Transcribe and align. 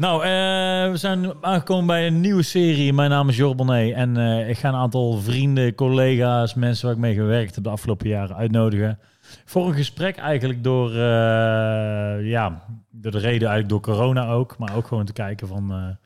Nou, 0.00 0.22
eh, 0.22 0.90
we 0.90 0.96
zijn 0.96 1.32
aangekomen 1.40 1.86
bij 1.86 2.06
een 2.06 2.20
nieuwe 2.20 2.42
serie. 2.42 2.92
Mijn 2.92 3.10
naam 3.10 3.28
is 3.28 3.36
Jor 3.36 3.54
Bonnet 3.54 3.94
en 3.94 4.16
eh, 4.16 4.48
ik 4.48 4.58
ga 4.58 4.68
een 4.68 4.74
aantal 4.74 5.18
vrienden, 5.18 5.74
collega's, 5.74 6.54
mensen 6.54 6.86
waar 6.86 6.94
ik 6.94 7.00
mee 7.00 7.14
gewerkt 7.14 7.54
heb 7.54 7.64
de 7.64 7.70
afgelopen 7.70 8.08
jaren 8.08 8.36
uitnodigen. 8.36 8.98
Voor 9.44 9.66
een 9.66 9.74
gesprek 9.74 10.16
eigenlijk 10.16 10.64
door, 10.64 10.90
eh, 10.90 12.28
ja, 12.28 12.62
door 12.90 13.12
de 13.12 13.18
reden 13.18 13.48
eigenlijk 13.48 13.68
door 13.68 13.80
corona 13.80 14.28
ook. 14.28 14.58
Maar 14.58 14.76
ook 14.76 14.86
gewoon 14.86 15.04
te 15.04 15.12
kijken 15.12 15.48
van, 15.48 15.96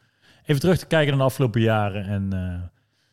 even 0.45 0.61
terug 0.61 0.79
te 0.79 0.87
kijken 0.87 1.09
naar 1.09 1.19
de 1.19 1.25
afgelopen 1.25 1.61
jaren 1.61 2.05
en 2.05 2.31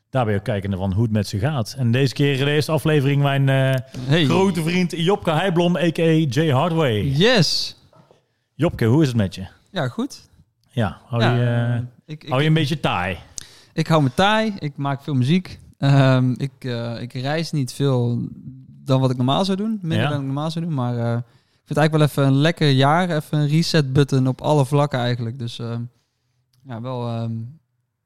daarbij 0.09 0.35
ook 0.35 0.43
kijken 0.43 0.77
van 0.77 0.93
hoe 0.93 1.03
het 1.03 1.11
met 1.11 1.27
ze 1.27 1.39
gaat. 1.39 1.75
En 1.77 1.91
deze 1.91 2.13
keer 2.13 2.45
de 2.45 2.51
eerste 2.51 2.71
aflevering 2.71 3.21
mijn 3.21 3.47
Hey. 3.47 4.25
grote 4.25 4.63
vriend 4.63 4.93
Jopke 4.97 5.31
Heijblom, 5.31 5.77
a.k.a. 5.77 6.25
Jay 6.29 6.49
Hardway. 6.49 7.01
Yes. 7.03 7.77
Jopke, 8.53 8.85
hoe 8.85 9.01
is 9.01 9.07
het 9.07 9.17
met 9.17 9.35
je? 9.35 9.45
Ja, 9.71 9.87
goed. 9.87 10.29
Ja, 10.71 11.01
hou, 11.05 11.21
ja, 11.21 11.35
je, 11.35 11.43
eh, 11.43 11.75
eh, 11.75 11.83
ik, 12.05 12.25
hou 12.27 12.41
je 12.41 12.47
een 12.47 12.53
beetje 12.53 12.79
taai? 12.79 13.17
ik 13.73 13.87
hou 13.87 14.03
me 14.03 14.13
taai. 14.13 14.53
Ik 14.59 14.77
maak 14.77 15.03
veel 15.03 15.13
muziek. 15.13 15.59
Ehm, 15.77 16.33
ik, 16.37 16.51
eh, 16.59 17.01
ik 17.01 17.13
reis 17.13 17.51
niet 17.51 17.73
veel 17.73 18.27
dan 18.67 19.01
wat 19.01 19.11
ik 19.11 19.17
normaal 19.17 19.45
zou 19.45 19.57
doen. 19.57 19.79
Minder 19.81 19.99
Ja. 19.99 20.09
dan 20.09 20.19
ik 20.19 20.25
normaal 20.25 20.51
zou 20.51 20.65
doen. 20.65 20.73
Maar 20.73 20.93
ik 20.93 21.23
vind 21.67 21.67
het 21.69 21.77
eigenlijk 21.77 21.91
wel 21.91 22.23
even 22.25 22.33
een 22.33 22.41
lekker 22.41 22.69
jaar. 22.69 23.09
Even 23.09 23.37
een 23.37 23.47
reset 23.47 23.93
button 23.93 24.27
op 24.27 24.41
alle 24.41 24.65
vlakken 24.65 24.99
eigenlijk. 24.99 25.39
Dus 25.39 25.55
ja, 26.63 26.81
wel 26.81 27.07
ehm, 27.07 27.31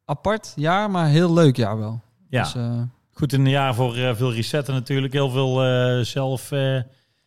apart 0.05 0.53
jaar, 0.55 0.91
maar 0.91 1.07
heel 1.07 1.33
leuk 1.33 1.55
jaar 1.55 1.77
wel. 1.77 2.01
Ja, 2.29 2.43
Dus, 2.43 2.55
goed 3.11 3.33
in 3.33 3.39
een 3.45 3.49
jaar 3.49 3.75
voor 3.75 3.93
veel 3.93 4.33
resetten 4.33 4.73
natuurlijk. 4.73 5.13
Heel 5.13 5.29
veel 5.29 6.05
zelf, 6.05 6.51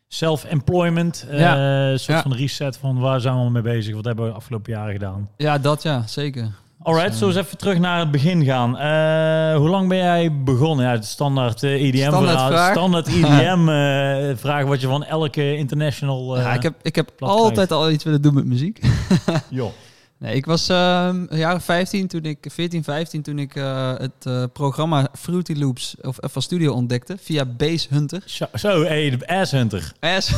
self-employment. 0.09 1.27
eh, 1.31 1.39
Ja. 1.39 1.57
Een 1.91 1.99
soort 1.99 2.17
Ja. 2.17 2.23
van 2.23 2.35
reset 2.35 2.77
van 2.77 2.99
waar 2.99 3.21
zijn 3.21 3.45
we 3.45 3.51
mee 3.51 3.63
bezig? 3.63 3.95
Wat 3.95 4.05
hebben 4.05 4.25
we 4.25 4.31
de 4.31 4.37
afgelopen 4.37 4.73
jaren 4.73 4.93
gedaan? 4.93 5.29
ja, 5.37 5.59
dat 5.59 5.83
ja, 5.83 6.03
zeker. 6.07 6.49
Alright, 6.83 7.11
Dus, 7.11 7.19
zo 7.19 7.27
eens 7.27 7.37
even 7.37 7.59
terug 7.59 7.79
naar 7.79 7.99
het 7.99 8.11
begin 8.11 8.45
gaan. 8.45 8.79
Eh, 8.79 9.57
hoe 9.57 9.69
lang 9.69 9.89
ben 9.89 9.99
jij 9.99 10.43
begonnen? 10.45 10.85
Ja, 10.87 10.91
het 10.93 11.05
standaard 11.05 11.63
eh, 11.63 11.83
EDM 11.83 11.97
Standaard 11.99 12.25
verhaal. 12.31 12.49
vraag. 12.51 12.71
Standaard 12.73 13.07
EDM 13.17 13.69
eh 13.69 14.37
vraag 14.37 14.65
wat 14.65 14.81
je 14.81 14.87
van 14.87 15.05
elke 15.05 15.57
international... 15.57 16.37
eh 16.37 16.43
ja, 16.43 16.53
ik 16.53 16.63
heb, 16.63 16.75
ik 16.83 16.97
heb 16.97 17.11
altijd 17.19 17.73
al 17.73 17.91
iets 17.91 18.05
willen 18.05 18.23
doen 18.23 18.35
met 18.35 18.45
muziek. 18.45 18.81
joh. 19.49 19.71
Nee, 20.19 20.35
ik 20.35 20.47
was 20.47 20.69
ehm 20.69 21.27
jaar 21.31 21.55
of 21.55 21.65
15 21.65 22.07
toen 22.07 22.23
ik 22.23 22.47
14, 22.51 22.85
15 22.85 23.23
toen 23.23 23.39
ik 23.39 23.55
eh, 23.55 23.93
het 23.97 24.27
eh, 24.27 24.45
programma 24.53 25.09
Fruity 25.13 25.55
Loops 25.55 25.97
of 26.03 26.19
FL 26.31 26.41
Studio 26.41 26.73
ontdekte 26.73 27.17
via 27.21 27.45
Base 27.45 27.87
Hunter. 27.91 28.23
Zo, 28.25 28.47
zo 28.55 28.83
hey, 28.83 29.11
de 29.11 29.27
Ass 29.27 29.53
Hunter. 29.53 29.93
S. 30.19 30.33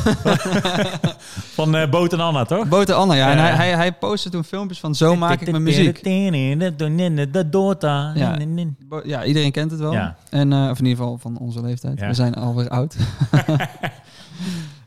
Van 1.54 1.76
eh 1.76 1.90
Boot 1.90 2.12
en 2.12 2.20
Anna, 2.20 2.44
toch? 2.44 2.68
Bote 2.68 2.94
Anna, 2.94 3.14
ja. 3.14 3.30
En 3.30 3.38
hij, 3.38 3.50
hij, 3.50 3.70
hij 3.74 3.92
postte 3.92 4.30
toen 4.30 4.44
filmpjes 4.44 4.80
van 4.80 4.94
zo 4.94 5.16
maak 5.16 5.40
ik 5.40 5.50
mijn 5.50 5.62
muziek. 5.62 6.04
Ja. 8.14 8.36
Ja, 9.04 9.24
iedereen 9.24 9.52
kent 9.52 9.70
het 9.70 9.80
wel. 9.80 9.92
Ja. 9.92 10.16
En, 10.30 10.52
eh, 10.52 10.68
of 10.70 10.78
in 10.78 10.84
ieder 10.84 11.02
geval 11.02 11.18
van 11.18 11.38
onze 11.38 11.62
leeftijd. 11.62 12.00
Ja. 12.00 12.06
We 12.06 12.14
zijn 12.14 12.34
alweer 12.34 12.68
oud. 12.68 12.96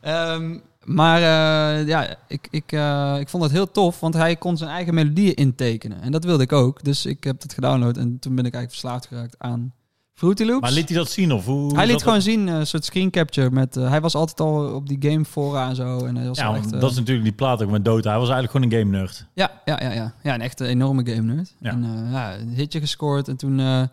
Ehm, 0.01 0.57
maar 0.85 1.17
eh, 1.17 1.87
ja, 1.87 2.15
ik, 2.27 2.47
ik, 2.49 2.71
eh, 2.71 3.15
ik 3.19 3.29
vond 3.29 3.43
het 3.43 3.51
heel 3.51 3.71
tof, 3.71 3.99
want 3.99 4.13
hij 4.13 4.35
kon 4.35 4.57
zijn 4.57 4.69
eigen 4.69 4.93
melodieën 4.93 5.33
intekenen. 5.33 6.01
En 6.01 6.11
dat 6.11 6.23
wilde 6.23 6.43
ik 6.43 6.51
ook. 6.51 6.83
Dus 6.83 7.05
ik 7.05 7.23
heb 7.23 7.41
het 7.41 7.53
gedownload 7.53 7.97
en 7.97 8.19
toen 8.19 8.35
ben 8.35 8.45
ik 8.45 8.53
eigenlijk 8.53 8.71
verslaafd 8.71 9.07
geraakt 9.07 9.35
aan 9.37 9.73
Fruity 10.13 10.43
Loops. 10.43 10.61
Maar 10.61 10.71
liet 10.71 10.89
hij 10.89 10.97
dat 10.97 11.09
zien? 11.09 11.33
Of 11.33 11.45
hoe, 11.45 11.75
hij 11.75 11.87
liet 11.87 11.99
gewoon 11.99 12.13
dat? 12.13 12.23
zien, 12.23 12.47
eh, 12.47 12.55
een 12.55 12.67
soort 12.67 12.85
screen 12.85 13.11
capture. 13.11 13.51
Met, 13.51 13.75
hij 13.75 14.01
was 14.01 14.15
altijd 14.15 14.39
al 14.39 14.73
op 14.75 14.87
die 14.87 15.11
game 15.11 15.25
fora 15.25 15.69
en 15.69 15.75
zo. 15.75 16.05
En 16.05 16.15
hij 16.15 16.27
was 16.27 16.37
Ja, 16.37 16.55
echt, 16.55 16.71
dat 16.79 16.91
is 16.91 16.97
natuurlijk 16.97 17.25
die 17.25 17.35
plaat 17.35 17.63
ook 17.63 17.69
met 17.69 17.85
Dota. 17.85 18.09
Hij 18.09 18.19
was 18.19 18.29
eigenlijk 18.29 18.51
gewoon 18.51 18.71
een 18.71 18.87
game 18.87 18.97
nerd. 18.97 19.25
ja, 19.33 19.61
ja, 19.65 19.79
ja, 19.81 19.91
ja. 19.91 20.13
ja, 20.23 20.33
een 20.33 20.41
echte 20.41 20.65
enorme 20.65 21.05
game 21.05 21.33
nerd. 21.33 21.55
Ja. 21.59 21.71
En 21.71 22.07
ja, 22.11 22.37
een 22.37 22.49
hitje 22.49 22.79
gescoord. 22.79 23.27
En 23.27 23.37
toen, 23.37 23.87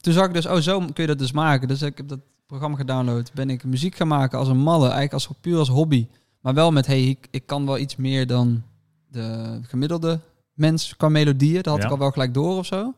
toen 0.00 0.12
zag 0.12 0.26
ik 0.26 0.34
dus, 0.34 0.46
oh, 0.46 0.56
zo 0.56 0.78
kun 0.78 0.92
je 0.94 1.06
dat 1.06 1.18
dus 1.18 1.32
maken. 1.32 1.68
Dus 1.68 1.82
ik 1.82 1.96
heb 1.96 2.08
dat 2.08 2.20
programma 2.48 2.76
gedownload. 2.76 3.30
Ben 3.34 3.50
ik 3.50 3.64
muziek 3.64 3.94
gaan 3.94 4.08
maken 4.08 4.38
als 4.38 4.48
een 4.48 4.58
malle. 4.58 4.84
Eigenlijk 4.84 5.12
als, 5.12 5.28
puur 5.40 5.58
als 5.58 5.68
hobby. 5.68 6.06
Maar 6.48 6.56
wel 6.56 6.72
met, 6.72 6.86
hey, 6.86 7.04
ik, 7.04 7.28
ik 7.30 7.46
kan 7.46 7.66
wel 7.66 7.78
iets 7.78 7.96
meer 7.96 8.26
dan 8.26 8.62
de 9.08 9.58
gemiddelde 9.62 10.20
mens 10.52 10.96
qua 10.96 11.08
melodieën. 11.08 11.62
Dat 11.62 11.66
had 11.66 11.78
Ja. 11.78 11.84
ik 11.84 11.90
al 11.90 11.98
wel 11.98 12.10
gelijk 12.10 12.34
door 12.34 12.56
of 12.58 12.66
zo. 12.66 12.94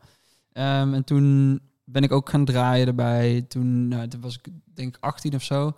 Ehm, 0.53 0.93
en 0.93 1.03
toen 1.03 1.59
ben 1.83 2.03
ik 2.03 2.11
ook 2.11 2.29
gaan 2.29 2.45
draaien 2.45 2.87
erbij. 2.87 3.41
Toen, 3.47 3.87
nou, 3.87 4.07
toen 4.07 4.21
was 4.21 4.35
ik 4.35 4.47
denk 4.73 4.95
ik 4.95 5.03
18 5.03 5.35
of 5.35 5.43
zo. 5.43 5.73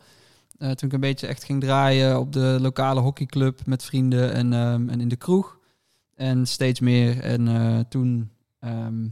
Eh, 0.58 0.72
toen 0.72 0.88
ik 0.88 0.94
een 0.94 1.00
beetje 1.00 1.28
echt 1.28 1.44
ging 1.44 1.62
draaien 1.62 2.20
op 2.20 2.34
de 2.34 2.58
lokale 2.62 3.00
hockeyclub 3.02 3.66
met 3.66 3.84
vrienden 3.84 4.34
en, 4.34 4.54
ehm, 4.54 4.90
en 4.90 5.02
in 5.02 5.08
de 5.10 5.16
kroeg. 5.16 5.58
En 6.16 6.48
steeds 6.48 6.80
meer. 6.80 7.20
En 7.20 7.48
eh, 7.48 7.80
toen 7.90 8.30
ehm, 8.60 9.08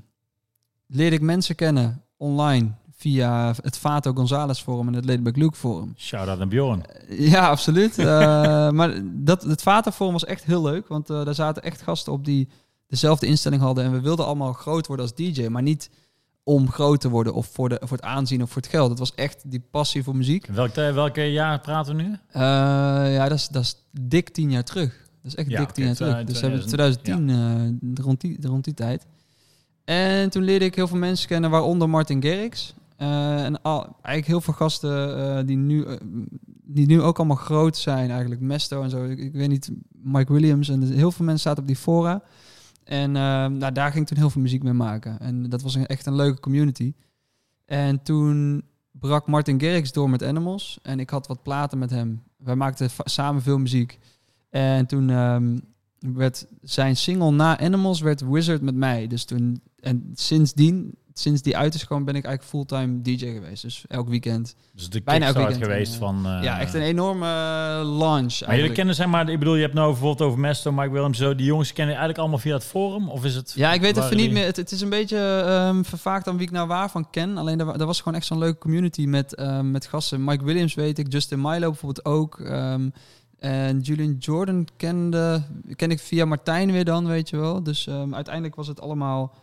leerde 0.87 1.15
ik 1.15 1.21
mensen 1.21 1.55
kennen 1.55 2.03
online 2.17 2.71
via 3.01 3.53
het 3.61 3.77
Fato 3.77 4.13
González 4.13 4.61
forum 4.61 4.87
en 4.87 4.93
het 4.93 5.05
Ladyback 5.05 5.35
Luke 5.35 5.55
forum. 5.55 5.93
Shout-out 5.97 6.37
naar 6.37 6.47
Bjorn. 6.47 6.83
Ja, 7.09 7.49
absoluut. 7.49 7.97
Eh, 7.97 8.05
maar 8.79 9.01
dat, 9.03 9.43
het 9.43 9.61
Fato 9.61 9.91
forum 9.91 10.13
was 10.13 10.25
echt 10.25 10.43
heel 10.43 10.61
leuk, 10.61 10.87
want 10.87 11.09
eh, 11.09 11.25
daar 11.25 11.35
zaten 11.35 11.63
echt 11.63 11.81
gasten 11.81 12.13
op 12.13 12.25
die 12.25 12.49
dezelfde 12.87 13.25
instelling 13.25 13.61
hadden. 13.61 13.83
En 13.83 13.91
we 13.91 14.01
wilden 14.01 14.25
allemaal 14.25 14.53
groot 14.53 14.87
worden 14.87 15.05
als 15.05 15.15
DJ, 15.15 15.47
maar 15.47 15.61
niet 15.61 15.89
om 16.43 16.71
groot 16.71 17.01
te 17.01 17.09
worden 17.09 17.33
of 17.33 17.49
voor, 17.53 17.69
de, 17.69 17.77
voor 17.79 17.97
het 17.97 18.05
aanzien 18.05 18.41
of 18.41 18.51
voor 18.51 18.61
het 18.61 18.71
geld. 18.71 18.89
Het 18.89 18.99
was 18.99 19.15
echt 19.15 19.51
die 19.51 19.63
passie 19.71 20.03
voor 20.03 20.15
muziek. 20.15 20.47
Welk, 20.47 20.75
eh, 20.75 20.93
welke 20.93 21.21
jaar 21.21 21.59
praten 21.59 21.95
we 21.95 22.01
nu? 22.01 22.17
Ja, 22.33 23.27
dat 23.27 23.37
is, 23.37 23.47
dat 23.47 23.63
is 23.63 23.75
dik 23.91 24.29
tien 24.29 24.51
jaar 24.51 24.63
terug. 24.63 24.89
Dat 25.21 25.31
is 25.31 25.35
echt 25.35 25.49
Ja, 25.49 25.59
dik 25.59 25.69
tien 25.69 25.85
jaar 25.85 25.95
terug. 25.95 26.23
Dus 26.23 26.39
we 26.39 26.47
hebben 26.47 26.67
2000, 26.67 27.03
2010, 27.03 27.29
eh, 27.95 28.03
rond, 28.05 28.21
die, 28.21 28.37
rond 28.41 28.63
die 28.63 28.73
tijd. 28.73 29.05
En 29.85 30.29
toen 30.29 30.43
leerde 30.43 30.65
ik 30.65 30.75
heel 30.75 30.87
veel 30.87 30.97
mensen 30.97 31.27
kennen, 31.27 31.49
waaronder 31.49 31.89
Martin 31.89 32.23
Garrix. 32.23 32.73
Eh, 33.01 33.43
en 33.43 33.61
al, 33.61 33.81
eigenlijk 33.83 34.25
heel 34.25 34.41
veel 34.41 34.53
gasten 34.53 35.17
eh, 35.17 35.45
die, 35.45 35.57
nu, 35.57 35.83
eh, 35.83 35.95
die 36.63 36.87
nu 36.87 37.01
ook 37.01 37.17
allemaal 37.17 37.35
groot 37.35 37.77
zijn 37.77 38.09
eigenlijk. 38.09 38.41
Mesto 38.41 38.81
en 38.81 38.89
zo. 38.89 39.03
Ik, 39.03 39.33
weet 39.33 39.49
niet, 39.49 39.71
Mike 39.91 40.33
Williams. 40.33 40.69
En 40.69 40.81
heel 40.81 41.11
veel 41.11 41.25
mensen 41.25 41.43
zaten 41.43 41.61
op 41.61 41.67
die 41.67 41.77
fora. 41.77 42.23
En 42.83 43.15
eh, 43.15 43.45
nou, 43.45 43.71
daar 43.71 43.91
ging 43.91 44.01
ik 44.01 44.07
toen 44.07 44.17
heel 44.17 44.29
veel 44.29 44.41
muziek 44.41 44.63
mee 44.63 44.73
maken. 44.73 45.19
En 45.19 45.49
dat 45.49 45.61
was 45.61 45.75
echt 45.75 46.05
een 46.05 46.15
leuke 46.15 46.39
community. 46.39 46.93
En 47.65 48.03
toen 48.03 48.63
brak 48.91 49.27
Martin 49.27 49.61
Garrix 49.61 49.91
door 49.91 50.09
met 50.09 50.23
Animals. 50.23 50.79
En 50.81 50.99
ik 50.99 51.09
had 51.09 51.27
wat 51.27 51.43
platen 51.43 51.77
met 51.77 51.89
hem. 51.89 52.23
Wij 52.37 52.55
maakten 52.55 52.89
samen 53.03 53.41
veel 53.41 53.57
muziek. 53.57 53.99
En 54.49 54.85
toen 54.85 55.09
ehm, 55.09 55.57
werd 55.99 56.47
zijn 56.61 56.95
single 56.97 57.31
na 57.31 57.59
Animals 57.59 58.01
werd 58.01 58.21
Wizard 58.21 58.61
met 58.61 58.75
mij. 58.75 59.07
Dus 59.07 59.25
toen, 59.25 59.61
en 59.79 60.11
sindsdien, 60.13 60.95
sinds 61.13 61.41
die 61.41 61.57
uit 61.57 61.73
is 61.73 61.81
gekomen, 61.81 62.05
ben 62.05 62.15
ik 62.15 62.25
eigenlijk 62.25 62.55
fulltime 62.55 63.01
DJ 63.01 63.17
geweest. 63.33 63.61
Dus 63.61 63.83
elk 63.87 64.09
weekend. 64.09 64.55
Dus 64.75 64.89
de 64.89 65.01
Bijna 65.01 65.25
elk 65.25 65.35
weekend, 65.35 65.63
geweest 65.63 65.93
eh, 65.93 65.99
van... 65.99 66.25
eh, 66.25 66.43
ja, 66.43 66.59
echt 66.59 66.73
een 66.73 66.81
enorme 66.81 67.25
eh, 67.25 67.97
launch 67.99 68.45
Maar 68.45 68.55
jullie 68.55 68.71
kennen 68.71 68.95
zeg 68.95 69.07
maar, 69.07 69.29
ik 69.29 69.39
bedoel, 69.39 69.55
je 69.55 69.61
hebt 69.61 69.73
nou 69.73 69.91
bijvoorbeeld 69.91 70.21
over 70.29 70.39
Mesto, 70.39 70.71
Mike 70.71 70.89
Williams, 70.91 71.17
zo. 71.17 71.35
Die 71.35 71.45
jongens 71.45 71.67
kennen 71.73 71.93
je 71.93 71.99
eigenlijk 71.99 72.19
allemaal 72.19 72.39
via 72.39 72.53
het 72.53 72.63
forum? 72.65 73.09
Of 73.09 73.25
is 73.25 73.35
het... 73.35 73.53
Ja, 73.55 73.73
ik 73.73 73.81
weet 73.81 73.97
even 73.97 74.17
niet 74.17 74.31
meer. 74.31 74.45
Het, 74.45 74.55
het 74.55 74.71
is 74.71 74.81
een 74.81 74.89
beetje 74.89 75.43
ehm, 75.47 75.83
vervaagd 75.83 76.27
aan 76.27 76.37
wie 76.37 76.45
ik 76.47 76.51
nou 76.51 76.67
waarvan 76.67 77.09
ken. 77.09 77.37
Alleen 77.37 77.59
er, 77.59 77.65
wa- 77.65 77.77
er 77.77 77.85
was 77.85 77.97
gewoon 78.01 78.17
echt 78.17 78.25
zo'n 78.25 78.37
leuke 78.37 78.57
community 78.59 79.05
met, 79.05 79.35
ehm, 79.35 79.71
met 79.71 79.85
gasten. 79.87 80.23
Mike 80.23 80.43
Williams 80.43 80.73
weet 80.73 80.99
ik, 80.99 81.11
Justin 81.11 81.41
Milo 81.41 81.69
bijvoorbeeld 81.69 82.05
ook. 82.05 82.39
ehm, 82.39 82.89
en 83.39 83.79
Julian 83.79 84.15
Jordan 84.19 84.67
kende, 84.77 85.41
ken 85.75 85.91
ik 85.91 85.99
via 85.99 86.25
Martijn 86.25 86.71
weer 86.71 86.85
dan, 86.85 87.05
weet 87.07 87.29
je 87.29 87.37
wel. 87.37 87.63
Dus 87.63 87.89
uiteindelijk 88.11 88.55
was 88.55 88.67
het 88.67 88.81
allemaal 88.81 89.35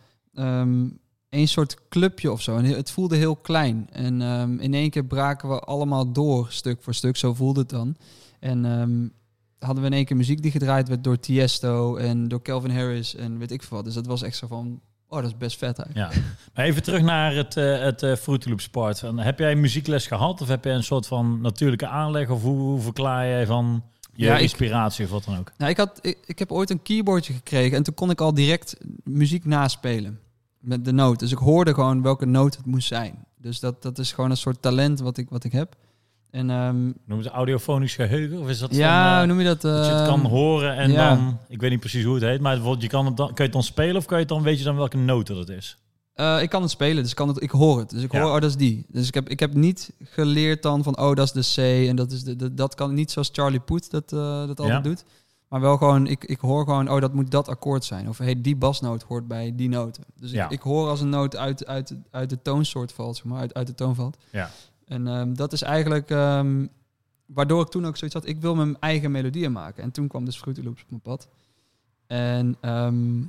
een 1.29 1.47
soort 1.47 1.77
clubje 1.89 2.31
of 2.31 2.41
zo. 2.41 2.57
En 2.57 2.63
het 2.65 2.91
voelde 2.91 3.15
heel 3.15 3.35
klein. 3.35 3.87
En 3.91 4.21
ehm, 4.21 4.59
in 4.59 4.73
één 4.73 4.89
keer 4.89 5.05
braken 5.05 5.49
we 5.49 5.59
allemaal 5.59 6.11
door, 6.11 6.47
stuk 6.49 6.81
voor 6.83 6.93
stuk. 6.93 7.17
Zo 7.17 7.33
voelde 7.33 7.59
het 7.59 7.69
dan. 7.69 7.95
En 8.39 8.65
ehm, 8.65 9.07
hadden 9.59 9.83
we 9.83 9.89
in 9.89 9.95
één 9.95 10.05
keer 10.05 10.17
muziek 10.17 10.41
die 10.41 10.51
gedraaid 10.51 10.87
werd 10.87 11.03
door 11.03 11.19
Tiesto 11.19 11.95
en 11.95 12.27
door 12.27 12.41
Calvin 12.41 12.71
Harris 12.71 13.15
en 13.15 13.37
weet 13.37 13.51
ik 13.51 13.63
veel 13.63 13.77
wat. 13.77 13.85
Dus 13.85 13.93
dat 13.93 14.05
was 14.05 14.21
echt 14.21 14.37
zo 14.37 14.47
van, 14.47 14.79
oh, 15.07 15.21
dat 15.21 15.27
is 15.29 15.37
best 15.37 15.57
vet 15.57 15.79
eigenlijk. 15.79 16.13
Ja. 16.15 16.21
Maar 16.55 16.65
even 16.65 16.83
terug 16.83 17.01
naar 17.01 17.35
het, 17.35 17.57
eh 17.57 17.79
het 17.79 18.03
eh, 18.03 18.15
Fruity 18.15 18.49
Loops 18.49 18.69
part. 18.69 18.99
Van, 18.99 19.19
heb 19.19 19.39
jij 19.39 19.55
muziekles 19.55 20.07
gehad? 20.07 20.41
Of 20.41 20.47
heb 20.47 20.63
jij 20.63 20.73
een 20.75 20.83
soort 20.83 21.07
van 21.07 21.41
natuurlijke 21.41 21.87
aanleg? 21.87 22.29
Of 22.29 22.41
hoe, 22.41 22.57
hoe 22.59 22.79
verklaar 22.81 23.27
jij 23.27 23.45
van 23.45 23.83
je 24.13 24.25
Ja, 24.25 24.35
ik- 24.35 24.41
inspiratie 24.41 25.05
of 25.05 25.11
wat 25.11 25.23
dan 25.23 25.37
ook? 25.37 25.51
Nou, 25.57 25.71
ik, 25.71 25.77
had, 25.77 25.99
ik, 26.01 26.17
ik 26.25 26.39
heb 26.39 26.51
ooit 26.51 26.69
een 26.69 26.81
keyboardje 26.81 27.33
gekregen 27.33 27.77
en 27.77 27.83
toen 27.83 27.93
kon 27.93 28.09
ik 28.09 28.21
al 28.21 28.33
direct 28.33 28.77
muziek 29.03 29.45
naspelen 29.45 30.19
met 30.59 30.85
de 30.85 30.91
noot. 30.91 31.19
Dus 31.19 31.31
ik 31.31 31.37
hoorde 31.37 31.73
gewoon 31.73 32.01
welke 32.01 32.25
noot 32.25 32.55
het 32.57 32.65
moest 32.65 32.87
zijn. 32.87 33.25
Dus 33.37 33.59
dat, 33.59 33.81
dat 33.81 33.97
is 33.99 34.11
gewoon 34.11 34.29
een 34.29 34.37
soort 34.37 34.61
talent 34.61 34.99
wat 34.99 35.17
ik, 35.17 35.29
wat 35.29 35.43
ik 35.43 35.51
heb. 35.51 35.75
En 36.31 36.49
ehm, 36.49 36.75
Noemen 37.05 37.23
ze 37.23 37.29
audiofonisch 37.29 37.95
geheugen? 37.95 38.39
Of 38.39 38.49
is 38.49 38.59
dat 38.59 38.75
ja, 38.75 39.13
van, 39.13 39.21
eh, 39.21 39.27
noem 39.27 39.37
je 39.39 39.45
dat? 39.45 39.61
dat 39.61 39.85
je 39.85 39.91
het 39.91 40.07
kan 40.07 40.19
Ehm, 40.19 40.29
horen 40.29 40.75
en 40.75 40.91
ja. 40.91 41.15
dan... 41.15 41.37
Ik 41.47 41.61
weet 41.61 41.69
niet 41.69 41.79
precies 41.79 42.03
hoe 42.03 42.13
het 42.13 42.23
heet, 42.23 42.41
maar 42.41 42.53
bijvoorbeeld, 42.53 42.83
je 42.83 42.89
kan 42.89 43.05
het 43.05 43.17
dan, 43.17 43.25
kan 43.27 43.35
je 43.37 43.43
het 43.43 43.51
dan 43.53 43.63
spelen 43.63 43.95
of 43.95 44.05
kan 44.05 44.17
je 44.17 44.23
het 44.23 44.33
dan, 44.33 44.41
weet 44.43 44.57
je 44.57 44.63
dan 44.63 44.75
welke 44.75 44.97
noten 44.97 45.35
dat 45.35 45.49
is? 45.49 45.77
Eh, 46.13 46.41
ik 46.41 46.49
kan 46.49 46.61
het 46.61 46.71
spelen, 46.71 47.01
dus 47.01 47.09
ik, 47.11 47.15
kan 47.17 47.27
het, 47.27 47.41
ik 47.41 47.51
hoor 47.51 47.79
het. 47.79 47.89
Dus 47.89 48.03
ik 48.03 48.11
Ja. 48.11 48.19
hoor, 48.21 48.27
oh, 48.35 48.41
dat 48.41 48.49
is 48.49 48.55
die. 48.55 48.85
Dus 48.89 49.07
ik 49.07 49.13
heb, 49.13 49.29
ik 49.29 49.39
heb 49.39 49.53
niet 49.53 49.91
geleerd 50.03 50.61
dan 50.61 50.83
van, 50.83 50.99
oh, 50.99 51.15
dat 51.15 51.35
is 51.35 51.53
de 51.55 51.61
C 51.83 51.87
en 51.87 51.95
dat 51.95 52.11
is 52.11 52.23
de, 52.23 52.35
de- 52.35 52.53
dat 52.53 52.75
kan 52.75 52.93
niet 52.93 53.11
zoals 53.11 53.29
Charlie 53.31 53.59
Puth 53.59 53.91
dat, 53.91 54.13
eh, 54.13 54.19
dat 54.47 54.59
altijd 54.59 54.67
Ja. 54.69 54.79
doet. 54.89 55.03
Maar 55.49 55.61
wel 55.61 55.77
gewoon, 55.77 56.07
ik, 56.07 56.23
ik 56.23 56.39
hoor 56.39 56.63
gewoon, 56.63 56.89
oh, 56.89 57.01
dat 57.01 57.13
moet 57.13 57.31
dat 57.31 57.47
akkoord 57.47 57.83
zijn. 57.83 58.09
Of 58.09 58.17
hey, 58.17 58.41
die 58.41 58.55
basnoot 58.55 59.03
hoort 59.03 59.27
bij 59.27 59.55
die 59.55 59.69
noten. 59.69 60.03
Dus 60.19 60.31
Ja. 60.31 60.45
ik, 60.45 60.51
ik 60.51 60.61
hoor 60.61 60.87
als 60.89 61.01
een 61.01 61.09
noot 61.09 61.35
uit, 61.35 61.65
uit, 61.65 61.93
uit 62.11 62.29
de 62.29 62.41
toonsoort 62.41 62.91
valt, 62.91 63.15
zeg 63.15 63.25
maar, 63.25 63.39
uit, 63.39 63.53
uit 63.53 63.67
de 63.67 63.75
toon 63.75 63.95
valt. 63.95 64.17
Ja. 64.29 64.49
En 64.85 65.07
ehm, 65.07 65.33
dat 65.33 65.53
is 65.53 65.61
eigenlijk 65.61 66.09
ehm, 66.11 66.65
waardoor 67.25 67.61
ik 67.61 67.67
toen 67.67 67.85
ook 67.85 67.97
zoiets 67.97 68.15
had, 68.17 68.27
ik 68.27 68.41
wil 68.41 68.55
mijn 68.55 68.77
eigen 68.79 69.11
melodieën 69.11 69.51
maken. 69.51 69.83
En 69.83 69.91
toen 69.91 70.07
kwam 70.07 70.25
dus 70.25 70.37
Fruity 70.37 70.61
Loops 70.61 70.81
op 70.81 70.89
mijn 70.89 71.01
pad. 71.01 71.27
En 72.07 72.55
ehm, 72.61 73.19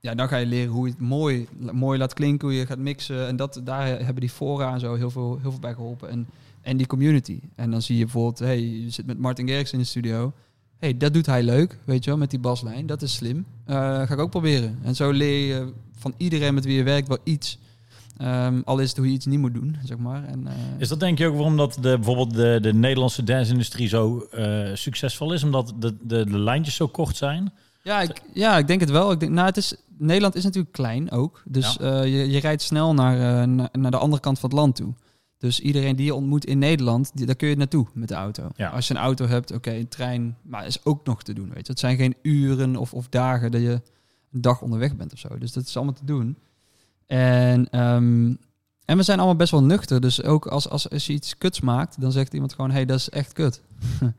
ja, 0.00 0.14
dan 0.14 0.28
ga 0.28 0.36
je 0.36 0.46
leren 0.46 0.72
hoe 0.72 0.86
je 0.86 0.92
het 0.92 1.00
mooi, 1.00 1.48
mooi 1.72 1.98
laat 1.98 2.14
klinken, 2.14 2.48
hoe 2.48 2.56
je 2.56 2.66
gaat 2.66 2.78
mixen. 2.78 3.26
En 3.26 3.36
dat, 3.36 3.60
daar 3.64 3.86
hebben 3.86 4.20
die 4.20 4.30
fora 4.30 4.72
en 4.72 4.80
zo 4.80 4.94
heel 4.94 5.10
veel, 5.10 5.38
heel 5.40 5.50
veel 5.50 5.60
bij 5.60 5.74
geholpen. 5.74 6.08
En, 6.08 6.28
en 6.62 6.76
die 6.76 6.86
community. 6.86 7.40
En 7.54 7.70
dan 7.70 7.82
zie 7.82 7.96
je 7.96 8.02
bijvoorbeeld, 8.04 8.38
hey, 8.38 8.60
je 8.60 8.90
zit 8.90 9.06
met 9.06 9.18
Martin 9.18 9.48
Garrix 9.48 9.72
in 9.72 9.78
de 9.78 9.84
studio. 9.84 10.32
Hey, 10.78 10.96
dat 10.96 11.12
doet 11.12 11.26
hij 11.26 11.42
leuk, 11.42 11.78
weet 11.84 12.04
je 12.04 12.10
wel, 12.10 12.18
met 12.18 12.30
die 12.30 12.38
baslijn. 12.38 12.86
Dat 12.86 13.02
is 13.02 13.14
slim. 13.14 13.46
Eh, 13.64 13.74
ga 13.76 14.08
ik 14.12 14.18
ook 14.18 14.30
proberen. 14.30 14.78
En 14.82 14.94
zo 14.94 15.10
leer 15.10 15.46
je 15.56 15.72
van 15.98 16.14
iedereen 16.16 16.54
met 16.54 16.64
wie 16.64 16.76
je 16.76 16.82
werkt 16.82 17.08
wel 17.08 17.18
iets. 17.24 17.58
Ehm, 18.16 18.60
al 18.64 18.78
is 18.78 18.88
het 18.88 18.96
hoe 18.96 19.06
je 19.06 19.12
iets 19.12 19.26
niet 19.26 19.38
moet 19.38 19.54
doen, 19.54 19.76
zeg 19.84 19.98
maar. 19.98 20.24
En, 20.24 20.46
eh, 20.46 20.52
Is 20.78 20.88
dat 20.88 21.00
denk 21.00 21.18
je 21.18 21.26
ook 21.26 21.34
waarom 21.34 21.56
dat 21.56 21.74
de, 21.74 21.80
bijvoorbeeld 21.96 22.34
de, 22.34 22.58
de 22.62 22.74
Nederlandse 22.74 23.24
dance-industrie 23.24 23.88
zo 23.88 24.18
eh, 24.30 24.70
succesvol 24.74 25.32
is? 25.32 25.42
Omdat 25.42 25.72
de, 25.78 25.94
de, 26.02 26.24
de 26.24 26.38
lijntjes 26.38 26.74
zo 26.74 26.88
kort 26.88 27.16
zijn? 27.16 27.52
Ja, 27.82 28.00
ik, 28.00 28.22
ja, 28.34 28.58
ik 28.58 28.66
denk 28.66 28.80
het 28.80 28.90
wel. 28.90 29.10
Ik 29.12 29.20
denk, 29.20 29.32
nou, 29.32 29.46
het 29.46 29.56
is, 29.56 29.74
Nederland 29.98 30.34
is 30.34 30.44
natuurlijk 30.44 30.72
klein 30.72 31.10
ook. 31.10 31.42
Dus 31.44 31.76
Ja. 31.80 32.02
je, 32.02 32.30
je 32.30 32.38
rijdt 32.40 32.62
snel 32.62 32.94
naar, 32.94 33.40
eh, 33.42 33.46
na- 33.48 33.68
naar 33.72 33.90
de 33.90 33.96
andere 33.96 34.22
kant 34.22 34.38
van 34.38 34.50
het 34.50 34.58
land 34.58 34.76
toe. 34.76 34.92
Dus 35.38 35.60
iedereen 35.60 35.96
die 35.96 36.04
je 36.04 36.14
ontmoet 36.14 36.44
in 36.44 36.58
Nederland, 36.58 37.10
die, 37.14 37.26
daar 37.26 37.34
kun 37.34 37.48
je 37.48 37.56
naartoe 37.56 37.86
met 37.92 38.08
de 38.08 38.14
auto. 38.14 38.48
Ja. 38.56 38.68
Als 38.68 38.88
je 38.88 38.94
een 38.94 39.00
auto 39.00 39.26
hebt, 39.26 39.52
oké, 39.52 39.70
een 39.70 39.88
trein, 39.88 40.36
maar 40.42 40.66
is 40.66 40.84
ook 40.84 41.06
nog 41.06 41.22
te 41.22 41.32
doen. 41.32 41.48
Weet 41.48 41.66
je. 41.66 41.72
Het 41.72 41.80
zijn 41.80 41.96
geen 41.96 42.16
uren 42.22 42.76
of, 42.76 42.94
of 42.94 43.08
dagen 43.08 43.50
dat 43.50 43.60
je 43.60 43.82
een 44.32 44.40
dag 44.40 44.62
onderweg 44.62 44.96
bent 44.96 45.12
of 45.12 45.18
zo. 45.18 45.38
Dus 45.38 45.52
dat 45.52 45.66
is 45.66 45.76
allemaal 45.76 45.94
te 45.94 46.04
doen. 46.04 46.36
En, 47.06 47.70
ehm, 47.70 48.34
en 48.84 48.96
we 48.96 49.02
zijn 49.02 49.18
allemaal 49.18 49.36
best 49.36 49.50
wel 49.50 49.62
nuchter. 49.62 50.00
Dus 50.00 50.22
ook 50.22 50.46
als, 50.46 50.68
als, 50.68 50.90
als 50.90 51.06
je 51.06 51.12
iets 51.12 51.38
kuts 51.38 51.60
maakt, 51.60 52.00
dan 52.00 52.12
zegt 52.12 52.34
iemand 52.34 52.52
gewoon: 52.52 52.70
hey, 52.70 52.84
dat 52.84 52.98
is 52.98 53.08
echt 53.08 53.32
kut. 53.32 53.62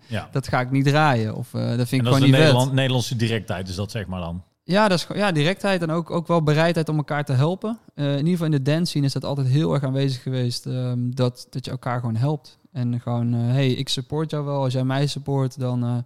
Ja. 0.08 0.30
Dat 0.32 0.48
ga 0.48 0.60
ik 0.60 0.72
niet 0.72 0.86
draaien. 0.86 1.36
Of 1.36 1.54
eh, 1.54 1.78
dat 1.78 1.88
vind 1.88 1.92
ik 1.92 1.98
En 1.98 2.04
dat 2.04 2.14
is 2.14 2.20
de 2.20 2.26
niet. 2.26 2.36
Nederland, 2.36 2.74
Nederlandse 2.74 3.16
directheid, 3.16 3.70
is 3.70 3.76
dat 3.76 3.92
zeg 3.92 4.08
maar 4.08 4.22
dan? 4.22 4.44
Ja, 4.70 4.88
dat 4.88 4.98
is 4.98 5.08
ja, 5.14 5.32
directheid 5.32 5.82
en 5.82 5.92
ook, 5.92 6.12
ook 6.12 6.28
wel 6.28 6.44
bereidheid 6.44 6.90
om 6.90 6.98
elkaar 6.98 7.26
te 7.26 7.34
helpen. 7.34 7.80
Eh, 7.94 8.12
in 8.12 8.18
ieder 8.18 8.32
geval 8.32 8.46
in 8.46 8.52
de 8.52 8.62
dance 8.62 8.86
scene 8.86 9.06
is 9.06 9.14
dat 9.14 9.26
altijd 9.26 9.48
heel 9.48 9.74
erg 9.74 9.84
aanwezig 9.84 10.22
geweest. 10.22 10.66
ehm, 10.66 11.10
dat, 11.10 11.48
dat 11.50 11.66
je 11.66 11.72
elkaar 11.72 12.00
gewoon 12.00 12.16
helpt. 12.16 12.58
En 12.72 13.00
gewoon, 13.00 13.34
eh, 13.34 13.40
hey, 13.40 13.72
ik 13.72 13.90
support 13.90 14.32
jou 14.32 14.46
wel. 14.46 14.62
Als 14.64 14.74
jij 14.74 14.84
mij 14.84 15.08
support, 15.08 15.60
dan 15.60 15.84
eh, 15.84 15.98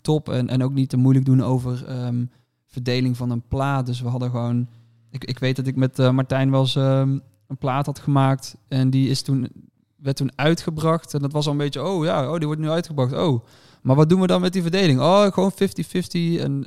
top. 0.00 0.28
En, 0.28 0.48
en 0.48 0.62
ook 0.62 0.72
niet 0.72 0.88
te 0.88 0.96
moeilijk 0.96 1.24
doen 1.26 1.42
over 1.42 1.86
ehm, 1.86 2.24
verdeling 2.66 3.16
van 3.16 3.30
een 3.30 3.42
plaat. 3.48 3.86
Dus 3.86 4.00
we 4.00 4.08
hadden 4.08 4.30
gewoon... 4.30 4.68
Ik, 5.10 5.24
ik 5.24 5.38
weet 5.38 5.56
dat 5.56 5.66
ik 5.66 5.76
met 5.76 5.96
Martijn 6.12 6.50
wel 6.50 6.60
eens 6.60 6.76
ehm, 6.76 7.18
een 7.46 7.58
plaat 7.58 7.86
had 7.86 7.98
gemaakt. 7.98 8.56
En 8.68 8.90
die 8.90 9.08
is 9.08 9.22
toen, 9.22 9.48
werd 9.96 10.16
toen 10.16 10.32
uitgebracht. 10.34 11.14
En 11.14 11.20
dat 11.20 11.32
was 11.32 11.46
al 11.46 11.52
een 11.52 11.58
beetje, 11.58 11.84
oh 11.84 12.04
ja, 12.04 12.30
oh, 12.30 12.36
die 12.36 12.46
wordt 12.46 12.62
nu 12.62 12.70
uitgebracht. 12.70 13.12
Oh, 13.12 13.44
maar 13.82 13.96
wat 13.96 14.08
doen 14.08 14.20
we 14.20 14.26
dan 14.26 14.40
met 14.40 14.52
die 14.52 14.62
verdeling? 14.62 15.00
Oh, 15.00 15.26
gewoon 15.26 15.52
50-50. 15.52 16.40
En 16.40 16.66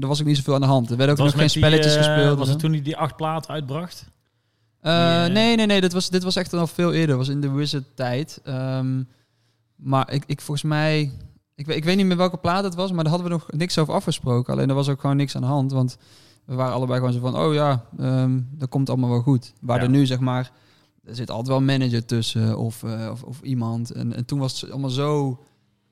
er 0.00 0.06
was 0.08 0.20
ook 0.20 0.26
niet 0.26 0.36
zoveel 0.36 0.54
aan 0.54 0.60
de 0.60 0.66
hand. 0.66 0.90
Er 0.90 0.96
werden 0.96 1.14
ook 1.16 1.20
nog 1.24 1.30
geen 1.30 1.40
die, 1.40 1.48
spelletjes 1.48 1.96
eh, 1.96 2.02
gespeeld. 2.04 2.38
Was 2.38 2.48
het 2.48 2.58
toen 2.58 2.72
hij 2.72 2.82
die 2.82 2.96
acht 2.96 3.16
platen 3.16 3.50
uitbracht? 3.54 4.04
Eh, 4.80 4.92
Die, 4.92 5.02
eh, 5.28 5.32
nee, 5.32 5.56
nee, 5.56 5.66
nee. 5.66 5.80
Dit 5.80 5.92
was, 5.92 6.10
dit 6.10 6.22
was 6.22 6.36
echt 6.36 6.52
al 6.52 6.66
veel 6.66 6.92
eerder. 6.92 7.16
was 7.16 7.28
in 7.28 7.40
de 7.40 7.50
Wizard-tijd. 7.50 8.40
Ehm, 8.44 9.02
maar 9.76 10.12
ik, 10.12 10.22
ik 10.26 10.40
volgens 10.40 10.66
mij... 10.66 11.12
Ik, 11.54 11.66
weet- 11.66 11.76
ik 11.76 11.84
weet 11.84 11.96
niet 11.96 12.06
meer 12.06 12.16
welke 12.16 12.36
plaat 12.36 12.64
het 12.64 12.74
was, 12.74 12.92
maar 12.92 13.04
daar 13.04 13.12
hadden 13.12 13.30
we 13.30 13.36
nog 13.36 13.46
niks 13.52 13.78
over 13.78 13.94
afgesproken. 13.94 14.52
Alleen 14.52 14.68
er 14.68 14.74
was 14.74 14.88
ook 14.88 15.00
gewoon 15.00 15.16
niks 15.16 15.34
aan 15.36 15.40
de 15.42 15.46
hand. 15.48 15.72
Want 15.72 15.96
we 16.44 16.54
waren 16.54 16.74
allebei 16.74 16.98
gewoon 16.98 17.14
zo 17.14 17.20
van... 17.20 17.36
Oh 17.36 17.54
ja, 17.54 17.84
ehm, 17.98 18.40
dat 18.50 18.68
komt 18.68 18.88
allemaal 18.88 19.10
wel 19.10 19.22
goed. 19.22 19.52
Waar 19.60 19.76
Ja. 19.78 19.82
er 19.82 19.90
nu, 19.90 20.06
zeg 20.06 20.18
maar... 20.20 20.50
Er 21.04 21.14
zit 21.14 21.30
altijd 21.30 21.48
wel 21.48 21.56
een 21.56 21.64
manager 21.64 22.04
tussen 22.04 22.58
of, 22.58 22.82
eh, 22.82 23.08
of, 23.10 23.22
of 23.22 23.40
iemand. 23.42 23.90
En, 23.90 24.16
en 24.16 24.24
toen 24.24 24.38
was 24.38 24.60
het 24.60 24.70
allemaal 24.70 24.90
zo... 24.90 25.40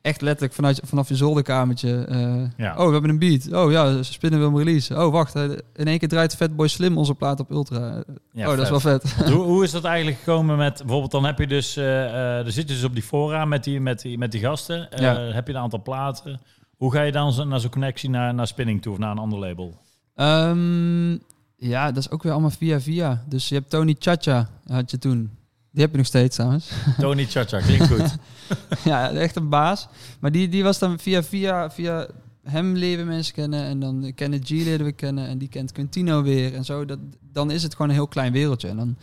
Echt 0.09 0.21
letterlijk 0.21 0.55
vanuit, 0.55 0.81
vanaf 0.85 1.09
je 1.09 1.17
zolderkamertje. 1.17 2.05
eh, 2.05 2.43
Ja. 2.57 2.77
Oh, 2.77 2.87
we 2.87 2.93
hebben 2.93 3.11
een 3.11 3.19
beat. 3.19 3.53
Oh 3.53 3.71
ja, 3.73 4.03
Spinnen 4.03 4.39
wil 4.41 4.49
hem 4.49 4.59
releasen. 4.59 5.05
Oh, 5.05 5.13
wacht. 5.13 5.35
eh, 5.35 5.43
In 5.75 5.87
één 5.87 5.99
keer 5.99 6.09
draait 6.09 6.37
Fatboy 6.37 6.69
Slim 6.69 6.99
onze 6.99 7.15
plaat 7.15 7.41
op 7.41 7.51
Ultra. 7.51 8.03
Ja, 8.33 8.51
oh, 8.51 8.57
dat 8.57 8.59
is 8.65 8.71
wel 8.71 8.81
vet. 8.81 9.13
hoe, 9.33 9.43
hoe 9.45 9.65
is 9.65 9.71
dat 9.71 9.85
eigenlijk 9.85 10.19
gekomen 10.19 10.57
met... 10.57 10.77
Bijvoorbeeld 10.79 11.11
dan 11.11 11.25
heb 11.25 11.39
je 11.39 11.47
dus... 11.47 11.77
eh 11.77 12.39
er 12.39 12.53
zit 12.53 12.69
je 12.69 12.75
dus 12.75 12.85
op 12.85 12.95
die 12.95 13.03
fora 13.03 13.45
met 13.45 13.65
die, 13.65 13.81
met 13.81 14.01
die, 14.01 14.19
met 14.19 14.33
die 14.33 14.41
gasten. 14.41 14.89
Ja. 14.97 15.15
Heb 15.19 15.47
je 15.47 15.53
een 15.53 15.61
aantal 15.61 15.83
platen. 15.83 16.41
Hoe 16.77 16.93
ga 16.93 17.03
je 17.03 17.13
dan 17.13 17.33
zo, 17.33 17.45
naar 17.45 17.61
zo'n 17.61 17.71
connectie 17.71 18.11
naar, 18.11 18.35
naar 18.35 18.47
Spinning 18.47 18.83
toe 18.83 18.93
of 18.93 18.99
naar 18.99 19.11
een 19.11 19.19
ander 19.19 19.39
label? 19.39 19.75
Ehm, 20.15 21.11
ja, 21.57 21.87
dat 21.87 21.97
is 21.97 22.11
ook 22.11 22.23
weer 22.23 22.33
allemaal 22.33 22.51
via 22.51 22.81
via. 22.81 23.23
Dus 23.29 23.49
je 23.49 23.55
hebt 23.55 23.71
Tony 23.71 23.97
Chacha, 23.99 24.49
had 24.67 24.91
je 24.91 24.99
toen. 24.99 25.31
Die 25.79 25.87
heb 25.87 25.97
je 25.97 26.03
nog 26.03 26.13
steeds 26.13 26.37
trouwens. 26.37 26.71
Tony 27.01 27.27
Chacha, 27.27 27.61
klinkt 27.61 27.87
goed. 27.87 28.17
ja, 28.85 29.11
echt 29.11 29.37
een 29.37 29.49
baas. 29.49 29.89
Maar 30.21 30.33
die, 30.33 30.49
die 30.49 30.63
was 30.63 30.79
dan 30.79 30.99
via 30.99 31.23
via, 31.23 31.71
via 31.71 32.07
hem 32.43 32.75
leren 32.75 33.07
mensen 33.07 33.35
kennen. 33.35 33.65
En 33.65 33.81
dan 33.81 34.13
Kenneth 34.15 34.47
G 34.47 34.51
leren 34.51 34.87
we 34.87 34.93
kennen. 34.93 35.27
En 35.27 35.39
die 35.39 35.49
kent 35.49 35.73
Quintino 35.73 36.23
weer. 36.23 36.55
En 36.55 36.65
zo. 36.65 36.85
Dat, 36.85 36.99
dan 37.33 37.51
is 37.51 37.63
het 37.63 37.73
gewoon 37.73 37.89
een 37.89 37.95
heel 37.95 38.09
klein 38.09 38.33
wereldje. 38.33 38.69
En 38.69 38.77
dan 38.77 38.97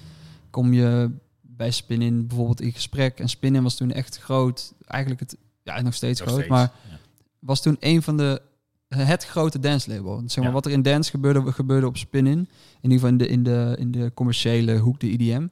kom 0.50 0.74
je 0.74 1.12
bij 1.42 1.72
Spin-In 1.72 2.28
bijvoorbeeld 2.28 2.62
in 2.62 2.74
gesprek. 2.74 3.20
En 3.20 3.30
Spin-In 3.30 3.64
was 3.64 3.76
toen 3.76 3.92
echt 3.92 4.18
groot. 4.18 4.74
Eigenlijk 4.86 5.22
het, 5.22 5.38
ja, 5.64 5.82
nog 5.82 5.94
steeds 5.94 6.20
Nog 6.20 6.28
groot. 6.30 6.40
steeds, 6.42 6.56
Maar 6.56 6.72
ja. 6.90 6.98
was 7.40 7.62
toen 7.62 7.78
een 7.80 8.02
van 8.02 8.18
de 8.18 8.42
het 8.88 9.26
grote 9.26 9.60
dance 9.60 9.90
label. 9.90 10.22
Zeg 10.26 10.38
maar, 10.38 10.46
Ja. 10.46 10.52
Wat 10.52 10.66
er 10.66 10.72
in 10.72 10.82
dance 10.82 11.10
gebeurde, 11.10 11.52
gebeurde 11.52 11.88
op 11.88 11.98
Spin-In. 11.98 12.40
In 12.82 12.92
ieder 12.92 12.98
geval 13.00 13.10
in 13.10 13.18
de, 13.18 13.28
in 13.28 13.44
de, 13.44 13.76
in 13.80 13.92
de 13.92 14.12
commerciële 14.14 14.78
hoek, 14.78 15.00
de 15.00 15.10
IDM. 15.10 15.48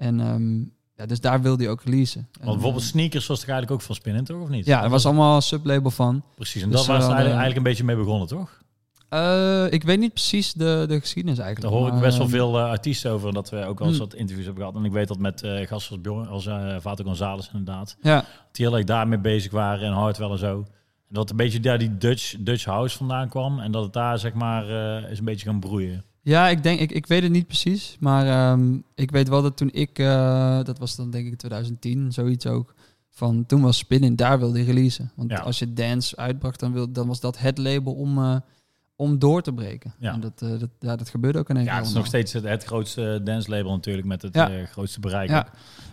En 0.00 0.20
ehm, 0.20 0.58
ja, 0.96 1.06
dus 1.06 1.20
daar 1.20 1.42
wilde 1.42 1.62
hij 1.62 1.72
ook 1.72 1.82
releasen. 1.82 2.20
En, 2.20 2.28
Want 2.44 2.52
bijvoorbeeld 2.54 2.82
eh, 2.84 2.88
sneakers 2.90 3.26
was 3.26 3.38
toch 3.40 3.48
eigenlijk 3.48 3.80
ook 3.80 3.86
van 3.86 3.94
Spinning, 3.94 4.26
toch? 4.26 4.40
Of 4.42 4.48
niet? 4.48 4.66
ja, 4.66 4.82
er 4.82 4.90
was 4.90 5.06
allemaal 5.06 5.36
een 5.36 5.42
sublabel 5.42 5.90
van. 5.90 6.22
Precies, 6.34 6.62
en 6.62 6.68
dus 6.70 6.76
dat 6.78 6.86
was 6.86 6.96
hadden- 6.96 7.14
eigenlijk, 7.16 7.40
eigenlijk 7.40 7.56
een 7.56 7.62
beetje 7.72 7.84
mee 7.84 7.96
begonnen, 8.04 8.28
toch? 8.28 8.58
Eh, 9.08 9.66
ik 9.72 9.82
weet 9.82 9.98
niet 9.98 10.12
precies 10.12 10.52
de, 10.52 10.84
de 10.88 11.00
geschiedenis 11.00 11.38
eigenlijk. 11.38 11.70
Daar 11.72 11.78
hoor 11.80 11.88
ik 11.88 11.94
maar, 11.94 12.02
best 12.02 12.16
wel 12.16 12.26
ehm, 12.26 12.36
veel 12.36 12.58
eh, 12.58 12.64
artiesten 12.64 13.10
over, 13.10 13.32
dat 13.32 13.50
we 13.50 13.64
ook 13.64 13.78
wel 13.78 13.88
eens 13.88 13.96
Hmm. 13.96 14.06
wat 14.06 14.14
interviews 14.14 14.44
hebben 14.46 14.64
gehad. 14.64 14.78
En 14.78 14.84
ik 14.84 14.92
weet 14.92 15.08
dat 15.08 15.18
met 15.18 15.42
eh 15.42 15.50
gasten 15.66 15.92
als, 15.92 16.00
Bjorn, 16.00 16.26
als 16.28 16.46
eh, 16.46 16.76
Vater 16.80 17.04
González 17.04 17.46
inderdaad, 17.52 17.96
Ja, 18.02 18.24
die 18.52 18.66
heel 18.66 18.76
erg 18.76 18.84
daarmee 18.86 19.18
bezig 19.18 19.52
waren 19.52 19.86
en 19.86 19.92
Hardwell 19.92 20.30
en 20.30 20.38
zo. 20.38 20.56
En 21.08 21.14
dat 21.16 21.30
een 21.30 21.36
beetje 21.36 21.60
daar 21.60 21.78
die 21.78 21.96
Dutch, 21.98 22.34
Dutch 22.38 22.64
house 22.64 22.96
vandaan 22.96 23.28
kwam 23.28 23.58
en 23.60 23.72
dat 23.72 23.82
het 23.84 23.92
daar 23.92 24.18
zeg 24.18 24.32
maar 24.32 24.68
eh, 25.02 25.10
is 25.10 25.18
een 25.18 25.24
beetje 25.24 25.46
gaan 25.46 25.60
broeien. 25.60 26.04
Ja 26.22 26.48
ik, 26.48 26.62
denk, 26.62 26.80
ik, 26.80 26.92
ik 26.92 27.06
weet 27.06 27.22
het 27.22 27.32
niet 27.32 27.46
precies. 27.46 27.96
Maar 28.00 28.26
ehm, 28.26 28.78
ik 28.94 29.10
weet 29.10 29.28
wel 29.28 29.42
dat 29.42 29.56
toen 29.56 29.70
ik, 29.72 29.98
eh, 29.98 30.62
dat 30.62 30.78
was 30.78 30.96
dan 30.96 31.10
denk 31.10 31.26
ik 31.26 31.36
2010, 31.38 32.12
zoiets 32.12 32.46
ook. 32.46 32.74
Van 33.10 33.46
toen 33.46 33.60
was 33.60 33.78
Spin-In, 33.78 34.16
daar 34.16 34.38
wilde 34.38 34.56
hij 34.58 34.66
releasen. 34.66 35.12
Want 35.16 35.30
Ja. 35.30 35.38
als 35.38 35.58
je 35.58 35.72
dance 35.72 36.16
uitbracht, 36.16 36.60
dan, 36.60 36.72
wil, 36.72 36.92
dan 36.92 37.06
was 37.06 37.20
dat 37.20 37.38
het 37.38 37.58
label 37.58 37.92
om, 37.94 38.18
eh, 38.18 38.36
om 39.00 39.18
door 39.18 39.42
te 39.42 39.52
breken. 39.52 39.94
Ja. 39.98 40.12
En 40.12 40.20
dat, 40.20 40.32
eh, 40.42 40.48
dat, 40.58 40.68
ja, 40.80 40.96
dat 40.96 41.08
gebeurde 41.08 41.38
ook 41.38 41.48
in 41.48 41.56
één 41.56 41.64
Ja, 41.64 41.76
het 41.76 41.86
is 41.86 41.92
nog 41.92 42.06
steeds 42.06 42.32
het, 42.32 42.44
het 42.44 42.64
grootste 42.64 43.20
dance 43.24 43.50
label 43.50 43.70
natuurlijk 43.70 44.06
met 44.06 44.22
het 44.22 44.34
Ja. 44.34 44.50
eh, 44.50 44.66
grootste 44.66 45.00
bereik. 45.00 45.28
Ja. 45.28 45.46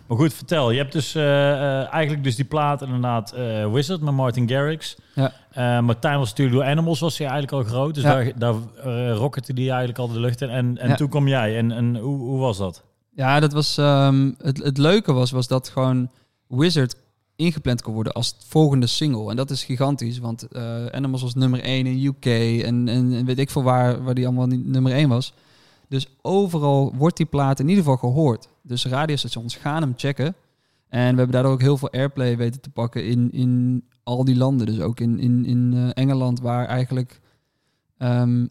Maar 0.06 0.18
goed, 0.18 0.34
vertel. 0.34 0.70
Je 0.70 0.78
hebt 0.78 0.92
dus 0.92 1.14
eh, 1.14 1.92
eigenlijk 1.92 2.24
dus 2.24 2.36
die 2.36 2.44
plaat 2.44 2.82
inderdaad 2.82 3.34
Wizard 3.72 4.00
met 4.00 4.14
Martin 4.14 4.48
Garrix. 4.48 4.96
Ja. 5.14 5.80
Martijn 5.80 6.18
was 6.18 6.28
natuurlijk 6.28 6.56
door 6.56 6.66
Animals 6.66 7.00
was 7.00 7.18
hij 7.18 7.26
eigenlijk 7.28 7.66
al 7.66 7.72
groot. 7.72 7.94
Dus 7.94 8.02
daar, 8.02 8.32
daar 8.38 8.54
rockette 9.10 9.52
die 9.54 9.68
eigenlijk 9.68 9.98
al 9.98 10.08
de 10.08 10.20
lucht 10.20 10.40
in. 10.40 10.48
En, 10.50 10.78
en 10.78 10.96
toen 10.96 11.08
kwam 11.08 11.28
jij. 11.28 11.58
En, 11.58 11.72
en 11.72 11.96
hoe, 11.96 12.18
hoe 12.18 12.38
was 12.38 12.58
dat? 12.58 12.82
Ja, 13.14 13.40
dat 13.40 13.52
was, 13.52 13.78
ehm, 13.78 14.30
het, 14.38 14.62
het 14.62 14.78
leuke 14.78 15.12
was, 15.12 15.30
was 15.30 15.46
dat 15.46 15.68
gewoon 15.68 16.10
Wizard 16.48 16.96
ingepland 17.38 17.82
kon 17.82 17.94
worden 17.94 18.12
als 18.12 18.36
volgende 18.46 18.86
single. 18.86 19.30
En 19.30 19.36
dat 19.36 19.50
is 19.50 19.64
gigantisch, 19.64 20.18
want 20.18 20.42
eh 20.42 20.86
Animals 20.86 21.22
was 21.22 21.34
nummer 21.34 21.60
1 21.60 21.86
in 21.86 22.04
UK 22.04 22.26
en, 22.64 22.88
en, 22.88 23.24
weet 23.24 23.38
ik 23.38 23.50
veel 23.50 23.62
waar, 23.62 24.02
waar 24.02 24.14
die 24.14 24.26
allemaal 24.26 24.46
niet 24.46 24.66
nummer 24.66 24.92
1 24.92 25.08
was. 25.08 25.32
Dus 25.88 26.08
overal 26.22 26.94
wordt 26.96 27.16
die 27.16 27.26
plaat 27.26 27.60
in 27.60 27.68
ieder 27.68 27.84
geval 27.84 27.98
gehoord. 27.98 28.48
Dus 28.62 28.86
radiostations 28.86 29.56
gaan 29.56 29.82
hem 29.82 29.92
checken. 29.96 30.34
En 30.88 31.10
we 31.10 31.16
hebben 31.16 31.30
daardoor 31.30 31.52
ook 31.52 31.60
heel 31.60 31.76
veel 31.76 31.90
airplay 31.90 32.36
weten 32.36 32.60
te 32.60 32.70
pakken 32.70 33.04
in, 33.06 33.32
in 33.32 33.84
al 34.02 34.24
die 34.24 34.36
landen. 34.36 34.66
Dus 34.66 34.80
ook 34.80 35.00
in, 35.00 35.18
in, 35.18 35.44
in 35.44 35.72
eh, 35.74 36.02
Engeland, 36.02 36.40
waar 36.40 36.66
eigenlijk... 36.66 37.20
ehm, 37.98 38.46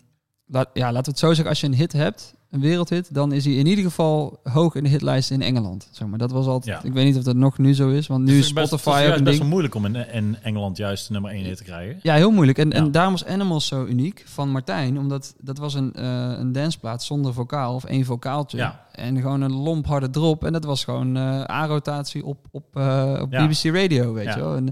laat, 0.46 0.70
ja, 0.74 0.92
laten 0.92 1.04
we 1.04 1.10
het 1.10 1.20
zo 1.20 1.28
zeggen, 1.28 1.48
als 1.48 1.60
je 1.60 1.68
een 1.68 1.74
hit 1.74 1.92
hebt, 1.92 2.34
een 2.52 2.60
wereldhit, 2.60 3.14
dan 3.14 3.32
is 3.32 3.46
hij 3.46 3.54
in 3.54 3.66
ieder 3.66 3.84
geval 3.84 4.40
hoog 4.44 4.76
in 4.76 4.84
de 4.84 4.90
hitlijst 4.90 5.32
in 5.32 5.42
Engeland. 5.42 5.88
Zeg 5.92 6.08
maar. 6.08 6.18
Dat 6.18 6.32
was 6.32 6.46
altijd. 6.46 6.82
Ja. 6.82 6.88
Ik 6.88 6.94
weet 6.94 7.06
niet 7.06 7.18
of 7.18 7.24
dat 7.24 7.36
nog 7.36 7.58
nu 7.58 7.74
zo 7.74 7.90
is, 7.90 8.08
want 8.08 8.24
nu 8.26 8.38
is 8.38 8.54
best- 8.54 8.68
Spotify 8.68 8.90
het 8.90 9.00
is 9.02 9.08
juist 9.08 9.24
best 9.24 9.38
wel 9.40 9.48
moeilijk 9.48 9.76
om 9.76 9.86
in, 9.86 9.96
in 10.14 10.38
Engeland 10.42 10.78
juist 10.78 11.10
nummer 11.10 11.32
1 11.32 11.44
hit 11.44 11.58
te 11.58 11.64
krijgen. 11.64 12.00
Ja, 12.02 12.16
heel 12.16 12.32
moeilijk. 12.32 12.58
En, 12.58 12.70
Ja. 12.70 12.76
en 12.76 12.92
daarom 12.92 13.12
was 13.14 13.26
Animals 13.26 13.68
zo 13.68 13.86
uniek 13.86 14.24
van 14.26 14.50
Martijn, 14.50 15.00
omdat 15.00 15.36
dat 15.42 15.58
was 15.58 15.74
een, 15.74 15.94
eh 15.94 16.32
een 16.38 16.52
danceplaat 16.52 17.04
zonder 17.04 17.34
vocaal 17.34 17.76
of 17.76 17.84
één 17.84 18.06
vocaaltje. 18.06 18.58
Ja. 18.58 18.86
En 18.92 19.22
gewoon 19.22 19.42
een 19.42 19.54
lomp 19.54 19.86
harde 19.86 20.10
drop. 20.10 20.46
En 20.46 20.54
dat 20.54 20.64
was 20.64 20.84
gewoon 20.84 21.18
eh 21.18 21.42
A-rotatie 21.50 22.26
op, 22.26 22.38
op, 22.52 22.64
eh, 22.74 23.18
op. 23.22 23.30
BBC 23.32 23.64
Radio, 23.64 24.14
weet 24.14 24.34
je 24.34 24.40
wel. 24.40 24.56
En 24.56 24.72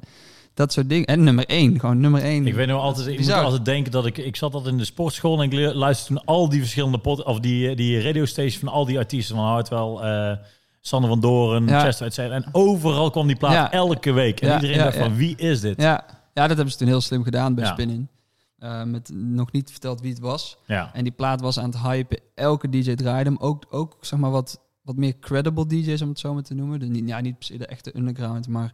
Dat 0.56 0.74
soort 0.74 0.90
dingen. 0.90 1.06
En 1.08 1.24
nummer 1.24 1.46
één, 1.46 1.80
gewoon 1.80 2.00
nummer 2.00 2.22
één. 2.22 2.48
Ik 2.48 2.54
weet 2.54 2.68
nog 2.68 2.82
altijd, 2.82 3.06
ik 3.08 3.12
moet 3.18 3.22
Bizar. 3.26 3.44
altijd 3.44 3.66
denken 3.66 3.92
dat 3.92 4.06
ik, 4.06 4.18
ik 4.18 4.36
zat 4.36 4.54
altijd 4.54 4.72
in 4.72 4.78
de 4.80 4.86
sportschool 4.86 5.42
en 5.42 5.52
ik 5.52 5.74
luisterde 5.76 6.20
toen 6.20 6.28
al 6.36 6.50
die 6.50 6.60
verschillende 6.60 6.98
pod, 6.98 7.24
of 7.24 7.40
die, 7.40 7.76
die 7.76 8.02
radiostations 8.02 8.58
van 8.58 8.68
al 8.68 8.86
die 8.86 8.98
artiesten 8.98 9.36
van 9.36 9.46
Hartwell, 9.46 9.96
eh 9.96 10.38
Sander 10.82 11.10
van 11.10 11.20
Doren, 11.20 11.68
Ja. 11.68 11.80
Chester, 11.80 12.06
et 12.06 12.14
cetera. 12.14 12.36
En 12.36 12.46
overal 12.52 13.10
kwam 13.10 13.28
die 13.28 13.36
plaat 13.36 13.54
Ja. 13.54 13.72
elke 13.72 14.12
week. 14.12 14.42
En 14.42 14.48
Ja, 14.48 14.56
iedereen 14.56 14.78
dacht 14.78 14.98
van, 14.98 15.16
wie 15.16 15.36
is 15.38 15.62
dit? 15.62 15.82
Ja. 15.82 16.06
ja, 16.34 16.48
dat 16.48 16.56
hebben 16.56 16.72
ze 16.72 16.78
toen 16.78 16.88
heel 16.88 17.02
slim 17.02 17.24
gedaan 17.24 17.56
bij 17.56 17.64
Ja. 17.64 17.72
Spin-In. 17.72 18.10
Eh, 18.58 18.84
met 18.84 19.10
nog 19.14 19.52
niet 19.52 19.72
verteld 19.72 20.02
wie 20.02 20.10
het 20.12 20.20
was. 20.20 20.58
Ja. 20.66 20.90
En 20.94 21.04
die 21.04 21.12
plaat 21.12 21.42
was 21.42 21.60
aan 21.60 21.70
het 21.70 21.80
hypen. 21.82 22.20
Elke 22.36 22.70
DJ 22.70 22.94
draaide 22.96 23.30
hem. 23.30 23.40
Ook, 23.40 23.64
ook 23.70 23.98
zeg 24.02 24.20
maar 24.20 24.32
wat, 24.32 24.60
wat 24.82 24.96
meer 24.96 25.20
credible 25.20 25.68
DJ's, 25.68 26.02
om 26.02 26.10
het 26.10 26.20
zo 26.20 26.34
maar 26.34 26.44
te 26.44 26.54
noemen. 26.54 26.80
Dus 26.80 26.90
niet, 26.90 27.08
ja, 27.08 27.20
niet 27.22 27.38
per 27.38 27.48
se 27.48 27.58
de 27.58 27.66
echte 27.68 27.98
underground, 27.98 28.48
maar 28.48 28.74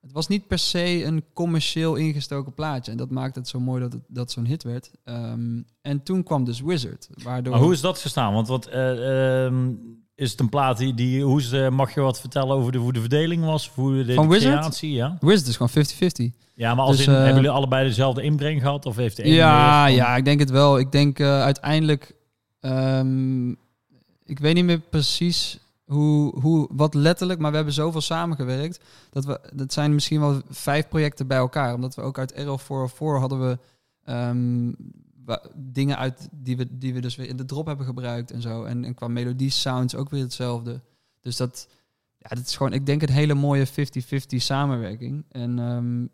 het 0.00 0.12
was 0.12 0.28
niet 0.28 0.46
per 0.46 0.58
se 0.58 1.04
een 1.04 1.24
commercieel 1.32 1.94
ingestoken 1.94 2.54
plaatje. 2.54 2.90
En 2.90 2.96
dat 2.96 3.10
maakte 3.10 3.38
het 3.38 3.48
zo 3.48 3.60
mooi 3.60 3.80
dat 3.82 3.92
het 3.92 4.02
dat 4.08 4.30
zo'n 4.32 4.44
hit 4.46 4.62
werd. 4.62 4.90
Ehm, 5.04 5.62
en 5.82 6.02
toen 6.02 6.22
kwam 6.22 6.44
dus 6.44 6.60
Wizard. 6.60 7.08
Waardoor... 7.22 7.52
Maar 7.52 7.62
hoe 7.62 7.72
is 7.72 7.80
dat 7.80 7.98
gestaan? 7.98 8.32
Want 8.32 8.48
wat, 8.48 8.66
eh, 8.66 9.44
ehm, 9.44 9.70
is 10.14 10.30
het 10.30 10.40
een 10.40 10.48
plaat 10.48 10.78
die, 10.78 10.94
die 10.94 11.24
hoe 11.24 11.40
is 11.40 11.48
de, 11.48 11.68
mag 11.70 11.94
je 11.94 12.00
wat 12.00 12.20
vertellen 12.20 12.56
over 12.56 12.72
de, 12.72 12.78
hoe 12.78 12.92
de 12.92 13.00
verdeling 13.00 13.44
was? 13.44 13.68
Of 13.68 13.74
Hoe 13.74 14.04
de, 14.04 14.14
Van 14.14 14.28
de 14.28 14.34
Wizard? 14.34 14.58
creatie, 14.58 14.92
ja? 14.92 15.16
Wizard 15.20 15.46
is 15.48 15.56
gewoon 15.56 15.84
50-50. 16.32 16.38
Ja, 16.54 16.74
maar 16.74 16.84
als 16.84 16.96
Dus, 16.96 17.06
in, 17.06 17.12
eh, 17.12 17.18
hebben 17.18 17.36
jullie 17.36 17.50
allebei 17.50 17.86
dezelfde 17.86 18.22
inbreng 18.22 18.60
gehad? 18.60 18.86
Of 18.86 18.96
heeft 18.96 19.16
de 19.16 19.24
een 19.24 19.32
Ja, 19.32 19.82
van- 19.84 19.94
ja, 19.94 20.16
ik 20.16 20.24
denk 20.24 20.40
het 20.40 20.50
wel. 20.50 20.78
Ik 20.78 20.92
denk 20.92 21.18
eh, 21.18 21.40
uiteindelijk... 21.42 22.14
ehm, 22.60 23.50
ik 24.24 24.38
weet 24.38 24.54
niet 24.54 24.64
meer 24.64 24.80
precies 24.80 25.58
hoe, 25.90 26.40
hoe, 26.40 26.68
wat 26.72 26.94
letterlijk, 26.94 27.40
maar 27.40 27.50
we 27.50 27.56
hebben 27.56 27.74
zoveel 27.74 28.00
samengewerkt. 28.00 28.84
Dat, 29.10 29.24
we, 29.24 29.40
dat 29.54 29.72
zijn 29.72 29.94
misschien 29.94 30.20
wel 30.20 30.40
vijf 30.48 30.88
projecten 30.88 31.26
bij 31.26 31.38
elkaar. 31.38 31.74
Omdat 31.74 31.94
we 31.94 32.02
ook 32.02 32.18
uit 32.18 32.32
Errol 32.32 32.58
404 32.58 33.18
hadden 33.18 33.40
we 33.40 33.58
ehm, 34.04 34.72
dingen 35.54 35.98
uit 35.98 36.28
die 36.32 36.56
we, 36.56 36.78
die 36.78 36.94
we 36.94 37.00
dus 37.00 37.16
weer 37.16 37.28
in 37.28 37.36
de 37.36 37.44
drop 37.44 37.66
hebben 37.66 37.86
gebruikt 37.86 38.30
en 38.30 38.42
zo. 38.42 38.64
En, 38.64 38.84
en 38.84 38.94
qua 38.94 39.08
melodie 39.08 39.50
sounds 39.50 39.94
ook 39.94 40.10
weer 40.10 40.22
hetzelfde. 40.22 40.80
Dus 41.20 41.36
dat, 41.36 41.68
ja, 42.18 42.28
dat 42.28 42.46
is 42.46 42.56
gewoon, 42.56 42.72
ik 42.72 42.86
denk, 42.86 43.02
een 43.02 43.10
hele 43.10 43.34
mooie 43.34 43.66
50-50 43.68 43.70
samenwerking. 44.36 45.24
En 45.28 45.58
ehm, 45.58 46.06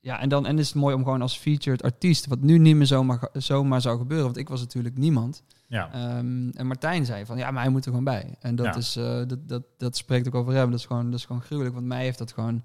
ja, 0.00 0.20
en 0.20 0.28
dan 0.28 0.46
en 0.46 0.58
is 0.58 0.66
het 0.66 0.76
mooi 0.76 0.94
om 0.94 1.04
gewoon 1.04 1.22
als 1.22 1.38
featured 1.38 1.82
artiest, 1.82 2.26
wat 2.26 2.40
nu 2.40 2.58
niet 2.58 2.76
meer 2.76 2.86
zomaar, 3.32 3.80
zou 3.80 3.98
gebeuren, 3.98 4.24
want 4.26 4.36
ik 4.36 4.48
was 4.48 4.60
natuurlijk 4.60 4.96
niemand. 4.98 5.42
Ja. 5.66 5.92
Ehm, 5.92 6.48
en 6.48 6.66
Martijn 6.66 7.04
zei 7.04 7.24
van, 7.26 7.38
ja, 7.38 7.50
maar 7.50 7.62
hij 7.62 7.70
moet 7.72 7.84
er 7.84 7.90
gewoon 7.90 8.04
bij. 8.04 8.34
En 8.40 8.54
dat, 8.56 8.66
Ja. 8.66 8.76
is, 8.76 8.96
eh, 8.96 9.04
dat, 9.26 9.48
dat, 9.48 9.62
dat 9.76 9.96
spreekt 9.96 10.26
ook 10.26 10.34
over 10.34 10.52
hem. 10.52 10.70
Dat 10.70 10.78
is 10.78 10.86
gewoon, 10.86 11.10
dat 11.10 11.18
is 11.18 11.24
gewoon 11.24 11.42
gruwelijk, 11.42 11.74
want 11.74 11.86
mij 11.86 12.02
heeft 12.02 12.18
dat 12.18 12.32
gewoon 12.32 12.62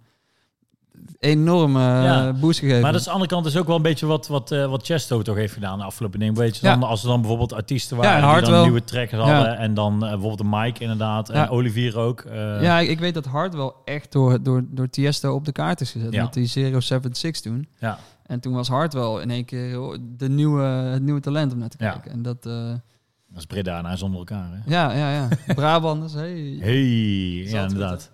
enorme 1.20 1.80
eh, 1.80 2.04
Ja. 2.04 2.34
boost 2.34 2.60
gegeven. 2.60 2.82
Maar 2.82 2.92
dat 2.92 3.02
is 3.02 3.08
aan 3.08 3.14
de 3.14 3.20
andere 3.20 3.36
kant 3.42 3.54
is 3.56 3.60
ook 3.62 3.68
wel 3.68 3.76
een 3.76 3.82
beetje 3.82 4.06
wat, 4.06 4.28
wat, 4.28 4.52
eh, 4.52 4.66
wat 4.70 4.86
Chesto 4.86 5.22
toch 5.22 5.36
heeft 5.36 5.54
gedaan 5.54 5.78
de 5.78 5.84
afgelopen 5.84 6.20
dingen. 6.20 6.36
Weet 6.36 6.58
je, 6.58 6.66
Ja. 6.68 6.76
dan, 6.76 6.90
als 6.90 7.02
er 7.02 7.08
dan 7.08 7.20
bijvoorbeeld 7.20 7.54
artiesten 7.54 7.98
Ja, 7.98 8.04
waren 8.04 8.20
die 8.22 8.30
Hardwell. 8.30 8.54
dan 8.54 8.64
nieuwe 8.64 8.84
tracks 8.84 9.12
Ja. 9.12 9.18
hadden. 9.18 9.58
En 9.58 9.74
dan 9.74 9.94
eh, 9.94 10.00
bijvoorbeeld 10.00 10.38
de 10.38 10.58
Mike 10.58 10.82
inderdaad. 10.82 11.30
En 11.30 11.40
Ja. 11.40 11.48
Olivier 11.48 11.98
ook. 11.98 12.24
ja, 12.62 12.80
ik, 12.80 12.90
ik 12.90 13.00
weet 13.00 13.14
dat 13.14 13.26
Hard 13.26 13.54
wel 13.56 13.76
echt 13.86 14.12
door, 14.12 14.44
door, 14.44 14.64
door 14.70 14.90
Tiesto 14.90 15.34
op 15.34 15.46
de 15.46 15.52
kaart 15.52 15.82
is 15.82 15.92
gezet. 15.92 16.14
Ja. 16.14 16.24
Met 16.24 16.34
die 16.34 16.48
076 16.82 17.42
toen. 17.42 17.68
ja. 17.80 17.98
En 18.26 18.40
toen 18.40 18.54
was 18.54 18.68
Hard 18.68 18.94
wel 18.94 19.20
in 19.20 19.32
één 19.32 19.46
keer 19.46 19.98
de 20.18 20.30
nieuwe, 20.30 20.62
het 20.64 21.02
nieuwe 21.02 21.20
talent 21.20 21.54
om 21.54 21.60
naar 21.60 21.70
te 21.70 21.78
Ja. 21.80 21.92
kijken. 21.92 22.12
En 22.12 22.22
dat, 22.22 22.44
Dat 22.44 23.44
is 23.44 23.46
Breda 23.46 23.78
en 23.78 23.86
hij 23.86 23.98
zonder 23.98 24.20
elkaar. 24.20 24.50
Hè? 24.52 24.72
ja, 24.76 24.92
ja, 24.94 25.12
ja. 25.14 25.28
Brabanders, 25.54 26.14
hey. 26.14 26.58
Hey, 26.60 27.44
ja 27.44 27.62
inderdaad. 27.62 28.12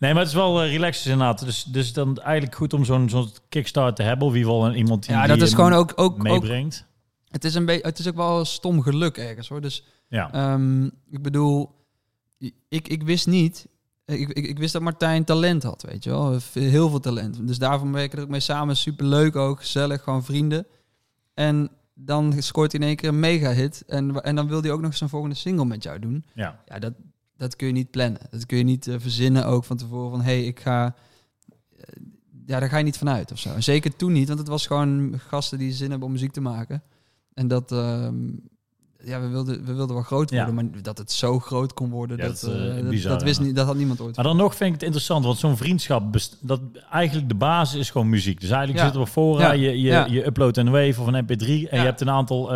Nee, 0.00 0.12
maar 0.12 0.22
het 0.22 0.30
is 0.30 0.36
wel 0.36 0.64
uh, 0.64 0.70
relaxed 0.70 1.04
inderdaad. 1.06 1.44
Dus, 1.44 1.64
dus 1.64 1.92
dan 1.92 2.18
eigenlijk 2.18 2.56
goed 2.56 2.72
om 2.72 2.84
zo'n 2.84 3.08
zo'n 3.08 3.30
kickstart 3.48 3.96
te 3.96 4.02
hebben. 4.02 4.26
Of 4.26 4.34
ieder 4.34 4.50
geval 4.50 4.72
iemand 4.74 5.06
die 5.06 5.14
Ja, 5.14 5.26
dat 5.26 5.36
die 5.36 5.46
is 5.46 5.54
gewoon 5.54 5.72
ook, 5.72 5.90
ook, 5.90 5.98
ook 5.98 6.22
meebrengt. 6.22 6.86
het, 7.28 7.44
is 7.44 7.54
een 7.54 7.64
beetje 7.64 7.86
het 7.86 7.98
is 7.98 8.08
ook 8.08 8.14
wel 8.16 8.44
stom 8.44 8.82
geluk 8.82 9.16
ergens 9.16 9.48
hoor. 9.48 9.60
Dus 9.60 9.84
Ja. 10.08 10.32
Ehm, 10.32 10.84
ik 10.84 11.22
bedoel, 11.22 11.70
ik, 12.68 12.88
ik 12.88 13.02
wist 13.02 13.26
niet. 13.26 13.68
Ik, 14.04 14.28
ik, 14.28 14.46
ik 14.46 14.58
wist 14.58 14.72
dat 14.72 14.82
Martijn 14.82 15.24
talent 15.24 15.62
had, 15.62 15.82
weet 15.82 16.04
je 16.04 16.10
wel. 16.10 16.38
Heel 16.52 16.88
veel 16.90 17.00
talent. 17.00 17.46
Dus 17.46 17.58
daarvan 17.58 17.92
werken 17.92 18.18
we 18.18 18.24
ook 18.24 18.30
mee 18.30 18.40
samen. 18.40 18.76
Super 18.76 19.06
leuk 19.06 19.36
ook, 19.36 19.60
gezellig, 19.60 20.02
gewoon 20.02 20.24
vrienden. 20.24 20.66
En 21.34 21.70
dan 21.94 22.34
scoort 22.38 22.72
hij 22.72 22.80
in 22.80 22.86
één 22.86 22.96
keer 22.96 23.08
een 23.08 23.20
mega 23.20 23.52
hit. 23.52 23.84
En, 23.86 24.22
en 24.22 24.36
dan 24.36 24.48
wil 24.48 24.62
hij 24.62 24.70
ook 24.70 24.80
nog 24.80 24.96
zijn 24.96 25.10
volgende 25.10 25.36
single 25.36 25.64
met 25.64 25.82
jou 25.82 25.98
doen. 25.98 26.24
ja. 26.34 26.60
Ja, 26.66 26.78
dat, 26.78 26.92
dat 27.40 27.56
kun 27.56 27.66
je 27.66 27.72
niet 27.72 27.90
plannen. 27.90 28.20
Dat 28.30 28.46
kun 28.46 28.58
je 28.58 28.64
niet 28.64 28.86
eh, 28.86 28.94
verzinnen 28.98 29.46
ook 29.46 29.64
van 29.64 29.76
tevoren. 29.76 30.10
Van 30.10 30.20
hé, 30.22 30.36
hey, 30.38 30.44
ik 30.44 30.60
ga. 30.60 30.94
eh, 31.76 31.84
ja, 32.46 32.60
daar 32.60 32.68
ga 32.68 32.78
je 32.78 32.84
niet 32.84 32.98
vanuit 32.98 33.32
of 33.32 33.38
zo. 33.38 33.54
En 33.54 33.62
zeker 33.62 33.96
toen 33.96 34.12
niet, 34.12 34.26
want 34.26 34.38
het 34.38 34.48
was 34.48 34.66
gewoon 34.66 35.14
gasten 35.26 35.58
die 35.58 35.72
zin 35.72 35.90
hebben 35.90 36.06
om 36.06 36.12
muziek 36.14 36.32
te 36.32 36.40
maken. 36.40 36.82
En 37.34 37.48
dat. 37.48 37.72
ehm, 37.72 38.14
ja, 39.04 39.20
we 39.20 39.26
wilden, 39.28 39.64
we 39.64 39.74
wilden 39.74 39.94
wel 39.94 40.04
groot 40.04 40.30
Ja. 40.30 40.36
worden, 40.46 40.54
maar 40.54 40.82
dat 40.82 40.98
het 40.98 41.12
zo 41.12 41.38
groot 41.38 41.74
kon 41.74 41.90
worden, 41.90 42.16
Ja, 42.16 42.26
dat, 42.26 42.40
dat 42.40 42.54
eh, 42.54 42.74
dat, 42.74 42.88
bizar, 42.88 43.12
dat, 43.12 43.22
wist 43.22 43.38
ja. 43.38 43.44
niet, 43.44 43.56
dat 43.56 43.66
had 43.66 43.76
niemand 43.76 44.00
ooit. 44.00 44.16
Maar 44.16 44.24
dan 44.24 44.36
nog 44.36 44.54
vind 44.54 44.66
ik 44.68 44.74
het 44.74 44.82
interessant, 44.82 45.24
want 45.24 45.38
zo'n 45.38 45.56
vriendschap, 45.56 46.12
best- 46.12 46.36
dat 46.40 46.60
eigenlijk 46.90 47.28
de 47.28 47.34
basis 47.34 47.78
is 47.80 47.90
gewoon 47.90 48.08
muziek. 48.08 48.40
Dus 48.40 48.50
eigenlijk 48.50 48.82
zitten 48.84 49.00
we 49.00 49.06
voor, 49.06 49.38
Ja. 49.38 49.52
je, 49.52 49.80
je, 49.80 50.04
je 50.08 50.26
uploadt 50.26 50.56
een 50.56 50.70
wave 50.70 51.00
of 51.00 51.06
een 51.06 51.24
mp3 51.24 51.44
en 51.46 51.78
je 51.78 51.84
hebt 51.86 52.00
een 52.00 52.10
aantal 52.10 52.52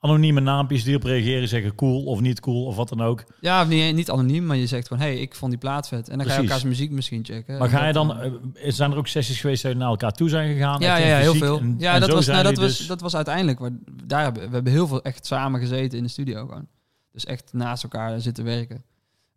anonieme 0.00 0.40
naampjes 0.40 0.84
die 0.84 0.96
op 0.96 1.02
reageren, 1.02 1.48
zeggen 1.48 1.74
cool 1.74 2.04
of 2.04 2.20
niet 2.20 2.40
cool 2.40 2.64
of 2.66 2.76
wat 2.76 2.88
dan 2.88 3.00
ook. 3.00 3.24
Ja, 3.40 3.62
of 3.62 3.68
niet, 3.68 3.94
niet 3.94 4.10
anoniem, 4.10 4.46
maar 4.46 4.56
je 4.56 4.66
zegt 4.66 4.88
van, 4.88 4.98
hé, 4.98 5.04
hey, 5.04 5.18
ik 5.18 5.34
vond 5.34 5.50
die 5.50 5.60
plaat 5.60 5.88
vet. 5.88 6.08
En 6.08 6.18
dan 6.18 6.26
ga 6.26 6.34
je 6.34 6.40
elkaars 6.40 6.64
muziek 6.64 6.90
misschien 6.90 7.24
checken. 7.24 7.58
Maar 7.58 7.68
ga 7.68 7.86
je 7.86 7.92
dan, 7.92 8.20
eh, 8.20 8.32
zijn 8.54 8.90
er 8.90 8.96
ook 8.96 9.06
sessies 9.06 9.40
geweest 9.40 9.62
je 9.62 9.74
naar 9.74 9.88
elkaar 9.88 10.12
toe 10.12 10.28
zijn 10.28 10.52
gegaan? 10.52 10.80
Ja, 10.80 10.96
ja, 10.96 11.06
ja, 11.06 11.18
heel 11.18 11.34
veel. 11.34 11.58
En- 11.58 11.74
ja, 11.78 11.94
en 11.94 12.00
dat 12.00 12.10
was, 12.10 12.26
nou, 12.26 12.42
dat, 12.42 12.56
was, 12.56 12.78
dus- 12.78 12.86
dat 12.86 13.00
was 13.00 13.16
uiteindelijk. 13.16 13.58
Waar, 13.58 13.70
daar 14.04 14.22
hebben, 14.22 14.48
we 14.48 14.54
hebben 14.54 14.72
heel 14.72 14.86
veel 14.86 15.02
echt 15.02 15.26
samen 15.26 15.60
gezeten 15.60 15.98
in 15.98 16.04
de 16.04 16.10
studio 16.10 16.46
gewoon. 16.46 16.66
Dus 17.12 17.24
echt 17.24 17.52
naast 17.52 17.82
elkaar 17.82 18.20
zitten 18.20 18.44
werken. 18.44 18.84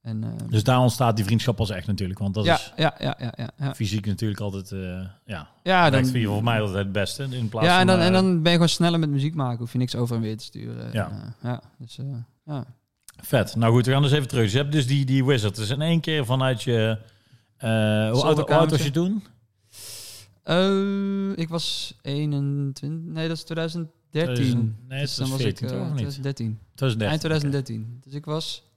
En, 0.02 0.24
eh, 0.24 0.30
Dus 0.50 0.64
daar 0.64 0.80
ontstaat 0.80 1.16
die 1.16 1.26
vriendschap 1.26 1.56
pas 1.56 1.70
echt 1.70 1.88
natuurlijk, 1.88 2.20
want 2.20 2.34
dat 2.34 2.46
ja, 2.46 2.56
is 2.56 2.72
ja, 2.76 2.96
ja, 3.00 3.16
ja, 3.20 3.34
ja, 3.38 3.50
ja. 3.58 3.76
fysiek 3.76 4.06
natuurlijk 4.06 4.40
altijd, 4.40 4.72
eh 4.72 5.06
ja, 5.26 5.50
Ja, 5.64 5.90
dan, 5.90 6.06
voor 6.06 6.44
mij 6.44 6.62
altijd 6.62 6.78
het 6.78 6.92
beste 6.92 7.24
in 7.24 7.50
plaats 7.50 7.68
ja 7.68 7.80
en, 7.80 7.88
van... 7.88 7.98
dan, 7.98 8.06
en 8.06 8.14
eh, 8.14 8.22
dan 8.22 8.34
ben 8.34 8.52
je 8.52 8.58
gewoon 8.58 8.70
sneller 8.70 9.00
met 9.00 9.10
muziek 9.10 9.36
maken. 9.36 9.60
Hoef 9.60 9.72
je 9.72 9.78
niks 9.78 9.96
over 9.96 10.16
en 10.16 10.22
weer 10.22 10.38
te 10.38 10.44
sturen. 10.44 10.90
Ja. 10.92 11.10
En, 11.12 11.36
ja, 11.50 11.62
dus, 11.78 12.00
ja. 12.46 12.66
Vet. 13.22 13.56
Nou 13.56 13.74
goed, 13.74 13.86
we 13.86 13.92
gaan 13.92 14.02
dus 14.02 14.12
even 14.12 14.28
terug. 14.28 14.44
Dus 14.44 14.52
je 14.52 14.58
hebt 14.58 14.72
dus 14.72 14.88
die, 14.88 15.06
die 15.06 15.26
Wizard. 15.26 15.56
Dus 15.56 15.70
in 15.70 15.82
één 15.82 16.00
keer 16.00 16.26
vanuit 16.26 16.64
je... 16.64 16.98
hoe, 17.58 18.46
oud, 18.48 18.72
was 18.72 18.84
je 18.84 18.92
toen? 18.92 19.24
Ik 21.36 21.50
was 21.50 21.98
21, 22.02 23.14
nee, 23.14 23.28
dat 23.28 23.38
is 23.38 23.44
2013. 23.44 23.92
2000 24.12 24.90
nee, 24.90 25.00
Dus 25.00 25.18
was 25.18 25.18
dan 25.18 25.30
was 25.30 25.42
14 25.42 25.68
ik 25.68 25.74
eh, 25.74 25.80
toch? 25.80 25.88
Of 25.88 25.94
niet? 25.94 26.10
2013. 26.10 26.60
2013. 26.76 27.08
Eind 27.08 27.20
2013. 27.20 28.00
Dus 28.04 28.14
ik 28.14 28.26
was 28.26 28.71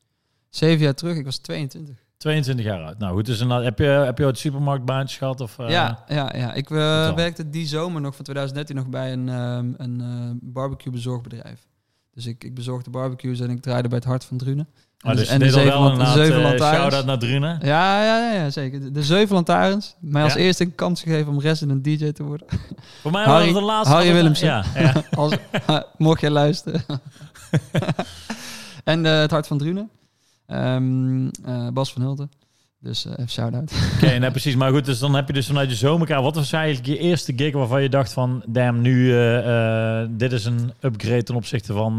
zeven 0.57 0.85
jaar 0.85 0.95
terug, 0.95 1.17
ik 1.17 1.25
was 1.25 1.39
22. 1.39 1.97
22 2.17 2.65
jaar 2.65 2.85
oud. 2.85 2.99
Nou 2.99 3.15
goed, 3.15 3.27
dus 3.27 3.41
heb 3.41 3.79
je, 3.79 3.85
heb 3.85 4.19
je 4.19 4.25
ooit 4.25 4.39
supermarktbaantjes 4.39 5.19
gehad? 5.19 5.41
Of, 5.41 5.59
eh, 5.59 5.69
ja, 5.69 6.05
ja, 6.09 6.33
ja, 6.37 6.53
ik 6.53 6.71
eh, 6.71 7.15
werkte 7.15 7.51
die 7.51 7.67
zomer 7.67 8.01
nog 8.01 8.15
van 8.15 8.25
2013 8.25 8.77
nog 8.77 8.89
bij 8.89 9.13
een, 9.13 9.29
ehm, 9.29 9.73
een 9.77 10.01
eh, 10.01 10.51
barbecue 10.53 10.93
bezorgbedrijf. 10.93 11.67
Dus 12.13 12.27
ik, 12.27 12.45
ik 12.45 12.55
bezorgde 12.55 12.91
barbecues 12.91 13.41
en 13.41 13.51
ik 13.51 13.61
draaide 13.63 13.89
bij 13.89 13.99
het 13.99 14.07
Hart 14.07 14.25
van 14.25 14.37
Drunen. 14.37 14.69
Maar 15.01 15.13
En 15.13 15.19
dus 15.19 15.29
en 15.29 15.39
de 15.39 15.51
zeven 15.51 15.81
wel 15.81 15.95
de 15.95 16.07
zeven 16.07 16.43
lantaarns. 16.43 16.79
shout-out 16.79 17.05
naar 17.05 17.19
Drunen. 17.19 17.59
Ja, 17.63 18.05
ja, 18.05 18.33
ja, 18.33 18.43
ja, 18.43 18.51
zeker. 18.51 18.93
De, 18.93 19.03
zeven 19.03 19.35
lantaarns. 19.35 19.97
Mij 20.01 20.23
als 20.23 20.33
Ja. 20.35 20.39
eerste 20.39 20.65
een 20.65 20.75
kans 20.75 21.03
gegeven 21.03 21.33
om 21.33 21.41
resident 21.41 21.85
DJ 21.85 22.13
te 22.13 22.23
worden. 22.23 22.47
Voor 23.01 23.11
mij 23.11 23.27
was 23.29 23.45
het 23.45 23.55
de 23.55 23.61
laatste... 23.61 23.95
Harry 23.95 24.13
Willemsen. 24.13 24.47
Ja, 24.47 24.65
ja. 24.75 25.03
Als, 25.17 25.37
mocht 25.97 26.21
jij 26.21 26.31
luisteren. 26.31 26.83
en 28.85 29.05
het 29.05 29.31
Hart 29.31 29.47
van 29.47 29.59
Drunen. 29.59 29.91
Ehm, 30.55 31.29
eh, 31.45 31.69
Bas 31.69 31.93
van 31.93 32.03
Hulten. 32.03 32.31
Dus 32.81 33.05
eh 33.05 33.13
even 33.13 33.29
shout-out. 33.29 33.73
Oké, 33.95 34.07
nee, 34.19 34.31
precies. 34.31 34.55
Maar 34.57 34.71
goed, 34.71 34.85
dus 34.85 34.99
dan 34.99 35.15
heb 35.15 35.27
je 35.27 35.33
dus 35.33 35.47
vanuit 35.47 35.71
je 35.71 35.77
zomerkaart... 35.77 36.23
Wat 36.23 36.35
was 36.35 36.53
eigenlijk 36.53 36.87
je 36.87 36.99
eerste 36.99 37.33
gig 37.37 37.53
waarvan 37.53 37.83
je 37.83 37.89
dacht 37.89 38.13
van... 38.13 38.43
Damn, 38.47 38.81
nu, 38.81 39.19
eh, 39.19 40.05
dit 40.11 40.33
is 40.33 40.45
een 40.45 40.73
upgrade 40.81 41.23
ten 41.23 41.35
opzichte 41.35 41.73
van, 41.73 41.97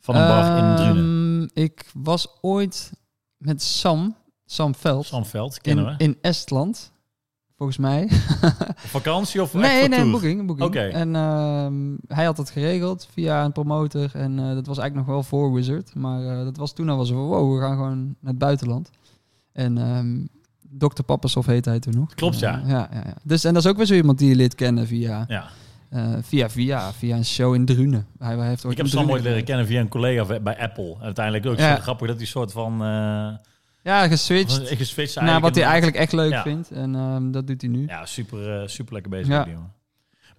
van 0.00 0.14
een 0.16 0.28
bar 0.28 0.58
in 0.58 0.76
Drunen. 0.76 1.50
Ehm, 1.54 1.62
Ik 1.62 1.84
was 1.94 2.28
ooit 2.40 2.92
met 3.36 3.62
Sam, 3.62 4.16
Sam 4.46 4.74
Veld, 4.74 5.06
Zandveld, 5.06 5.60
kennen 5.60 5.84
in, 5.84 5.96
we. 5.98 6.04
in 6.04 6.18
Estland. 6.20 6.92
Volgens 7.64 7.78
mij. 7.78 8.08
Vakantie 8.76 9.42
of 9.42 9.54
nee, 9.68 9.88
nee, 9.88 10.00
een 10.00 10.10
boeking. 10.10 10.40
Een 10.40 10.46
boeking. 10.46 10.68
Oké. 10.68 10.80
En 10.80 11.16
ehm, 11.16 11.74
hij 12.06 12.24
had 12.24 12.36
dat 12.36 12.50
geregeld 12.50 13.08
via 13.12 13.44
een 13.44 13.52
promotor. 13.52 14.10
En 14.14 14.38
eh, 14.38 14.54
dat 14.54 14.66
was 14.66 14.78
eigenlijk 14.78 14.94
nog 14.94 15.06
wel 15.06 15.22
voor 15.22 15.52
Wizard. 15.52 15.94
Maar 15.94 16.22
eh, 16.38 16.44
dat 16.44 16.56
was 16.56 16.72
toen 16.74 16.88
al 16.88 16.96
was 16.96 17.08
van, 17.08 17.16
wow, 17.18 17.54
we 17.54 17.60
gaan 17.60 17.76
gewoon 17.76 17.98
naar 18.20 18.30
het 18.30 18.38
buitenland. 18.38 18.90
En 19.52 19.78
ehm 19.78 20.26
Dr. 20.78 21.02
Pappasov 21.02 21.46
heette 21.46 21.68
hij 21.68 21.78
toen 21.78 21.94
nog. 21.94 22.14
Klopt, 22.14 22.38
ja. 22.38 22.60
Eh, 22.62 22.68
ja, 22.68 22.88
ja, 22.92 23.02
ja. 23.06 23.14
Dus, 23.22 23.44
en 23.44 23.54
dat 23.54 23.64
is 23.64 23.70
ook 23.70 23.76
weer 23.76 23.86
zo 23.86 23.94
iemand 23.94 24.18
die 24.18 24.28
je 24.28 24.34
leert 24.36 24.54
kennen 24.54 24.86
via, 24.86 25.24
Ja. 25.28 25.48
via, 26.22 26.50
via, 26.50 26.92
via 26.92 27.16
een 27.16 27.24
show 27.24 27.54
in 27.54 27.64
Drunen. 27.64 28.06
Hij, 28.18 28.36
hij 28.36 28.48
heeft 28.48 28.64
ooit 28.64 28.72
Ik 28.72 28.78
heb 28.78 28.86
Sam 28.86 28.96
Drunen 28.98 29.14
ooit 29.14 29.24
leren 29.24 29.44
kennen 29.44 29.66
via 29.66 29.80
een 29.80 29.88
collega 29.88 30.40
bij 30.40 30.58
Apple. 30.58 30.96
Uiteindelijk 31.00 31.46
ook 31.46 31.58
Ja. 31.58 31.76
zo 31.76 31.82
grappig 31.82 32.06
dat 32.08 32.16
hij 32.16 32.26
soort 32.26 32.52
van... 32.52 32.82
Ja, 33.84 34.08
geswitcht 34.08 34.68
geswitcht 34.68 35.20
naar 35.20 35.40
wat 35.40 35.54
hij 35.54 35.64
eigenlijk 35.64 35.96
echt 35.96 36.12
leuk 36.12 36.30
Ja. 36.30 36.42
vindt. 36.42 36.70
En 36.70 36.94
ehm, 36.94 37.30
dat 37.30 37.46
doet 37.46 37.60
hij 37.60 37.70
nu. 37.70 37.86
Ja, 37.86 38.06
super, 38.06 38.60
eh, 38.60 38.68
super 38.68 38.92
lekker 38.92 39.10
bezig 39.10 39.28
Ja. 39.28 39.44
die 39.44 39.52
jongen. 39.52 39.72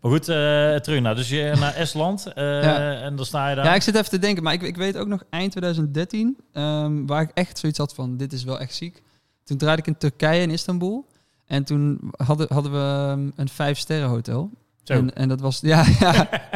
Maar 0.01 0.11
goed, 0.11 0.27
eh, 0.29 0.35
terug 0.75 1.01
naar. 1.01 1.15
Dus 1.15 1.29
je 1.29 1.53
naar 1.59 1.73
Estland 1.83 2.25
eh, 2.33 2.43
Ja. 2.63 2.93
en 3.01 3.15
dan 3.15 3.25
sta 3.25 3.49
je 3.49 3.55
daar. 3.55 3.65
Ja, 3.65 3.73
ik 3.75 3.81
zit 3.81 3.95
even 3.95 4.09
te 4.09 4.19
denken, 4.19 4.43
maar 4.43 4.53
ik, 4.53 4.61
ik 4.61 4.75
weet 4.75 4.97
ook 4.97 5.07
nog 5.07 5.23
eind 5.29 5.51
2013, 5.51 6.37
ehm, 6.51 7.05
waar 7.05 7.21
ik 7.21 7.31
echt 7.33 7.57
zoiets 7.59 7.77
had 7.77 7.93
van, 7.93 8.17
dit 8.17 8.33
is 8.33 8.43
wel 8.43 8.59
echt 8.59 8.75
ziek. 8.75 9.01
Toen 9.43 9.57
draaide 9.57 9.81
ik 9.81 9.87
in 9.87 9.97
Turkije, 9.97 10.41
in 10.41 10.49
Istanbul. 10.51 11.07
En 11.45 11.63
toen 11.63 11.99
hadden, 12.11 12.47
hadden 12.53 12.71
we 12.71 12.77
ehm, 13.11 13.29
een 13.35 13.49
vijf 13.49 13.77
sterren 13.77 14.09
hotel. 14.09 14.51
Zo. 14.85 14.93
En, 14.93 15.15
en 15.15 15.27
dat 15.27 15.39
was, 15.39 15.59
ja, 15.73 15.85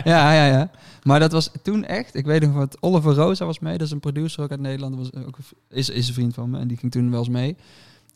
ja, 0.03 0.33
ja, 0.33 0.45
ja. 0.45 0.71
Maar 1.03 1.19
dat 1.19 1.31
was 1.31 1.51
toen 1.63 1.85
echt, 1.85 2.15
ik 2.15 2.25
weet 2.25 2.41
nog 2.41 2.53
wat, 2.53 2.77
Oliver 2.79 3.13
Rosa 3.13 3.45
was 3.45 3.59
mee. 3.59 3.77
Dat 3.77 3.87
is 3.87 3.93
een 3.93 3.99
producer 3.99 4.43
ook 4.43 4.51
uit 4.51 4.59
Nederland. 4.59 4.95
Was 4.95 5.13
ook, 5.13 5.37
is, 5.69 5.89
is 5.89 6.07
een 6.07 6.13
vriend 6.13 6.33
van 6.33 6.49
me 6.49 6.59
en 6.59 6.67
die 6.67 6.77
ging 6.77 6.91
toen 6.91 7.09
wel 7.11 7.19
eens 7.19 7.29
mee. 7.29 7.55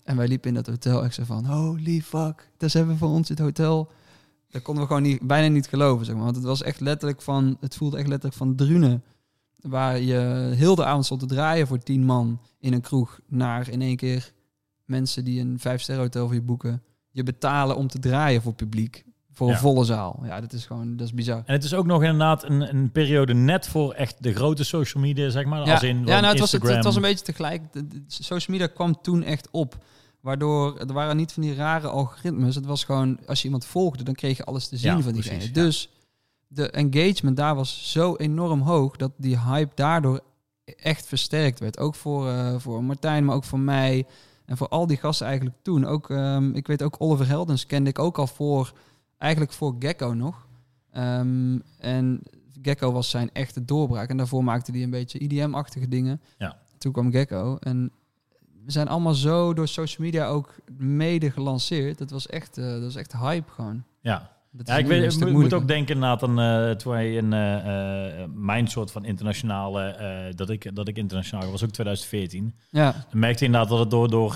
En 0.03 0.17
wij 0.17 0.27
liepen 0.27 0.50
in 0.50 0.55
dat 0.55 0.67
hotel. 0.67 1.05
Ik 1.05 1.12
zei 1.12 1.27
van, 1.27 1.46
holy 1.46 2.01
fuck, 2.01 2.50
dat 2.58 2.70
is 2.70 2.74
hebben 2.74 2.98
voor 2.98 3.10
ons 3.10 3.29
het 3.29 3.39
hotel. 3.39 3.91
Dat 4.50 4.62
konden 4.62 4.84
we 4.84 4.89
gewoon 4.89 5.03
niet, 5.03 5.22
bijna 5.22 5.48
niet 5.48 5.67
geloven, 5.67 6.05
zeg 6.05 6.15
maar. 6.15 6.24
Want 6.24 6.36
het 6.36 6.46
was 6.46 6.63
echt 6.63 6.79
letterlijk 6.79 7.22
van, 7.22 7.58
het 7.60 7.75
voelde 7.75 7.98
echt 7.98 8.08
letterlijk 8.08 8.38
van 8.38 8.55
Drunen. 8.55 9.03
Waar 9.55 10.00
je 10.00 10.51
heel 10.55 10.75
de 10.75 10.86
avond 10.86 11.05
stond 11.05 11.20
te 11.20 11.25
draaien 11.25 11.67
voor 11.67 11.79
tien 11.79 12.05
man 12.05 12.39
in 12.60 12.74
een 12.74 12.82
kroeg. 12.82 13.20
Naar 13.27 13.70
in 13.70 13.82
één 13.82 13.96
keer 13.96 14.34
mensen 14.86 15.25
die 15.25 15.41
een 15.41 15.60
vijf 15.60 15.82
sterren 15.82 16.03
hotel 16.03 16.25
voor 16.25 16.36
je 16.36 16.41
boeken. 16.41 16.84
Je 17.10 17.24
betalen 17.24 17.75
om 17.75 17.88
te 17.88 18.00
draaien 18.00 18.41
voor 18.41 18.53
publiek. 18.53 19.03
Voor 19.34 19.48
een 19.48 19.54
Ja. 19.54 19.60
volle 19.60 19.84
zaal. 19.86 20.20
Ja, 20.24 20.42
dat 20.42 20.54
is 20.54 20.66
gewoon, 20.66 20.96
dat 20.96 21.08
is 21.08 21.13
bizar. 21.13 21.44
En 21.46 21.54
het 21.54 21.63
is 21.63 21.74
ook 21.74 21.86
nog 21.86 22.02
inderdaad 22.04 22.44
een, 22.44 22.75
een 22.75 22.92
periode 22.92 23.34
net 23.34 23.68
voor 23.68 23.94
echt 23.94 24.24
de 24.24 24.34
grote 24.34 24.63
social 24.63 25.04
media, 25.04 25.30
zeg 25.30 25.46
maar. 25.46 25.66
Ja, 25.66 25.72
Als 25.74 25.84
in 25.84 25.98
ja 26.06 26.20
nou, 26.20 26.25
het, 26.25 26.40
was, 26.40 26.52
het, 26.52 26.84
was 26.84 26.96
een 26.96 27.02
beetje 27.02 27.25
tegelijk. 27.25 27.62
De, 27.74 27.88
de 27.88 28.04
social 28.08 28.58
media 28.58 28.74
kwam 28.74 29.02
toen 29.02 29.24
echt 29.24 29.48
op. 29.52 29.78
Waardoor 30.22 30.78
er 30.80 30.94
waren 30.94 31.18
niet 31.18 31.32
van 31.32 31.44
die 31.44 31.56
rare 31.56 31.88
algoritmes. 31.88 32.56
Het 32.56 32.66
was 32.66 32.84
gewoon, 32.84 33.20
als 33.28 33.40
je 33.40 33.46
iemand 33.46 33.66
volgde, 33.66 34.04
dan 34.04 34.13
kreeg 34.13 34.38
je 34.38 34.44
alles 34.44 34.68
te 34.68 34.78
zien 34.78 34.96
Ja, 34.96 35.02
van 35.02 35.13
diegene. 35.13 35.52
Dus 35.52 35.90
de 36.48 36.70
engagement 36.70 37.38
daar 37.38 37.56
was 37.56 37.92
zo 37.92 38.16
enorm 38.16 38.62
hoog 38.62 38.96
dat 38.96 39.12
die 39.18 39.40
hype 39.40 39.72
daardoor 39.75 40.22
echt 40.66 41.06
versterkt 41.06 41.60
werd. 41.60 41.80
Ook 41.80 41.96
voor, 41.96 42.28
eh, 42.30 42.56
voor 42.58 42.84
Martijn, 42.84 43.25
maar 43.25 43.36
ook 43.36 43.44
voor 43.44 43.60
mij. 43.60 44.06
En 44.46 44.58
voor 44.58 44.68
al 44.68 44.88
die 44.88 44.98
gasten 44.98 45.28
eigenlijk 45.28 45.58
toen. 45.62 45.86
Ook, 45.86 46.10
ehm, 46.10 46.56
ik 46.56 46.68
weet 46.68 46.84
ook 46.84 46.96
Oliver 46.98 47.28
Heldens 47.28 47.66
kende 47.66 47.90
ik 47.90 48.00
ook 48.00 48.18
al 48.18 48.28
voor, 48.28 48.74
eigenlijk 49.24 49.53
voor 49.53 49.75
Gecko 49.80 50.13
nog. 50.13 50.48
Ehm, 50.92 51.58
en 51.77 52.22
Gecko 52.62 52.92
was 52.92 53.10
zijn 53.10 53.30
echte 53.34 53.65
doorbraak. 53.65 54.10
En 54.10 54.18
daarvoor 54.18 54.44
maakte 54.44 54.72
hij 54.72 54.84
een 54.84 54.89
beetje 54.89 55.20
IDM-achtige 55.20 55.88
dingen. 55.88 56.22
Ja. 56.38 56.58
Toen 56.77 56.92
kwam 56.92 57.12
Gecko. 57.12 57.58
En 57.60 57.92
we 58.65 58.72
zijn 58.72 58.88
allemaal 58.88 59.13
zo 59.13 59.53
door 59.53 59.68
social 59.68 60.06
media 60.06 60.27
ook 60.27 60.56
mede 60.77 61.32
gelanceerd. 61.32 61.98
Dat 61.98 62.12
was 62.12 62.27
echt, 62.27 62.58
eh, 62.58 62.65
dat 62.65 62.82
was 62.82 62.96
echt 62.96 63.13
hype 63.18 63.51
gewoon. 63.51 63.84
Ja, 64.01 64.32
Dat 64.51 64.68
ja 64.68 64.77
ik 64.77 64.86
weet, 64.86 65.20
moet, 65.20 65.32
moet 65.32 65.53
ook 65.53 65.68
denken 65.68 66.00
na 66.00 66.15
dan 66.15 66.39
eh 66.39 66.72
toen 66.72 66.92
wij 66.92 67.13
in 67.15 67.34
eh, 67.34 68.24
mijn 68.34 68.68
soort 68.68 68.92
van 68.92 69.06
internationale, 69.06 70.32
dat, 70.36 70.50
ik, 70.50 70.75
dat 70.75 70.88
ik 70.88 70.98
internationaal 70.98 71.51
was, 71.51 71.63
ook 71.63 71.70
2014. 71.72 72.53
Ja, 72.70 72.92
Dan 73.10 73.20
merkte 73.20 73.39
je 73.39 73.46
inderdaad 73.46 73.70
dat 73.70 73.80
het 73.80 73.89
door, 73.89 74.10
door 74.10 74.34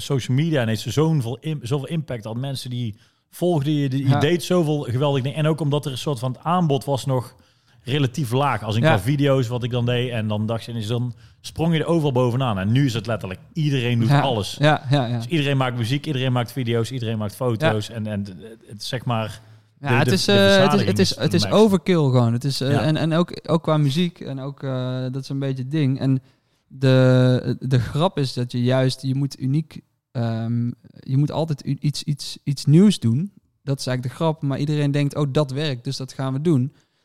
social 0.00 0.36
media 0.36 0.62
ineens 0.62 0.86
zoveel, 0.86 1.38
im- 1.38 1.60
zoveel 1.66 1.88
impact 1.88 2.24
had. 2.24 2.36
Mensen 2.36 2.70
die 2.70 2.96
volgden 3.36 3.72
je, 3.72 3.88
die, 3.88 4.02
je 4.02 4.08
Ja. 4.08 4.20
deed 4.20 4.42
zoveel 4.44 4.80
geweldig 4.80 5.22
dingen. 5.22 5.38
En 5.38 5.46
ook 5.46 5.60
omdat 5.60 5.84
er 5.84 5.90
een 5.92 5.98
soort 5.98 6.18
van 6.18 6.32
het 6.32 6.40
aanbod 6.42 6.84
was 6.84 7.04
nog 7.06 7.34
relatief 7.82 8.30
laag. 8.32 8.62
Als 8.62 8.76
ik 8.76 8.82
Ja. 8.82 8.98
video's 9.00 9.48
wat 9.48 9.62
ik 9.62 9.70
dan 9.70 9.86
deed. 9.86 10.10
En 10.10 10.28
dan 10.28 10.46
dacht 10.46 10.64
je, 10.64 10.70
ineens, 10.70 10.86
dan 10.86 11.14
sprong 11.40 11.74
je 11.74 11.80
er 11.80 11.86
overal 11.86 12.12
bovenaan. 12.12 12.58
En 12.58 12.72
nu 12.72 12.84
is 12.84 12.94
het 12.94 13.06
letterlijk, 13.06 13.40
iedereen 13.52 13.98
doet 13.98 14.08
ja, 14.08 14.20
alles. 14.20 14.56
Ja, 14.58 14.82
ja, 14.90 15.06
ja. 15.06 15.16
Dus 15.16 15.26
iedereen 15.26 15.56
maakt 15.56 15.76
muziek, 15.76 16.06
iedereen 16.06 16.32
maakt 16.32 16.52
video's, 16.52 16.90
iedereen 16.90 17.18
maakt 17.18 17.34
foto's. 17.36 17.90
En, 17.90 18.06
en 18.06 18.26
het 18.66 18.84
zeg 18.84 19.04
maar... 19.04 19.40
Ja, 19.80 19.88
De- 19.88 19.94
het 19.94 20.04
de- 20.08 20.12
is, 20.14 20.24
de 20.24 20.32
eh, 20.32 20.62
het 20.70 20.80
is, 20.80 20.86
het 20.86 20.98
is, 20.98 21.10
is 21.12 21.16
het 21.18 21.34
is 21.34 21.46
overkill 21.50 21.94
gewoon. 21.94 22.32
Het 22.32 22.44
is, 22.44 22.60
eh. 22.60 22.86
En, 22.86 22.96
en 22.96 23.12
ook, 23.12 23.40
ook 23.50 23.62
qua 23.62 23.76
muziek 23.76 24.20
en 24.20 24.40
ook, 24.40 24.62
eh, 24.62 25.00
dat 25.12 25.22
is 25.22 25.28
een 25.28 25.38
beetje 25.38 25.62
het 25.62 25.70
ding. 25.72 25.98
En 26.00 26.22
de, 26.68 27.56
de 27.60 27.78
grap 27.78 28.18
is 28.18 28.32
dat 28.32 28.52
je 28.52 28.62
juist, 28.62 29.02
je 29.02 29.14
moet 29.14 29.40
uniek, 29.40 29.80
ehm, 30.16 30.70
je 30.90 31.16
moet 31.16 31.30
altijd 31.30 31.60
iets, 31.60 32.02
iets, 32.02 32.38
iets 32.44 32.64
nieuws 32.64 32.98
doen. 32.98 33.32
Dat 33.62 33.78
is 33.78 33.86
eigenlijk 33.86 34.02
de 34.18 34.24
grap. 34.24 34.42
Maar 34.42 34.58
iedereen 34.58 34.90
denkt, 34.90 35.14
oh 35.16 35.26
dat 35.32 35.50
werkt, 35.50 35.84
dus 35.84 35.96
dat 35.96 36.12
gaan 36.12 36.32
we 36.32 36.40
doen. 36.40 36.60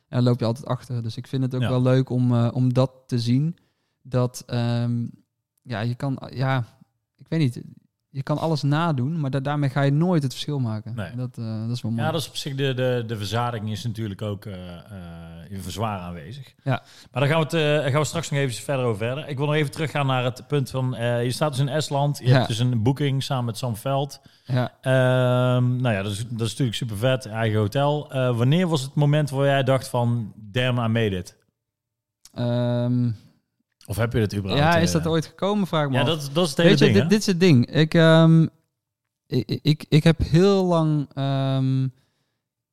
En 0.08 0.18
dan 0.18 0.24
loop 0.24 0.40
je 0.40 0.46
altijd 0.46 0.66
achter. 0.66 1.04
Dus 1.04 1.18
ik 1.18 1.28
vind 1.28 1.44
het 1.44 1.56
ook 1.56 1.62
Ja. 1.62 1.70
wel 1.70 1.82
leuk 1.82 2.10
om, 2.10 2.32
eh, 2.34 2.50
om 2.54 2.74
dat 2.74 2.92
te 3.08 3.20
zien. 3.20 3.56
Dat, 4.02 4.44
ehm, 4.46 5.06
ja, 5.62 5.80
je 5.80 5.96
kan, 5.96 6.22
ja, 6.34 6.80
ik 7.18 7.26
weet 7.30 7.40
niet, 7.40 7.62
je 8.14 8.24
kan 8.24 8.38
alles 8.38 8.62
nadoen, 8.62 9.20
maar 9.20 9.30
da- 9.30 9.40
daarmee 9.40 9.70
ga 9.70 9.82
je 9.82 9.92
nooit 9.92 10.24
het 10.24 10.32
verschil 10.32 10.60
maken. 10.60 10.96
Nee. 10.96 11.16
Dat, 11.16 11.38
eh, 11.38 11.62
dat 11.68 11.76
is 11.76 11.82
wel 11.82 11.92
mooi. 11.92 12.04
Ja, 12.06 12.12
dat 12.12 12.22
is 12.22 12.28
op 12.28 12.36
zich 12.36 12.56
de, 12.56 12.74
de, 12.74 13.04
is 13.72 13.84
natuurlijk 13.84 14.22
ook 14.22 14.46
eh 14.46 14.78
eh 14.78 15.60
zwaar 15.68 16.00
aanwezig. 16.00 16.54
Ja. 16.64 16.84
Maar 17.12 17.22
daar 17.22 17.32
gaan 17.32 17.48
we, 17.48 17.58
het, 17.58 17.84
gaan 17.92 18.02
we 18.02 18.08
straks 18.08 18.30
nog 18.30 18.40
even 18.40 18.64
verder 18.64 18.86
over 18.86 18.98
verder. 18.98 19.28
Ik 19.28 19.38
wil 19.38 19.46
nog 19.46 19.56
even 19.56 19.72
teruggaan 19.72 20.06
naar 20.06 20.24
het 20.24 20.48
punt 20.48 20.70
van... 20.70 20.96
je 21.24 21.32
staat 21.32 21.52
dus 21.52 21.60
in 21.60 21.70
Estland. 21.70 22.18
Je 22.18 22.28
Ja. 22.28 22.34
hebt 22.36 22.48
dus 22.48 22.60
een 22.60 22.84
boeking 22.84 23.24
samen 23.24 23.46
met 23.46 23.58
Sam 23.58 23.76
Veld. 23.76 24.22
ja. 24.46 24.72
Ehm, 24.82 25.76
nou 25.76 25.96
ja, 25.96 26.02
dat 26.04 26.12
is, 26.12 26.18
dat 26.28 26.42
is 26.42 26.50
natuurlijk 26.50 26.78
super 26.78 26.98
vet. 26.98 27.26
Eigen 27.26 27.60
hotel. 27.60 28.08
Wanneer 28.14 28.68
was 28.68 28.82
het 28.82 28.94
moment 28.96 29.30
waar 29.30 29.46
jij 29.46 29.64
dacht 29.64 29.88
van... 29.88 30.34
Damn, 30.36 30.80
I 30.80 30.88
made 30.88 31.18
it? 31.18 31.38
Ehm, 32.34 33.12
Of 33.92 33.98
heb 33.98 34.14
je 34.14 34.20
het 34.20 34.36
überhaupt? 34.36 34.64
ja, 34.64 34.76
eh, 34.78 34.82
is 34.84 34.92
dat 34.92 35.08
ooit 35.08 35.26
gekomen, 35.26 35.68
vraag 35.68 35.84
ik 35.84 35.90
me 35.90 35.96
Ja, 35.96 36.02
af. 36.02 36.08
dat, 36.08 36.30
dat 36.34 36.44
is 36.44 36.50
het 36.50 36.58
hele 36.60 36.70
Weet 36.70 36.80
je, 36.80 36.92
dit, 36.94 37.10
dit 37.10 37.20
is 37.20 37.26
het 37.26 37.40
ding. 37.40 37.72
Ik, 37.72 37.94
ehm, 37.94 38.48
ik, 39.28 39.60
ik, 39.62 39.86
ik 39.90 40.04
heb 40.04 40.20
heel 40.20 40.66
lang... 40.66 41.10
ehm, 41.14 41.84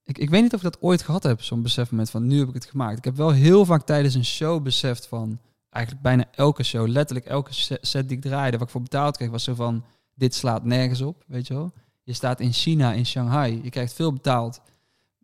ik, 0.05 0.19
ik 0.19 0.31
weet 0.31 0.43
niet 0.43 0.53
of 0.55 0.59
ik 0.59 0.65
dat 0.73 0.83
ooit 0.83 1.03
gehad 1.03 1.23
heb, 1.23 1.43
zo'n 1.43 1.63
besefmoment 1.63 2.11
van 2.11 2.27
nu 2.27 2.39
heb 2.39 2.49
ik 2.49 2.55
het 2.55 2.65
gemaakt. 2.65 2.99
Ik 2.99 3.05
heb 3.05 3.17
wel 3.17 3.31
heel 3.31 3.65
vaak 3.65 3.83
tijdens 3.87 4.15
een 4.15 4.25
show 4.25 4.63
beseft 4.63 5.07
van... 5.07 5.39
Eigenlijk 5.71 6.05
bijna 6.05 6.25
elke 6.35 6.63
show, 6.63 6.87
letterlijk 6.89 7.27
elke 7.29 7.55
se- 7.55 7.79
set 7.81 8.09
die 8.09 8.17
ik 8.17 8.23
draaide, 8.23 8.57
wat 8.59 8.67
ik 8.67 8.73
voor 8.73 8.83
betaald 8.83 9.17
kreeg, 9.17 9.31
was 9.31 9.45
zo 9.45 9.55
van... 9.55 9.85
Dit 10.15 10.35
slaat 10.35 10.65
nergens 10.65 11.01
op, 11.01 11.25
weet 11.27 11.47
je 11.47 11.55
wel. 11.55 11.73
Je 12.03 12.13
staat 12.13 12.41
in 12.41 12.53
China, 12.53 12.93
in 12.93 13.07
Shanghai. 13.07 13.61
Je 13.63 13.71
krijgt 13.71 13.93
veel 13.93 14.13
betaald. 14.13 14.61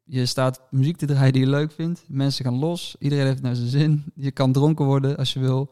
Je 0.04 0.26
staat 0.26 0.60
muziek 0.70 0.96
te 0.96 1.06
draaien 1.06 1.32
die 1.32 1.42
je 1.42 1.48
leuk 1.48 1.72
vindt. 1.72 2.04
Mensen 2.08 2.44
gaan 2.44 2.58
los. 2.58 2.96
Iedereen 2.98 3.26
heeft 3.26 3.42
naar 3.42 3.54
zijn 3.54 3.68
zin. 3.68 4.04
Je 4.14 4.30
kan 4.30 4.52
dronken 4.52 4.84
worden 4.84 5.16
als 5.16 5.32
je 5.32 5.40
wil. 5.40 5.70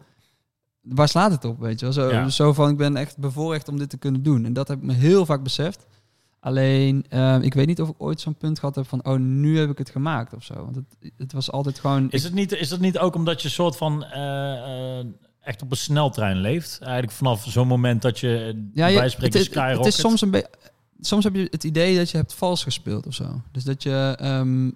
Waar 0.82 1.08
slaat 1.08 1.30
het 1.30 1.44
op, 1.44 1.58
weet 1.58 1.80
je 1.80 1.84
wel? 1.84 1.94
Zo, 1.94 2.10
Ja. 2.10 2.28
zo 2.28 2.52
van, 2.52 2.70
ik 2.70 2.76
ben 2.76 2.96
echt 2.96 3.18
bevoorrecht 3.18 3.68
om 3.68 3.78
dit 3.78 3.90
te 3.90 3.96
kunnen 3.96 4.22
doen. 4.22 4.44
En 4.44 4.52
dat 4.52 4.68
heb 4.68 4.76
ik 4.76 4.84
me 4.84 4.92
heel 4.92 5.26
vaak 5.26 5.42
beseft. 5.42 5.86
Alleen, 6.40 7.04
eh, 7.08 7.38
ik 7.40 7.54
weet 7.54 7.66
niet 7.66 7.80
of 7.80 7.88
ik 7.88 7.94
ooit 7.98 8.20
zo'n 8.20 8.34
punt 8.34 8.58
gehad 8.58 8.74
heb 8.74 8.88
van... 8.88 9.04
oh, 9.04 9.18
nu 9.18 9.58
heb 9.58 9.70
ik 9.70 9.78
het 9.78 9.90
gemaakt 9.90 10.34
of 10.34 10.44
zo. 10.44 10.54
Want 10.54 10.76
het, 10.76 11.12
het 11.16 11.32
was 11.32 11.50
altijd 11.50 11.78
gewoon... 11.78 12.10
Is 12.10 12.24
het, 12.24 12.34
niet, 12.34 12.52
is 12.52 12.70
het 12.70 12.80
niet 12.80 12.98
ook 12.98 13.14
omdat 13.14 13.42
je 13.42 13.48
soort 13.48 13.76
van 13.76 14.04
eh, 14.04 14.98
eh, 14.98 15.06
echt 15.40 15.62
op 15.62 15.70
een 15.70 15.76
sneltrein 15.76 16.36
leeft? 16.36 16.78
Eigenlijk 16.80 17.12
vanaf 17.12 17.44
zo'n 17.48 17.66
moment 17.66 18.02
dat 18.02 18.18
je 18.18 18.68
Ja, 18.74 18.86
je, 18.86 19.00
het, 19.00 19.16
het, 19.16 19.54
het 19.54 19.86
is 19.86 20.00
soms 20.00 20.20
een 20.20 20.30
beetje... 20.30 20.50
Soms 21.00 21.24
heb 21.24 21.34
je 21.34 21.48
het 21.50 21.64
idee 21.64 21.96
dat 21.96 22.10
je 22.10 22.16
hebt 22.16 22.34
vals 22.34 22.62
gespeeld 22.62 23.06
of 23.06 23.14
zo. 23.14 23.42
Dus 23.52 23.64
dat 23.64 23.82
je 23.82 24.16
ehm, 24.18 24.70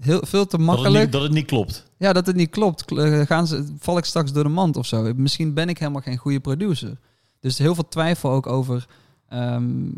heel, 0.00 0.20
veel 0.24 0.46
te 0.46 0.56
dat, 0.56 0.60
het 0.60 0.60
makkelijk... 0.60 1.04
niet, 1.04 1.12
dat 1.12 1.22
het 1.22 1.32
niet 1.32 1.46
klopt. 1.46 1.90
Ja, 1.96 2.12
dat 2.12 2.26
het 2.26 2.36
niet 2.36 2.50
klopt. 2.50 2.84
Kl- 2.84 2.98
eh, 3.00 3.26
Gaan 3.26 3.46
ze, 3.46 3.66
val 3.78 3.98
ik 3.98 4.04
straks 4.04 4.32
door 4.32 4.42
de 4.44 4.48
mand 4.50 4.76
of 4.76 4.86
zo? 4.86 5.12
Misschien 5.16 5.54
ben 5.54 5.68
ik 5.68 5.78
helemaal 5.78 6.00
geen 6.00 6.16
goede 6.16 6.40
producer. 6.40 6.98
Dus 7.40 7.58
heel 7.58 7.74
veel 7.74 7.88
twijfel 7.88 8.30
ook 8.30 8.46
over. 8.46 8.86
ehm, 9.28 9.90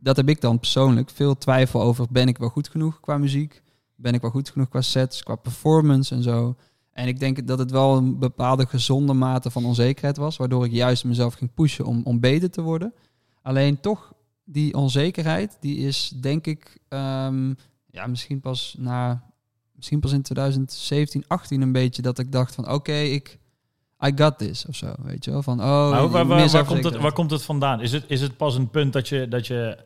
dat 0.00 0.16
heb 0.16 0.28
ik 0.28 0.40
dan 0.40 0.58
persoonlijk. 0.58 1.10
Veel 1.10 1.38
twijfel 1.38 1.82
over: 1.82 2.06
ben 2.10 2.28
ik 2.28 2.38
wel 2.38 2.48
goed 2.48 2.68
genoeg 2.68 3.00
qua 3.00 3.18
muziek? 3.18 3.62
Ben 3.94 4.14
ik 4.14 4.20
wel 4.20 4.30
goed 4.30 4.50
genoeg 4.50 4.68
qua 4.68 4.80
sets, 4.80 5.22
qua 5.22 5.34
performance 5.34 6.14
en 6.14 6.22
zo? 6.22 6.56
En 6.92 7.08
ik 7.08 7.18
denk 7.20 7.46
dat 7.46 7.58
het 7.58 7.70
wel 7.70 7.96
een 7.96 8.18
bepaalde 8.18 8.66
gezonde 8.66 9.12
mate 9.12 9.50
van 9.50 9.64
onzekerheid 9.64 10.16
was, 10.16 10.36
waardoor 10.36 10.64
ik 10.64 10.72
juist 10.72 11.04
mezelf 11.04 11.34
ging 11.34 11.54
pushen 11.54 11.84
om, 11.84 12.00
om 12.04 12.20
beter 12.20 12.50
te 12.50 12.62
worden. 12.62 12.94
Alleen 13.42 13.80
toch, 13.80 14.12
die 14.44 14.74
onzekerheid, 14.74 15.56
die 15.60 15.76
is 15.76 16.12
denk 16.20 16.46
ik, 16.46 16.78
ehm, 16.88 17.52
ja, 17.86 18.06
misschien 18.06 18.40
pas 18.40 18.74
na 18.78 19.22
misschien 19.82 20.00
pas 20.00 20.12
in 20.12 20.22
2017, 20.22 21.24
18 21.26 21.60
een 21.60 21.72
beetje 21.72 22.02
dat 22.02 22.18
ik 22.18 22.32
dacht 22.32 22.54
van 22.54 22.70
oké, 22.70 22.92
ik 22.92 23.38
I 24.06 24.12
got 24.14 24.38
this 24.38 24.66
of 24.68 24.76
zo, 24.76 24.94
weet 25.02 25.24
je 25.24 25.30
wel? 25.30 25.42
Van 25.42 25.60
oh, 25.60 25.90
Maar 25.90 26.08
waar, 26.08 26.26
meer 26.26 26.36
waar, 26.36 26.50
waar, 26.50 26.64
komt 26.64 26.84
het, 26.84 26.96
waar 26.96 27.12
komt 27.12 27.30
het 27.30 27.42
vandaan? 27.42 27.80
Is 27.80 27.92
het, 27.92 28.04
is 28.06 28.20
het 28.20 28.36
pas 28.36 28.56
een 28.56 28.70
punt 28.70 28.92
dat 28.92 29.08
je, 29.08 29.28
dat 29.28 29.46
je 29.46 29.78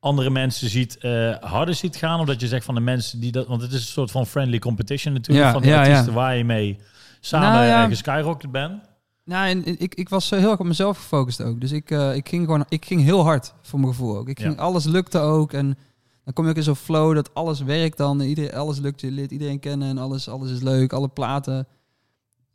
andere 0.00 0.30
mensen 0.30 0.68
ziet 0.68 0.96
eh, 0.98 1.34
harder 1.40 1.74
ziet 1.74 1.96
gaan? 1.96 2.20
Of 2.20 2.26
dat 2.26 2.40
je 2.40 2.48
zegt 2.48 2.64
van 2.64 2.74
de 2.74 2.80
mensen 2.80 3.20
die 3.20 3.32
dat... 3.32 3.46
Want 3.46 3.62
het 3.62 3.72
is 3.72 3.80
een 3.80 3.92
soort 3.92 4.10
van 4.10 4.26
friendly 4.26 4.58
competition 4.58 5.14
natuurlijk. 5.14 5.46
Ja, 5.46 5.52
van 5.52 5.62
de 5.62 5.68
ja, 5.68 5.78
artiesten 5.78 6.12
ja. 6.12 6.12
waar 6.12 6.36
je 6.36 6.44
mee 6.44 6.78
samen 7.20 7.48
Nou, 7.48 7.64
ja. 7.64 7.82
eh, 7.82 7.88
geskyrocket 7.88 8.50
bent. 8.50 8.82
Nou, 9.24 9.48
en 9.48 9.80
ik, 9.80 9.94
ik 9.94 10.08
was 10.08 10.30
heel 10.30 10.50
erg 10.50 10.60
op 10.60 10.66
mezelf 10.66 10.96
gefocust 10.96 11.42
ook. 11.42 11.60
Dus 11.60 11.72
ik, 11.72 11.90
eh, 11.90 12.14
ik 12.14 12.28
ging 12.28 12.44
gewoon, 12.44 12.64
ik 12.68 12.84
ging 12.84 13.02
heel 13.02 13.22
hard 13.22 13.54
voor 13.62 13.80
mijn 13.80 13.92
gevoel 13.92 14.16
ook. 14.16 14.28
Ik 14.28 14.40
ging, 14.40 14.58
alles 14.58 14.84
lukte 14.84 15.18
ook 15.18 15.52
en 15.52 15.78
dan 16.24 16.32
kom 16.32 16.44
je 16.44 16.50
ook 16.50 16.56
in 16.56 16.62
zo'n 16.62 16.76
flow 16.76 17.14
dat 17.14 17.34
alles 17.34 17.60
werkt 17.60 17.96
dan. 17.96 18.20
Iedereen, 18.20 18.54
alles 18.54 18.78
lukt, 18.78 19.00
je 19.00 19.10
leert 19.10 19.30
iedereen 19.30 19.58
kennen 19.60 19.88
en 19.88 19.98
alles, 19.98 20.28
alles 20.28 20.50
is 20.50 20.60
leuk. 20.60 20.92
Alle 20.92 21.08
platen. 21.08 21.66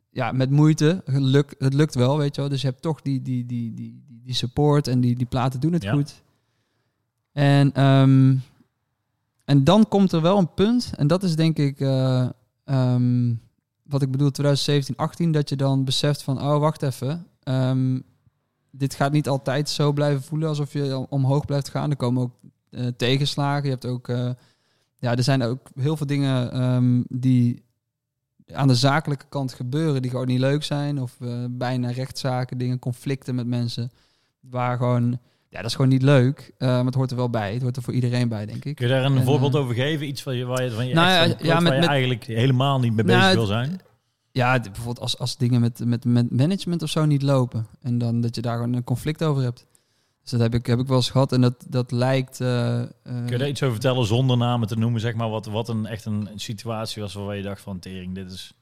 ja, 0.10 0.32
met 0.32 0.50
moeite. 0.50 1.02
Geluk, 1.06 1.56
het 1.58 1.74
lukt 1.74 1.96
wel, 1.96 2.18
weet 2.18 2.36
je 2.36 2.42
wel. 2.42 2.50
Dus 2.50 2.62
je 2.62 2.68
hebt 2.68 2.82
toch 2.82 3.02
die, 3.02 3.22
die, 3.22 3.46
die, 3.46 3.74
die, 3.74 4.04
die, 4.08 4.22
die 4.24 4.34
support 4.34 4.88
en 4.88 5.00
die, 5.02 5.16
die 5.16 5.26
platen 5.26 5.60
doen 5.60 5.74
het 5.74 5.84
Ja. 5.84 5.92
goed. 5.94 6.22
En, 7.32 7.74
ehm, 7.74 8.36
en 9.46 9.64
dan 9.64 9.88
komt 9.88 10.12
er 10.12 10.22
wel 10.22 10.38
een 10.38 10.54
punt, 10.54 10.92
en 10.96 11.08
dat 11.08 11.24
is 11.24 11.36
denk 11.36 11.58
ik 11.58 11.80
eh, 11.80 12.30
ehm, 12.64 13.34
wat 13.84 14.02
ik 14.02 14.12
bedoel, 14.12 14.32
2017, 14.32 14.96
18, 14.96 15.32
dat 15.32 15.50
je 15.50 15.56
dan 15.56 15.84
beseft 15.86 16.22
van, 16.24 16.42
oh, 16.42 16.60
wacht 16.60 16.82
even. 16.82 17.28
ehm, 17.44 18.00
dit 18.72 18.94
gaat 18.96 19.12
niet 19.12 19.28
altijd 19.30 19.70
zo 19.70 19.92
blijven 19.94 20.24
voelen 20.24 20.48
alsof 20.50 20.74
je 20.74 21.06
omhoog 21.10 21.46
blijft 21.46 21.70
gaan. 21.70 21.90
Er 21.90 21.96
komen 21.96 22.22
ook 22.24 22.34
tegenslagen. 22.98 23.64
Je 23.64 23.70
hebt 23.70 23.86
ook, 23.86 24.08
eh, 24.10 24.30
ja, 25.00 25.16
er 25.16 25.24
zijn 25.24 25.44
ook 25.44 25.60
heel 25.76 25.98
veel 25.98 26.06
dingen 26.06 26.52
ehm, 26.52 27.02
die 27.08 27.66
aan 28.54 28.68
de 28.68 28.76
zakelijke 28.76 29.26
kant 29.30 29.54
gebeuren 29.54 30.02
die 30.02 30.12
gewoon 30.12 30.28
niet 30.28 30.40
leuk 30.40 30.64
zijn. 30.64 31.02
Of 31.02 31.16
eh, 31.22 31.30
bijna 31.50 31.90
rechtszaken, 31.92 32.58
dingen, 32.58 32.80
conflicten 32.80 33.36
met 33.36 33.48
mensen. 33.48 33.92
Waar 34.40 34.78
gewoon, 34.78 35.20
ja, 35.50 35.58
dat 35.58 35.66
is 35.66 35.76
gewoon 35.76 35.92
niet 35.92 36.02
leuk. 36.02 36.54
eh, 36.58 36.68
maar 36.68 36.86
het 36.86 36.96
hoort 36.96 37.12
er 37.12 37.18
wel 37.18 37.30
bij. 37.30 37.54
Het 37.54 37.62
hoort 37.62 37.76
er 37.76 37.82
voor 37.82 37.94
iedereen 37.94 38.30
bij, 38.30 38.46
denk 38.46 38.66
ik. 38.66 38.76
Kun 38.76 38.88
je 38.88 38.94
daar 38.94 39.04
een 39.06 39.18
En, 39.18 39.24
voorbeeld 39.24 39.54
eh, 39.56 39.60
over 39.62 39.76
geven? 39.76 40.08
Iets 40.08 40.24
waar 40.24 40.34
je, 40.36 40.46
waar 40.46 40.64
je, 40.64 40.72
van 40.72 40.88
je, 40.88 40.94
Nou 40.94 41.10
ja, 41.10 41.26
klopt, 41.26 41.46
waar 41.48 41.62
met- 41.62 41.74
je 41.74 41.80
met- 41.80 41.88
eigenlijk 41.90 42.24
helemaal 42.24 42.80
niet 42.80 42.94
mee 42.94 43.06
Nou, 43.06 43.18
bezig 43.18 43.26
het- 43.28 43.36
wil 43.38 43.46
zijn? 43.46 43.80
Ja, 44.32 44.60
bijvoorbeeld 44.60 45.00
als, 45.00 45.20
als 45.20 45.38
dingen 45.38 45.62
met, 45.62 45.82
met, 45.86 46.06
met 46.06 46.32
management 46.32 46.82
of 46.84 46.90
zo 46.90 47.06
niet 47.06 47.22
lopen. 47.22 47.68
En 47.82 47.98
dan 47.98 48.22
dat 48.22 48.36
je 48.36 48.42
daar 48.42 48.56
gewoon 48.56 48.74
een 48.74 48.84
conflict 48.84 49.24
over 49.24 49.44
hebt. 49.44 49.66
Dus 50.30 50.40
dat 50.40 50.52
heb 50.52 50.60
ik, 50.60 50.66
heb 50.66 50.80
ik 50.80 50.88
wel 50.88 50.98
eens 50.98 51.10
gehad. 51.10 51.32
En 51.32 51.42
dat, 51.42 51.66
dat 51.70 51.92
lijkt... 51.92 52.42
eh, 52.42 52.82
Kun 53.04 53.28
je 53.28 53.38
daar 53.38 53.48
iets 53.48 53.62
over 53.64 53.74
vertellen 53.76 54.06
zonder 54.06 54.38
namen 54.38 54.68
te 54.68 54.76
noemen? 54.78 55.02
Zeg 55.02 55.14
maar 55.16 55.30
wat, 55.30 55.46
wat 55.46 55.70
een 55.70 55.86
echt 55.86 56.06
een, 56.06 56.30
situatie 56.36 57.02
was 57.02 57.14
waar 57.14 57.36
je 57.36 57.44
dacht 57.44 57.62
van 57.62 57.80
tering, 57.80 58.16
dit 58.16 58.32
is... 58.32 58.54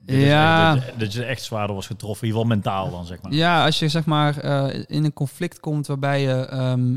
dit 0.00 0.16
is 0.16 0.24
Ja. 0.28 0.74
echt- 0.74 0.84
dat, 0.86 0.92
je- 0.92 0.98
dat 0.98 1.12
je 1.12 1.24
echt 1.24 1.42
zwaarder 1.42 1.74
was 1.76 1.86
getroffen, 1.86 2.22
in 2.28 2.34
ieder 2.34 2.42
geval 2.42 2.56
mentaal 2.56 2.90
dan, 2.90 3.06
zeg 3.06 3.22
maar. 3.22 3.32
Ja, 3.32 3.64
als 3.64 3.78
je 3.78 3.88
zeg 3.88 4.04
maar 4.04 4.38
eh, 4.38 4.84
in 4.86 5.04
een 5.04 5.12
conflict 5.12 5.60
komt 5.60 5.86
waarbij 5.86 6.20
je 6.22 6.34
ehm, 6.46 6.96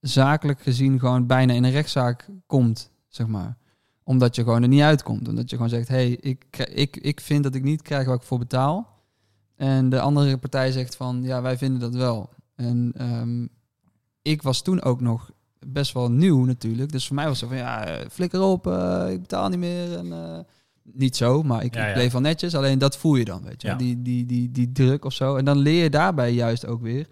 zakelijk 0.00 0.62
gezien 0.62 0.98
gewoon 0.98 1.26
bijna 1.26 1.52
in 1.52 1.64
een 1.64 1.70
rechtszaak 1.70 2.28
komt, 2.46 2.90
zeg 3.08 3.26
maar. 3.26 3.56
Omdat 4.04 4.36
je 4.36 4.42
gewoon 4.42 4.62
er 4.62 4.68
niet 4.68 4.82
uitkomt. 4.82 5.28
Omdat 5.28 5.50
je 5.50 5.56
gewoon 5.56 5.70
zegt, 5.70 5.88
hé, 5.88 5.94
hey, 5.94 6.10
ik, 6.10 6.44
ik, 6.74 6.96
ik 6.96 7.20
vind 7.20 7.42
dat 7.42 7.54
ik 7.54 7.62
niet 7.62 7.82
krijg 7.82 8.06
wat 8.06 8.20
ik 8.20 8.26
voor 8.26 8.38
betaal. 8.38 9.02
En 9.56 9.88
de 9.88 10.00
andere 10.00 10.36
partij 10.38 10.72
zegt 10.72 10.96
van, 10.96 11.22
ja, 11.22 11.42
wij 11.42 11.56
vinden 11.58 11.80
dat 11.80 11.94
wel. 11.94 12.30
En 12.54 12.92
ehm, 12.96 13.46
ik 14.22 14.42
was 14.42 14.62
toen 14.62 14.82
ook 14.82 15.00
nog 15.00 15.30
best 15.66 15.92
wel 15.92 16.10
nieuw 16.10 16.44
natuurlijk. 16.44 16.92
Dus 16.92 17.06
voor 17.06 17.16
mij 17.16 17.26
was 17.26 17.40
het 17.40 17.48
van, 17.48 17.58
ja, 17.58 17.98
flikker 18.10 18.40
op, 18.40 18.66
eh, 18.66 19.06
ik 19.10 19.20
betaal 19.20 19.48
niet 19.48 19.58
meer. 19.58 19.96
En, 19.98 20.12
eh, 20.12 20.38
niet 20.82 21.16
zo, 21.16 21.42
maar 21.42 21.64
ik, 21.64 21.74
Ja, 21.74 21.80
ik 21.82 21.88
ja. 21.88 21.92
bleef 21.94 22.12
wel 22.12 22.20
netjes. 22.20 22.54
Alleen 22.54 22.78
dat 22.78 22.96
voel 22.96 23.14
je 23.16 23.24
dan, 23.24 23.42
weet 23.42 23.62
je. 23.62 23.68
Ja. 23.68 23.74
Die, 23.74 24.02
die, 24.02 24.26
die, 24.26 24.50
die 24.50 24.72
druk 24.72 25.04
of 25.04 25.12
zo. 25.12 25.36
En 25.36 25.44
dan 25.44 25.58
leer 25.58 25.82
je 25.82 25.90
daarbij 25.90 26.32
juist 26.32 26.66
ook 26.66 26.80
weer. 26.82 27.06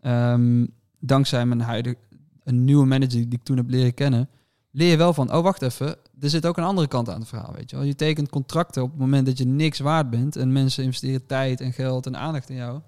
ehm, 0.00 0.66
dankzij 1.00 1.46
mijn 1.46 1.60
huidige, 1.60 1.96
een 2.44 2.64
nieuwe 2.64 2.86
manager 2.86 3.08
die 3.18 3.28
ik 3.38 3.42
toen 3.42 3.56
heb 3.56 3.70
leren 3.70 3.94
kennen, 3.94 4.28
leer 4.70 4.90
je 4.90 4.96
wel 4.96 5.14
van, 5.14 5.34
oh 5.34 5.42
wacht 5.42 5.62
even, 5.62 5.96
er 6.20 6.30
zit 6.30 6.46
ook 6.46 6.56
een 6.56 6.64
andere 6.64 6.88
kant 6.88 7.08
aan 7.08 7.18
het 7.20 7.28
verhaal, 7.28 7.52
weet 7.56 7.70
je 7.70 7.76
wel. 7.76 7.84
Je 7.84 7.94
tekent 7.94 8.28
contracten 8.30 8.82
op 8.82 8.90
het 8.90 8.98
moment 9.00 9.26
dat 9.26 9.38
je 9.38 9.44
niks 9.46 9.78
waard 9.78 10.10
bent 10.10 10.36
en 10.36 10.52
mensen 10.52 10.84
investeren 10.84 11.26
tijd 11.26 11.60
en 11.60 11.72
geld 11.72 12.06
en 12.06 12.16
aandacht 12.16 12.48
in 12.50 12.56
jou. 12.56 12.80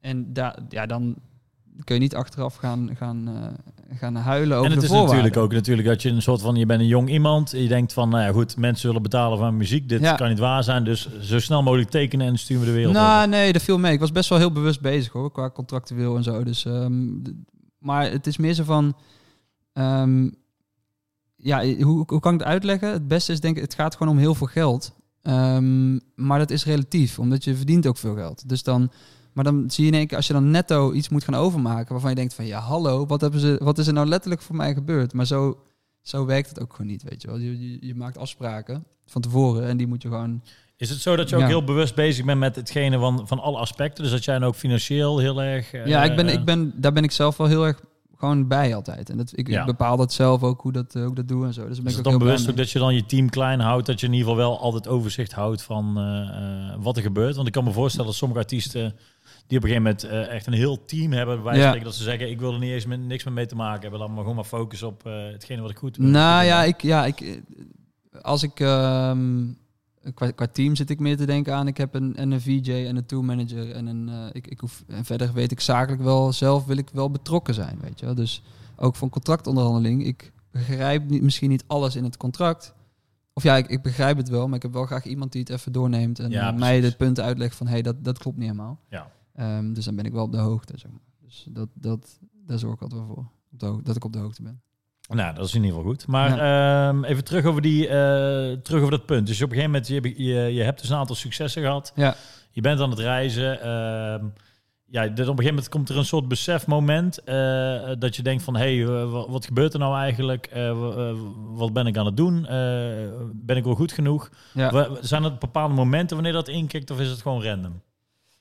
En 0.00 0.32
daar, 0.32 0.58
ja, 0.68 0.86
dan 0.86 1.16
kun 1.84 1.94
je 1.94 2.00
niet 2.00 2.14
achteraf 2.14 2.54
gaan, 2.56 2.90
gaan, 2.96 3.28
eh, 3.28 3.96
gaan 3.98 4.14
huilen 4.16 4.56
over 4.56 4.64
en 4.70 4.70
het 4.70 4.80
de 4.80 4.86
is 4.86 4.92
voorwaarden. 4.92 5.16
natuurlijk 5.24 5.44
ook 5.52 5.58
natuurlijk 5.58 5.88
dat 5.88 6.02
je 6.02 6.08
een 6.10 6.22
soort 6.22 6.40
van, 6.40 6.54
je 6.56 6.66
bent 6.66 6.80
een 6.80 6.86
jong 6.86 7.10
iemand, 7.10 7.50
je 7.50 7.68
denkt 7.68 7.92
van, 7.92 8.08
nou 8.08 8.22
ja 8.24 8.32
goed, 8.32 8.56
mensen 8.56 8.80
zullen 8.88 9.02
betalen 9.02 9.38
van 9.38 9.56
muziek, 9.56 9.88
dit 9.88 10.00
Ja. 10.00 10.14
kan 10.14 10.28
niet 10.28 10.38
waar 10.38 10.64
zijn, 10.64 10.84
dus 10.84 11.08
zo 11.20 11.38
snel 11.40 11.62
mogelijk 11.62 11.90
tekenen 11.90 12.26
en 12.26 12.38
sturen 12.38 12.62
we 12.62 12.68
de 12.68 12.74
wereld 12.76 12.94
Nou, 12.94 13.16
over. 13.16 13.28
nee, 13.28 13.52
dat 13.52 13.62
viel 13.62 13.78
mee. 13.78 13.92
Ik 13.92 14.00
was 14.00 14.12
best 14.12 14.28
wel 14.28 14.38
heel 14.38 14.52
bewust 14.52 14.80
bezig 14.80 15.12
hoor, 15.12 15.32
qua 15.32 15.50
contractueel 15.50 16.16
en 16.16 16.22
zo. 16.22 16.44
Dus, 16.44 16.64
ehm, 16.64 17.08
maar 17.78 18.10
het 18.10 18.26
is 18.26 18.36
meer 18.36 18.54
zo 18.54 18.64
van, 18.64 18.96
ehm, 19.72 20.28
ja, 21.36 21.64
hoe, 21.74 22.04
hoe 22.06 22.20
kan 22.20 22.34
ik 22.34 22.40
het 22.40 22.48
uitleggen? 22.48 22.92
Het 22.92 23.08
beste 23.08 23.32
is 23.32 23.40
denk 23.40 23.56
ik, 23.56 23.62
het 23.62 23.74
gaat 23.74 23.96
gewoon 23.96 24.12
om 24.12 24.18
heel 24.18 24.34
veel 24.34 24.46
geld. 24.46 24.92
Ehm, 25.22 25.98
maar 26.14 26.38
dat 26.38 26.50
is 26.50 26.64
relatief, 26.64 27.18
omdat 27.18 27.44
je 27.44 27.54
verdient 27.56 27.86
ook 27.86 27.96
veel 27.96 28.14
geld. 28.14 28.48
Dus 28.48 28.62
dan, 28.62 28.90
maar 29.32 29.44
dan 29.44 29.64
zie 29.70 29.84
je 29.84 29.90
in 29.90 29.96
één 29.96 30.06
keer, 30.06 30.16
als 30.16 30.26
je 30.26 30.32
dan 30.32 30.50
netto 30.50 30.92
iets 30.92 31.08
moet 31.08 31.24
gaan 31.24 31.34
overmaken, 31.34 31.92
waarvan 31.92 32.10
je 32.10 32.16
denkt 32.16 32.34
van, 32.34 32.46
ja, 32.46 32.58
hallo, 32.60 33.06
wat, 33.06 33.20
hebben 33.20 33.40
ze, 33.40 33.60
wat 33.62 33.78
is 33.78 33.86
er 33.86 33.92
nou 33.92 34.06
letterlijk 34.06 34.42
voor 34.42 34.56
mij 34.56 34.74
gebeurd? 34.74 35.12
Maar 35.12 35.26
zo, 35.26 35.58
zo 36.02 36.24
werkt 36.26 36.48
het 36.48 36.60
ook 36.60 36.70
gewoon 36.74 36.90
niet, 36.90 37.02
weet 37.02 37.22
je 37.22 37.28
wel. 37.28 37.38
Je, 37.38 37.70
je, 37.70 37.86
je 37.86 37.94
maakt 37.94 38.18
afspraken 38.18 38.84
van 39.06 39.20
tevoren 39.22 39.68
en 39.68 39.76
die 39.76 39.86
moet 39.86 40.02
je 40.02 40.08
gewoon 40.08 40.42
Is 40.76 40.90
het 40.90 41.00
zo 41.00 41.16
dat 41.16 41.28
je 41.28 41.34
ook 41.34 41.40
Ja. 41.42 41.46
heel 41.48 41.64
bewust 41.64 41.94
bezig 41.94 42.24
bent 42.24 42.38
met 42.38 42.56
hetgene 42.56 42.98
van, 42.98 43.26
van 43.28 43.38
alle 43.40 43.58
aspecten? 43.58 44.02
Dus 44.02 44.12
dat 44.12 44.24
jij 44.24 44.38
dan 44.38 44.48
ook 44.48 44.54
financieel 44.54 45.18
heel 45.18 45.42
erg... 45.42 45.72
eh, 45.72 45.86
Ja, 45.86 46.04
ik 46.04 46.16
ben, 46.16 46.28
ik 46.28 46.44
ben, 46.44 46.72
daar 46.76 46.92
ben 46.92 47.04
ik 47.04 47.10
zelf 47.12 47.36
wel 47.36 47.46
heel 47.46 47.66
erg 47.66 47.80
gewoon 48.16 48.48
bij 48.48 48.74
altijd. 48.74 49.10
En 49.10 49.16
dat, 49.16 49.32
ik, 49.34 49.48
Ja. 49.48 49.60
ik 49.60 49.66
bepaal 49.66 49.96
dat 49.96 50.12
zelf 50.12 50.42
ook, 50.42 50.60
hoe, 50.60 50.72
dat, 50.72 50.94
eh, 50.94 51.00
hoe 51.00 51.10
ik 51.10 51.16
dat 51.16 51.28
doe 51.28 51.46
en 51.46 51.54
zo. 51.54 51.68
Dus 51.68 51.76
ben 51.76 51.86
Is 51.86 51.90
ik 51.92 51.96
het 51.98 52.06
ook 52.06 52.12
dan 52.12 52.22
bewust 52.22 52.50
ook 52.50 52.56
dat 52.56 52.70
je 52.70 52.78
dan 52.78 52.94
je 52.94 53.06
team 53.06 53.28
klein 53.30 53.60
houdt, 53.60 53.86
dat 53.86 54.00
je 54.00 54.06
in 54.06 54.12
ieder 54.12 54.28
geval 54.28 54.48
wel 54.48 54.60
altijd 54.60 54.88
overzicht 54.88 55.32
houdt 55.32 55.62
van 55.62 55.98
eh, 55.98 56.28
eh, 56.72 56.74
wat 56.80 56.96
er 56.96 57.02
gebeurt? 57.02 57.34
Want 57.34 57.46
ik 57.46 57.52
kan 57.52 57.64
me 57.64 57.72
voorstellen 57.72 58.06
dat 58.06 58.14
sommige 58.16 58.40
artiesten 58.40 58.94
die 59.46 59.58
op 59.58 59.64
een 59.64 59.70
gegeven 59.70 59.82
moment 59.82 60.04
eh, 60.04 60.34
echt 60.34 60.46
een 60.46 60.52
heel 60.52 60.84
team 60.84 61.12
hebben, 61.12 61.42
bij 61.42 61.56
Ja. 61.56 61.62
spreken 61.66 61.84
dat 61.84 61.94
ze 61.94 62.02
zeggen, 62.02 62.30
ik 62.30 62.38
wil 62.40 62.52
er 62.52 62.58
niet 62.58 62.70
eens 62.70 62.86
met, 62.86 63.00
niks 63.00 63.24
meer 63.24 63.34
mee 63.34 63.46
te 63.46 63.54
maken 63.56 63.80
hebben, 63.82 63.98
dan 64.00 64.08
maar 64.10 64.18
gewoon 64.20 64.34
maar 64.34 64.44
focussen 64.44 64.88
op 64.88 65.06
eh, 65.06 65.12
hetgene 65.32 65.62
wat 65.62 65.70
ik 65.70 65.76
goed 65.76 65.94
doe. 65.94 66.06
Nou 66.06 66.44
ja, 66.44 66.62
ik, 66.64 66.82
ja 66.82 67.06
ik, 67.06 67.20
eh, 67.20 67.36
als 68.22 68.42
ik... 68.42 68.60
ehm, 68.60 69.46
qua, 70.14 70.30
qua 70.30 70.46
team 70.46 70.76
zit 70.76 70.90
ik 70.90 70.98
meer 71.00 71.16
te 71.16 71.26
denken 71.26 71.54
aan... 71.54 71.66
Ik 71.66 71.76
heb 71.76 71.94
een, 71.94 72.16
en 72.16 72.30
een 72.30 72.40
VJ 72.40 72.72
en 72.72 72.96
een 72.96 73.06
tour 73.06 73.24
manager. 73.24 73.70
En, 73.70 73.86
een, 73.86 74.10
ik, 74.32 74.46
ik 74.46 74.60
hoef, 74.60 74.84
en 74.88 75.04
verder 75.04 75.32
weet 75.32 75.50
ik 75.52 75.60
zakelijk 75.60 76.02
wel... 76.02 76.32
Zelf 76.32 76.64
wil 76.64 76.76
ik 76.76 76.88
wel 76.92 77.10
betrokken 77.10 77.54
zijn, 77.54 77.78
weet 77.80 78.00
je 78.00 78.06
wel. 78.06 78.14
Dus 78.14 78.42
ook 78.76 78.96
van 78.96 79.08
contractonderhandeling. 79.08 80.06
Ik 80.06 80.32
begrijp 80.50 81.08
niet, 81.08 81.22
misschien 81.22 81.48
niet 81.50 81.64
alles 81.66 81.96
in 81.96 82.04
het 82.04 82.16
contract. 82.16 82.74
Of 83.32 83.42
ja, 83.42 83.56
ik, 83.56 83.68
ik 83.68 83.82
begrijp 83.82 84.16
het 84.16 84.28
wel. 84.28 84.46
Maar 84.46 84.56
ik 84.56 84.62
heb 84.62 84.72
wel 84.72 84.86
graag 84.86 85.04
iemand 85.04 85.32
die 85.32 85.40
het 85.40 85.50
even 85.50 85.72
doorneemt. 85.72 86.18
En 86.18 86.30
Ja, 86.30 86.50
mij 86.50 86.80
de 86.80 86.92
punten 86.96 87.24
uitlegt 87.24 87.56
van... 87.56 87.66
Hé, 87.66 87.72
hey, 87.72 87.82
dat, 87.82 88.04
dat 88.04 88.18
klopt 88.18 88.36
niet 88.36 88.48
helemaal. 88.50 88.80
Ja. 88.88 89.10
Ehm, 89.40 89.72
dus 89.72 89.84
dan 89.84 89.96
ben 89.96 90.04
ik 90.04 90.12
wel 90.12 90.24
op 90.24 90.32
de 90.32 90.38
hoogte, 90.38 90.72
zeg 90.78 90.90
maar. 90.90 91.00
Dus 91.24 91.46
dat, 91.50 91.68
dat, 91.74 92.18
daar 92.46 92.58
zorg 92.58 92.74
ik 92.74 92.82
altijd 92.82 93.00
wel 93.00 93.08
voor. 93.14 93.30
Op 93.52 93.58
de 93.58 93.82
dat 93.82 93.96
ik 93.96 94.04
op 94.04 94.12
de 94.12 94.18
hoogte 94.18 94.42
ben. 94.42 94.62
Nou, 95.08 95.34
dat 95.34 95.44
is 95.46 95.54
in 95.54 95.62
ieder 95.62 95.76
geval 95.76 95.92
goed. 95.92 96.06
Maar 96.06 96.38
ehm, 96.38 97.04
even 97.04 97.24
terug 97.24 97.44
over, 97.44 97.62
die, 97.62 97.88
eh, 97.88 98.56
terug 98.62 98.78
over 98.80 98.90
dat 98.90 99.06
punt. 99.06 99.26
Dus 99.26 99.42
op 99.42 99.50
een 99.50 99.56
gegeven 99.56 99.70
moment, 99.70 99.88
je, 100.16 100.24
je, 100.24 100.54
je 100.54 100.62
hebt 100.62 100.80
dus 100.80 100.90
een 100.90 100.96
aantal 100.96 101.16
successen 101.16 101.62
gehad. 101.62 101.92
Ja. 101.94 102.14
Je 102.50 102.60
bent 102.60 102.80
aan 102.80 102.90
het 102.90 102.98
reizen. 102.98 103.60
ehm, 103.60 104.24
ja, 104.84 105.02
dus 105.02 105.10
op 105.10 105.38
een 105.38 105.44
gegeven 105.44 105.48
moment 105.48 105.68
komt 105.68 105.88
er 105.88 105.96
een 105.96 106.04
soort 106.04 106.28
besefmoment 106.28 107.18
eh, 107.24 107.34
dat 107.98 108.16
je 108.16 108.22
denkt 108.22 108.42
van... 108.42 108.56
hé, 108.56 108.76
hey, 108.76 109.02
eh, 109.02 109.10
wa- 109.12 109.28
wat 109.28 109.44
gebeurt 109.46 109.72
er 109.72 109.78
nou 109.78 109.96
eigenlijk? 109.96 110.50
Wa- 110.54 111.14
wat 111.54 111.72
ben 111.72 111.86
ik 111.86 111.96
aan 111.96 112.06
het 112.06 112.16
doen? 112.16 112.42
Ben 113.34 113.56
ik 113.56 113.64
wel 113.64 113.74
goed 113.74 113.92
genoeg? 113.92 114.30
Ja. 114.54 114.88
Zijn 115.00 115.24
er 115.24 115.36
bepaalde 115.38 115.74
momenten 115.74 116.16
wanneer 116.16 116.32
dat 116.34 116.48
inkikt 116.48 116.90
of 116.90 117.00
is 117.00 117.10
het 117.10 117.22
gewoon 117.22 117.42
random? 117.42 117.82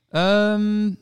Ehm, 0.09 0.93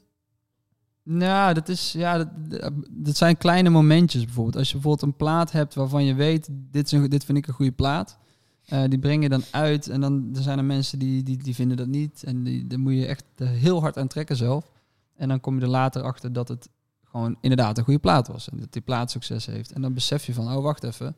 nou, 1.04 1.54
dat 1.54 1.70
is 1.70 1.92
ja, 1.92 2.18
dat, 2.18 2.72
dat 2.92 3.18
zijn 3.18 3.38
kleine 3.38 3.70
momentjes 3.70 4.26
bijvoorbeeld. 4.26 4.56
Als 4.56 4.68
je 4.68 4.74
bijvoorbeeld 4.74 5.12
een 5.12 5.18
plaat 5.18 5.52
hebt 5.52 5.74
waarvan 5.76 6.04
je 6.06 6.14
weet, 6.14 6.48
dit, 6.52 6.86
is 6.86 6.92
een, 6.92 7.10
dit 7.10 7.26
vind 7.26 7.38
ik 7.38 7.48
een 7.48 7.54
goede 7.54 7.72
plaat. 7.72 8.18
eh, 8.66 8.84
die 8.88 9.00
breng 9.00 9.24
je 9.24 9.30
dan 9.30 9.44
uit 9.52 9.88
en 9.90 10.02
dan 10.02 10.30
er 10.36 10.42
zijn 10.42 10.58
er 10.58 10.64
mensen 10.66 11.00
die, 11.00 11.24
die, 11.24 11.38
die 11.38 11.56
vinden 11.56 11.78
dat 11.78 11.88
niet. 11.88 12.24
En 12.24 12.44
die, 12.44 12.68
daar 12.68 12.80
moet 12.80 12.94
je 12.94 13.06
echt 13.06 13.24
heel 13.44 13.82
hard 13.82 13.98
aan 13.98 14.08
trekken 14.08 14.36
zelf. 14.36 14.72
En 15.16 15.28
dan 15.28 15.40
kom 15.40 15.56
je 15.56 15.62
er 15.62 15.68
later 15.68 16.02
achter 16.02 16.34
dat 16.34 16.48
het 16.48 16.70
gewoon 17.04 17.38
inderdaad 17.42 17.78
een 17.78 17.84
goede 17.84 18.00
plaat 18.00 18.28
was. 18.28 18.50
En 18.50 18.58
dat 18.58 18.74
die 18.74 18.82
plaat 18.82 19.12
succes 19.12 19.46
heeft. 19.46 19.72
En 19.72 19.82
dan 19.82 19.94
besef 19.94 20.26
je 20.26 20.34
van, 20.34 20.56
oh 20.56 20.64
wacht 20.64 20.84
even. 20.84 21.16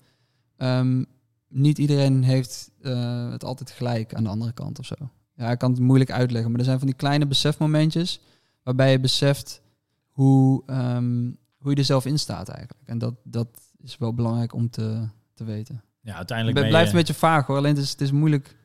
Ehm, 0.57 1.03
niet 1.47 1.77
iedereen 1.77 2.23
heeft 2.23 2.71
eh, 2.81 3.31
het 3.31 3.43
altijd 3.43 3.71
gelijk 3.71 4.13
aan 4.13 4.23
de 4.23 4.29
andere 4.29 4.51
kant 4.51 4.79
of 4.79 4.85
zo. 4.85 4.95
Ja, 5.39 5.51
ik 5.51 5.57
kan 5.57 5.71
het 5.71 5.79
moeilijk 5.79 6.11
uitleggen, 6.11 6.51
maar 6.51 6.59
er 6.59 6.65
zijn 6.65 6.77
van 6.77 6.87
die 6.87 6.95
kleine 6.95 7.25
besefmomentjes 7.27 8.21
waarbij 8.63 8.91
je 8.91 8.99
beseft 8.99 9.61
hoe, 10.07 10.63
ehm, 10.65 11.31
hoe 11.57 11.71
je 11.71 11.77
er 11.77 11.83
zelf 11.83 12.05
in 12.05 12.19
staat 12.19 12.49
eigenlijk. 12.49 12.89
En 12.89 12.97
dat, 12.97 13.13
dat 13.23 13.47
is 13.81 13.97
wel 13.97 14.13
belangrijk 14.13 14.53
om 14.53 14.69
te, 14.69 15.07
te 15.33 15.43
weten. 15.43 15.81
Ja, 16.01 16.07
Het 16.09 16.15
uiteindelijk 16.17 16.57
je- 16.57 16.67
blijft 16.67 16.89
een 16.91 16.97
beetje 16.97 17.13
vaag 17.13 17.45
hoor, 17.45 17.57
alleen 17.57 17.75
het 17.75 17.83
is, 17.83 17.91
het 17.91 18.01
is 18.01 18.11
moeilijk. 18.11 18.55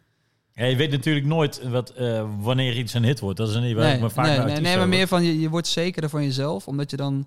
Ja, 0.52 0.64
je 0.64 0.76
weet 0.76 0.90
natuurlijk 0.90 1.26
nooit 1.26 1.68
wat, 1.68 1.90
eh, 1.90 2.30
wanneer 2.40 2.78
iets 2.78 2.94
een 2.94 3.04
hit 3.04 3.20
wordt. 3.20 3.38
Dat 3.38 3.48
is 3.48 3.54
een 3.54 3.60
Nee, 3.62 3.74
maar 4.00 4.10
vaak 4.10 4.26
nee, 4.26 4.38
nee, 4.38 4.60
nee, 4.60 4.76
maar 4.76 4.88
meer 4.88 5.08
van 5.08 5.22
je, 5.24 5.40
je 5.40 5.48
wordt 5.50 5.66
zekerder 5.66 6.10
van 6.10 6.22
jezelf, 6.22 6.68
omdat 6.68 6.90
je 6.90 6.96
dan 6.96 7.26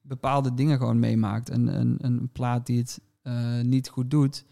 bepaalde 0.00 0.54
dingen 0.54 0.78
gewoon 0.78 0.98
meemaakt. 0.98 1.50
En 1.50 1.66
een, 1.80 1.96
een 2.00 2.28
plaat 2.32 2.66
die 2.66 2.78
het 2.78 3.00
eh, 3.22 3.60
niet 3.60 3.88
goed 3.88 4.10
doet, 4.10 4.44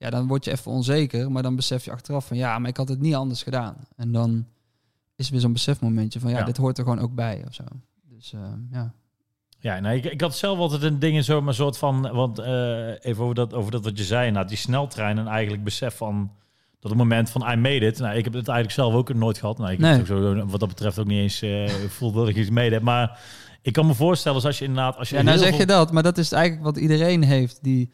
ja, 0.00 0.10
dan 0.10 0.26
word 0.26 0.44
je 0.44 0.50
even 0.50 0.70
onzeker, 0.70 1.30
maar 1.32 1.42
dan 1.42 1.56
besef 1.56 1.84
je 1.84 1.90
achteraf 1.92 2.26
van 2.26 2.36
ja, 2.36 2.58
maar 2.58 2.68
ik 2.70 2.76
had 2.76 2.88
het 2.88 3.00
niet 3.00 3.14
anders 3.14 3.42
gedaan. 3.42 3.76
En 3.96 4.12
dan 4.12 4.46
is 5.16 5.26
er 5.26 5.32
weer 5.32 5.40
zo'n 5.40 5.52
besefmomentje 5.52 6.20
van 6.20 6.30
ja, 6.30 6.38
Ja. 6.38 6.44
dit 6.44 6.56
hoort 6.56 6.78
er 6.78 6.84
gewoon 6.84 6.98
ook 6.98 7.14
bij 7.14 7.44
of 7.48 7.54
zo. 7.54 7.62
Dus 8.08 8.32
eh, 8.32 8.40
ja. 8.70 8.92
Ja, 9.58 9.80
nou, 9.80 9.96
ik, 9.96 10.04
ik 10.04 10.20
had 10.20 10.36
zelf 10.36 10.58
altijd 10.58 10.82
een 10.82 10.98
ding 10.98 11.16
in 11.16 11.24
zo'n 11.24 11.52
soort 11.54 11.78
van... 11.78 12.12
Want 12.12 12.38
eh, 12.38 13.04
even 13.04 13.22
over 13.22 13.34
dat, 13.34 13.54
over 13.54 13.70
dat 13.70 13.84
wat 13.84 13.98
je 13.98 14.04
zei, 14.04 14.30
nou, 14.30 14.46
die 14.46 14.56
sneltrein 14.56 15.18
en 15.18 15.26
eigenlijk 15.26 15.64
besef 15.64 15.96
van... 15.96 16.30
dat 16.78 16.90
het 16.90 17.00
moment 17.00 17.30
van 17.30 17.52
I 17.52 17.56
made 17.56 17.86
it. 17.86 17.98
Nou, 17.98 18.16
ik 18.16 18.24
heb 18.24 18.32
het 18.32 18.48
eigenlijk 18.48 18.70
zelf 18.78 18.94
ook 18.94 19.14
nooit 19.14 19.38
gehad. 19.38 19.58
Nou, 19.58 19.72
ik 19.72 19.78
Nee. 19.78 19.92
heb 19.96 20.06
zo, 20.06 20.46
wat 20.46 20.60
dat 20.60 20.68
betreft 20.68 20.98
ook 20.98 21.06
niet 21.06 21.18
eens 21.18 21.42
eh 21.42 21.68
voel 21.88 22.12
dat 22.12 22.28
ik 22.28 22.36
iets 22.36 22.50
mede 22.50 22.74
heb. 22.74 22.82
Maar 22.82 23.20
ik 23.62 23.72
kan 23.72 23.86
me 23.86 23.94
voorstellen, 23.94 24.36
als, 24.36 24.46
als 24.46 24.58
je 24.58 24.64
inderdaad... 24.64 24.96
Als 24.96 25.08
je 25.10 25.16
Ja, 25.16 25.22
nou 25.22 25.38
zeg 25.38 25.56
je 25.56 25.66
dat, 25.66 25.92
maar 25.92 26.02
dat 26.02 26.18
is 26.18 26.32
eigenlijk 26.32 26.64
wat 26.64 26.76
iedereen 26.76 27.22
heeft. 27.22 27.58
Die, 27.62 27.92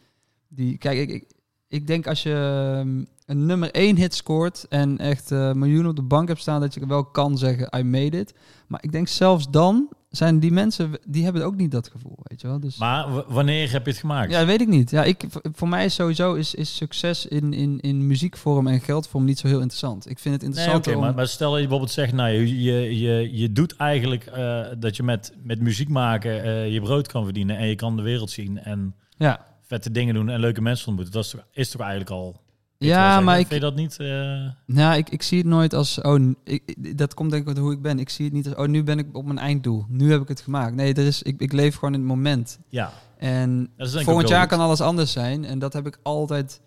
die, 0.49 0.79
kijk, 0.79 0.99
ik, 0.99 1.11
ik, 1.11 1.25
ik 1.69 1.87
denk 1.87 2.07
als 2.07 2.23
je 2.23 2.33
ehm, 2.79 3.05
een 3.27 3.47
nummer 3.47 3.71
1 3.71 3.97
hit 3.97 4.15
scoort 4.15 4.67
en 4.69 4.99
echt 4.99 5.31
eh, 5.33 5.53
miljoenen 5.53 5.91
op 5.91 5.97
de 5.97 6.03
bank 6.03 6.29
hebt 6.29 6.41
staan, 6.41 6.61
dat 6.61 6.75
je 6.75 6.87
wel 6.87 7.05
kan 7.05 7.39
zeggen, 7.39 7.79
I 7.79 7.83
made 7.83 8.19
it. 8.19 8.35
Maar 8.67 8.83
ik 8.83 8.93
denk 8.93 9.09
zelfs 9.09 9.51
dan 9.51 9.89
zijn 10.11 10.41
die 10.41 10.53
mensen, 10.53 10.91
die 11.07 11.25
hebben 11.25 11.45
ook 11.45 11.57
niet 11.57 11.71
dat 11.71 11.89
gevoel, 11.89 12.19
weet 12.23 12.41
je 12.41 12.47
wel. 12.47 12.61
Dus, 12.61 12.77
Maar 12.77 13.25
wanneer 13.33 13.73
heb 13.73 13.85
je 13.85 13.91
het 13.91 14.01
gemaakt? 14.01 14.31
ja, 14.31 14.47
weet 14.47 14.61
ik 14.61 14.69
niet. 14.69 14.91
Ja, 14.91 15.05
ik, 15.05 15.25
voor- 15.53 15.69
mij 15.69 15.85
is 15.85 15.95
sowieso 15.95 16.35
is, 16.35 16.55
is 16.55 16.77
succes 16.77 17.27
in, 17.27 17.53
in, 17.53 17.81
in 17.81 18.07
muziekvorm 18.07 18.67
en 18.67 18.81
geldvorm 18.81 19.25
niet 19.25 19.39
zo 19.39 19.47
heel 19.47 19.61
interessant. 19.61 20.11
Ik 20.11 20.19
vind 20.19 20.35
het 20.35 20.43
Nee, 20.43 20.51
interessant 20.51 20.87
oké, 20.87 20.97
om... 20.97 21.03
maar, 21.03 21.15
maar 21.15 21.27
stel 21.29 21.49
dat 21.51 21.57
je 21.61 21.67
bijvoorbeeld 21.67 21.93
zegt, 21.95 22.13
nou, 22.13 22.31
je, 22.31 22.63
je, 22.63 22.99
je, 22.99 23.37
je 23.39 23.53
doet 23.53 23.77
eigenlijk 23.77 24.25
eh, 24.27 24.61
dat 24.79 24.97
je 24.97 25.03
met, 25.03 25.33
met 25.43 25.61
muziek 25.61 25.89
maken 25.89 26.43
eh, 26.43 26.73
je 26.73 26.81
brood 26.81 27.07
kan 27.09 27.25
verdienen 27.25 27.57
en 27.57 27.67
je 27.69 27.75
kan 27.75 27.97
de 27.97 28.03
wereld 28.03 28.31
zien 28.31 28.59
en 28.59 28.95
ja, 29.17 29.47
vette 29.67 29.91
dingen 29.91 30.15
doen 30.15 30.29
en 30.29 30.41
leuke 30.41 30.61
mensen 30.63 30.87
ontmoeten. 30.87 31.15
Dat 31.15 31.25
is 31.25 31.31
toch, 31.31 31.45
is 31.53 31.71
toch 31.71 31.81
eigenlijk 31.81 32.11
al... 32.11 32.41
ja 32.79 33.21
maar 33.21 33.39
ik, 33.39 33.47
Vind 33.47 33.61
je 33.61 33.67
dat 33.67 33.77
niet... 33.77 33.99
eh, 34.01 34.51
Nou, 34.67 34.97
ik, 34.97 35.09
ik 35.11 35.23
zie 35.23 35.39
het 35.39 35.47
nooit 35.47 35.75
als, 35.75 36.01
oh, 36.01 36.31
ik, 36.45 36.99
dat 36.99 37.15
komt 37.15 37.31
denk 37.31 37.43
ik 37.43 37.49
uit 37.49 37.59
hoe 37.59 37.73
ik 37.73 37.83
ben. 37.83 37.99
Ik 37.99 38.09
zie 38.09 38.25
het 38.25 38.35
niet 38.35 38.47
als, 38.47 38.55
oh, 38.57 38.67
nu 38.67 38.83
ben 38.83 38.99
ik 38.99 39.17
op 39.17 39.25
mijn 39.25 39.39
einddoel. 39.39 39.85
Nu 39.89 40.11
heb 40.11 40.21
ik 40.21 40.29
het 40.29 40.41
gemaakt. 40.41 40.75
Nee, 40.75 40.95
er 40.95 41.07
is, 41.07 41.23
ik, 41.23 41.41
ik 41.41 41.53
leef 41.53 41.75
gewoon 41.75 41.95
in 41.95 42.01
het 42.01 42.09
moment. 42.09 42.59
ja, 42.69 42.93
En 43.19 43.71
volgend 44.05 44.29
jaar 44.29 44.47
kan 44.47 44.61
alles 44.61 44.81
anders 44.81 45.13
zijn. 45.13 45.45
En 45.45 45.59
dat 45.59 45.73
heb 45.73 45.87
ik 45.87 45.99
altijd, 46.03 46.61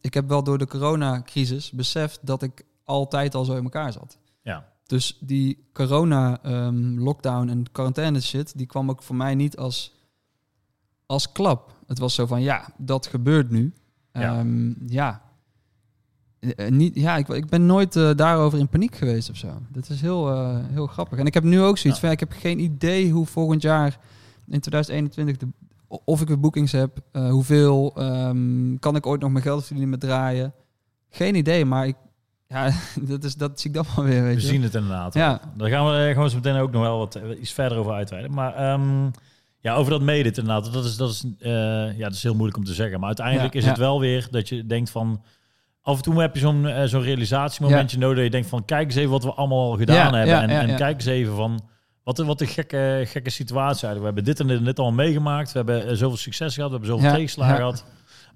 ik 0.00 0.14
heb 0.14 0.28
wel 0.28 0.42
door 0.44 0.58
de 0.58 0.66
coronacrisis 0.66 1.70
beseft 1.70 2.18
dat 2.22 2.42
ik 2.42 2.64
altijd 2.84 3.34
al 3.34 3.44
zo 3.44 3.56
in 3.56 3.62
elkaar 3.64 3.92
zat. 3.92 4.18
Ja. 4.42 4.70
Dus 4.86 5.16
die 5.20 5.68
corona 5.72 6.38
ehm, 6.42 6.98
lockdown 6.98 7.48
en 7.48 7.72
quarantaine 7.72 8.20
shit, 8.20 8.58
die 8.58 8.66
kwam 8.66 8.90
ook 8.90 9.02
voor 9.02 9.16
mij 9.16 9.34
niet 9.34 9.56
als, 9.56 9.94
als 11.06 11.32
klap. 11.32 11.74
Het 11.92 12.00
was 12.00 12.14
zo 12.14 12.26
van, 12.26 12.42
ja, 12.42 12.68
dat 12.78 13.06
gebeurt 13.06 13.50
nu. 13.50 13.72
Ja. 14.12 14.38
Ehm, 14.38 14.72
ja. 14.86 15.22
Eh, 16.40 16.68
niet, 16.70 16.94
ja, 16.94 17.16
ik, 17.16 17.28
ik 17.28 17.46
ben 17.46 17.66
nooit 17.66 17.96
eh, 17.96 18.10
daarover 18.16 18.58
in 18.58 18.68
paniek 18.68 18.94
geweest 18.94 19.30
of 19.30 19.36
zo. 19.36 19.48
Dat 19.68 19.88
is 19.88 20.00
heel, 20.00 20.30
eh, 20.30 20.56
heel 20.70 20.86
grappig. 20.86 21.18
En 21.18 21.26
ik 21.26 21.34
heb 21.34 21.42
nu 21.42 21.60
ook 21.60 21.78
zoiets 21.78 22.00
Ja. 22.00 22.06
van, 22.06 22.10
ik 22.14 22.20
heb 22.20 22.32
geen 22.32 22.58
idee 22.58 23.10
hoe 23.10 23.26
volgend 23.26 23.62
jaar 23.62 23.98
in 24.46 24.60
2021 24.60 25.36
de, 25.36 25.46
of 26.04 26.20
ik 26.20 26.28
weer 26.28 26.40
boekings 26.40 26.72
heb, 26.72 26.98
hoeveel, 27.12 27.92
ehm, 27.96 28.76
kan 28.78 28.96
ik 28.96 29.06
ooit 29.06 29.20
nog 29.20 29.30
mijn 29.30 29.44
geld 29.44 29.60
verdienen 29.64 29.90
met 29.90 30.00
draaien? 30.00 30.54
Geen 31.10 31.34
idee, 31.34 31.64
maar 31.64 31.86
ik, 31.86 31.96
ja, 32.48 32.70
dat, 33.08 33.24
is, 33.24 33.34
dat 33.34 33.60
zie 33.60 33.70
ik 33.70 33.76
dan 33.76 33.86
wel 33.96 34.04
weer, 34.04 34.22
weet 34.22 34.34
We 34.34 34.40
je. 34.40 34.46
zien 34.46 34.62
het 34.62 34.74
inderdaad. 34.74 35.14
Ja, 35.14 35.40
Daar 35.56 35.68
gaan 35.68 35.86
we 35.86 36.10
gewoon 36.12 36.30
zo 36.30 36.36
meteen 36.36 36.56
ook 36.56 36.72
nog 36.72 36.82
wel 36.82 36.98
wat 36.98 37.18
iets 37.40 37.52
verder 37.52 37.78
over 37.78 37.92
uitweiden. 37.92 38.32
Maar 38.34 38.54
ehm, 38.54 39.10
ja, 39.62 39.74
over 39.74 39.90
dat 39.92 40.00
mede 40.02 40.28
inderdaad. 40.28 40.72
Dat 40.72 40.84
is, 40.84 40.96
dat, 40.96 41.10
is, 41.10 41.24
eh, 41.38 41.50
ja, 41.98 42.04
dat 42.04 42.12
is 42.12 42.22
heel 42.22 42.34
moeilijk 42.34 42.56
om 42.58 42.64
te 42.64 42.74
zeggen. 42.74 42.98
Maar 42.98 43.06
uiteindelijk 43.06 43.52
Ja, 43.52 43.58
is 43.58 43.64
ja. 43.64 43.70
het 43.70 43.80
wel 43.80 44.00
weer 44.00 44.28
dat 44.30 44.48
je 44.48 44.66
denkt 44.66 44.90
van... 44.90 45.22
Af 45.82 45.96
en 45.96 46.02
toe 46.02 46.20
heb 46.20 46.34
je 46.34 46.40
zo'n 46.40 46.66
eh, 46.66 46.84
zo'n 46.84 47.02
realisatiemomentje 47.02 47.98
nodig. 47.98 48.16
Dat 48.16 48.24
je 48.24 48.30
denkt 48.30 48.48
van 48.48 48.64
kijk 48.64 48.86
eens 48.86 48.94
even 48.96 49.10
wat 49.10 49.24
we 49.24 49.32
allemaal 49.32 49.70
al 49.70 49.76
gedaan 49.76 50.14
hebben. 50.14 50.36
en 50.38 50.50
en 50.68 50.76
kijk 50.76 50.94
eens 50.96 51.06
even 51.06 51.34
van... 51.36 51.60
Wat 52.04 52.18
een, 52.18 52.26
wat 52.26 52.40
een 52.40 52.46
gekke, 52.46 53.02
gekke 53.06 53.30
situatie 53.30 53.86
eigenlijk. 53.86 53.98
We 53.98 54.04
hebben 54.04 54.24
dit 54.24 54.40
en 54.40 54.46
dit, 54.46 54.58
en 54.58 54.64
dit 54.64 54.78
allemaal 54.78 55.04
meegemaakt. 55.04 55.52
We 55.52 55.58
hebben 55.58 55.86
eh, 55.86 55.94
zoveel 55.94 56.16
succes 56.16 56.54
gehad. 56.54 56.70
We 56.70 56.76
hebben 56.76 56.94
zoveel 56.96 57.12
tegenslagen 57.14 57.56
gehad. 57.56 57.84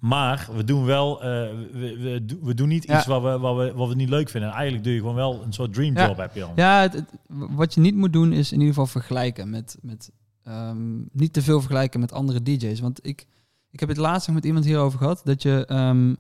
Maar 0.01 0.49
we 0.57 0.65
doen 0.65 0.85
wel... 0.85 1.19
we, 1.21 1.67
we, 1.73 2.25
we 2.43 2.55
doen 2.55 2.69
niet 2.69 2.87
Ja. 2.87 2.97
iets 2.97 3.07
wat 3.07 3.23
we, 3.23 3.39
wat, 3.39 3.57
we, 3.57 3.73
wat 3.75 3.89
we 3.89 3.95
niet 3.95 4.09
leuk 4.09 4.29
vinden. 4.29 4.51
En 4.51 4.55
eigenlijk 4.57 4.85
doe 4.85 4.93
je 4.95 5.01
gewoon 5.01 5.15
wel 5.15 5.43
een 5.45 5.53
soort 5.53 5.75
dream 5.75 5.95
job 5.97 6.17
Ja. 6.17 6.23
heb 6.23 6.35
je 6.35 6.41
dan. 6.41 6.53
Ja, 6.57 6.81
het, 6.81 6.93
het- 6.93 7.11
wat 7.29 7.75
je 7.75 7.81
niet 7.81 7.95
moet 7.95 8.13
doen 8.13 8.33
is 8.33 8.47
in 8.53 8.59
ieder 8.59 8.69
geval 8.75 8.87
vergelijken 8.87 9.51
met, 9.51 9.77
met 9.83 10.11
ehm, 10.47 10.99
niet 11.13 11.33
te 11.33 11.43
veel 11.43 11.61
vergelijken 11.61 12.01
met 12.01 12.13
andere 12.13 12.43
DJ's. 12.43 12.81
Want 12.81 13.07
ik, 13.07 13.27
ik 13.71 13.81
heb 13.81 13.89
het 13.89 13.99
laatst 13.99 14.27
nog 14.27 14.37
met 14.37 14.45
iemand 14.45 14.65
hierover 14.65 14.99
gehad 14.99 15.21
dat 15.25 15.43
je 15.43 15.67
ehm, 15.67 16.15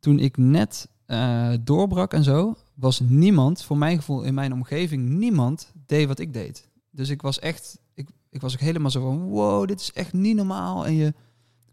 toen 0.00 0.18
ik 0.18 0.36
net 0.36 0.88
eh, 1.06 1.52
doorbrak 1.60 2.12
en 2.12 2.24
zo, 2.24 2.56
was 2.74 3.00
niemand, 3.00 3.62
voor 3.62 3.78
mijn 3.78 3.96
gevoel 3.96 4.22
in 4.22 4.34
mijn 4.34 4.52
omgeving, 4.52 5.08
niemand 5.08 5.72
deed 5.86 6.06
wat 6.06 6.18
ik 6.18 6.32
deed. 6.32 6.68
Dus 6.90 7.08
ik 7.08 7.22
was 7.22 7.38
echt, 7.38 7.78
ik, 7.94 8.08
ik 8.30 8.40
was 8.40 8.52
ook 8.52 8.60
helemaal 8.60 8.90
zo 8.90 9.00
van, 9.00 9.22
wow, 9.22 9.66
dit 9.66 9.80
is 9.80 9.92
echt 9.92 10.12
niet 10.12 10.36
normaal. 10.36 10.86
En 10.86 10.94
je 10.94 11.14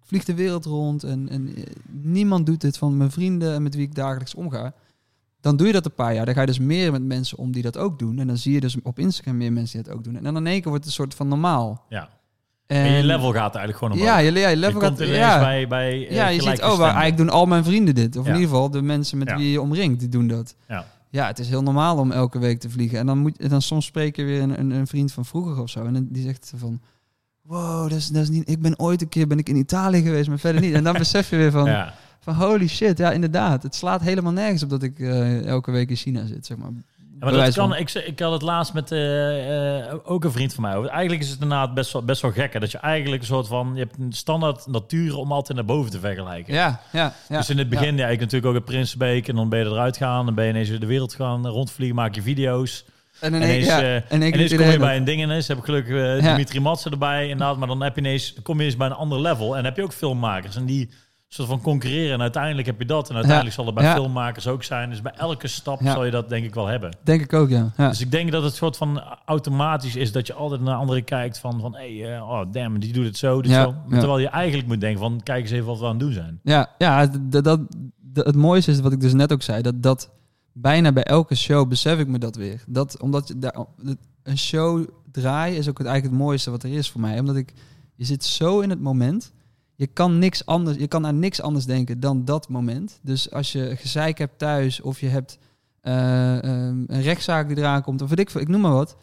vliegt 0.02 0.26
de 0.26 0.34
wereld 0.34 0.66
rond 0.66 1.04
en, 1.04 1.30
en 1.30 1.56
eh, 1.56 1.64
niemand 1.92 2.46
doet 2.46 2.62
dit 2.62 2.78
van 2.78 2.98
mijn 2.98 3.12
vrienden 3.12 3.54
en 3.54 3.64
met 3.64 3.76
wie 3.76 3.86
ik 3.86 3.96
dagelijks 3.96 4.36
omga. 4.36 4.74
Dan 5.42 5.58
doe 5.58 5.68
je 5.68 5.74
dat 5.74 5.86
een 5.86 5.94
paar 5.94 6.14
jaar. 6.14 6.26
Dan 6.26 6.34
ga 6.34 6.42
je 6.42 6.48
dus 6.48 6.60
meer 6.60 6.92
met 6.92 7.04
mensen 7.04 7.38
om 7.38 7.52
die 7.52 7.62
dat 7.64 7.78
ook 7.78 8.00
doen. 8.00 8.20
En 8.20 8.28
dan 8.28 8.38
zie 8.38 8.54
je 8.54 8.60
dus 8.60 8.76
op 8.84 9.00
Instagram 9.00 9.38
meer 9.38 9.54
mensen 9.54 9.78
die 9.78 9.88
dat 9.88 9.98
ook 9.98 10.04
doen. 10.04 10.16
En 10.16 10.24
dan 10.24 10.38
in 10.38 10.48
één 10.48 10.62
keer 10.62 10.70
wordt 10.70 10.86
het 10.86 10.86
een 10.86 11.00
soort 11.04 11.14
van 11.16 11.28
normaal. 11.28 11.86
Ja. 11.90 12.10
En, 12.68 12.78
En 12.86 12.92
je 12.92 13.04
level 13.04 13.32
gaat 13.32 13.56
eigenlijk 13.56 13.78
gewoon 13.78 13.94
omhoog. 13.94 14.08
Ja, 14.08 14.18
je, 14.18 14.32
ja, 14.32 14.48
je 14.50 14.58
level 14.58 14.82
je 14.82 14.88
gaat... 14.88 15.00
Ja, 15.08 15.40
bij, 15.40 15.68
bij 15.68 16.08
eh, 16.08 16.16
ja, 16.16 16.28
je 16.28 16.42
ziet, 16.42 16.62
oh, 16.64 16.82
eigenlijk 16.82 17.18
doen 17.18 17.30
al 17.30 17.46
mijn 17.46 17.64
vrienden 17.64 17.96
dit. 17.96 18.18
Of 18.18 18.26
Ja. 18.26 18.30
in 18.32 18.36
ieder 18.40 18.50
geval 18.52 18.70
de 18.70 18.82
mensen 18.82 19.18
met 19.18 19.30
Ja. 19.30 19.38
wie 19.38 19.52
je 19.52 19.62
omringt, 19.62 20.00
die 20.00 20.10
doen 20.10 20.28
dat. 20.28 20.56
Ja. 20.68 20.86
Ja, 21.12 21.28
het 21.28 21.40
is 21.40 21.50
heel 21.50 21.64
normaal 21.64 21.98
om 21.98 22.12
elke 22.12 22.40
week 22.40 22.60
te 22.60 22.70
vliegen. 22.70 23.00
En 23.00 23.06
dan, 23.06 23.18
moet, 23.18 23.50
dan 23.50 23.62
soms 23.62 23.86
spreek 23.86 24.16
je 24.16 24.24
weer 24.24 24.42
een, 24.42 24.60
een, 24.60 24.72
een 24.72 24.88
vriend 24.88 25.12
van 25.12 25.26
vroeger 25.26 25.62
of 25.62 25.70
zo. 25.70 25.86
En 25.86 26.08
die 26.12 26.24
zegt 26.24 26.54
van... 26.56 26.82
Wow, 27.42 27.82
dat 27.90 27.98
is, 27.98 28.08
dat 28.08 28.22
is 28.24 28.30
niet... 28.30 28.50
Ik 28.50 28.62
ben 28.62 28.80
ooit 28.80 29.02
een 29.02 29.10
keer 29.10 29.28
ben 29.28 29.38
ik 29.38 29.50
in 29.50 29.56
Italië 29.56 30.02
geweest, 30.02 30.28
maar 30.30 30.40
verder 30.40 30.62
niet. 30.62 30.74
En 30.74 30.84
dan 30.84 30.94
besef 31.04 31.30
je 31.30 31.36
weer 31.36 31.52
van... 31.52 31.66
Ja. 31.66 31.94
Van 32.36 32.48
holy 32.48 32.68
shit, 32.68 32.98
ja 32.98 33.12
inderdaad. 33.12 33.64
Het 33.64 33.76
slaat 33.76 34.02
helemaal 34.02 34.32
nergens 34.32 34.64
op 34.64 34.70
dat 34.70 34.84
ik 34.84 35.00
eh, 35.00 35.46
elke 35.46 35.72
week 35.72 35.90
in 35.90 35.96
China 35.96 36.26
zit, 36.26 36.46
zeg 36.46 36.58
maar. 36.58 36.70
Ja, 37.20 37.26
maar 37.26 37.34
dat 37.34 37.54
kan, 37.54 37.76
ik, 37.76 37.94
ik 37.94 38.20
had 38.20 38.32
het 38.32 38.42
laatst 38.42 38.74
met 38.74 38.92
eh, 38.92 39.94
ook 40.04 40.24
een 40.24 40.32
vriend 40.32 40.54
van 40.54 40.64
mij 40.64 40.76
over. 40.76 40.90
Eigenlijk 40.90 41.22
is 41.22 41.30
het 41.30 41.42
inderdaad 41.42 41.74
best 41.74 41.94
wel, 41.94 42.04
best 42.04 42.22
wel 42.22 42.32
gek. 42.32 42.54
hè, 42.54 42.60
Dat 42.60 42.72
je 42.72 42.78
eigenlijk 42.78 43.22
een 43.22 43.28
soort 43.28 43.48
van... 43.48 43.72
Je 43.74 43.80
hebt 43.80 43.98
een 44.00 44.14
standaard 44.14 44.68
natuur 44.68 45.18
om 45.18 45.32
altijd 45.32 45.58
naar 45.58 45.68
boven 45.68 45.92
te 45.92 46.00
vergelijken. 46.00 46.54
Ja, 46.54 46.82
ja, 46.92 47.14
ja. 47.30 47.38
dus 47.38 47.50
in 47.50 47.58
het 47.58 47.70
begin, 47.70 47.98
ja. 47.98 48.08
ik 48.08 48.20
natuurlijk 48.20 48.46
ook 48.46 48.56
in 48.56 48.64
Prinsbeek. 48.64 49.28
En 49.28 49.36
dan 49.36 49.50
ben 49.50 49.60
je 49.60 49.66
eruit 49.66 49.98
gaan. 49.98 50.26
Dan 50.26 50.36
ben 50.36 50.46
je 50.46 50.52
ineens 50.52 50.70
weer 50.70 50.80
de 50.80 50.86
wereld 50.86 51.14
gaan 51.14 51.48
rondvliegen. 51.48 51.96
Maak 51.96 52.16
je 52.16 52.22
video's. 52.22 52.86
En 53.20 53.34
En 53.34 53.42
ineens, 53.42 53.66
ja, 53.66 53.82
en 53.82 54.04
ineens 54.12 54.36
ineens 54.36 54.56
kom 54.56 54.70
je 54.70 54.80
bij 54.80 54.98
een 54.98 55.04
ding 55.04 55.22
ineens. 55.22 55.48
Heb 55.48 55.58
ik 55.58 55.64
gelukkig. 55.66 56.22
Dimitri 56.22 56.60
Matsen 56.60 56.92
erbij. 56.92 57.24
Inderdaad, 57.24 57.58
maar 57.58 57.68
dan 57.68 57.82
heb 57.82 57.96
je 57.96 58.02
ineens, 58.02 58.36
kom 58.44 58.60
je 58.60 58.66
eens 58.66 58.78
bij 58.78 58.88
een 58.88 58.94
ander 58.94 59.22
level. 59.22 59.58
En 59.58 59.64
heb 59.66 59.76
je 59.76 59.84
ook 59.84 59.94
filmmakers. 59.94 60.56
En 60.56 60.66
die 60.66 60.90
soort 61.34 61.48
van 61.48 61.62
concurreren. 61.62 62.14
En 62.14 62.22
uiteindelijk 62.22 62.68
heb 62.68 62.80
je 62.80 62.86
dat. 62.86 63.10
En 63.10 63.16
uiteindelijk 63.16 63.56
zal 63.56 63.66
het 63.66 63.76
bij 63.76 63.84
filmmakers 63.94 64.48
ook 64.48 64.64
zijn. 64.64 64.90
Dus 64.90 65.02
bij 65.02 65.12
elke 65.18 65.48
stap 65.48 65.80
zal 65.94 66.06
je 66.06 66.12
dat 66.12 66.30
denk 66.30 66.46
ik 66.46 66.54
wel 66.54 66.66
hebben. 66.68 66.92
Denk 67.04 67.22
ik 67.22 67.34
ook, 67.34 67.50
ja. 67.50 67.72
ja. 67.78 67.90
Dus 67.90 68.02
ik 68.02 68.12
denk 68.12 68.32
dat 68.32 68.44
het 68.44 68.56
soort 68.56 68.78
van 68.78 69.04
automatisch 69.26 69.96
is 69.96 70.12
dat 70.12 70.28
je 70.28 70.34
altijd 70.34 70.62
naar 70.62 70.76
anderen 70.76 71.04
kijkt 71.04 71.38
van, 71.40 71.60
van 71.60 71.76
hey, 71.76 72.16
eh, 72.16 72.30
oh 72.30 72.42
damn, 72.52 72.80
die 72.80 72.94
doet 72.94 73.06
het 73.06 73.18
zo, 73.18 73.42
dit 73.42 73.52
Ja, 73.52 73.64
zo. 73.64 73.76
Terwijl 73.90 74.20
je 74.20 74.28
eigenlijk 74.28 74.68
moet 74.68 74.82
denken 74.82 75.00
van, 75.00 75.22
kijk 75.24 75.42
eens 75.42 75.52
even 75.52 75.66
wat 75.66 75.80
we 75.80 75.86
aan 75.86 75.92
het 75.92 76.00
doen 76.00 76.14
zijn. 76.14 76.40
Ja, 76.44 76.70
ja 76.78 77.08
dat, 77.22 77.60
d- 78.14 78.26
het 78.26 78.36
mooiste 78.36 78.72
is 78.72 78.80
wat 78.80 78.92
ik 78.92 79.02
dus 79.02 79.14
net 79.14 79.34
ook 79.34 79.42
zei, 79.42 79.62
dat, 79.62 79.84
dat 79.84 80.10
bijna 80.54 80.92
bij 80.92 81.04
elke 81.04 81.36
show 81.36 81.68
besef 81.68 82.00
ik 82.00 82.08
me 82.08 82.18
dat 82.18 82.36
weer. 82.36 82.64
Dat, 82.68 83.02
omdat 83.02 83.28
je 83.28 83.38
daar, 83.40 83.66
een 84.24 84.38
show 84.38 84.88
draaien 85.12 85.58
is 85.58 85.70
ook 85.70 85.78
het, 85.78 85.88
eigenlijk 85.88 86.18
het 86.18 86.26
mooiste 86.28 86.52
wat 86.52 86.64
er 86.64 86.74
is 86.74 86.90
voor 86.90 87.02
mij. 87.02 87.20
Omdat 87.20 87.36
ik, 87.36 87.54
je 87.96 88.06
zit 88.06 88.24
zo 88.26 88.60
in 88.60 88.70
het 88.70 88.82
moment, 88.82 89.32
je 89.80 89.88
kan 89.88 90.20
niks 90.20 90.46
anders, 90.46 90.78
je 90.78 90.88
kan 90.88 91.06
aan 91.06 91.20
niks 91.20 91.42
anders 91.42 91.66
denken 91.66 92.00
dan 92.00 92.26
dat 92.26 92.50
moment. 92.50 93.00
Dus 93.02 93.32
als 93.32 93.52
je 93.52 93.76
gezeik 93.76 94.18
hebt 94.18 94.38
thuis 94.38 94.82
of 94.82 95.00
je 95.00 95.08
hebt 95.08 95.38
eh, 95.82 96.44
ehm, 96.44 96.84
een 96.88 97.02
rechtszaak 97.02 97.48
die 97.48 97.58
eraan 97.58 97.82
komt, 97.82 98.02
of 98.02 98.10
weet 98.10 98.20
ik 98.20 98.30
ik 98.30 98.48
noem 98.48 98.62
maar 98.62 98.72
wat. 98.72 98.96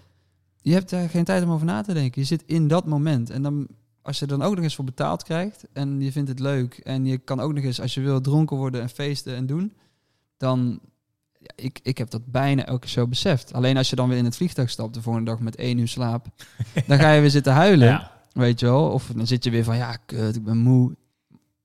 Je 0.60 0.72
hebt 0.72 0.90
daar 0.90 1.08
geen 1.08 1.24
tijd 1.24 1.42
om 1.42 1.50
over 1.50 1.66
na 1.66 1.82
te 1.82 1.94
denken. 1.94 2.20
Je 2.20 2.26
zit 2.26 2.42
in 2.46 2.68
dat 2.68 2.86
moment. 2.86 3.30
En 3.30 3.42
dan, 3.42 3.68
als 4.02 4.18
je 4.18 4.24
er 4.24 4.38
dan 4.38 4.42
ook 4.42 4.54
nog 4.54 4.64
eens 4.64 4.74
voor 4.74 4.84
betaald 4.84 5.22
krijgt 5.22 5.64
en 5.72 6.00
je 6.00 6.12
vindt 6.12 6.28
het 6.28 6.38
leuk 6.38 6.78
en 6.78 7.04
je 7.04 7.18
kan 7.18 7.40
ook 7.40 7.54
nog 7.54 7.64
eens, 7.64 7.80
als 7.80 7.94
je 7.94 8.00
wil, 8.00 8.20
dronken 8.20 8.56
worden 8.56 8.80
en 8.80 8.88
feesten 8.88 9.34
en 9.34 9.46
doen, 9.46 9.72
dan, 10.36 10.80
ja, 11.38 11.52
ik, 11.54 11.80
ik 11.82 11.98
heb 11.98 12.10
dat 12.10 12.26
bijna 12.26 12.64
elke 12.64 12.88
show 12.88 13.08
beseft. 13.08 13.52
Alleen 13.52 13.76
als 13.76 13.90
je 13.90 13.96
dan 13.96 14.08
weer 14.08 14.18
in 14.18 14.24
het 14.24 14.36
vliegtuig 14.36 14.70
stapt 14.70 14.94
de 14.94 15.02
volgende 15.02 15.30
dag 15.30 15.40
met 15.40 15.56
één 15.56 15.78
uur 15.78 15.88
slaap, 15.88 16.26
dan 16.86 16.98
ga 16.98 17.12
je 17.12 17.20
weer 17.20 17.30
zitten 17.30 17.52
huilen, 17.52 17.88
Ja, 17.88 18.15
weet 18.36 18.60
je 18.60 18.66
wel. 18.66 18.90
Of 18.90 19.10
dan 19.16 19.26
zit 19.26 19.44
je 19.44 19.50
weer 19.50 19.64
van, 19.64 19.76
ja, 19.76 19.96
kut, 20.06 20.36
ik 20.36 20.44
ben 20.44 20.56
moe. 20.58 20.96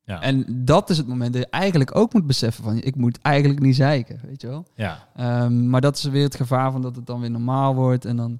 ja, 0.05 0.21
En 0.21 0.45
dat 0.65 0.89
is 0.89 0.97
het 0.97 1.07
moment 1.07 1.33
dat 1.33 1.41
je 1.41 1.49
eigenlijk 1.49 1.95
ook 1.95 2.13
moet 2.13 2.27
beseffen 2.27 2.63
van, 2.63 2.81
ik 2.81 2.95
moet 2.95 3.17
eigenlijk 3.21 3.59
niet 3.61 3.75
zeiken, 3.75 4.19
weet 4.25 4.41
je 4.41 4.47
wel. 4.47 4.65
ja. 4.75 5.07
Ehm, 5.15 5.69
maar 5.69 5.81
dat 5.81 5.97
is 5.97 6.03
weer 6.03 6.23
het 6.23 6.35
gevaar 6.35 6.71
van 6.71 6.81
dat 6.81 6.95
het 6.95 7.05
dan 7.05 7.19
weer 7.19 7.31
normaal 7.31 7.75
wordt 7.75 8.05
en 8.05 8.15
dan... 8.15 8.39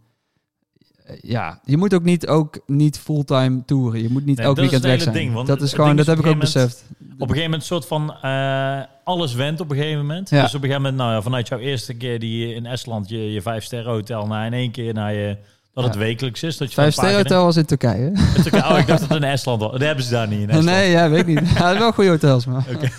eh, 1.04 1.16
Ja, 1.22 1.60
je 1.66 1.78
moet 1.78 1.94
ook 1.94 2.04
niet, 2.04 2.28
ook 2.28 2.60
niet 2.66 3.00
fulltime 3.00 3.66
toeren. 3.66 4.02
Je 4.02 4.10
moet 4.10 4.26
niet 4.26 4.38
Nee, 4.38 4.46
elk 4.46 4.56
weekend 4.56 4.84
het 4.84 4.92
weg 4.92 5.02
zijn. 5.02 5.16
ding, 5.16 5.46
dat 5.46 5.62
is 5.62 5.74
gewoon, 5.74 5.96
dat 5.96 6.06
heb 6.06 6.20
ik 6.20 6.26
ook 6.26 6.40
beseft. 6.40 6.86
Op 7.02 7.28
een 7.30 7.36
gegeven 7.36 7.44
moment 7.44 7.64
soort 7.64 7.86
van, 7.86 8.14
eh, 8.22 8.82
alles 9.04 9.34
went 9.34 9.60
op 9.60 9.72
een 9.72 9.78
gegeven 9.78 9.98
moment. 10.00 10.30
Ja. 10.30 10.42
Dus 10.42 10.50
op 10.56 10.64
een 10.64 10.70
gegeven 10.70 10.82
moment, 10.82 11.02
nou 11.02 11.14
ja, 11.14 11.22
vanuit 11.22 11.48
jouw 11.48 11.60
eerste 11.60 11.94
keer 11.94 12.20
die 12.20 12.54
in 12.54 12.66
Estland, 12.66 13.10
je, 13.10 13.32
je 13.32 13.42
vijf 13.42 13.64
sterren 13.64 13.92
hotel, 13.92 14.28
naar 14.28 14.46
in 14.46 14.54
één 14.54 14.72
keer 14.72 14.94
naar 14.94 15.14
je, 15.14 15.38
dat 15.74 15.84
het 15.84 15.96
wekelijks 15.96 16.44
is. 16.44 16.58
Dat 16.58 16.68
je 16.68 16.74
Vijf 16.74 16.94
sterren 16.94 17.16
hotel 17.18 17.44
was 17.46 17.58
in 17.58 17.66
Turkije. 17.66 18.12
Het 18.14 18.56
ook- 18.56 18.66
Oh, 18.72 18.78
ik 18.78 18.88
dacht 18.88 19.00
dat 19.00 19.10
het 19.10 19.18
in 19.18 19.24
Estland 19.24 19.62
was. 19.62 19.72
Dat 19.72 19.82
hebben 19.82 20.04
ze 20.06 20.12
daar 20.12 20.28
niet 20.28 20.40
in 20.40 20.50
Estland. 20.50 20.66
Nee, 20.78 20.90
ja, 20.92 21.10
weet 21.10 21.28
ik 21.28 21.42
niet. 21.42 21.50
Ja, 21.58 21.78
wel 21.80 21.92
goede 21.92 22.10
hotels, 22.10 22.46
maar. 22.46 22.64
Oké. 22.74 22.90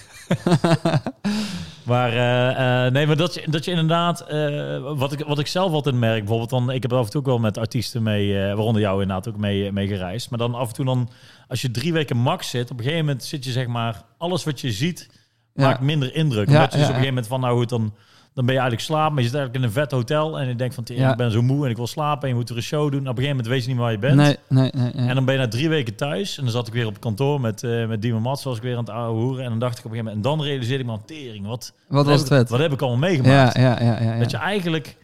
Maar 1.85 2.13
eh, 2.13 2.85
eh, 2.87 2.93
nee, 2.93 3.07
maar 3.07 3.17
dat 3.17 3.35
je, 3.35 3.43
dat 3.51 3.65
je 3.65 3.71
inderdaad, 3.71 4.21
eh, 4.21 4.79
wat, 4.97 5.13
ik, 5.13 5.25
wat 5.27 5.39
ik 5.39 5.47
zelf 5.47 5.73
altijd 5.73 5.95
merk, 5.95 6.19
bijvoorbeeld 6.19 6.51
dan, 6.51 6.71
ik 6.71 6.83
heb 6.83 6.93
af 6.93 7.05
en 7.05 7.11
toe 7.11 7.21
ook 7.21 7.27
wel 7.27 7.39
met 7.39 7.59
artiesten 7.59 8.03
mee, 8.03 8.35
waaronder 8.55 8.83
jou 8.83 9.03
inderdaad 9.03 9.29
ook 9.29 9.37
mee, 9.37 9.73
mee 9.73 9.87
gereisd. 9.87 10.31
Maar 10.31 10.39
dan 10.39 10.55
af 10.55 10.69
en 10.69 10.75
toe 10.75 10.85
dan, 10.85 11.11
als 11.49 11.61
je 11.63 11.71
drie 11.71 11.93
weken 11.93 12.17
max 12.17 12.51
zit, 12.51 12.71
op 12.71 12.79
een 12.79 12.85
gegeven 12.85 13.05
moment 13.05 13.25
zit 13.25 13.45
je 13.45 13.51
zeg 13.51 13.67
maar, 13.67 14.03
alles 14.19 14.45
wat 14.45 14.61
je 14.61 14.73
ziet, 14.73 15.09
Ja. 15.55 15.67
maakt 15.67 15.81
minder 15.81 16.15
indruk. 16.15 16.49
Ja, 16.49 16.55
Omdat 16.55 16.73
je 16.73 16.79
dus 16.79 16.87
op 16.89 16.95
een 16.95 17.01
gegeven 17.01 17.15
moment 17.15 17.27
van, 17.27 17.41
nou 17.41 17.59
goed, 17.59 17.69
dan, 17.69 17.95
dan 18.35 18.45
ben 18.45 18.55
je 18.55 18.61
eigenlijk 18.61 18.91
slaap, 18.91 19.13
maar 19.13 19.23
je 19.23 19.29
zit 19.29 19.37
eigenlijk 19.37 19.65
in 19.65 19.71
een 19.71 19.75
vet 19.83 19.91
hotel 19.91 20.39
en 20.39 20.49
je 20.49 20.55
denkt 20.57 20.75
van, 20.75 20.85
Ja. 20.87 21.11
ik 21.11 21.17
ben 21.17 21.31
zo 21.31 21.43
moe 21.43 21.65
en 21.65 21.71
ik 21.71 21.77
wil 21.77 21.87
slapen 21.87 22.23
en 22.23 22.29
je 22.29 22.35
moet 22.35 22.51
er 22.51 22.57
een 22.57 22.63
show 22.63 22.91
doen. 22.91 23.01
Op 23.01 23.07
een 23.07 23.23
gegeven 23.23 23.29
moment 23.29 23.47
weet 23.47 23.61
je 23.63 23.67
niet 23.67 23.77
meer 23.77 23.85
waar 23.85 23.93
je 23.93 23.99
bent. 23.99 24.17
Nee, 24.17 24.37
nee, 24.49 24.71
nee. 24.75 24.93
nee. 24.95 25.09
En 25.09 25.15
dan 25.15 25.25
ben 25.25 25.35
je 25.35 25.41
na 25.41 25.49
drie 25.49 25.69
weken 25.69 25.95
thuis. 25.95 26.37
En 26.39 26.43
dan 26.43 26.53
zat 26.53 26.67
ik 26.67 26.73
weer 26.73 26.87
op 26.87 27.01
kantoor 27.01 27.41
met, 27.41 27.63
eh 27.63 27.87
met 27.87 28.03
Diemen 28.03 28.23
Mats, 28.23 28.45
was 28.45 28.57
ik 28.57 28.63
weer 28.63 28.77
aan 28.77 28.85
het 28.85 28.91
ouwe 28.91 29.21
hoeren. 29.21 29.45
En 29.45 29.51
dan 29.51 29.59
dacht 29.59 29.79
ik 29.79 29.85
op 29.85 29.91
een 29.91 29.97
gegeven 29.97 30.15
moment... 30.17 30.35
En 30.35 30.39
dan 30.39 30.47
realiseerde 30.49 30.85
ik 30.85 30.91
me, 30.91 30.97
tering, 31.07 31.47
wat, 31.47 31.73
Wat 31.89 32.07
was 32.07 32.21
heb 32.21 32.29
het 32.29 32.49
wat 32.49 32.59
heb 32.61 32.73
ik 32.73 32.81
allemaal 32.81 32.99
meegemaakt? 32.99 33.57
Ja, 33.57 33.63
ja, 33.63 33.83
ja, 33.83 34.03
ja. 34.03 34.13
ja. 34.13 34.19
Dat 34.19 34.31
je 34.31 34.37
eigenlijk... 34.37 34.97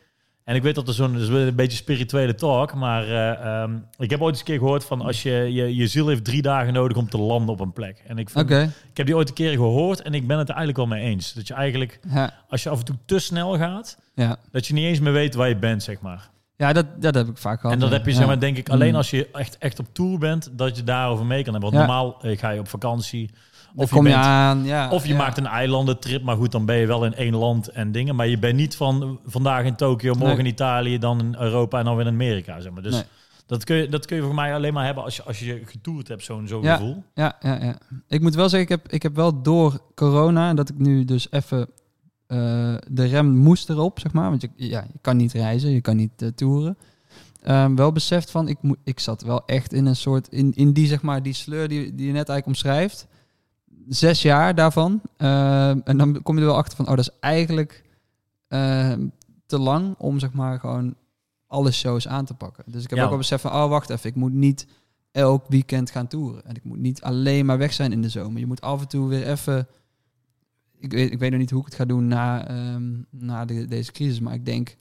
En 0.48 0.54
ik 0.54 0.62
weet 0.62 0.74
dat 0.74 0.88
er 0.88 0.94
zo'n 0.94 1.32
een 1.32 1.54
beetje 1.54 1.76
spirituele 1.76 2.34
talk, 2.34 2.74
maar 2.74 3.02
eh, 3.08 3.62
ehm, 3.62 3.76
ik 3.98 4.10
heb 4.10 4.20
ooit 4.20 4.30
eens 4.30 4.38
een 4.38 4.44
keer 4.44 4.58
gehoord 4.58 4.84
van 4.84 5.00
als 5.00 5.22
je, 5.22 5.30
je 5.30 5.76
je 5.76 5.86
ziel 5.86 6.08
heeft 6.08 6.24
drie 6.24 6.42
dagen 6.42 6.72
nodig 6.72 6.96
om 6.96 7.08
te 7.08 7.18
landen 7.18 7.54
op 7.54 7.60
een 7.60 7.72
plek. 7.72 8.02
En 8.06 8.18
ik, 8.18 8.30
vind, 8.30 8.50
ik 8.50 8.96
heb 8.96 9.06
die 9.06 9.16
ooit 9.16 9.28
een 9.28 9.34
keer 9.34 9.52
gehoord 9.52 10.02
en 10.02 10.14
ik 10.14 10.26
ben 10.26 10.38
het 10.38 10.48
er 10.48 10.54
eigenlijk 10.54 10.88
wel 10.88 10.98
mee 10.98 11.10
eens. 11.10 11.32
Dat 11.32 11.46
je 11.46 11.54
eigenlijk, 11.54 12.00
Ja, 12.08 12.34
als 12.48 12.62
je 12.62 12.68
af 12.68 12.78
en 12.78 12.84
toe 12.84 12.96
te 13.04 13.18
snel 13.18 13.56
gaat, 13.58 13.98
ja. 14.14 14.36
dat 14.50 14.66
je 14.66 14.74
niet 14.74 14.84
eens 14.84 15.00
meer 15.00 15.12
weet 15.12 15.34
waar 15.34 15.48
je 15.48 15.56
bent, 15.56 15.82
zeg 15.82 16.00
maar. 16.00 16.30
ja 16.56 16.72
dat, 16.72 16.86
dat 17.02 17.14
heb 17.14 17.28
ik 17.28 17.38
vaak 17.38 17.60
gehad. 17.60 17.74
En 17.74 17.80
dat 17.80 17.90
heb 17.90 18.06
je, 18.06 18.12
zeg 18.12 18.26
maar, 18.26 18.40
denk 18.40 18.56
ik, 18.56 18.68
alleen 18.68 18.90
Mm. 18.90 18.96
als 18.96 19.10
je 19.10 19.28
echt, 19.32 19.58
echt 19.58 19.78
op 19.78 19.86
tour 19.92 20.18
bent, 20.18 20.50
dat 20.52 20.76
je 20.76 20.84
daarover 20.84 21.26
mee 21.26 21.42
kan 21.42 21.52
hebben. 21.52 21.72
Want 21.72 21.86
normaal 21.86 22.22
eh, 22.22 22.38
ga 22.38 22.50
je 22.50 22.60
op 22.60 22.68
vakantie. 22.68 23.30
Of 23.78 23.88
je, 23.88 23.94
kom 23.96 24.06
je 24.06 24.12
bent, 24.12 24.24
aan, 24.24 24.64
ja. 24.64 24.90
of 24.90 25.02
je 25.06 25.12
ja. 25.12 25.18
maakt 25.18 25.38
een 25.38 25.46
eilandentrip, 25.46 26.22
maar 26.22 26.36
goed, 26.36 26.52
dan 26.52 26.64
ben 26.64 26.76
je 26.76 26.86
wel 26.86 27.04
in 27.04 27.14
één 27.14 27.34
land 27.34 27.68
en 27.68 27.92
dingen. 27.92 28.14
Maar 28.16 28.28
je 28.28 28.38
bent 28.38 28.56
niet 28.56 28.76
van 28.76 29.18
vandaag 29.26 29.64
in 29.64 29.74
Tokio, 29.76 30.14
morgen 30.14 30.36
Nee. 30.36 30.46
in 30.46 30.52
Italië, 30.52 30.98
dan 30.98 31.20
in 31.20 31.36
Europa 31.38 31.78
en 31.78 31.84
dan 31.84 31.96
weer 31.96 32.06
in 32.06 32.12
Amerika. 32.12 32.60
Zeg 32.60 32.72
maar. 32.72 32.82
Dus 32.82 32.92
Nee. 32.92 33.02
dat, 33.46 33.64
kun 33.64 33.76
je, 33.76 33.88
dat 33.88 34.06
kun 34.06 34.16
je 34.16 34.22
voor 34.22 34.34
mij 34.34 34.54
alleen 34.54 34.72
maar 34.72 34.84
hebben 34.84 35.04
als 35.04 35.16
je, 35.16 35.22
als 35.22 35.38
je 35.38 35.62
getoerd 35.64 36.08
hebt, 36.08 36.24
zo'n 36.24 36.46
zo'n 36.48 36.62
Ja. 36.62 36.76
gevoel. 36.76 37.02
Ja, 37.14 37.36
ja, 37.40 37.62
ja. 37.64 37.78
Ik 38.08 38.20
moet 38.20 38.34
wel 38.34 38.48
zeggen, 38.48 38.74
ik 38.74 38.82
heb, 38.82 38.92
ik 38.92 39.02
heb 39.02 39.14
wel 39.16 39.42
door 39.42 39.80
corona, 39.94 40.54
dat 40.54 40.68
ik 40.68 40.78
nu 40.78 41.04
dus 41.04 41.26
even 41.30 41.68
eh, 42.26 42.38
de 42.88 43.04
rem 43.04 43.36
moest 43.36 43.68
erop, 43.70 44.00
zeg 44.00 44.12
maar. 44.12 44.28
Want 44.30 44.42
je, 44.42 44.48
ja, 44.56 44.80
je 44.92 44.98
kan 45.00 45.16
niet 45.16 45.32
reizen, 45.32 45.70
je 45.70 45.80
kan 45.80 45.96
niet 45.96 46.22
eh, 46.22 46.28
toeren. 46.28 46.78
Ehm, 47.42 47.74
wel 47.74 47.92
beseft 47.92 48.30
van, 48.30 48.48
ik, 48.48 48.56
moet, 48.60 48.76
ik 48.84 49.00
zat 49.00 49.22
wel 49.22 49.42
echt 49.46 49.72
in 49.72 49.86
een 49.86 49.96
soort, 49.96 50.28
in, 50.28 50.52
in 50.54 50.72
die 50.72 50.86
zeg 50.86 51.02
maar, 51.02 51.22
die 51.22 51.32
sleur 51.32 51.68
die, 51.68 51.80
die 51.94 52.06
je 52.06 52.12
net 52.12 52.28
eigenlijk 52.28 52.46
omschrijft. 52.46 53.06
Zes 53.88 54.22
jaar 54.22 54.54
daarvan. 54.54 55.00
Ehm, 55.16 55.80
en 55.84 55.96
dan 55.96 56.22
kom 56.22 56.34
je 56.34 56.40
er 56.40 56.46
wel 56.46 56.56
achter 56.56 56.76
van, 56.76 56.88
oh, 56.88 56.96
dat 56.96 57.08
is 57.08 57.18
eigenlijk 57.20 57.84
ehm, 58.48 59.06
te 59.46 59.58
lang 59.58 59.94
om 59.98 60.18
zeg 60.18 60.32
maar 60.32 60.60
gewoon 60.60 60.94
alle 61.46 61.70
shows 61.70 62.08
aan 62.08 62.24
te 62.24 62.34
pakken. 62.34 62.64
Dus 62.66 62.82
ik 62.84 62.88
heb 62.90 62.98
Ja. 62.98 63.04
ook 63.04 63.10
wel 63.10 63.18
beseft 63.18 63.42
van, 63.42 63.52
oh, 63.52 63.68
wacht 63.68 63.90
even, 63.90 64.10
ik 64.10 64.16
moet 64.16 64.32
niet 64.32 64.66
elk 65.10 65.44
weekend 65.48 65.90
gaan 65.90 66.06
toeren. 66.06 66.44
En 66.44 66.54
ik 66.56 66.64
moet 66.64 66.78
niet 66.78 67.02
alleen 67.02 67.46
maar 67.46 67.58
weg 67.58 67.72
zijn 67.72 67.92
in 67.92 68.02
de 68.02 68.08
zomer. 68.08 68.40
Je 68.40 68.46
moet 68.46 68.60
af 68.60 68.80
en 68.80 68.88
toe 68.88 69.08
weer 69.08 69.26
even... 69.26 69.68
Ik 70.80 70.92
weet, 70.92 71.12
ik 71.12 71.18
weet 71.18 71.30
nog 71.30 71.40
niet 71.40 71.50
hoe 71.50 71.60
ik 71.60 71.66
het 71.66 71.74
ga 71.74 71.84
doen 71.84 72.06
na, 72.08 72.48
ehm, 72.48 72.92
na 73.10 73.44
de, 73.44 73.66
deze 73.66 73.92
crisis, 73.92 74.20
maar 74.20 74.34
ik 74.34 74.44
denk 74.44 74.76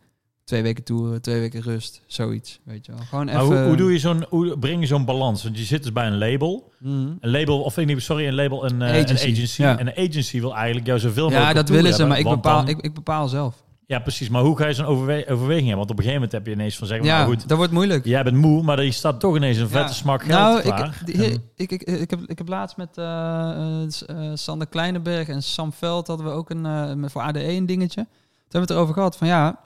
twee 0.48 0.62
weken 0.64 0.84
toeren, 0.84 1.22
twee 1.22 1.40
weken 1.40 1.62
rust, 1.62 2.02
zoiets, 2.06 2.60
weet 2.64 2.86
je 2.86 2.92
wel. 2.92 3.02
Gewoon 3.02 3.28
even... 3.28 3.42
hoe, 3.42 3.56
hoe, 3.58 3.76
doe 3.76 3.92
je 3.92 4.00
zo'n, 4.00 4.26
hoe 4.30 4.58
breng 4.60 4.80
je 4.82 4.88
zo'n 4.88 5.06
balans? 5.06 5.44
Want 5.44 5.58
je 5.58 5.64
zit 5.64 5.84
dus 5.84 5.92
bij 5.94 6.08
een 6.08 6.18
label. 6.18 6.72
Mhm. 6.80 6.92
Een 7.20 7.30
label, 7.32 7.62
of 7.62 7.78
ik 7.78 7.86
niet, 7.86 8.02
sorry, 8.02 8.28
een 8.28 8.36
label, 8.36 8.66
een, 8.66 8.82
eh, 8.82 8.90
Agency, 9.04 9.26
een 9.28 9.34
agency. 9.34 9.62
ja. 9.62 9.78
En 9.78 9.88
een 9.88 10.10
agency 10.10 10.40
wil 10.40 10.56
eigenlijk 10.56 10.86
jou 10.88 11.00
zoveel 11.00 11.24
mogelijk 11.24 11.48
Ja, 11.48 11.54
dat 11.54 11.70
willen 11.70 11.94
ze, 11.94 12.06
maar 12.06 12.20
ik 12.20 12.24
bepaal, 12.28 12.58
dan- 12.66 12.68
ik, 12.68 12.82
ik 12.82 12.94
bepaal 12.94 13.28
zelf. 13.28 13.66
Ja, 13.86 14.00
precies. 14.00 14.30
Maar 14.30 14.42
hoe 14.42 14.58
ga 14.58 14.68
je 14.68 14.74
zo'n 14.74 14.86
overwe 14.86 15.26
overweging 15.30 15.68
hebben? 15.68 15.78
Want 15.88 15.90
op 15.92 15.98
een 15.98 16.04
gegeven 16.04 16.14
moment 16.14 16.32
heb 16.32 16.46
je 16.46 16.52
ineens 16.52 16.78
van 16.78 16.88
zeggen, 16.88 17.06
Ja, 17.06 17.18
nou 17.18 17.30
goed, 17.34 17.48
dat 17.48 17.58
wordt 17.58 17.72
moeilijk. 17.72 18.06
jij 18.06 18.24
bent 18.24 18.36
moe, 18.38 18.64
maar 18.64 18.80
er 18.80 18.94
staat 18.94 19.20
toch 19.20 19.36
ineens 19.36 19.58
een 19.58 19.70
vette 19.70 19.88
Ja. 19.88 19.94
smak 19.94 20.24
geld 20.24 20.32
nou, 20.40 20.62
klaar. 20.62 21.02
Ik, 21.06 21.16
En- 21.16 21.44
ik, 21.56 21.72
ik, 21.72 21.82
ik, 21.84 22.10
heb, 22.10 22.20
ik 22.28 22.38
heb 22.38 22.48
laatst 22.48 22.78
met 22.78 22.98
eh, 22.98 23.04
eh, 23.06 23.84
eh, 24.08 24.32
Sander 24.34 24.68
Kleinenberg 24.68 25.28
en 25.28 25.44
Sam 25.44 25.74
Veld 25.74 26.08
hadden 26.08 26.26
we 26.26 26.32
ook 26.32 26.50
een, 26.50 26.66
eh, 26.66 27.10
voor 27.10 27.22
ADE 27.22 27.44
een 27.50 27.66
dingetje. 27.66 28.02
Toen 28.04 28.08
hebben 28.42 28.52
we 28.52 28.60
het 28.60 28.70
erover 28.70 28.94
gehad 28.94 29.18
van 29.18 29.28
ja, 29.28 29.60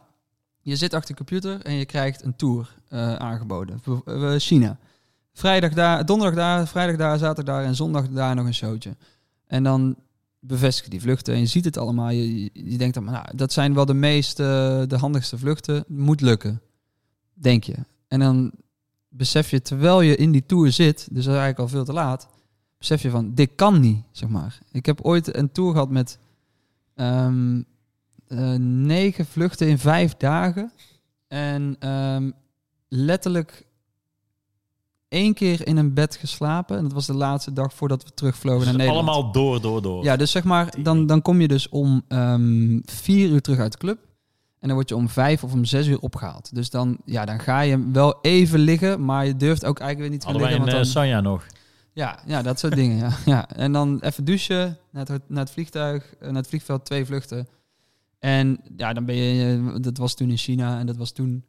je 0.61 0.75
zit 0.75 0.93
achter 0.93 1.09
een 1.09 1.15
computer 1.15 1.61
en 1.61 1.73
je 1.73 1.85
krijgt 1.85 2.23
een 2.23 2.35
tour 2.35 2.75
eh, 2.87 3.15
aangeboden. 3.15 3.81
China. 4.39 4.77
Vrijdag 5.33 5.73
daar, 5.73 6.05
donderdag 6.05 6.35
daar, 6.35 6.67
vrijdag 6.67 6.95
daar, 6.95 7.17
zaterdag 7.17 7.55
daar 7.55 7.65
en 7.65 7.75
zondag 7.75 8.09
daar 8.09 8.35
nog 8.35 8.45
een 8.45 8.53
showtje. 8.53 8.95
En 9.47 9.63
dan 9.63 9.95
bevestig 10.39 10.83
je 10.83 10.89
die 10.89 11.01
vluchten 11.01 11.33
en 11.33 11.39
je 11.39 11.45
ziet 11.45 11.65
het 11.65 11.77
allemaal. 11.77 12.09
Je, 12.09 12.49
je, 12.53 12.77
denkt 12.77 12.93
dan, 12.93 13.03
nou, 13.03 13.25
dat 13.35 13.53
zijn 13.53 13.73
wel 13.73 13.85
de 13.85 13.93
meest, 13.93 14.39
eh, 14.39 14.45
de 14.87 14.97
handigste 14.97 15.37
vluchten. 15.37 15.83
Moet 15.87 16.21
lukken, 16.21 16.61
denk 17.33 17.63
je. 17.63 17.75
En 18.07 18.19
dan 18.19 18.51
besef 19.09 19.49
je, 19.49 19.61
terwijl 19.61 20.01
je 20.01 20.15
in 20.15 20.31
die 20.31 20.45
tour 20.45 20.71
zit, 20.71 20.97
dus 20.97 21.25
dat 21.25 21.33
is 21.33 21.39
eigenlijk 21.39 21.59
al 21.59 21.67
veel 21.67 21.85
te 21.85 21.93
laat, 21.93 22.27
besef 22.77 23.01
je 23.01 23.09
van, 23.09 23.33
dit 23.33 23.49
kan 23.55 23.79
niet, 23.79 24.03
zeg 24.11 24.29
maar. 24.29 24.59
Ik 24.71 24.85
heb 24.85 25.01
ooit 25.01 25.35
een 25.35 25.51
tour 25.51 25.71
gehad 25.71 25.89
met 25.89 26.17
ehm, 26.95 27.57
eh, 27.57 27.63
negen 28.85 29.25
vluchten 29.25 29.67
in 29.67 29.77
vijf 29.77 30.15
dagen. 30.17 30.71
En 31.27 31.75
ehm, 31.79 32.31
letterlijk 32.87 33.65
één 35.07 35.33
keer 35.33 35.67
in 35.67 35.77
een 35.77 35.93
bed 35.93 36.15
geslapen. 36.15 36.77
En 36.77 36.83
dat 36.83 36.93
was 36.93 37.05
de 37.05 37.13
laatste 37.13 37.53
dag 37.53 37.73
voordat 37.73 38.03
we 38.03 38.13
terugvlogen 38.13 38.59
Dus 38.59 38.67
naar 38.67 38.77
Nederland. 38.77 39.07
allemaal 39.07 39.31
door, 39.31 39.61
door, 39.61 39.81
door. 39.81 40.03
Ja, 40.03 40.15
dus 40.15 40.31
zeg 40.31 40.43
maar, 40.43 40.73
dan, 40.83 41.05
dan 41.05 41.21
kom 41.21 41.41
je 41.41 41.47
dus 41.47 41.69
om 41.69 42.01
ehm, 42.07 42.79
vier 42.85 43.29
uur 43.29 43.41
terug 43.41 43.59
uit 43.59 43.71
de 43.71 43.77
club. 43.77 43.97
En 44.59 44.67
dan 44.67 44.75
word 44.75 44.89
je 44.89 44.95
om 44.95 45.09
vijf 45.09 45.43
of 45.43 45.53
om 45.53 45.65
zes 45.65 45.87
uur 45.87 45.99
opgehaald. 45.99 46.55
Dus 46.55 46.69
dan, 46.69 46.97
ja, 47.05 47.25
dan 47.25 47.39
ga 47.39 47.61
je 47.61 47.89
wel 47.91 48.19
even 48.21 48.59
liggen, 48.59 49.05
maar 49.05 49.25
je 49.25 49.37
durft 49.37 49.65
ook 49.65 49.79
eigenlijk 49.79 49.99
weer 49.99 50.09
niet 50.09 50.19
te 50.19 50.25
gaan 50.25 50.35
Hadden 50.35 50.59
wij 50.59 50.65
liggen. 50.65 50.79
in 50.79 50.87
eh, 50.87 50.93
dan, 50.93 51.03
Sanja 51.03 51.21
nog. 51.21 51.45
ja, 51.93 52.19
ja, 52.25 52.41
dat 52.41 52.59
soort 52.59 52.75
dingen. 52.75 52.97
Ja. 52.97 53.11
ja. 53.25 53.49
En 53.49 53.71
dan 53.71 53.99
even 53.99 54.25
douchen, 54.25 54.77
naar 54.91 55.07
het, 55.07 55.21
naar 55.27 55.43
het 55.43 55.51
vliegtuig, 55.53 56.13
eh, 56.19 56.27
naar 56.27 56.35
het 56.41 56.47
vliegveld, 56.47 56.85
twee 56.85 57.05
vluchten. 57.05 57.47
En 58.21 58.59
ja, 58.77 58.93
dan 58.93 59.05
ben 59.05 59.15
je, 59.15 59.57
eh, 59.73 59.75
dat 59.81 59.97
was 59.97 60.13
toen 60.13 60.29
in 60.29 60.37
China 60.37 60.79
en 60.79 60.85
dat 60.85 60.97
was 60.97 61.11
toen, 61.11 61.43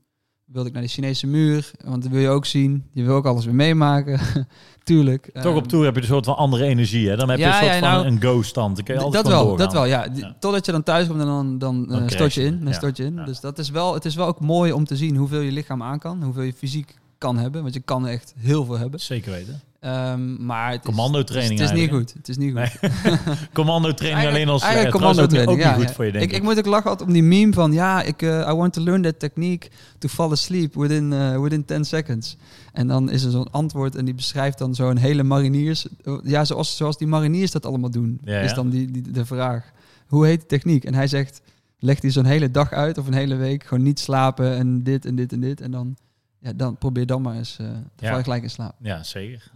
wilde 0.44 0.68
ik 0.68 0.74
naar 0.74 0.82
de 0.82 0.88
Chinese 0.88 1.26
muur. 1.26 1.70
Want 1.84 2.02
dat 2.02 2.12
wil 2.12 2.20
je 2.20 2.28
ook 2.28 2.46
zien. 2.46 2.84
Je 2.92 3.02
wil 3.02 3.14
ook 3.14 3.26
alles 3.26 3.44
weer 3.44 3.54
meemaken. 3.54 4.20
Tuurlijk. 4.82 5.30
Toch 5.32 5.44
Ehm, 5.44 5.56
op 5.56 5.68
tour 5.68 5.84
heb 5.84 5.94
je 5.94 6.00
een 6.00 6.06
soort 6.06 6.24
van 6.24 6.36
andere 6.36 6.64
energie. 6.64 7.08
Hè? 7.08 7.16
Dan 7.16 7.28
heb 7.28 7.38
je 7.38 7.44
Ja, 7.44 7.50
een 7.50 7.64
soort 7.64 7.72
ja, 7.72 7.78
van 7.78 7.88
nou, 7.88 8.06
een 8.06 8.22
go-stand. 8.22 8.76
Dat 8.76 8.86
wel, 8.86 9.10
doorgaan. 9.10 9.56
dat 9.56 9.72
wel, 9.72 9.84
ja. 9.84 10.08
Totdat 10.38 10.66
je 10.66 10.72
dan 10.72 10.82
thuis 10.82 11.06
komt 11.06 11.20
en 11.20 11.26
dan, 11.26 11.58
dan, 11.58 11.86
Dan 11.86 12.02
eh, 12.02 12.08
stort 12.08 12.34
je 12.34 12.42
in. 12.42 12.64
Dan 12.64 12.74
stort 12.74 12.96
je 12.96 13.04
in. 13.04 13.16
Dus 13.24 13.40
dat 13.40 13.58
is 13.58 13.70
wel, 13.70 13.94
het 13.94 14.04
is 14.04 14.14
wel 14.14 14.26
ook 14.26 14.40
mooi 14.40 14.72
om 14.72 14.84
te 14.84 14.96
zien 14.96 15.16
hoeveel 15.16 15.40
je 15.40 15.52
lichaam 15.52 15.82
aan 15.82 15.98
kan. 15.98 16.22
Hoeveel 16.22 16.42
je 16.42 16.52
fysiek 16.52 16.94
kan 17.18 17.38
hebben. 17.38 17.62
Want 17.62 17.74
je 17.74 17.80
kan 17.80 18.06
echt 18.06 18.34
heel 18.38 18.64
veel 18.64 18.78
hebben. 18.78 19.00
Zeker 19.00 19.32
weten. 19.32 19.60
Ehm, 19.82 20.44
maar 20.46 20.70
het 20.70 20.80
is, 20.80 20.86
Commando-training 20.86 21.60
Het 21.60 21.60
is, 21.60 21.68
het 21.70 21.78
is 21.78 21.84
niet 21.84 21.90
goed. 21.98 22.12
Het 22.12 22.28
is 22.28 22.36
niet 22.36 22.52
goed. 22.58 22.80
Nee. 22.80 23.20
Commando-training 23.52 24.28
alleen 24.28 24.48
als... 24.48 24.62
Eigenlijk 24.62 24.94
eh, 24.94 25.00
niet- 25.00 25.02
commando-training, 25.02 25.58
Ook 25.58 25.64
ja, 25.64 25.76
niet 25.76 25.86
goed 25.86 25.94
voor 25.94 26.04
je, 26.04 26.12
denk 26.12 26.24
ik, 26.24 26.30
ik. 26.30 26.36
ik 26.36 26.42
moet 26.42 26.58
ook 26.58 26.66
lachen 26.66 26.90
altijd 26.90 27.08
om 27.08 27.14
die 27.14 27.22
meme 27.22 27.52
van... 27.52 27.72
Ja, 27.72 28.02
ik, 28.02 28.22
eh, 28.22 28.48
I 28.50 28.54
want 28.54 28.72
to 28.72 28.82
learn 28.82 29.02
that 29.02 29.18
technique 29.18 29.70
to 29.98 30.08
fall 30.08 30.30
asleep 30.30 30.74
within, 30.74 31.12
eh, 31.12 31.40
within 31.40 31.64
10 31.64 31.84
seconds. 31.84 32.36
En 32.72 32.86
dan 32.86 33.10
is 33.10 33.22
er 33.24 33.30
zo'n 33.30 33.50
antwoord 33.50 33.96
en 33.96 34.04
die 34.04 34.14
beschrijft 34.14 34.58
dan 34.58 34.74
zo'n 34.74 34.96
hele 34.96 35.22
mariniers... 35.22 35.86
Ja, 36.22 36.44
zoals, 36.44 36.76
zoals 36.76 36.98
die 36.98 37.06
mariniers 37.08 37.50
dat 37.50 37.66
allemaal 37.66 37.90
doen. 37.90 38.18
Ja, 38.24 38.38
Is 38.40 38.54
dan 38.54 38.70
die, 38.70 38.90
die, 38.90 39.10
de 39.10 39.24
vraag. 39.26 39.72
Hoe 40.06 40.26
heet 40.26 40.38
die 40.38 40.48
techniek? 40.48 40.84
En 40.84 40.94
hij 40.94 41.06
zegt... 41.06 41.40
Legt 41.78 42.02
hij 42.02 42.10
zo'n 42.10 42.24
hele 42.24 42.50
dag 42.50 42.72
uit 42.72 42.98
of 42.98 43.06
een 43.06 43.14
hele 43.14 43.36
week. 43.36 43.64
Gewoon 43.64 43.82
niet 43.84 44.00
slapen 44.00 44.56
en 44.56 44.82
dit 44.82 45.04
en 45.06 45.14
dit 45.14 45.32
en 45.32 45.40
dit. 45.40 45.60
En 45.60 45.70
dan, 45.70 45.96
ja, 46.38 46.52
dan 46.52 46.76
probeer 46.78 47.06
dan 47.06 47.22
maar 47.22 47.36
eens... 47.36 47.56
dan 47.56 47.84
Ja. 47.98 48.22
gelijk 48.22 48.42
in 48.42 48.50
slaap. 48.50 48.74
Ja, 48.80 49.02
zeker. 49.02 49.50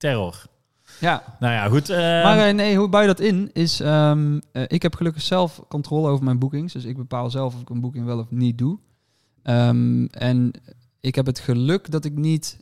Terror. 0.00 0.42
Ja, 1.00 1.36
Nou 1.40 1.52
ja, 1.54 1.68
goed. 1.68 1.88
eh, 1.88 1.96
maar 1.98 2.38
eh, 2.48 2.54
nee, 2.54 2.76
hoe 2.76 2.88
bouw 2.88 3.00
je 3.00 3.06
dat 3.06 3.20
in? 3.20 3.50
Is, 3.52 3.80
ehm, 3.80 4.38
eh, 4.52 4.62
ik 4.66 4.82
heb 4.82 4.94
gelukkig 4.94 5.22
zelf 5.22 5.62
controle 5.68 6.08
over 6.08 6.24
mijn 6.24 6.38
boekings. 6.38 6.72
Dus 6.72 6.84
ik 6.84 6.96
bepaal 6.96 7.30
zelf 7.30 7.54
of 7.54 7.60
ik 7.60 7.70
een 7.70 7.80
boeking 7.80 8.04
wel 8.04 8.18
of 8.18 8.30
niet 8.30 8.58
doe. 8.58 8.78
Ehm, 9.42 10.04
en 10.04 10.50
ik 11.00 11.14
heb 11.14 11.26
het 11.26 11.38
geluk 11.38 11.90
dat 11.90 12.04
ik 12.04 12.16
niet... 12.16 12.58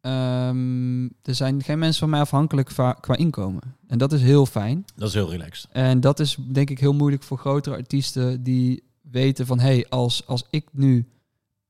ehm, 0.00 1.04
er 1.04 1.34
zijn 1.34 1.62
geen 1.62 1.78
mensen 1.78 2.00
van 2.00 2.10
mij 2.10 2.20
afhankelijk 2.20 2.70
va- 2.70 2.92
qua 3.00 3.16
inkomen. 3.16 3.62
En 3.86 3.98
dat 3.98 4.12
is 4.12 4.22
heel 4.22 4.46
fijn. 4.46 4.84
dat 4.96 5.08
is 5.08 5.14
heel 5.14 5.30
relaxed. 5.30 5.70
En 5.72 6.00
dat 6.00 6.20
is 6.20 6.36
denk 6.52 6.70
ik 6.70 6.78
heel 6.78 6.94
moeilijk 6.94 7.22
voor 7.22 7.38
grotere 7.38 7.76
artiesten 7.76 8.42
die 8.42 8.82
weten 9.10 9.46
van... 9.46 9.58
hé, 9.58 9.66
hey, 9.66 9.86
als, 9.88 10.26
als 10.26 10.44
ik 10.50 10.68
nu 10.72 11.06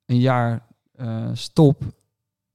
een 0.06 0.20
jaar 0.20 0.66
eh, 0.96 1.28
stop... 1.32 1.82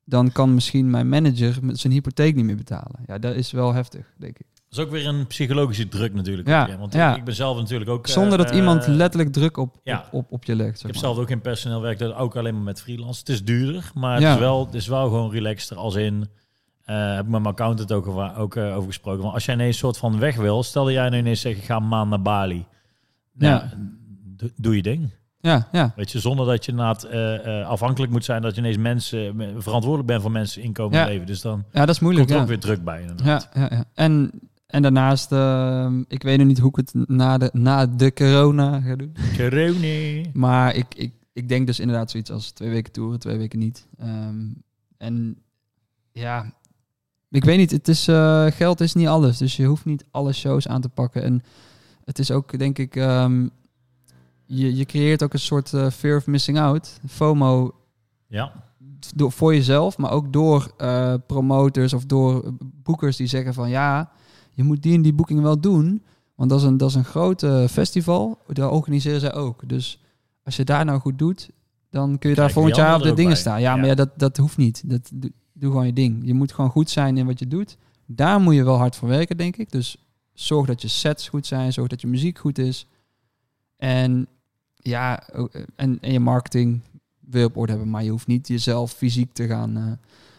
dan 0.06 0.32
kan 0.32 0.54
misschien 0.54 0.90
mijn 0.90 1.10
manager 1.10 1.58
met 1.62 1.80
zijn 1.80 1.94
hypotheek 1.94 2.36
niet 2.36 2.46
meer 2.46 2.56
betalen. 2.56 3.00
Ja, 3.08 3.18
dat 3.18 3.36
is 3.36 3.52
wel 3.52 3.74
heftig, 3.74 4.14
denk 4.18 4.40
ik. 4.40 4.46
Dat 4.54 4.82
is 4.82 4.88
ook 4.88 4.92
weer 4.92 5.08
een 5.08 5.28
psychologische 5.28 5.88
druk 5.88 6.14
natuurlijk. 6.14 6.48
Ja, 6.48 6.78
Want 6.78 6.94
ja. 6.94 7.16
ik, 7.16 7.24
ben 7.24 7.36
zelf 7.36 7.58
natuurlijk 7.58 7.90
ook... 7.90 8.08
eh, 8.08 8.14
Zonder 8.14 8.38
dat 8.38 8.50
eh, 8.50 8.56
iemand 8.58 8.88
letterlijk 8.88 9.34
druk 9.34 9.58
op, 9.58 9.80
ja. 9.84 10.00
op, 10.12 10.14
op, 10.26 10.32
op 10.32 10.44
je 10.44 10.56
legt. 10.56 10.76
Ik 10.76 10.82
heb 10.82 10.92
maar. 10.92 11.00
zelf 11.02 11.18
ook 11.18 11.30
in 11.30 11.42
personeel 11.42 11.82
werk, 11.82 11.98
dat 12.00 12.16
ook 12.16 12.36
alleen 12.36 12.54
maar 12.54 12.64
met 12.64 12.82
freelance. 12.82 13.20
Het 13.20 13.30
is 13.30 13.44
duurder, 13.44 13.92
maar 13.96 14.22
het, 14.22 14.34
is, 14.34 14.40
wel, 14.40 14.66
het 14.66 14.74
is 14.76 14.88
wel 14.88 15.04
gewoon 15.08 15.32
relaxter. 15.32 15.78
Als 15.78 15.96
in, 15.96 16.28
eh, 16.84 16.96
heb 17.16 17.26
ik 17.26 17.32
met 17.32 17.42
mijn 17.42 17.46
accountant 17.46 17.92
ook, 17.92 18.08
over, 18.08 18.36
ook 18.38 18.56
eh, 18.56 18.76
over 18.76 18.88
gesproken. 18.88 19.22
Want 19.22 19.34
als 19.34 19.46
jij 19.46 19.54
ineens 19.56 19.74
een 19.74 19.80
soort 19.80 19.98
van 19.98 20.20
weg 20.20 20.36
wil, 20.36 20.64
stel 20.64 20.84
dat 20.84 20.94
jij 20.94 21.10
nu 21.10 21.18
ineens 21.18 21.42
zegt, 21.42 21.58
ik 21.58 21.64
ga 21.64 21.76
een 21.76 21.88
maand 21.88 22.10
naar 22.10 22.22
Bali. 22.22 22.66
nou, 23.34 23.54
Ja. 23.54 23.70
doe 24.56 24.76
je 24.76 24.82
ding. 24.82 25.12
Ja, 25.46 25.68
ja. 25.72 25.94
Weet 25.96 26.12
je, 26.12 26.20
zonder 26.20 26.46
dat 26.46 26.66
je 26.66 26.72
inderdaad 26.72 27.04
eh, 27.04 27.62
eh, 27.62 27.68
afhankelijk 27.68 28.12
moet 28.12 28.26
zijn 28.26 28.42
dat 28.42 28.56
je 28.56 28.62
ineens 28.62 28.78
mensen 28.78 29.36
me- 29.36 29.54
verantwoordelijk 29.58 30.08
bent 30.08 30.22
voor 30.22 30.32
mensen 30.32 30.62
inkomen 30.62 30.98
Ja. 30.98 31.04
en 31.06 31.10
leven. 31.12 31.26
Dus 31.28 31.42
dan 31.42 31.64
Ja, 31.72 31.86
dat 31.86 31.96
is 31.96 32.00
moeilijk. 32.02 32.28
komt 32.28 32.40
er 32.40 32.46
Ja. 32.46 32.52
ook 32.54 32.62
weer 32.62 32.76
druk 32.76 32.84
bij. 32.84 33.02
Inderdaad. 33.02 33.50
Ja, 33.54 33.62
ja, 33.62 33.68
ja. 33.76 33.84
En, 33.94 34.32
en 34.68 34.82
daarnaast, 34.82 35.32
ehm, 35.32 36.04
ik 36.08 36.24
weet 36.24 36.38
nog 36.38 36.48
niet 36.48 36.60
hoe 36.60 36.70
ik 36.70 36.76
het 36.76 36.94
na 37.10 37.38
de, 37.38 37.50
na 37.54 37.86
de 37.86 38.14
corona 38.14 38.82
ga 38.82 38.96
doen. 38.96 39.16
Corona. 39.38 40.24
Maar 40.34 40.76
ik, 40.76 40.86
ik, 40.96 41.14
ik 41.34 41.50
denk 41.50 41.68
dus 41.68 41.80
inderdaad 41.80 42.12
zoiets 42.12 42.32
als 42.32 42.52
twee 42.52 42.70
weken 42.70 42.92
toeren, 42.92 43.20
twee 43.20 43.38
weken 43.38 43.60
niet. 43.60 43.88
Ehm, 44.00 44.36
en 44.98 45.38
ja, 46.12 46.54
ik 47.30 47.44
weet 47.44 47.58
niet, 47.58 47.72
het 47.72 47.88
is, 47.88 48.08
eh, 48.08 48.46
geld 48.46 48.82
is 48.82 48.94
niet 48.94 49.08
alles. 49.08 49.38
Dus 49.38 49.56
je 49.56 49.66
hoeft 49.66 49.86
niet 49.86 50.06
alle 50.12 50.34
shows 50.34 50.68
aan 50.68 50.82
te 50.82 50.90
pakken. 50.90 51.24
En 51.24 51.44
het 52.06 52.20
is 52.20 52.32
ook, 52.32 52.60
denk 52.60 52.78
ik, 52.78 52.96
ehm, 52.96 53.48
je, 54.56 54.76
je 54.76 54.86
creëert 54.86 55.24
ook 55.24 55.34
een 55.34 55.40
soort 55.40 55.74
eh, 55.74 55.90
fear 55.90 56.18
of 56.18 56.28
missing 56.28 56.60
out. 56.60 57.00
FOMO 57.08 57.76
Ja, 58.28 58.52
door, 59.16 59.32
voor 59.32 59.54
jezelf, 59.54 59.98
maar 59.98 60.12
ook 60.12 60.34
door 60.34 60.74
eh, 60.78 61.14
promoters 61.28 61.94
of 61.94 62.06
door 62.06 62.54
boekers 62.60 63.18
die 63.18 63.28
zeggen 63.28 63.54
van 63.54 63.70
ja, 63.70 64.12
je 64.52 64.64
moet 64.64 64.84
die 64.84 64.96
en 64.96 65.02
die 65.02 65.14
boeking 65.14 65.42
wel 65.42 65.60
doen. 65.60 66.04
Want 66.36 66.50
dat 66.50 66.60
is 66.60 66.66
een, 66.66 66.78
dat 66.78 66.90
is 66.90 66.96
een 66.96 67.06
groot 67.06 67.46
festival. 67.70 68.38
Daar 68.48 68.72
organiseren 68.72 69.20
zij 69.20 69.34
ook. 69.34 69.70
Dus 69.70 70.04
als 70.44 70.56
je 70.56 70.64
daar 70.64 70.86
nou 70.86 71.00
goed 71.00 71.20
doet, 71.20 71.50
dan 71.90 72.18
kun 72.18 72.30
je 72.30 72.36
daar 72.36 72.52
volgend 72.52 72.76
jaar 72.76 72.96
op 72.96 73.02
de 73.02 73.14
dingen 73.14 73.32
bij. 73.32 73.40
staan. 73.40 73.62
Ja, 73.62 73.76
maar 73.76 73.86
ja, 73.86 73.96
dat, 73.96 74.10
dat 74.20 74.38
hoeft 74.38 74.58
niet. 74.58 74.90
Dat, 74.90 75.12
doe, 75.14 75.32
doe 75.54 75.72
gewoon 75.72 75.86
je 75.86 75.94
ding. 75.94 76.22
Je 76.26 76.34
moet 76.34 76.54
gewoon 76.54 76.70
goed 76.70 76.90
zijn 76.90 77.18
in 77.18 77.26
wat 77.26 77.40
je 77.40 77.48
doet. 77.48 77.78
Daar 78.06 78.40
moet 78.40 78.56
je 78.56 78.64
wel 78.64 78.78
hard 78.78 78.96
voor 78.96 79.08
werken, 79.08 79.38
denk 79.38 79.58
ik. 79.58 79.72
Dus 79.72 79.98
zorg 80.34 80.68
dat 80.68 80.82
je 80.82 80.88
sets 80.88 81.30
goed 81.30 81.46
zijn. 81.46 81.74
Zorg 81.74 81.88
dat 81.88 82.02
je 82.02 82.08
muziek 82.08 82.38
goed 82.38 82.58
is. 82.58 82.88
En 83.78 84.28
ja, 84.84 85.30
eh, 85.30 85.44
en, 85.76 85.98
en 86.02 86.12
je 86.12 86.20
marketing 86.20 86.82
wil 87.20 87.42
je 87.42 87.48
op 87.48 87.58
orde 87.58 87.72
hebben. 87.72 87.90
Maar 87.90 88.04
je 88.04 88.10
hoeft 88.10 88.28
niet 88.28 88.48
jezelf 88.48 88.92
fysiek 88.92 89.34
te 89.34 89.48
gaan, 89.48 89.78
eh, 89.78 89.84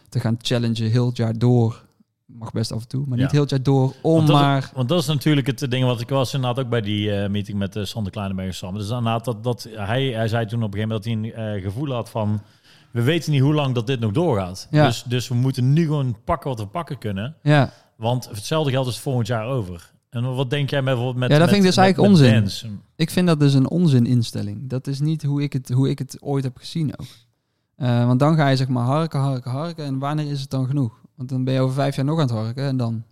te 0.09 0.19
gaan 0.19 0.37
challengen 0.41 0.89
heel 0.91 1.05
het 1.05 1.17
jaar 1.17 1.37
door. 1.37 1.83
Mag 2.25 2.51
best 2.51 2.71
af 2.71 2.81
en 2.81 2.87
toe, 2.87 3.05
maar 3.07 3.17
Ja. 3.17 3.23
niet 3.23 3.31
heel 3.31 3.41
het 3.41 3.49
jaar 3.49 3.63
door. 3.63 3.93
Om 4.01 4.15
Want 4.15 4.27
dat, 4.27 4.41
maar... 4.41 4.71
want 4.73 4.89
dat 4.89 5.01
is 5.01 5.07
natuurlijk 5.07 5.47
het 5.47 5.71
ding 5.71 5.85
wat 5.85 6.01
ik 6.01 6.09
was 6.09 6.33
inderdaad 6.33 6.63
ook 6.63 6.69
bij 6.69 6.81
die 6.81 7.11
eh, 7.11 7.29
meeting 7.29 7.57
met 7.57 7.75
uh, 7.75 7.83
Sander 7.83 8.11
Kleinenberg 8.11 8.55
samen. 8.55 8.79
Dus 8.79 8.89
inderdaad 8.89 9.25
dat, 9.25 9.43
dat 9.43 9.67
hij, 9.71 10.05
hij 10.05 10.27
zei 10.27 10.45
toen 10.45 10.63
op 10.63 10.73
een 10.73 10.79
gegeven 10.79 11.01
moment 11.03 11.33
dat 11.33 11.35
hij 11.35 11.53
een 11.55 11.61
gevoel 11.61 11.91
had 11.91 12.09
van 12.09 12.41
we 12.91 13.01
weten 13.01 13.31
niet 13.31 13.41
hoe 13.41 13.53
lang 13.53 13.73
dat 13.75 13.87
dit 13.87 13.99
nog 13.99 14.11
doorgaat. 14.11 14.67
Ja. 14.71 14.85
Dus, 14.85 15.03
dus 15.03 15.27
we 15.27 15.35
moeten 15.35 15.73
nu 15.73 15.83
gewoon 15.85 16.17
pakken 16.23 16.49
wat 16.49 16.59
we 16.59 16.67
pakken 16.67 16.97
kunnen. 16.97 17.35
Ja, 17.41 17.71
Want 17.95 18.29
hetzelfde 18.29 18.71
geldt 18.71 18.89
is 18.89 18.99
volgend 18.99 19.27
jaar 19.27 19.45
over. 19.47 19.93
En 20.15 20.35
wat 20.35 20.49
denk 20.49 20.69
jij 20.69 20.81
met 20.81 20.93
bijvoorbeeld 20.93 21.17
met 21.19 21.29
Ja, 21.29 21.37
dat 21.37 21.45
met, 21.45 21.49
vind 21.55 21.61
ik 21.61 21.67
dus 21.67 21.75
met- 21.75 21.85
eigenlijk 21.85 22.13
met 22.21 22.41
onzin. 22.43 22.79
ik 22.95 23.09
vind 23.09 23.27
dat 23.27 23.39
dus 23.39 23.53
een 23.53 23.69
onzininstelling. 23.69 24.69
Dat 24.69 24.87
is 24.87 24.99
niet 24.99 25.23
hoe 25.23 25.41
ik 25.43 25.53
het, 25.53 25.69
hoe 25.69 25.89
ik 25.89 25.99
het 25.99 26.17
ooit 26.21 26.43
heb 26.43 26.57
gezien 26.57 26.91
ook. 26.99 27.07
Eh, 27.75 28.05
want 28.05 28.19
dan 28.19 28.35
ga 28.35 28.47
je 28.47 28.55
zeg 28.55 28.67
maar 28.67 28.85
harken, 28.85 29.19
harken, 29.19 29.51
harken. 29.51 29.85
En 29.85 29.99
wanneer 29.99 30.31
is 30.31 30.41
het 30.41 30.49
dan 30.49 30.67
genoeg? 30.67 31.01
Want 31.15 31.29
dan 31.29 31.43
ben 31.43 31.53
je 31.53 31.59
over 31.59 31.75
vijf 31.75 31.95
jaar 31.95 32.05
nog 32.05 32.15
aan 32.19 32.27
het 32.27 32.35
harken. 32.35 32.63
En 32.63 32.77
dan, 32.77 33.03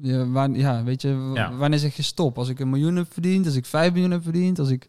ja, 0.00 0.26
waar, 0.28 0.50
ja 0.50 0.84
weet 0.84 1.02
je, 1.02 1.30
Ja. 1.34 1.56
wanneer 1.56 1.78
zeg 1.78 1.96
je 1.96 2.02
stop? 2.02 2.38
Als 2.38 2.48
ik 2.48 2.60
een 2.60 2.70
miljoen 2.70 2.96
heb 2.96 3.12
verdiend, 3.12 3.46
als 3.46 3.54
ik 3.54 3.64
vijf 3.66 3.92
miljoen 3.92 4.10
heb 4.10 4.22
verdiend, 4.22 4.58
als 4.58 4.68
ik... 4.70 4.88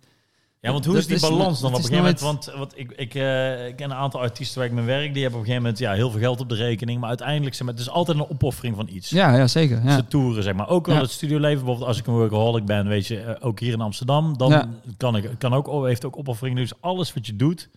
Ja, 0.61 0.71
want 0.71 0.85
hoe 0.85 0.93
Dat 0.93 1.09
is 1.09 1.21
die 1.21 1.29
balans 1.29 1.59
dan 1.61 1.69
op 1.69 1.75
een 1.77 1.83
gegeven 1.83 2.03
moment? 2.03 2.19
Want 2.19 2.51
wat 2.57 2.73
ik, 2.75 2.91
ik, 2.91 3.13
ik 3.67 3.75
ken 3.75 3.91
een 3.91 3.93
aantal 3.93 4.21
artiesten 4.21 4.57
waar 4.59 4.67
ik 4.67 4.73
mee 4.73 4.85
werk, 4.85 5.13
die 5.13 5.21
hebben 5.21 5.39
op 5.39 5.45
een 5.45 5.51
gegeven 5.53 5.61
moment 5.61 5.79
ja, 5.79 5.93
heel 5.93 6.11
veel 6.11 6.19
geld 6.19 6.39
op 6.39 6.49
de 6.49 6.55
rekening. 6.55 6.99
Maar 6.99 7.09
uiteindelijk 7.09 7.59
maar, 7.59 7.73
het 7.73 7.79
is 7.79 7.89
altijd 7.89 8.17
een 8.17 8.29
opoffering 8.29 8.75
van 8.75 8.87
iets. 8.91 9.09
Ja, 9.09 9.35
ja 9.35 9.47
zeker. 9.47 9.83
Ja. 9.83 9.95
Ze 9.95 10.07
toeren, 10.07 10.43
zeg 10.43 10.53
maar. 10.53 10.69
Ook 10.69 10.87
Ja. 10.87 11.01
het 11.01 11.11
studioleven. 11.11 11.57
Bijvoorbeeld 11.57 11.87
als 11.87 11.97
ik 11.97 12.07
een 12.07 12.13
workaholic 12.13 12.65
ben, 12.65 12.87
weet 12.87 13.07
je, 13.07 13.19
eh, 13.19 13.47
ook 13.47 13.59
hier 13.59 13.73
in 13.73 13.81
Amsterdam, 13.81 14.37
dan 14.37 14.49
Ja. 14.49 14.69
kan 14.97 15.15
ik 15.15 15.29
kan 15.37 15.53
ook, 15.53 15.67
oh, 15.67 15.85
heeft 15.85 16.05
ook 16.05 16.17
opoffering. 16.17 16.57
Dus 16.57 16.71
alles 16.81 17.13
wat 17.13 17.25
je 17.25 17.35
doet, 17.35 17.69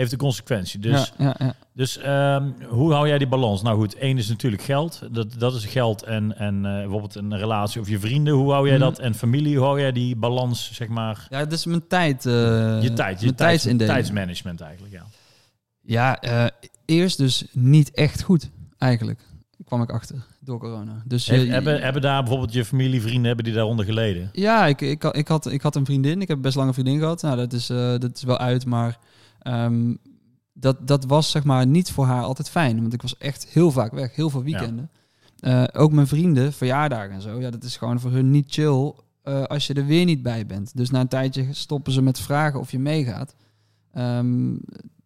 heeft 0.00 0.12
een 0.12 0.18
consequentie. 0.18 0.80
Dus, 0.80 1.12
ja, 1.18 1.34
ja, 1.38 1.54
dus 1.74 1.98
ehm, 1.98 2.50
hoe 2.68 2.92
hou 2.92 3.08
jij 3.08 3.18
die 3.18 3.26
balans? 3.28 3.62
Nou 3.62 3.78
goed, 3.78 3.94
één 3.94 4.18
is 4.18 4.28
natuurlijk 4.28 4.62
geld. 4.62 5.00
Dat, 5.12 5.34
dat 5.38 5.54
is 5.54 5.64
geld 5.64 6.02
en, 6.02 6.38
en 6.38 6.54
eh, 6.66 6.72
bijvoorbeeld 6.80 7.14
een 7.14 7.36
relatie 7.38 7.80
of 7.80 7.88
je 7.88 7.98
vrienden. 7.98 8.34
Hoe 8.34 8.52
hou 8.52 8.66
jij 8.68 8.76
Mhm. 8.76 8.84
dat? 8.84 8.98
En 8.98 9.14
familie, 9.14 9.56
hoe 9.56 9.64
hou 9.66 9.80
jij 9.80 9.92
die 9.92 10.16
balans, 10.16 10.70
zeg 10.72 10.88
maar? 10.88 11.26
Ja, 11.30 11.38
het 11.38 11.52
is 11.52 11.64
mijn 11.64 11.86
tijd. 11.88 12.26
eh, 12.26 12.32
je 12.82 12.92
tijd, 12.94 13.20
je 13.20 13.34
tijds, 13.34 13.62
tijdsmanagement 13.76 14.60
eigenlijk, 14.60 14.92
ja. 14.94 15.04
Ja, 15.82 16.20
eh, 16.20 16.46
eerst 16.84 17.18
dus 17.18 17.44
niet 17.52 17.90
echt 17.90 18.22
goed, 18.22 18.50
eigenlijk. 18.78 19.20
Kwam 19.64 19.82
ik 19.82 19.90
achter 19.90 20.16
door 20.40 20.58
corona. 20.58 21.02
Dus 21.04 21.26
je- 21.26 21.32
hebben, 21.34 21.82
hebben 21.82 22.02
daar 22.02 22.20
bijvoorbeeld 22.22 22.52
je 22.52 22.64
familie, 22.64 23.00
vrienden, 23.02 23.24
hebben 23.26 23.44
die 23.44 23.54
daaronder 23.54 23.84
geleden? 23.84 24.28
Ja, 24.32 24.66
ik, 24.66 24.80
ik, 24.80 25.04
ik, 25.04 25.28
had, 25.28 25.50
ik 25.52 25.62
had 25.62 25.76
een 25.76 25.84
vriendin. 25.84 26.20
Ik 26.20 26.28
heb 26.28 26.42
best 26.42 26.56
lang 26.56 26.68
een 26.68 26.74
vriendin 26.74 26.98
gehad. 26.98 27.22
Nou, 27.22 27.36
dat 27.36 27.52
is, 27.52 27.66
dat 27.66 28.10
is 28.16 28.22
wel 28.22 28.38
uit, 28.38 28.66
maar 28.66 28.98
ehm, 29.42 29.94
dat, 30.52 30.86
dat 30.86 31.04
was 31.04 31.30
zeg 31.30 31.44
maar 31.44 31.66
niet 31.66 31.90
voor 31.90 32.04
haar 32.04 32.22
altijd 32.22 32.50
fijn. 32.50 32.80
Want 32.80 32.92
ik 32.92 33.02
was 33.02 33.16
echt 33.18 33.46
heel 33.48 33.70
vaak 33.70 33.92
weg, 33.92 34.16
heel 34.16 34.30
veel 34.30 34.42
weekenden. 34.42 34.90
Eh, 35.40 35.64
ook 35.72 35.92
mijn 35.92 36.06
vrienden, 36.06 36.52
verjaardagen 36.52 37.10
en 37.10 37.22
zo. 37.22 37.40
Ja, 37.40 37.50
dat 37.50 37.62
is 37.64 37.76
gewoon 37.76 38.00
voor 38.00 38.10
hun 38.10 38.30
niet 38.30 38.52
chill 38.52 38.92
eh, 39.22 39.42
als 39.42 39.66
je 39.66 39.74
er 39.74 39.86
weer 39.86 40.04
niet 40.04 40.22
bij 40.22 40.46
bent. 40.46 40.76
Dus 40.76 40.90
na 40.90 41.00
een 41.00 41.08
tijdje 41.08 41.46
stoppen 41.50 41.92
ze 41.92 42.02
met 42.02 42.20
vragen 42.20 42.60
of 42.60 42.70
je 42.70 42.78
meegaat. 42.78 43.34
Ehm, 43.92 44.56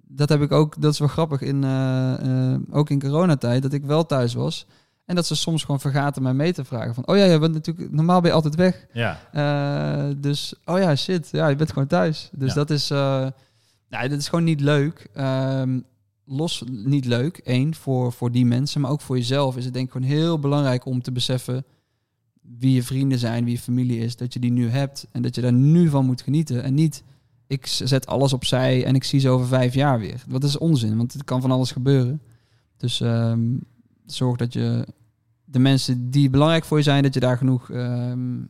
dat 0.08 0.28
heb 0.28 0.42
ik 0.42 0.52
ook, 0.52 0.80
dat 0.80 0.92
is 0.92 0.98
wel 0.98 1.08
grappig, 1.08 1.40
in, 1.40 1.64
eh, 1.64 2.54
ook 2.70 2.90
in 2.90 3.00
coronatijd, 3.00 3.62
dat 3.62 3.72
ik 3.72 3.84
wel 3.84 4.06
thuis 4.06 4.34
was. 4.34 4.66
En 5.04 5.14
dat 5.14 5.26
ze 5.26 5.36
soms 5.36 5.64
gewoon 5.64 5.80
vergaten 5.80 6.22
mij 6.22 6.34
mee 6.34 6.52
te 6.52 6.64
vragen. 6.64 6.94
Van, 6.94 7.06
oh 7.06 7.16
ja, 7.16 7.24
je 7.24 7.38
bent 7.38 7.54
natuurlijk, 7.54 7.90
normaal 7.92 8.20
ben 8.20 8.30
je 8.30 8.36
altijd 8.36 8.54
weg. 8.54 8.86
Ja, 8.92 10.12
dus, 10.16 10.54
oh 10.64 10.78
ja, 10.78 10.96
shit, 10.96 11.28
ja, 11.32 11.48
je 11.48 11.56
bent 11.56 11.72
gewoon 11.72 11.88
thuis. 11.88 12.30
Dus 12.32 12.48
Ja. 12.48 12.54
dat 12.54 12.70
is, 12.70 12.92
nou, 13.94 14.08
dat 14.08 14.18
is 14.18 14.28
gewoon 14.28 14.44
niet 14.44 14.60
leuk. 14.60 15.08
Ehm, 15.12 15.80
los 16.24 16.62
niet 16.66 17.04
leuk, 17.04 17.38
één, 17.38 17.74
voor, 17.74 18.12
voor 18.12 18.30
die 18.32 18.46
mensen, 18.46 18.80
maar 18.80 18.90
ook 18.90 19.00
voor 19.00 19.16
jezelf 19.16 19.56
is 19.56 19.64
het 19.64 19.74
denk 19.74 19.86
ik 19.86 19.92
gewoon 19.92 20.08
heel 20.08 20.38
belangrijk 20.38 20.84
om 20.84 21.02
te 21.02 21.12
beseffen 21.12 21.64
wie 22.58 22.74
je 22.74 22.82
vrienden 22.82 23.18
zijn, 23.18 23.44
wie 23.44 23.54
je 23.54 23.60
familie 23.60 23.98
is, 23.98 24.16
dat 24.16 24.32
je 24.32 24.38
die 24.38 24.52
nu 24.52 24.68
hebt 24.68 25.06
en 25.12 25.22
dat 25.22 25.34
je 25.34 25.40
daar 25.40 25.52
nu 25.52 25.88
van 25.88 26.06
moet 26.06 26.22
genieten 26.22 26.62
en 26.62 26.74
niet 26.74 27.02
ik 27.46 27.66
zet 27.66 28.06
alles 28.06 28.32
opzij 28.32 28.84
en 28.84 28.94
ik 28.94 29.04
zie 29.04 29.20
ze 29.20 29.28
over 29.28 29.46
vijf 29.46 29.74
jaar 29.74 29.98
weer. 29.98 30.22
Wat 30.28 30.44
is 30.44 30.58
onzin, 30.58 30.96
want 30.96 31.12
het 31.12 31.24
kan 31.24 31.40
van 31.40 31.50
alles 31.50 31.72
gebeuren. 31.72 32.22
Dus 32.76 33.00
ehm, 33.00 33.56
zorg 34.06 34.36
dat 34.36 34.52
je 34.52 34.86
de 35.44 35.58
mensen 35.58 36.10
die 36.10 36.30
belangrijk 36.30 36.64
voor 36.64 36.76
je 36.76 36.82
zijn, 36.82 37.02
dat 37.02 37.14
je 37.14 37.20
daar 37.20 37.36
genoeg, 37.36 37.70
ehm, 37.70 38.42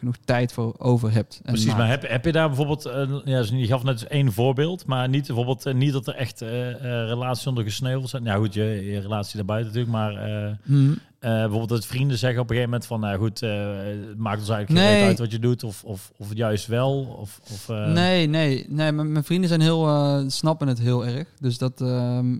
genoeg 0.00 0.16
tijd 0.24 0.52
voor 0.52 0.74
over 0.78 1.12
hebt. 1.12 1.40
En 1.44 1.52
precies. 1.52 1.66
maakt. 1.66 1.78
Maar 1.78 1.88
heb, 1.88 2.08
heb 2.08 2.24
je 2.24 2.32
daar 2.32 2.46
bijvoorbeeld, 2.48 2.86
eh, 2.86 3.08
ja, 3.24 3.44
je 3.50 3.66
gaf 3.66 3.82
net 3.82 4.06
één 4.06 4.32
voorbeeld, 4.32 4.86
maar 4.86 5.08
niet 5.08 5.26
bijvoorbeeld 5.26 5.66
eh, 5.66 5.74
niet 5.74 5.92
dat 5.92 6.06
er 6.06 6.14
echt 6.14 6.42
eh, 6.42 6.48
relaties 6.82 7.46
onder 7.46 7.64
gesneuveld 7.64 8.10
zijn. 8.10 8.22
Nou 8.22 8.40
goed, 8.40 8.54
je, 8.54 8.62
je 8.62 9.00
relatie 9.00 9.36
daarbuiten 9.36 9.72
natuurlijk, 9.72 9.92
maar 9.92 10.14
eh, 11.18 11.30
bijvoorbeeld 11.30 11.68
dat 11.68 11.86
vrienden 11.86 12.18
zeggen 12.18 12.40
op 12.40 12.50
een 12.50 12.56
gegeven 12.56 12.70
moment 12.70 12.88
van, 12.88 13.00
nou 13.00 13.18
goed, 13.18 13.40
het 13.40 14.18
maakt 14.18 14.38
ons 14.40 14.48
eigenlijk 14.48 14.86
Nee. 14.86 15.04
uit 15.04 15.18
wat 15.18 15.32
je 15.32 15.38
doet, 15.38 15.64
of, 15.64 15.84
of, 15.84 16.12
of 16.16 16.28
juist 16.34 16.66
wel, 16.66 17.16
of, 17.20 17.40
of 17.52 17.68
Nee, 17.68 18.26
nee, 18.26 18.66
nee. 18.68 18.92
Mijn, 18.92 19.24
vrienden 19.24 19.48
zijn 19.48 19.60
heel, 19.60 20.24
snappen 20.26 20.68
het 20.68 20.80
heel 20.80 21.06
erg. 21.06 21.28
Dus 21.40 21.58
dat, 21.58 21.80
ehm, 21.80 22.34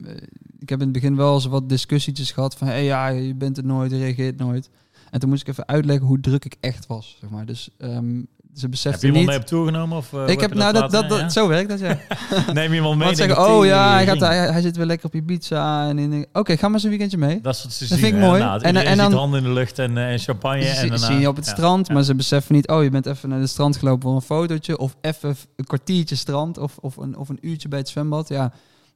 ik 0.58 0.68
heb 0.68 0.78
in 0.78 0.84
het 0.84 0.92
begin 0.92 1.16
wel 1.16 1.34
eens 1.34 1.46
wat 1.46 1.68
discussietjes 1.68 2.32
gehad 2.32 2.56
van, 2.56 2.66
hey, 2.66 2.84
ja, 2.84 3.08
je 3.08 3.34
bent 3.34 3.56
er 3.56 3.64
nooit, 3.64 3.90
je 3.90 3.98
reageert 3.98 4.38
nooit. 4.38 4.70
En 5.10 5.20
toen 5.20 5.28
moest 5.28 5.40
ik 5.42 5.48
even 5.48 5.68
uitleggen 5.68 6.06
hoe 6.06 6.20
druk 6.20 6.44
ik 6.44 6.56
echt 6.60 6.86
was, 6.86 7.16
zeg 7.20 7.30
maar. 7.30 7.46
Dus 7.46 7.68
ehm, 7.78 8.20
ze 8.54 8.60
heb 8.60 8.70
beseften 8.70 9.00
je 9.00 9.06
iemand 9.06 9.20
niet. 9.24 9.34
mee 9.34 9.38
op 9.38 9.46
tour 9.46 9.66
genomen? 9.66 9.96
Of, 9.96 10.12
eh, 10.12 10.28
ik 10.28 10.40
heb, 10.40 10.54
nou, 10.54 10.72
dat, 10.72 10.90
dat, 10.90 11.08
dat, 11.08 11.18
ja? 11.20 11.28
zo 11.28 11.48
werkt 11.48 11.68
dat, 11.68 11.80
ja. 11.80 11.98
Neem 12.52 12.72
iemand 12.72 12.96
mee. 12.96 13.04
Want 13.04 13.16
zeggen, 13.18 13.46
oh 13.48 13.64
ja, 13.66 13.92
hij, 13.92 14.06
gaat, 14.06 14.20
hij, 14.20 14.36
hij 14.38 14.60
zit 14.60 14.76
weer 14.76 14.86
lekker 14.86 15.06
op 15.06 15.14
Ibiza. 15.14 15.88
En 15.88 15.98
in- 15.98 16.26
Oké, 16.32 16.56
ga 16.56 16.64
maar 16.66 16.74
eens 16.74 16.82
een 16.82 16.88
weekendje 16.88 17.18
mee. 17.18 17.40
Dat 17.40 17.54
is 17.54 17.62
wat 17.62 17.72
ze 17.72 17.78
Dat 17.78 17.88
zien. 17.88 17.98
vind 17.98 18.14
ik 18.14 18.20
mooi. 18.20 18.32
inderdaad. 18.32 18.62
En- 18.62 18.76
en 18.76 18.96
dan- 18.96 19.12
handen 19.12 19.38
in 19.38 19.44
de 19.46 19.52
lucht 19.52 19.78
en, 19.78 19.96
eh, 19.98 20.10
en 20.12 20.18
champagne. 20.18 20.64
En 20.64 20.88
daarna- 20.88 21.06
zien 21.06 21.20
je 21.20 21.28
op 21.28 21.36
het 21.36 21.44
ja, 21.46 21.52
strand, 21.52 21.86
ja. 21.86 21.94
maar 21.94 22.02
ze 22.02 22.14
beseffen 22.14 22.54
niet, 22.54 22.68
oh, 22.68 22.82
je 22.82 22.90
bent 22.90 23.06
even 23.06 23.28
naar 23.28 23.40
de 23.40 23.46
strand 23.46 23.76
gelopen 23.76 24.02
voor 24.02 24.14
een 24.14 24.22
fotootje. 24.22 24.78
Of 24.78 24.96
even 25.00 25.36
een 25.56 25.64
kwartiertje 25.64 26.16
strand 26.16 26.58
of, 26.58 26.76
of, 26.80 26.96
een, 26.96 27.16
of 27.16 27.28
een 27.28 27.38
uurtje 27.40 27.68
bij 27.68 27.78
het 27.78 27.88
zwembad. 27.88 28.28
Ja. 28.28 28.52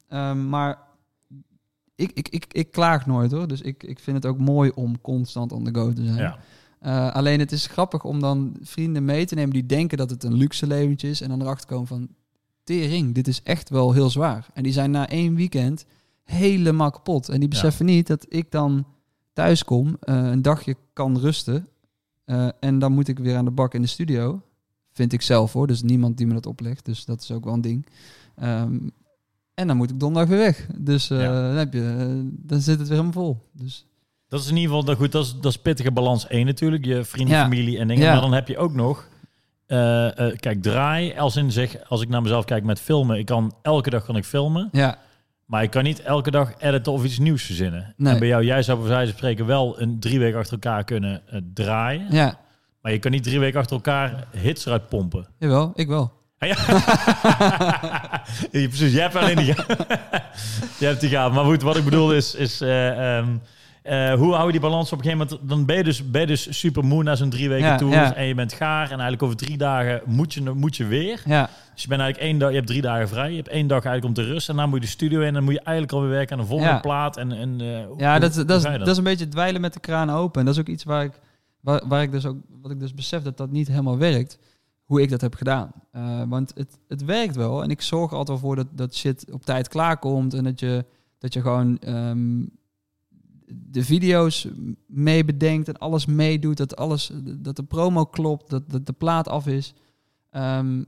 Ehm, 0.09 0.49
maar 0.49 0.79
ik, 1.95 2.11
ik, 2.15 2.29
ik, 2.29 2.45
ik 2.53 2.71
klaag 2.71 3.07
nooit 3.07 3.33
hoor. 3.33 3.49
Dus 3.49 3.61
ik, 3.61 3.83
ik 3.83 3.99
vind 3.99 4.17
het 4.17 4.27
ook 4.27 4.39
mooi 4.39 4.71
om 4.75 5.01
constant 5.01 5.53
on 5.53 5.65
the 5.65 5.75
go 5.75 5.93
te 5.93 6.05
zijn. 6.05 6.17
Ja. 6.19 6.39
Eh, 6.79 7.15
alleen 7.15 7.39
het 7.39 7.53
is 7.53 7.67
grappig 7.67 8.05
om 8.05 8.21
dan 8.21 8.57
vrienden 8.61 9.05
mee 9.05 9.27
te 9.27 9.35
nemen 9.35 9.53
die 9.53 9.67
denken 9.67 9.99
dat 9.99 10.11
het 10.11 10.25
een 10.25 10.35
luxe 10.35 10.67
leventje 10.67 11.09
is. 11.09 11.21
En 11.21 11.29
dan 11.29 11.41
erachter 11.43 11.67
komen 11.69 11.87
van, 11.87 12.09
tering, 12.65 13.15
dit 13.15 13.29
is 13.29 13.43
echt 13.43 13.71
wel 13.71 13.93
heel 13.93 14.11
zwaar. 14.11 14.47
En 14.55 14.63
die 14.63 14.73
zijn 14.73 14.91
na 14.91 15.09
één 15.09 15.35
weekend 15.35 15.85
helemaal 16.25 16.91
kapot. 16.91 17.29
En 17.29 17.35
die 17.41 17.43
Ja. 17.43 17.49
beseffen 17.49 17.87
niet 17.87 18.07
dat 18.07 18.27
ik 18.29 18.51
dan 18.51 18.87
thuis 19.33 19.65
kom, 19.65 19.97
eh, 20.01 20.15
een 20.17 20.43
dagje 20.43 20.77
kan 20.93 21.19
rusten. 21.19 21.69
eh, 22.25 22.49
en 22.61 22.79
dan 22.79 22.93
moet 22.93 23.09
ik 23.09 23.19
weer 23.19 23.37
aan 23.37 23.45
de 23.45 23.51
bak 23.51 23.75
in 23.75 23.83
de 23.83 23.89
studio. 23.89 24.41
Vind 24.93 25.13
ik 25.13 25.23
zelf 25.23 25.53
hoor. 25.53 25.67
Dus 25.67 25.83
niemand 25.83 26.17
die 26.17 26.27
me 26.27 26.33
dat 26.35 26.47
oplegt. 26.47 26.85
Dus 26.85 27.05
dat 27.05 27.23
is 27.23 27.31
ook 27.31 27.45
wel 27.45 27.55
een 27.55 27.61
ding. 27.61 27.87
Ehm, 28.37 28.77
en 29.55 29.67
dan 29.67 29.77
moet 29.77 29.91
ik 29.91 30.01
donderdag 30.01 30.29
weer 30.31 30.39
weg. 30.39 30.67
Dus 30.79 31.09
Ja. 31.09 31.17
dan, 31.49 31.57
heb 31.57 31.73
je, 31.73 31.95
eh, 31.99 32.07
dan 32.49 32.61
zit 32.61 32.79
het 32.79 32.89
weer 32.89 32.97
helemaal 32.99 33.23
vol. 33.23 33.49
Dus 33.53 33.87
Dat 34.29 34.41
is 34.43 34.49
in 34.49 34.57
ieder 34.57 34.71
geval, 34.71 34.85
nou 34.85 34.97
goed, 34.97 35.13
dat 35.13 35.25
is, 35.25 35.35
dat 35.41 35.45
is 35.53 35.59
pittige 35.59 35.93
balans 35.93 36.27
1 36.29 36.47
natuurlijk. 36.47 36.85
Je 36.85 37.05
vrienden, 37.05 37.37
Ja. 37.37 37.43
familie 37.43 37.79
en 37.79 37.89
dingen. 37.89 38.03
Ja. 38.05 38.13
Maar 38.13 38.21
dan 38.21 38.33
heb 38.33 38.49
je 38.49 38.59
ook 38.59 38.73
nog 38.75 39.09
eh, 39.67 40.09
kijk, 40.37 40.63
draai, 40.63 41.15
als 41.19 41.37
in 41.37 41.53
zeg, 41.53 41.77
als 41.89 42.01
ik 42.03 42.09
naar 42.09 42.23
mezelf 42.23 42.45
kijk 42.45 42.65
met 42.65 42.81
filmen, 42.81 43.19
ik 43.19 43.27
kan 43.27 43.55
elke 43.63 43.91
dag 43.91 44.05
kan 44.05 44.17
ik 44.17 44.25
filmen, 44.25 44.69
Ja, 44.73 44.99
maar 45.45 45.63
ik 45.63 45.71
kan 45.71 45.83
niet 45.83 46.01
elke 46.01 46.31
dag 46.31 46.53
editen 46.59 46.93
of 46.93 47.05
iets 47.05 47.19
nieuws 47.19 47.43
verzinnen. 47.43 47.95
Nee. 47.97 48.13
En 48.13 48.19
bij 48.19 48.29
jou, 48.29 48.45
jij 48.45 48.63
zou 48.63 48.79
bij 48.79 48.89
wijze 48.89 49.09
van 49.11 49.19
spreken 49.19 49.47
wel 49.47 49.81
een 49.81 50.01
drie 50.01 50.19
weken 50.19 50.39
achter 50.39 50.53
elkaar 50.53 50.85
kunnen 50.85 51.23
draaien, 51.55 52.07
ja. 52.11 52.39
maar 52.81 52.93
je 52.93 52.99
kan 52.99 53.11
niet 53.11 53.23
drie 53.23 53.39
weken 53.41 53.61
achter 53.61 53.77
elkaar 53.77 54.27
hits 54.37 54.67
eruit 54.67 54.89
pompen. 54.89 55.27
Jawel, 55.39 55.73
ik 55.75 55.89
wel. 55.89 56.13
Ah, 56.53 56.57
Ja. 56.57 58.23
Ja, 58.53 58.69
precies, 58.69 58.93
jij 58.93 59.03
hebt 59.03 59.17
alleen 59.17 59.37
die 59.37 59.47
Je 60.81 60.87
hebt 60.87 61.01
die 61.01 61.11
gaaf. 61.11 61.33
Maar 61.33 61.45
goed, 61.45 61.63
wat 61.63 61.77
ik 61.77 61.85
bedoel 61.85 62.13
is, 62.13 62.35
is 62.35 62.61
eh, 62.61 63.17
ehm, 63.19 63.29
eh, 63.83 64.13
hoe 64.15 64.33
hou 64.35 64.47
je 64.47 64.53
die 64.53 64.61
balans 64.61 64.93
op 64.93 64.99
een 64.99 65.05
gegeven 65.05 65.27
moment? 65.29 65.49
Dan 65.49 65.65
ben 65.67 65.77
je 65.77 65.85
dus, 65.85 66.11
ben 66.11 66.21
je 66.21 66.27
dus 66.27 66.59
super 66.59 66.85
moe 66.85 67.03
na 67.03 67.15
zo'n 67.15 67.31
drie 67.31 67.49
weken 67.49 67.67
Ja, 67.67 67.77
tour 67.77 67.93
ja. 67.93 68.15
en 68.15 68.25
je 68.27 68.35
bent 68.35 68.53
gaar 68.53 68.83
en 68.85 68.91
eigenlijk 68.91 69.23
over 69.23 69.37
drie 69.37 69.57
dagen 69.57 70.01
moet 70.05 70.35
je, 70.35 70.51
moet 70.51 70.77
je 70.77 70.87
weer. 70.87 71.23
Ja, 71.27 71.49
Dus 71.75 71.83
je 71.83 71.89
bent 71.89 72.01
eigenlijk 72.01 72.31
één 72.31 72.39
dag, 72.39 72.49
je 72.49 72.55
hebt 72.55 72.67
drie 72.67 72.83
dagen 72.83 73.09
vrij, 73.09 73.31
je 73.31 73.37
hebt 73.37 73.49
één 73.49 73.67
dag 73.67 73.85
eigenlijk 73.85 74.19
om 74.19 74.25
te 74.25 74.31
rusten 74.33 74.55
en 74.55 74.61
dan 74.61 74.69
moet 74.69 74.79
je 74.79 74.85
de 74.85 74.91
studio 74.93 75.21
in 75.21 75.27
en 75.27 75.35
dan 75.35 75.45
moet 75.45 75.53
je 75.53 75.61
eigenlijk 75.61 75.93
alweer 75.93 76.11
werken 76.11 76.35
aan 76.37 76.43
een 76.43 76.49
volgende 76.49 76.81
plaat 76.81 77.17
en, 77.17 77.33
en 77.33 77.61
eh, 77.61 77.67
ja 77.97 78.11
hoe- 78.11 78.21
dat, 78.21 78.31
is- 78.31 78.37
hoe 78.37 78.45
dat, 78.45 78.63
je 78.63 78.79
dat 78.79 78.89
is 78.89 78.97
een 78.97 79.05
beetje 79.05 79.29
dwijlen 79.29 79.61
met 79.61 79.73
de 79.73 79.81
kraan 79.81 80.11
open. 80.11 80.41
En 80.41 80.47
dat 80.47 80.55
is 80.55 80.61
ook 80.61 80.67
iets 80.69 80.85
waar 80.85 81.05
ik, 81.05 81.13
waar, 81.61 81.83
waar 81.89 82.03
ik 82.03 82.11
dus 82.13 82.27
ook, 82.27 82.37
wat 82.63 82.71
ik 82.71 82.81
dus 82.81 82.95
besef 82.95 83.23
dat 83.23 83.37
dat 83.37 83.51
niet 83.51 83.69
helemaal 83.69 83.99
werkt. 83.99 84.39
Hoe 84.95 85.03
ik 85.03 85.11
dat 85.11 85.21
heb 85.21 85.35
gedaan. 85.35 85.73
Eh, 85.91 86.23
want 86.29 86.53
het, 86.55 86.79
het 86.89 87.05
werkt 87.05 87.37
wel. 87.37 87.63
En 87.63 87.71
ik 87.71 87.81
zorg 87.81 88.11
er 88.11 88.17
altijd 88.17 88.39
voor 88.39 88.57
dat, 88.57 88.67
dat 88.71 88.95
shit 88.95 89.33
op 89.33 89.45
tijd 89.45 89.69
klaarkomt. 89.69 90.35
En 90.35 90.45
dat 90.45 90.61
je, 90.61 90.85
dat 91.19 91.33
je 91.33 91.41
gewoon 91.41 91.79
ehm, 91.79 92.45
de 93.47 93.85
video's 93.85 94.49
mee 94.87 95.25
bedenkt 95.25 95.69
en 95.69 95.79
alles 95.79 96.07
meedoet. 96.07 96.57
Dat, 96.57 96.77
alles, 96.77 97.11
dat 97.25 97.57
de 97.57 97.63
promo 97.63 98.05
klopt, 98.05 98.51
dat, 98.51 98.71
dat 98.71 98.87
de 98.87 98.93
plaat 98.93 99.29
af 99.29 99.47
is. 99.47 99.75
Ehm, 100.31 100.83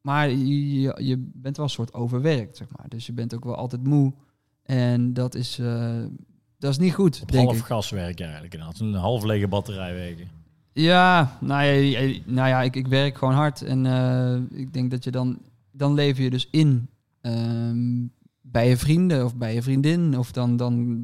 maar 0.00 0.30
je, 0.30 0.94
je, 1.04 1.30
bent 1.34 1.56
wel 1.56 1.66
een 1.66 1.72
soort 1.72 1.94
overwerkt, 1.94 2.56
zeg 2.56 2.68
maar. 2.76 2.88
Dus 2.88 3.06
je 3.06 3.12
bent 3.12 3.34
ook 3.34 3.44
wel 3.44 3.56
altijd 3.56 3.84
moe. 3.84 4.12
En 4.62 5.14
dat 5.14 5.34
is, 5.34 5.58
eh, 5.58 6.04
dat 6.58 6.70
is 6.70 6.78
niet 6.78 6.94
goed, 6.94 7.20
Op 7.22 7.32
denk 7.32 7.46
half 7.46 7.58
ik. 7.58 7.64
gas 7.64 7.90
werken 7.90 8.24
eigenlijk 8.24 8.54
inderdaad. 8.54 8.80
Een 8.80 8.94
half 8.94 9.24
lege 9.24 9.48
batterij 9.48 9.94
werken. 9.94 10.41
Ja, 10.72 11.36
nou 11.40 11.64
ja, 11.64 12.00
nou 12.26 12.48
ja 12.48 12.62
ik, 12.62 12.76
ik 12.76 12.86
werk 12.86 13.18
gewoon 13.18 13.34
hard. 13.34 13.62
En 13.62 13.86
eh, 13.86 14.60
ik 14.60 14.72
denk 14.72 14.90
dat 14.90 15.04
je 15.04 15.10
dan... 15.10 15.38
Dan 15.74 15.94
lever 15.94 16.22
je 16.22 16.30
dus 16.30 16.48
in 16.50 16.88
ehm, 17.20 18.06
bij 18.40 18.68
je 18.68 18.76
vrienden 18.76 19.24
of 19.24 19.36
bij 19.36 19.54
je 19.54 19.62
vriendin. 19.62 20.18
Of 20.18 20.32
dan, 20.32 20.56
dan 20.56 21.00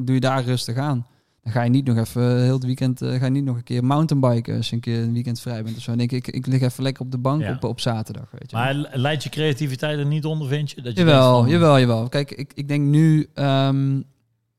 doe 0.00 0.14
je 0.14 0.20
daar 0.20 0.44
rustig 0.44 0.76
aan. 0.76 1.06
Dan 1.42 1.52
ga 1.52 1.62
je 1.62 1.70
niet 1.70 1.84
nog 1.86 1.96
even 1.96 2.42
heel 2.42 2.54
het 2.54 2.64
weekend... 2.64 3.02
eh, 3.02 3.18
ga 3.18 3.24
je 3.24 3.30
niet 3.30 3.44
nog 3.44 3.56
een 3.56 3.62
keer 3.62 3.84
mountainbiken 3.84 4.56
als 4.56 4.68
je 4.68 4.74
een 4.74 4.80
keer 4.80 5.02
een 5.02 5.12
weekend 5.12 5.40
vrij 5.40 5.62
bent 5.62 5.76
of 5.76 5.82
zo. 5.82 5.88
Dan 5.90 5.98
denk 5.98 6.12
ik, 6.12 6.26
ik, 6.26 6.34
ik 6.34 6.46
lig 6.46 6.60
even 6.60 6.82
lekker 6.82 7.04
op 7.04 7.10
de 7.10 7.18
bank 7.18 7.42
Ja. 7.42 7.52
op, 7.52 7.64
op 7.64 7.80
zaterdag, 7.80 8.30
weet 8.30 8.50
je. 8.50 8.56
Maar 8.56 8.74
leidt 8.92 9.22
je 9.22 9.28
creativiteit 9.30 9.98
er 9.98 10.06
niet 10.06 10.24
onder, 10.24 10.48
vind 10.48 10.70
je? 10.70 10.82
Dat 10.82 10.92
je 10.92 10.98
Jawel, 11.04 11.40
van- 11.40 11.50
jawel, 11.50 11.78
jawel. 11.78 12.08
Kijk, 12.08 12.30
ik, 12.30 12.52
ik 12.54 12.68
denk 12.68 12.84
nu, 12.86 13.26
ehm, 13.34 14.00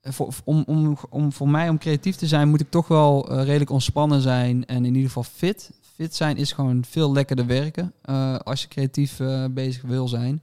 voor, 0.04 0.34
om, 0.44 0.64
om, 0.68 0.98
om 1.10 1.32
voor 1.32 1.50
mij 1.50 1.70
om 1.70 1.78
creatief 1.78 2.16
te 2.16 2.28
zijn, 2.28 2.50
moet 2.50 2.62
ik 2.62 2.70
toch 2.70 2.88
wel 2.88 3.30
eh, 3.30 3.44
redelijk 3.44 3.70
ontspannen 3.70 4.22
zijn 4.22 4.66
en 4.66 4.78
in 4.78 4.94
ieder 4.94 5.08
geval 5.08 5.24
fit. 5.24 5.72
Fit 5.82 6.16
zijn 6.16 6.38
is 6.38 6.52
gewoon 6.52 6.86
veel 6.86 7.12
lekkerder 7.14 7.46
werken 7.46 7.94
eh, 8.02 8.36
als 8.38 8.62
je 8.62 8.68
creatief 8.68 9.20
eh, 9.20 9.46
bezig 9.52 9.82
wil 9.82 10.08
zijn. 10.08 10.42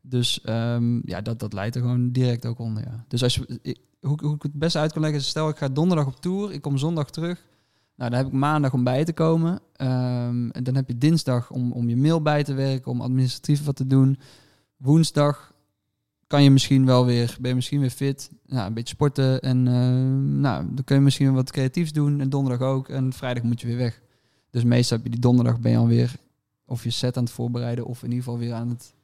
Dus 0.00 0.40
ehm, 0.40 1.00
ja, 1.04 1.20
dat, 1.20 1.38
dat 1.38 1.52
leidt 1.52 1.74
er 1.74 1.80
gewoon 1.80 2.10
direct 2.10 2.46
ook 2.46 2.58
onder. 2.58 2.82
Ja. 2.82 3.04
Dus 3.08 3.22
als 3.22 3.34
je, 3.34 3.76
hoe, 4.00 4.18
hoe 4.22 4.34
ik 4.34 4.42
het 4.42 4.52
best 4.52 4.76
uit 4.76 4.92
kan 4.92 5.02
leggen 5.02 5.22
stel 5.22 5.48
ik 5.48 5.56
ga 5.56 5.68
donderdag 5.68 6.06
op 6.06 6.20
tour, 6.20 6.52
ik 6.52 6.62
kom 6.62 6.78
zondag 6.78 7.10
terug. 7.10 7.44
Nou, 7.96 8.10
dan 8.10 8.18
heb 8.18 8.28
ik 8.28 8.38
maandag 8.38 8.72
om 8.72 8.84
bij 8.84 9.04
te 9.04 9.12
komen. 9.12 9.60
Ehm, 9.76 10.48
en 10.50 10.64
dan 10.64 10.74
heb 10.74 10.88
je 10.88 10.98
dinsdag 10.98 11.50
om, 11.50 11.72
om 11.72 11.88
je 11.88 11.96
mail 11.96 12.22
bij 12.22 12.44
te 12.44 12.54
werken, 12.54 12.90
om 12.90 13.00
administratief 13.00 13.64
wat 13.64 13.76
te 13.76 13.86
doen. 13.86 14.18
Woensdag 14.76 15.51
kan 16.32 16.42
je 16.42 16.50
misschien 16.50 16.86
wel 16.86 17.06
weer, 17.06 17.36
ben 17.40 17.48
je 17.50 17.54
misschien 17.56 17.80
weer 17.80 17.90
fit. 17.90 18.30
Nou, 18.46 18.66
een 18.66 18.74
beetje 18.74 18.94
sporten 18.94 19.40
en 19.40 19.66
eh, 19.68 19.74
nou, 20.40 20.64
dan 20.74 20.84
kun 20.84 20.96
je 20.96 21.02
misschien 21.02 21.32
wat 21.32 21.50
creatiefs 21.50 21.92
doen. 21.92 22.20
En 22.20 22.30
donderdag 22.30 22.68
ook. 22.68 22.88
En 22.88 23.12
vrijdag 23.12 23.42
moet 23.42 23.60
je 23.60 23.66
weer 23.66 23.76
weg. 23.76 24.02
Dus 24.50 24.64
meestal 24.64 24.96
heb 24.96 25.06
je 25.06 25.12
die 25.12 25.20
donderdag 25.20 25.60
ben 25.60 25.70
je 25.70 25.76
alweer 25.76 26.14
of 26.66 26.84
je 26.84 26.90
set 26.90 27.16
aan 27.16 27.24
het 27.24 27.32
voorbereiden 27.32 27.84
of 27.84 28.02
in 28.02 28.08
ieder 28.08 28.24
geval 28.24 28.38
weer 28.38 28.52
aan 28.52 28.68
het... 28.68 28.94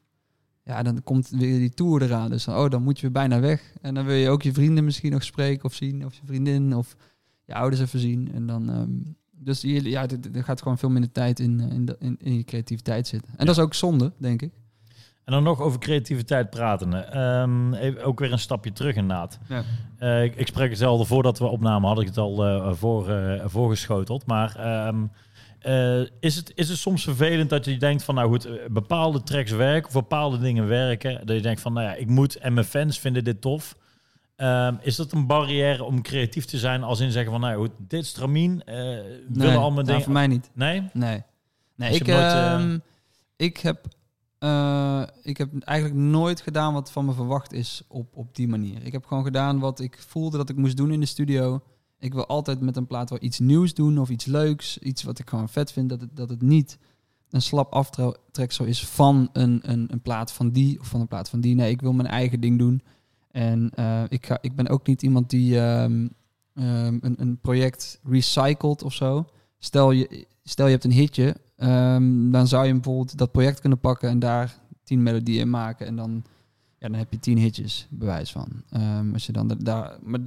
Ja, 0.64 0.82
dan 0.82 1.02
komt 1.02 1.28
weer 1.28 1.58
die 1.58 1.74
tour 1.74 2.02
eraan. 2.02 2.30
Dus 2.30 2.44
dan, 2.44 2.56
oh, 2.56 2.70
dan 2.70 2.82
moet 2.82 2.96
je 2.96 3.02
weer 3.02 3.12
bijna 3.12 3.40
weg. 3.40 3.72
En 3.80 3.94
dan 3.94 4.04
wil 4.04 4.14
je 4.14 4.28
ook 4.28 4.42
je 4.42 4.52
vrienden 4.52 4.84
misschien 4.84 5.12
nog 5.12 5.22
spreken 5.24 5.64
of 5.64 5.74
zien. 5.74 6.04
Of 6.04 6.14
je 6.14 6.20
vriendin 6.24 6.76
of 6.76 6.96
je 7.44 7.54
ouders 7.54 7.82
even 7.82 8.00
zien. 8.00 8.32
En 8.32 8.46
dan... 8.46 8.70
ehm, 8.70 8.90
dus 9.30 9.60
je, 9.60 9.90
ja, 9.90 10.06
er 10.32 10.44
gaat 10.44 10.62
gewoon 10.62 10.78
veel 10.78 10.90
minder 10.90 11.12
tijd 11.12 11.40
in, 11.40 11.60
eh, 11.60 11.70
in, 11.72 11.84
de, 11.84 11.96
in, 11.98 12.16
in 12.18 12.34
je 12.36 12.44
creativiteit 12.44 13.06
zitten. 13.06 13.28
En 13.30 13.36
Ja. 13.38 13.44
dat 13.44 13.56
is 13.56 13.62
ook 13.62 13.74
zonde, 13.74 14.12
denk 14.18 14.42
ik. 14.42 14.52
En 15.28 15.34
dan 15.34 15.42
nog 15.42 15.60
over 15.60 15.78
creativiteit 15.78 16.50
praten. 16.50 17.12
Ehm, 17.12 17.74
even, 17.74 18.04
ook 18.04 18.18
weer 18.18 18.32
een 18.32 18.38
stapje 18.38 18.72
terug 18.72 18.96
inderdaad. 18.96 19.38
Ja. 19.48 19.62
Eh, 19.98 20.24
ik, 20.24 20.36
ik 20.36 20.46
spreek 20.46 20.68
hetzelfde 20.68 21.04
voordat 21.06 21.38
we 21.38 21.44
opnamen, 21.44 21.88
had 21.88 22.00
ik 22.00 22.06
het 22.06 22.18
al 22.18 22.44
eh, 22.44 22.72
voor, 22.72 23.10
eh, 23.10 23.42
voorgeschoteld. 23.44 24.26
Maar 24.26 24.56
ehm, 24.56 25.04
eh, 25.58 26.00
is, 26.20 26.36
het, 26.36 26.52
is 26.54 26.68
het 26.68 26.78
soms 26.78 27.02
vervelend 27.02 27.50
dat 27.50 27.64
je 27.64 27.76
denkt 27.76 28.02
van, 28.02 28.14
nou 28.14 28.28
goed, 28.28 28.48
bepaalde 28.70 29.22
tracks 29.22 29.50
werken 29.50 29.86
of 29.86 29.92
bepaalde 29.92 30.38
dingen 30.38 30.66
werken. 30.66 31.26
Dat 31.26 31.36
je 31.36 31.42
denkt 31.42 31.60
van, 31.60 31.72
nou 31.72 31.86
ja, 31.86 31.94
ik 31.94 32.08
moet 32.08 32.36
en 32.36 32.54
mijn 32.54 32.66
fans 32.66 32.98
vinden 32.98 33.24
dit 33.24 33.40
tof. 33.40 33.76
Ehm, 34.36 34.74
is 34.80 34.96
dat 34.96 35.12
een 35.12 35.26
barrière 35.26 35.84
om 35.84 36.02
creatief 36.02 36.44
te 36.44 36.58
zijn 36.58 36.82
als 36.82 37.00
in 37.00 37.10
zeggen 37.12 37.32
van, 37.32 37.40
nou 37.40 37.56
goed, 37.56 37.72
dit 37.78 38.02
is 38.02 38.12
Tramien, 38.12 38.64
eh 38.64 38.76
willen 39.28 39.56
al 39.56 39.70
mijn 39.70 39.74
nou, 39.74 39.84
dingen... 39.84 40.02
voor 40.02 40.12
mij 40.12 40.26
niet. 40.26 40.50
Nee? 40.54 40.82
Nee. 40.92 41.22
Nee, 41.74 41.90
Dus 41.90 41.98
ik, 41.98 42.06
nooit, 42.06 42.80
ik, 43.36 43.56
heb, 43.56 43.86
eh, 44.38 45.02
ik 45.22 45.36
heb 45.36 45.58
eigenlijk 45.58 46.00
nooit 46.00 46.40
gedaan 46.40 46.72
wat 46.72 46.90
van 46.90 47.04
me 47.04 47.12
verwacht 47.12 47.52
is 47.52 47.82
op, 47.88 48.16
op 48.16 48.34
die 48.34 48.48
manier. 48.48 48.84
Ik 48.84 48.92
heb 48.92 49.06
gewoon 49.06 49.24
gedaan 49.24 49.58
wat 49.58 49.80
ik 49.80 49.98
voelde 50.06 50.36
dat 50.36 50.48
ik 50.48 50.56
moest 50.56 50.76
doen 50.76 50.92
in 50.92 51.00
de 51.00 51.06
studio. 51.06 51.60
Ik 51.98 52.14
wil 52.14 52.26
altijd 52.26 52.60
met 52.60 52.76
een 52.76 52.86
plaat 52.86 53.10
wel 53.10 53.22
iets 53.22 53.38
nieuws 53.38 53.74
doen 53.74 53.98
of 53.98 54.08
iets 54.08 54.24
leuks. 54.24 54.78
Iets 54.78 55.02
wat 55.02 55.18
ik 55.18 55.28
gewoon 55.28 55.48
vet 55.48 55.72
vind. 55.72 55.88
Dat 55.88 56.00
het, 56.00 56.16
dat 56.16 56.28
het 56.28 56.42
niet 56.42 56.78
een 57.30 57.42
slap 57.42 57.72
aftreksel 57.72 58.64
is 58.64 58.86
van 58.86 59.28
een, 59.32 59.60
een, 59.62 59.92
een 59.92 60.00
plaat 60.00 60.32
van 60.32 60.50
die 60.50 60.80
of 60.80 60.86
van 60.86 61.00
een 61.00 61.08
plaat 61.08 61.28
van 61.28 61.40
die. 61.40 61.54
Nee, 61.54 61.70
ik 61.70 61.80
wil 61.80 61.92
mijn 61.92 62.08
eigen 62.08 62.40
ding 62.40 62.58
doen. 62.58 62.82
En 63.30 63.70
eh, 63.74 64.02
ik, 64.08 64.26
ga, 64.26 64.38
ik 64.40 64.54
ben 64.54 64.68
ook 64.68 64.86
niet 64.86 65.02
iemand 65.02 65.30
die 65.30 65.60
ehm, 65.60 66.08
ehm, 66.54 66.98
een, 67.00 67.14
een 67.16 67.38
project 67.40 68.00
recycelt 68.02 68.82
of 68.82 68.92
zo. 68.92 69.26
Stel 69.58 69.90
je, 69.90 70.26
stel 70.42 70.66
je 70.66 70.72
hebt 70.72 70.84
een 70.84 70.92
hitje, 70.92 71.36
ehm, 71.58 72.30
dan 72.30 72.46
zou 72.46 72.66
je 72.66 72.72
bijvoorbeeld 72.72 73.18
dat 73.18 73.32
project 73.32 73.60
kunnen 73.60 73.78
pakken 73.80 74.08
en 74.08 74.18
daar 74.18 74.54
tien 74.84 75.02
melodieën 75.02 75.40
in 75.40 75.50
maken. 75.50 75.86
En 75.86 75.96
dan, 75.96 76.24
ja, 76.78 76.88
dan 76.88 76.98
heb 76.98 77.12
je 77.12 77.18
tien 77.18 77.38
hitjes, 77.38 77.86
bewijs 77.90 78.32
van. 78.32 78.48
Ehm, 78.70 79.12
als 79.12 79.26
je 79.26 79.32
dan 79.32 79.48
da- 79.48 79.54
daar, 79.58 79.98
maar 80.02 80.20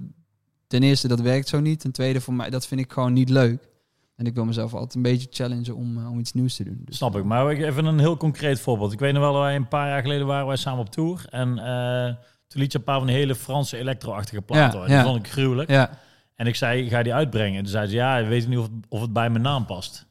ten 0.68 0.84
eerste, 0.84 1.08
dat 1.08 1.20
werkt 1.22 1.48
zo 1.48 1.60
niet. 1.60 1.80
Ten 1.80 1.92
tweede, 1.92 2.22
voor 2.22 2.34
mij, 2.34 2.50
dat 2.50 2.68
vind 2.68 2.82
ik 2.82 2.92
gewoon 2.92 3.14
niet 3.14 3.30
leuk. 3.30 3.70
En 4.16 4.26
ik 4.26 4.34
wil 4.36 4.46
mezelf 4.46 4.74
altijd 4.74 4.96
een 4.96 5.02
beetje 5.02 5.28
challengen 5.32 5.76
om, 5.76 5.98
eh, 5.98 6.12
om 6.12 6.20
iets 6.20 6.34
nieuws 6.34 6.56
te 6.56 6.64
doen. 6.64 6.82
Dus, 6.86 6.98
Snap 6.98 7.16
ik. 7.16 7.24
Maar 7.24 7.48
even 7.48 7.86
een 7.86 8.00
heel 8.00 8.18
concreet 8.18 8.60
voorbeeld. 8.60 8.92
Ik 8.92 9.00
weet 9.00 9.14
nog 9.14 9.22
wel, 9.22 9.34
dat 9.34 9.42
wij 9.42 9.56
een 9.56 9.68
paar 9.68 9.88
jaar 9.88 10.02
geleden 10.02 10.28
waren 10.28 10.48
wij 10.48 10.56
samen 10.56 10.80
op 10.80 10.90
tour. 10.90 11.26
En 11.30 11.58
eh, 11.58 12.16
toen 12.48 12.62
liet 12.62 12.72
je 12.72 12.78
een 12.78 12.84
paar 12.84 12.98
van 12.98 13.08
die 13.08 13.16
hele 13.16 13.36
Franse 13.36 13.78
elektro-achtige 13.78 14.42
platen. 14.42 14.80
Ja, 14.80 14.88
ja. 14.88 15.04
vond 15.04 15.26
ik 15.26 15.32
gruwelijk. 15.32 15.70
Ja, 15.70 15.90
En 16.36 16.48
ik 16.48 16.56
zei, 16.56 16.90
ga 16.90 16.98
je 16.98 17.04
die 17.04 17.14
uitbrengen? 17.14 17.58
En 17.58 17.64
toen 17.64 17.72
zei 17.72 17.88
ze, 17.88 17.96
ja, 17.96 18.18
ik 18.18 18.28
weet 18.28 18.48
niet 18.48 18.58
of 18.58 18.64
het, 18.64 18.74
of 18.90 19.02
het 19.02 19.14
bij 19.14 19.30
mijn 19.30 19.44
naam 19.44 19.66
past. 19.66 20.06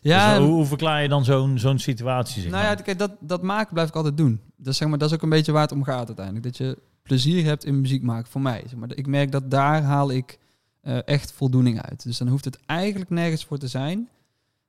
Ja 0.00 0.38
Dus 0.38 0.46
hoe, 0.46 0.54
hoe 0.54 0.66
verklaar 0.66 1.02
je 1.02 1.08
dan 1.08 1.24
zo'n 1.24 1.58
zo'n 1.58 1.78
situatie? 1.78 2.42
Zeg 2.42 2.50
Nou 2.50 2.64
ja, 2.64 2.74
kijk, 2.74 2.98
dat, 2.98 3.12
dat 3.20 3.42
maken 3.42 3.72
blijf 3.72 3.88
ik 3.88 3.94
altijd 3.94 4.16
doen. 4.16 4.40
Dat, 4.56 4.74
zeg 4.74 4.88
maar, 4.88 4.98
dat 4.98 5.08
is 5.08 5.14
ook 5.14 5.22
een 5.22 5.28
beetje 5.28 5.52
waar 5.52 5.62
het 5.62 5.72
om 5.72 5.84
gaat 5.84 6.06
uiteindelijk. 6.06 6.44
Dat 6.44 6.56
je 6.56 6.78
plezier 7.02 7.44
hebt 7.44 7.64
in 7.64 7.80
muziek 7.80 8.02
maken, 8.02 8.30
voor 8.30 8.40
mij. 8.40 8.62
Zeg 8.66 8.78
maar. 8.78 8.88
Ik 8.94 9.06
merk 9.06 9.32
dat 9.32 9.50
daar 9.50 9.82
haal 9.82 10.10
ik 10.10 10.38
eh, 10.80 10.98
echt 11.04 11.32
voldoening 11.32 11.82
uit. 11.82 12.02
Dus 12.02 12.18
dan 12.18 12.28
hoeft 12.28 12.44
het 12.44 12.58
eigenlijk 12.66 13.10
nergens 13.10 13.44
voor 13.44 13.58
te 13.58 13.68
zijn. 13.68 14.08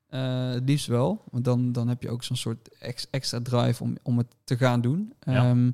Eh, 0.08 0.50
het 0.50 0.64
liefst 0.66 0.88
wel, 0.88 1.24
want 1.32 1.46
dan, 1.46 1.72
dan 1.72 1.88
heb 1.88 2.02
je 2.02 2.10
ook 2.10 2.24
zo'n 2.24 2.36
soort 2.36 2.70
ex- 2.80 3.08
extra 3.10 3.40
drive 3.42 3.84
om, 3.84 3.98
om 4.04 4.18
het 4.18 4.28
te 4.44 4.58
gaan 4.58 4.82
doen. 4.82 5.14
Ja. 5.20 5.50
Ehm, 5.50 5.72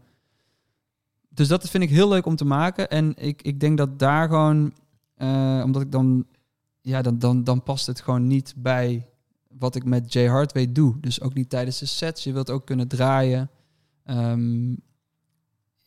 dus 1.30 1.48
dat 1.48 1.70
vind 1.70 1.84
ik 1.84 1.90
heel 1.90 2.10
leuk 2.10 2.26
om 2.26 2.36
te 2.36 2.46
maken. 2.46 2.90
En 2.90 3.14
ik, 3.16 3.42
ik 3.42 3.60
denk 3.60 3.78
dat 3.78 4.00
daar 4.00 4.28
gewoon, 4.28 4.74
eh, 5.16 5.62
omdat 5.64 5.82
ik 5.82 5.92
dan, 5.92 6.26
ja, 6.82 7.02
dan, 7.02 7.20
dan, 7.20 7.44
dan 7.44 7.64
past 7.64 7.88
het 7.88 8.02
gewoon 8.02 8.28
niet 8.28 8.54
bij 8.58 9.06
wat 9.60 9.76
ik 9.76 9.86
met 9.86 10.14
Jay 10.14 10.28
Hardway 10.28 10.72
doe. 10.72 11.00
Dus 11.00 11.22
ook 11.22 11.34
niet 11.34 11.50
tijdens 11.50 11.80
de 11.80 11.86
sets. 11.86 12.24
Je 12.24 12.34
wilt 12.34 12.50
ook 12.50 12.66
kunnen 12.66 12.88
draaien. 12.88 13.50
Ehm, 14.04 14.74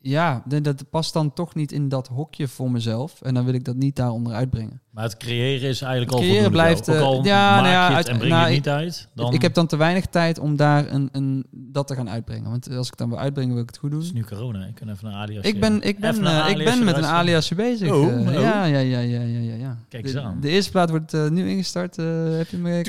ja, 0.02 0.42
dat 0.62 0.90
past 0.90 1.12
dan 1.12 1.32
toch 1.32 1.54
niet 1.54 1.72
in 1.72 1.88
dat 1.88 2.08
hokje 2.08 2.48
voor 2.48 2.70
mezelf. 2.70 3.22
En 3.22 3.34
dan 3.34 3.44
wil 3.44 3.54
ik 3.54 3.64
dat 3.64 3.76
niet 3.76 3.96
daaronder 3.96 4.32
uitbrengen. 4.32 4.80
Maar 4.90 5.04
het 5.04 5.16
creëren 5.16 5.68
is 5.68 5.80
eigenlijk 5.82 6.12
al 6.12 6.18
Het 6.18 6.26
creëren 6.28 6.42
voldoende 6.42 6.50
blijft. 6.50 6.88
Ook 6.90 6.96
eh, 6.96 7.02
al 7.02 7.24
ja, 7.24 7.50
maak 7.50 7.62
nou 7.62 7.74
ja, 7.74 7.82
je 7.88 7.88
het 7.88 7.96
uit- 7.96 8.08
en 8.08 8.16
breng 8.18 8.30
nou, 8.32 8.48
je 8.48 8.54
het 8.54 8.64
niet 8.64 8.74
uit, 8.74 9.08
dan 9.14 9.32
Ik 9.32 9.42
heb 9.42 9.54
dan 9.54 9.66
te 9.66 9.76
weinig 9.76 10.06
tijd 10.06 10.38
om 10.38 10.56
daar 10.56 10.92
een, 10.92 11.08
een, 11.12 11.46
dat 11.50 11.86
te 11.86 11.94
gaan 11.94 12.10
uitbrengen. 12.10 12.50
Want 12.50 12.76
als 12.76 12.88
ik 12.88 12.96
dan 12.96 13.08
wil 13.08 13.18
uitbrengen, 13.18 13.52
wil 13.52 13.62
ik 13.62 13.68
het 13.68 13.78
goed 13.78 13.90
doen. 13.90 14.00
is 14.00 14.12
nu 14.12 14.24
corona. 14.24 14.64
Ik 14.64 14.74
kan 14.74 14.88
even 14.88 15.10
naar 15.10 15.14
alias. 15.20 15.44
Ik 15.44 15.60
ben, 15.60 15.82
ik 15.82 15.98
ben, 15.98 16.26
eh, 16.26 16.48
ik 16.48 16.64
ben 16.64 16.84
met 16.84 16.96
een 16.96 17.06
aliasje 17.06 17.54
bezig. 17.54 17.92
Oh, 17.92 18.08
eh. 18.08 18.20
oh. 18.20 18.32
Ja, 18.32 18.64
ja, 18.64 18.78
ja, 18.78 18.98
ja, 18.98 19.20
ja, 19.20 19.38
ja, 19.38 19.54
ja. 19.54 19.78
Kijk 19.88 20.02
de, 20.02 20.08
eens 20.08 20.18
aan. 20.18 20.38
De 20.40 20.48
eerste 20.48 20.70
plaat 20.70 20.90
wordt 20.90 21.12
nu 21.30 21.48
ingestart. 21.48 21.96
heb 21.96 22.48
je 22.48 22.56
me... 22.56 22.82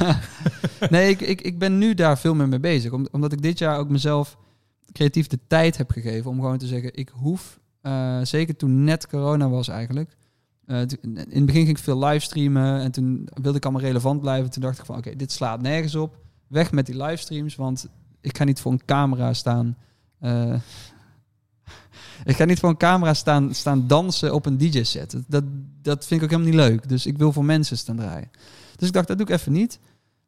nee, 0.90 1.10
ik, 1.10 1.20
ik, 1.20 1.40
ik 1.40 1.58
ben 1.58 1.78
nu 1.78 1.94
daar 1.94 2.18
veel 2.18 2.34
meer 2.34 2.48
mee 2.48 2.60
bezig. 2.60 2.92
Om- 2.92 3.08
omdat 3.10 3.32
ik 3.32 3.42
dit 3.42 3.58
jaar 3.58 3.78
ook 3.78 3.88
mezelf 3.88 4.36
creatief 4.92 5.26
de 5.26 5.38
tijd 5.46 5.76
heb 5.76 5.90
gegeven 5.90 6.30
om 6.30 6.40
gewoon 6.40 6.58
te 6.58 6.66
zeggen, 6.66 6.94
ik 6.94 7.08
hoef, 7.08 7.60
eh, 7.80 8.20
zeker 8.22 8.56
toen 8.56 8.84
net 8.84 9.06
corona 9.06 9.48
was 9.48 9.68
eigenlijk. 9.68 10.16
eh, 10.66 10.80
in 10.80 11.16
het 11.16 11.46
begin 11.46 11.64
ging 11.64 11.68
ik 11.68 11.78
veel 11.78 11.98
livestreamen 12.04 12.80
en 12.80 12.90
toen 12.92 13.28
wilde 13.42 13.56
ik 13.58 13.64
allemaal 13.64 13.82
relevant 13.82 14.20
blijven. 14.20 14.50
Toen 14.50 14.62
dacht 14.62 14.78
ik 14.78 14.84
van, 14.84 14.96
oké, 14.96 15.16
dit 15.16 15.32
slaat 15.32 15.62
nergens 15.62 15.94
op. 15.94 16.16
Weg 16.46 16.72
met 16.72 16.86
die 16.86 16.96
livestreams, 17.02 17.54
want 17.56 17.88
ik 18.20 18.36
ga 18.36 18.44
niet 18.44 18.60
voor 18.60 18.72
een 18.72 18.84
camera 18.84 19.32
staan. 19.32 19.76
eh, 20.18 20.54
ik 22.24 22.36
ga 22.36 22.44
niet 22.44 22.58
voor 22.58 22.68
een 22.68 22.76
camera 22.76 23.14
staan, 23.14 23.54
staan 23.54 23.86
dansen 23.86 24.34
op 24.34 24.46
een 24.46 24.58
DJ-set. 24.58 25.22
Dat, 25.28 25.44
dat 25.82 26.06
vind 26.06 26.22
ik 26.22 26.26
ook 26.32 26.38
helemaal 26.38 26.52
niet 26.52 26.70
leuk. 26.70 26.88
Dus 26.88 27.06
ik 27.06 27.18
wil 27.18 27.32
voor 27.32 27.44
mensen 27.44 27.76
staan 27.78 27.96
draaien. 27.96 28.30
Dus 28.76 28.88
ik 28.88 28.94
dacht, 28.94 29.08
dat 29.08 29.18
doe 29.18 29.26
ik 29.26 29.32
even 29.32 29.52
niet. 29.52 29.78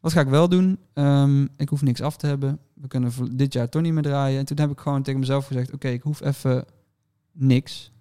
Wat 0.04 0.12
ga 0.12 0.20
ik 0.20 0.28
wel 0.28 0.48
doen? 0.48 0.78
Ehm, 0.92 1.42
ik 1.56 1.68
hoef 1.68 1.82
niks 1.82 2.00
af 2.00 2.16
te 2.16 2.26
hebben. 2.26 2.58
We 2.74 2.88
kunnen 2.88 3.12
dit 3.36 3.52
jaar 3.52 3.68
toch 3.68 3.82
niet 3.82 3.92
meer 3.92 4.02
draaien. 4.02 4.38
En 4.38 4.44
toen 4.44 4.58
heb 4.58 4.70
ik 4.70 4.78
gewoon 4.78 5.02
tegen 5.02 5.20
mezelf 5.20 5.46
gezegd: 5.46 5.72
Oké, 5.72 5.88
ik 5.88 6.02
hoef 6.02 6.20
even 6.20 6.64
niks. 7.32 7.92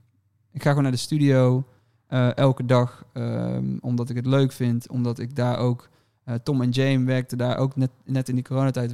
Ik 0.52 0.62
ga 0.62 0.68
gewoon 0.68 0.84
naar 0.84 0.92
de 0.92 0.98
studio 0.98 1.64
eh, 2.08 2.38
elke 2.38 2.66
dag, 2.66 3.06
ehm, 3.14 3.78
omdat 3.80 4.10
ik 4.10 4.16
het 4.16 4.26
leuk 4.26 4.52
vind. 4.52 4.90
Omdat 4.90 5.20
ik 5.20 5.36
daar 5.36 5.58
ook. 5.58 5.90
eh, 6.24 6.36
Tom 6.44 6.62
en 6.62 6.70
Jane 6.70 7.06
werkten 7.06 7.38
daar 7.38 7.58
ook 7.58 7.76
net, 7.76 7.92
net 8.06 8.30
in 8.30 8.36
die 8.36 8.44
coronatijd. 8.44 8.94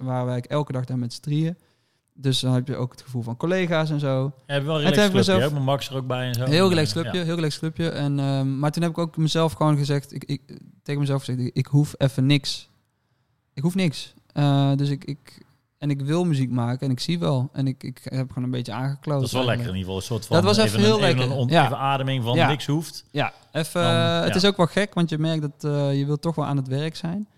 waren 0.00 0.26
wij 0.26 0.40
elke 0.40 0.72
dag 0.72 0.84
daar 0.84 0.98
met 0.98 1.12
z'n 1.12 1.22
drieën. 1.22 1.56
Dus 2.18 2.40
dan 2.40 2.52
heb 2.54 2.68
je 2.68 2.76
ook 2.76 2.90
het 2.92 3.02
gevoel 3.02 3.22
van 3.22 3.36
collega's 3.36 3.90
en 3.90 4.00
zo. 4.00 4.32
Je 4.46 4.52
hebt 4.52 4.64
wel 4.64 4.74
een 4.74 4.80
relaxed 4.80 5.02
heb 5.02 5.12
clubje, 5.12 5.32
mezelf- 5.32 5.48
hè? 5.48 5.50
Mijn 5.54 5.64
Max 5.64 5.88
er 5.90 5.96
ook 5.96 6.06
bij 6.06 6.26
en 6.26 6.34
zo. 6.34 6.44
Heel 6.44 6.68
relaxed 6.68 6.94
Ja. 6.94 7.00
clubje, 7.02 7.20
heel 7.24 7.34
relaxed 7.34 7.58
clubje. 7.60 7.88
En, 7.88 8.18
ehm, 8.20 8.58
maar 8.58 8.70
toen 8.72 8.82
heb 8.82 8.90
ik 8.92 8.98
ook 8.98 9.16
mezelf 9.16 9.52
gewoon 9.52 9.76
gezegd, 9.76 10.12
ik, 10.14 10.24
ik, 10.24 10.42
tegen 10.82 11.00
mezelf 11.00 11.24
gezegd, 11.24 11.38
ik, 11.38 11.50
ik 11.56 11.66
hoef 11.66 11.94
even 11.98 12.26
niks. 12.26 12.68
Ik 13.54 13.62
hoef 13.62 13.74
niks. 13.74 14.14
Eh, 14.32 14.72
dus 14.76 14.88
ik, 14.88 15.04
ik, 15.04 15.44
en 15.78 15.90
ik 15.90 16.00
wil 16.00 16.24
muziek 16.24 16.50
maken 16.50 16.86
en 16.86 16.92
ik 16.92 17.00
zie 17.00 17.18
wel. 17.18 17.48
En 17.52 17.66
ik, 17.66 17.82
ik 17.82 18.00
heb 18.04 18.28
gewoon 18.28 18.44
een 18.44 18.50
beetje 18.50 18.72
aangekloot. 18.72 19.18
Dat 19.18 19.26
is 19.26 19.32
wel 19.32 19.44
lekker 19.44 19.66
in 19.68 19.74
ieder 19.74 19.80
geval. 19.80 19.96
Een 19.96 20.02
soort 20.02 20.26
van 20.26 20.36
Dat 20.36 20.44
was 20.44 20.56
even 20.66 20.80
heel 20.80 20.94
een, 20.94 21.00
lekker, 21.00 21.20
Even, 21.22 21.34
een 21.34 21.40
on- 21.42 21.48
ja. 21.48 21.64
even 21.64 21.78
ademing 21.78 22.22
van 22.24 22.34
Ja. 22.36 22.48
niks 22.48 22.66
hoeft. 22.66 23.04
Ja, 23.10 23.32
even, 23.52 23.82
Dan, 23.82 23.90
eh, 23.92 24.20
het 24.22 24.34
is 24.34 24.44
ook 24.44 24.56
wel 24.56 24.66
gek, 24.66 24.94
want 24.94 25.10
je 25.10 25.18
merkt 25.18 25.40
dat 25.42 25.64
eh, 25.72 25.98
je 25.98 26.06
wilt 26.06 26.22
toch 26.22 26.34
wel 26.34 26.44
aan 26.46 26.56
het 26.56 26.68
werk 26.68 26.96
zijn. 26.96 27.28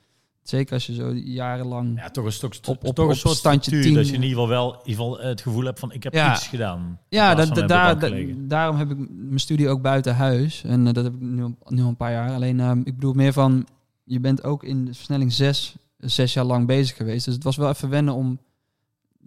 Zeker 0.48 0.74
als 0.74 0.86
je 0.86 0.94
zo 0.94 1.12
jarenlang... 1.14 2.00
Ja, 2.00 2.10
toch 2.10 2.24
een, 2.24 2.32
stuk, 2.32 2.58
Op- 2.66 2.84
op- 2.84 2.94
toch 2.94 3.08
een 3.08 3.16
soort 3.16 3.36
standje 3.36 3.60
structuur, 3.70 3.82
10. 3.92 3.94
Dat 3.94 4.08
je 4.08 4.14
in 4.14 4.22
ieder 4.22 4.38
geval 4.38 4.48
wel 4.48 4.72
in 4.72 4.78
ieder 4.84 5.04
geval 5.04 5.18
het 5.18 5.40
gevoel 5.40 5.64
hebt 5.64 5.78
van 5.78 5.92
ik 5.92 6.02
heb 6.02 6.12
Ja. 6.14 6.32
iets 6.34 6.46
gedaan. 6.48 7.00
Ja, 7.08 7.34
dat, 7.34 7.54
da- 7.68 7.94
daarom 8.36 8.76
heb 8.76 8.90
ik 8.90 8.96
mijn 9.08 9.40
studie 9.40 9.68
ook 9.68 9.82
buiten 9.82 10.14
huis. 10.16 10.62
En 10.64 10.86
eh, 10.86 10.92
dat 10.92 11.04
heb 11.04 11.14
ik 11.14 11.20
nu, 11.20 11.42
al- 11.42 11.56
nu 11.68 11.82
al 11.82 11.88
een 11.88 11.96
paar 11.96 12.12
jaar. 12.12 12.30
Alleen, 12.30 12.60
ehm, 12.60 12.78
ik 12.84 12.94
bedoel 12.94 13.12
meer 13.12 13.32
van, 13.32 13.66
je 14.04 14.20
bent 14.20 14.44
ook 14.44 14.64
in 14.64 14.84
de 14.84 14.94
versnelling 14.94 15.32
6, 15.32 15.74
zes 15.98 16.32
jaar 16.32 16.44
lang 16.44 16.66
bezig 16.66 16.96
geweest. 16.96 17.24
Dus 17.24 17.34
het 17.34 17.44
was 17.44 17.56
wel 17.56 17.68
even 17.68 17.88
wennen 17.88 18.14
om 18.14 18.38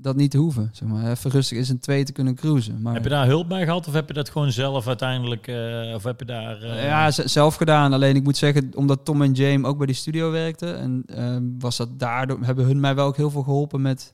dat 0.02 0.16
niet 0.16 0.32
te 0.32 0.38
hoeven. 0.38 0.70
Zeg 0.72 0.90
maar. 0.90 1.10
Even 1.12 1.32
rustig 1.32 1.58
is 1.58 1.70
een 1.70 1.80
twee 1.80 2.04
te 2.04 2.12
kunnen 2.12 2.36
cruisen. 2.36 2.82
Maar, 2.82 2.94
Heb 2.94 3.04
je 3.04 3.10
daar 3.10 3.26
hulp 3.28 3.50
bij 3.50 3.64
gehad 3.64 3.88
of 3.88 3.94
heb 3.94 4.08
je 4.08 4.14
dat 4.14 4.30
gewoon 4.30 4.52
zelf 4.52 4.88
uiteindelijk, 4.88 5.48
eh, 5.48 5.92
of 5.96 6.04
heb 6.04 6.20
je 6.20 6.26
daar... 6.26 6.62
eh, 6.62 6.86
ja, 6.86 7.12
zelf 7.12 7.56
gedaan. 7.56 7.94
Alleen 7.94 8.16
ik 8.16 8.24
moet 8.24 8.38
zeggen, 8.38 8.72
omdat 8.76 9.06
Tom 9.06 9.22
en 9.22 9.32
James 9.32 9.68
ook 9.68 9.78
bij 9.78 9.86
die 9.86 9.96
studio 9.96 10.32
werkten. 10.32 10.78
En 10.78 11.04
ehm, 11.06 11.44
was 11.60 11.78
dat 11.78 12.00
daardoor, 12.00 12.40
hebben 12.42 12.66
hun 12.66 12.80
mij 12.80 12.96
wel 12.96 13.08
ook 13.08 13.18
heel 13.18 13.30
veel 13.32 13.44
geholpen 13.44 13.82
met, 13.82 14.14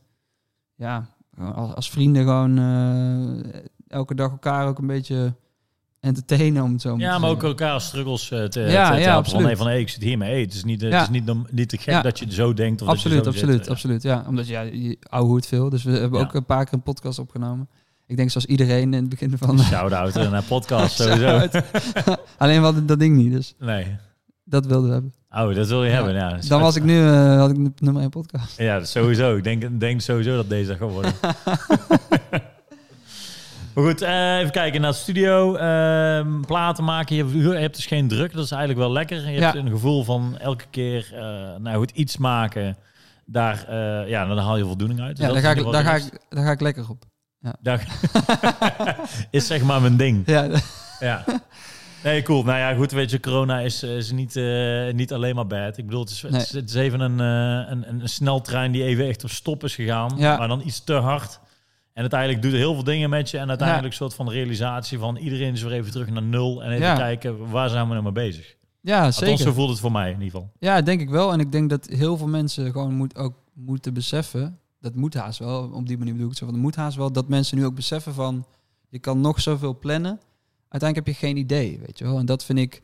ja, 0.75 1.09
als, 1.53 1.73
als 1.75 1.89
vrienden 1.89 2.23
gewoon 2.23 2.57
eh, 2.57 3.61
elke 3.87 4.15
dag 4.15 4.31
elkaar 4.31 4.67
ook 4.67 4.77
een 4.77 4.87
beetje 4.87 5.33
entertainen, 6.07 6.63
om 6.63 6.71
het 6.71 6.81
zo 6.81 6.95
Ja, 6.97 7.17
maar 7.17 7.29
ook 7.29 7.43
elkaar 7.43 7.81
struggles 7.81 8.31
eh, 8.31 8.43
te, 8.43 8.59
Ja, 8.59 8.65
te, 8.65 8.71
ja, 8.71 8.85
helpen. 8.87 9.03
Van, 9.03 9.13
absoluut. 9.15 9.45
nee, 9.45 9.55
van 9.57 9.67
hey, 9.67 9.79
ik 9.79 9.89
zit 9.89 10.01
hiermee. 10.03 10.41
Het 10.45 10.53
is 10.53 10.63
niet, 10.63 10.83
eh, 10.83 10.89
Ja. 10.89 10.95
het 11.01 11.09
is 11.15 11.21
niet, 11.21 11.51
niet 11.51 11.69
te 11.69 11.77
gek 11.77 11.93
Ja. 11.93 12.01
dat 12.01 12.19
je 12.19 12.25
zo 12.33 12.53
denkt. 12.53 12.81
Of 12.81 12.87
Absoluut, 12.87 13.23
dat 13.23 13.33
je 13.33 13.39
zo 13.39 13.45
absoluut, 13.45 13.63
zit. 13.65 13.73
absoluut. 13.73 14.03
Ja, 14.03 14.23
omdat 14.27 14.47
ja, 14.47 14.61
je 14.61 14.97
ouwe 15.09 15.41
veel. 15.47 15.69
Dus 15.69 15.83
we 15.83 15.91
hebben 15.91 16.19
ook 16.19 16.33
een 16.33 16.45
paar 16.45 16.63
keer 16.65 16.73
een 16.73 16.81
podcast 16.83 17.19
opgenomen. 17.19 17.69
Ik 18.07 18.17
denk 18.17 18.29
zoals 18.31 18.45
iedereen 18.45 18.93
in 18.93 18.99
het 19.01 19.09
begin 19.09 19.37
van... 19.37 19.59
Shout-out 19.59 20.15
eh, 20.15 20.31
naar 20.31 20.43
podcast 20.43 20.95
sowieso. 21.01 21.47
Alleen 22.37 22.61
hadden 22.61 22.85
dat 22.85 22.99
ding 22.99 23.15
niet, 23.17 23.31
dus 23.31 23.53
Nee. 23.59 23.95
dat 24.43 24.65
wilden 24.65 24.87
we 24.87 24.93
hebben. 24.93 25.13
Oh, 25.29 25.55
dat 25.55 25.67
wil 25.67 25.83
je 25.83 25.91
hebben. 25.91 26.13
Ja. 26.13 26.39
Dan 26.47 26.61
was 26.61 26.75
ik 26.75 26.83
nu, 26.83 26.99
eh, 27.07 27.37
had 27.37 27.49
ik 27.49 27.57
nu 27.57 27.71
nummer 27.77 28.01
1 28.01 28.09
podcast. 28.09 28.57
Ja, 28.57 28.83
sowieso. 28.83 29.35
Ik 29.35 29.43
denk, 29.43 29.79
denk 29.79 30.01
sowieso 30.01 30.35
dat 30.35 30.49
deze 30.49 30.75
gaat 30.75 30.91
worden. 30.91 31.13
maar 33.77 33.85
goed, 33.85 34.01
eh, 34.01 34.37
even 34.37 34.51
kijken 34.51 34.81
naar 34.81 34.91
de 34.91 34.97
studio. 34.97 35.55
Ehm, 35.55 36.41
platen 36.41 36.83
maken. 36.83 37.15
Je, 37.15 37.23
hebt- 37.23 37.35
je 37.35 37.49
hebt 37.49 37.75
dus 37.75 37.85
geen 37.85 38.07
druk. 38.07 38.33
Dat 38.33 38.43
is 38.43 38.51
eigenlijk 38.51 38.79
wel 38.81 38.91
lekker. 38.91 39.17
Je 39.29 39.39
hebt 39.41 39.53
Ja. 39.53 39.59
een 39.59 39.69
gevoel 39.69 40.03
van 40.03 40.37
elke 40.39 40.65
keer 40.69 41.09
eh, 41.13 41.19
nou 41.59 41.77
goed, 41.77 41.91
iets 41.91 42.17
maken. 42.17 42.77
Daar, 43.25 43.65
eh, 43.67 44.09
ja, 44.09 44.25
dan 44.25 44.37
haal 44.37 44.57
je 44.57 44.63
voldoening 44.65 44.99
uit. 45.01 45.17
Dus 45.17 45.25
Ja, 45.25 45.31
daar 45.33 45.41
ga, 45.41 45.51
ik, 45.51 45.71
daar, 45.71 45.83
ga 45.83 45.95
ik, 45.95 46.03
daar 46.29 46.43
ga 46.45 46.51
ik 46.51 46.61
lekker 46.61 46.89
op. 46.89 47.03
Daar 47.61 47.87
is 49.31 49.47
zeg 49.47 49.61
maar 49.63 49.81
mijn 49.81 49.97
ding. 49.97 50.23
Ja, 50.25 50.47
Ja. 50.99 51.23
Nee, 52.03 52.21
cool. 52.21 52.43
Nou 52.43 52.57
ja, 52.57 52.73
goed, 52.73 52.91
weet 52.91 53.11
je, 53.11 53.19
corona 53.19 53.59
is, 53.59 53.83
is 53.83 54.11
niet, 54.11 54.35
niet 54.93 55.13
alleen 55.13 55.35
maar 55.35 55.47
bad. 55.47 55.77
Ik 55.77 55.85
bedoel, 55.85 56.01
het 56.01 56.09
is, 56.09 56.21
het 56.21 56.33
is, 56.35 56.51
het 56.51 56.69
is 56.69 56.75
even 56.75 56.99
een, 56.99 57.19
een, 57.19 57.89
een, 57.89 58.01
een 58.01 58.09
sneltrein 58.09 58.71
die 58.71 58.83
even 58.83 59.07
echt 59.07 59.23
op 59.23 59.29
stop 59.29 59.63
is 59.63 59.75
gegaan. 59.75 60.13
Ja. 60.17 60.37
Maar 60.37 60.47
dan 60.47 60.61
iets 60.65 60.83
te 60.83 60.93
hard. 60.93 61.39
En 61.97 62.03
uiteindelijk 62.03 62.41
doet 62.41 62.51
heel 62.51 62.73
veel 62.73 62.83
dingen 62.83 63.09
met 63.09 63.29
je. 63.29 63.37
En 63.37 63.49
uiteindelijk 63.49 63.87
een 63.87 63.93
soort 63.93 64.13
van 64.13 64.29
realisatie 64.29 64.99
van 64.99 65.15
iedereen 65.15 65.53
is 65.53 65.61
weer 65.61 65.71
even 65.71 65.91
terug 65.91 66.09
naar 66.09 66.23
nul. 66.23 66.63
En 66.63 66.71
even 66.71 66.97
kijken, 66.97 67.49
waar 67.49 67.69
zijn 67.69 67.87
we 67.87 67.91
nou 67.91 68.03
mee 68.03 68.11
bezig? 68.11 68.55
ja 68.81 68.95
Althans, 68.95 69.17
zeker. 69.17 69.37
zo 69.37 69.51
voelt 69.51 69.69
het 69.69 69.79
voor 69.79 69.91
mij 69.91 70.07
in 70.07 70.21
ieder 70.21 70.31
geval. 70.31 70.51
Ja, 70.59 70.81
denk 70.81 71.01
ik 71.01 71.09
wel. 71.09 71.31
En 71.31 71.39
ik 71.39 71.51
denk 71.51 71.69
dat 71.69 71.87
heel 71.87 72.17
veel 72.17 72.27
mensen 72.27 72.71
gewoon 72.71 72.93
moet, 72.93 73.15
ook 73.15 73.33
moeten 73.53 73.93
beseffen. 73.93 74.59
Dat 74.79 74.95
moet 74.95 75.13
haast 75.13 75.39
wel. 75.39 75.69
Op 75.73 75.87
die 75.87 75.97
manier 75.97 76.13
bedoel 76.13 76.29
ik 76.29 76.37
het 76.37 76.37
zo. 76.37 76.45
Van, 76.45 76.53
dat 76.53 76.63
moet 76.63 76.75
haast 76.75 76.97
wel. 76.97 77.11
Dat 77.11 77.27
mensen 77.27 77.57
nu 77.57 77.65
ook 77.65 77.75
beseffen 77.75 78.13
van... 78.13 78.45
Je 78.89 78.99
kan 78.99 79.21
nog 79.21 79.41
zoveel 79.41 79.77
plannen. 79.79 80.19
Uiteindelijk 80.69 80.95
heb 80.95 81.07
je 81.07 81.27
geen 81.27 81.37
idee, 81.37 81.79
weet 81.85 81.97
je 81.97 82.03
wel. 82.03 82.17
En 82.17 82.25
dat 82.25 82.45
vind 82.45 82.59
ik... 82.59 82.81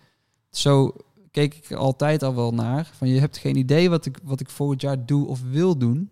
Zo 0.49 0.95
keek 1.31 1.55
ik 1.55 1.71
altijd 1.71 2.23
al 2.23 2.35
wel 2.35 2.53
naar. 2.53 2.89
Van 2.93 3.07
je 3.07 3.19
hebt 3.19 3.37
geen 3.37 3.55
idee 3.55 3.89
wat 3.89 4.05
ik, 4.05 4.19
wat 4.23 4.39
ik 4.39 4.49
volgend 4.49 4.81
jaar 4.81 5.05
doe 5.05 5.27
of 5.27 5.41
wil 5.49 5.77
doen. 5.77 6.11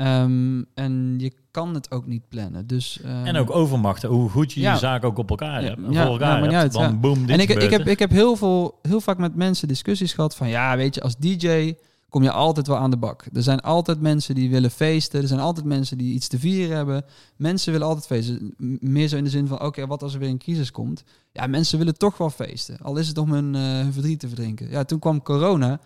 Ehm, 0.00 0.62
en 0.74 1.14
je 1.18 1.32
kan 1.50 1.74
het 1.74 1.90
ook 1.90 2.06
niet 2.06 2.28
plannen. 2.28 2.66
Dus, 2.66 3.00
ehm, 3.04 3.24
En 3.26 3.36
ook 3.36 3.50
overmachten, 3.50 4.08
hoe 4.08 4.28
goed 4.30 4.52
je 4.52 4.60
Ja. 4.60 4.72
je 4.72 4.78
zaken 4.78 5.08
ook 5.08 5.18
op 5.18 5.30
elkaar 5.30 5.62
Ja, 5.62 5.68
hebt. 5.68 5.80
ja, 5.90 6.02
voor 6.02 6.12
elkaar 6.12 6.40
hebt. 6.42 6.54
uit, 6.54 6.74
ja. 6.74 6.92
boom, 6.92 7.20
dit 7.20 7.30
en 7.30 7.40
ik, 7.40 7.48
ik, 7.48 7.70
heb, 7.70 7.86
ik 7.86 7.98
heb 7.98 8.10
heel, 8.10 8.36
veel, 8.36 8.78
heel 8.82 9.00
vaak 9.00 9.18
met 9.18 9.34
mensen 9.34 9.68
discussies 9.68 10.12
gehad 10.12 10.36
van 10.36 10.48
ja, 10.48 10.76
weet 10.76 10.94
je, 10.94 11.00
als 11.02 11.16
DJ 11.16 11.74
kom 12.08 12.22
je 12.22 12.30
altijd 12.30 12.66
wel 12.66 12.76
aan 12.76 12.90
de 12.90 12.96
bak. 12.96 13.26
Er 13.32 13.42
zijn 13.42 13.60
altijd 13.60 14.00
mensen 14.00 14.34
die 14.34 14.50
willen 14.50 14.70
feesten. 14.70 15.20
Er 15.22 15.28
zijn 15.28 15.40
altijd 15.40 15.66
mensen 15.66 15.98
die 15.98 16.14
iets 16.14 16.28
te 16.28 16.38
vieren 16.38 16.76
hebben. 16.76 17.04
Mensen 17.36 17.72
willen 17.72 17.86
altijd 17.86 18.06
feesten. 18.06 18.54
Meer 18.80 19.08
zo 19.08 19.16
in 19.16 19.24
de 19.24 19.30
zin 19.30 19.46
van, 19.46 19.62
oké, 19.62 19.86
wat 19.86 20.02
als 20.02 20.12
er 20.14 20.20
weer 20.20 20.28
een 20.28 20.38
crisis 20.38 20.70
komt? 20.70 21.04
Ja, 21.32 21.46
mensen 21.46 21.78
willen 21.78 21.98
toch 21.98 22.16
wel 22.18 22.30
feesten. 22.30 22.78
Al 22.82 22.96
is 22.96 23.08
het 23.08 23.18
om 23.18 23.32
hun, 23.32 23.54
eh, 23.54 23.60
hun 23.62 23.92
verdriet 23.92 24.20
te 24.20 24.26
verdrinken. 24.28 24.70
Ja, 24.70 24.84
toen 24.84 24.98
kwam 24.98 25.22
corona. 25.22 25.80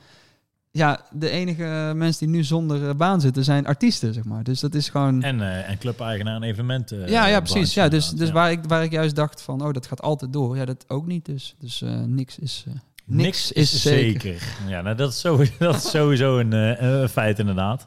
Ja, 0.76 1.00
de 1.12 1.30
enige 1.30 1.92
mensen 1.96 2.26
die 2.26 2.36
nu 2.36 2.44
zonder 2.44 2.88
eh, 2.88 2.94
baan 2.94 3.20
zitten 3.20 3.44
zijn 3.44 3.66
artiesten, 3.66 4.14
zeg 4.14 4.24
maar. 4.24 4.42
Dus 4.44 4.60
dat 4.60 4.74
is 4.74 4.88
gewoon... 4.88 5.22
En, 5.22 5.40
eh 5.40 5.70
en 5.70 5.78
club-eigenaar 5.78 6.34
en 6.34 6.42
evenementen. 6.42 6.98
ja, 6.98 7.26
ja, 7.26 7.36
eh, 7.36 7.42
precies. 7.42 7.74
Ja, 7.74 7.88
dus 7.88 8.08
dus 8.10 8.28
ja. 8.28 8.34
Waar, 8.34 8.50
ik, 8.50 8.60
waar 8.66 8.82
ik 8.84 8.92
juist 8.92 9.16
dacht 9.16 9.42
van, 9.42 9.62
oh, 9.66 9.72
dat 9.72 9.86
gaat 9.86 10.02
altijd 10.02 10.32
door. 10.32 10.56
Ja, 10.56 10.64
dat 10.64 10.84
ook 10.88 11.06
niet 11.06 11.24
dus. 11.24 11.54
Dus 11.58 11.82
eh, 11.82 12.00
niks 12.00 12.38
is... 12.38 12.64
eh, 12.68 12.74
Niks 13.06 13.52
is 13.52 13.82
zeker. 13.82 14.42
Ja, 14.68 14.80
nou, 14.82 14.96
dat, 14.96 15.12
is 15.12 15.20
sowieso, 15.20 15.52
dat 15.68 15.74
is 15.74 15.90
sowieso 15.90 16.38
een, 16.38 16.52
eh, 16.52 17.00
een 17.00 17.08
feit 17.08 17.38
inderdaad. 17.38 17.86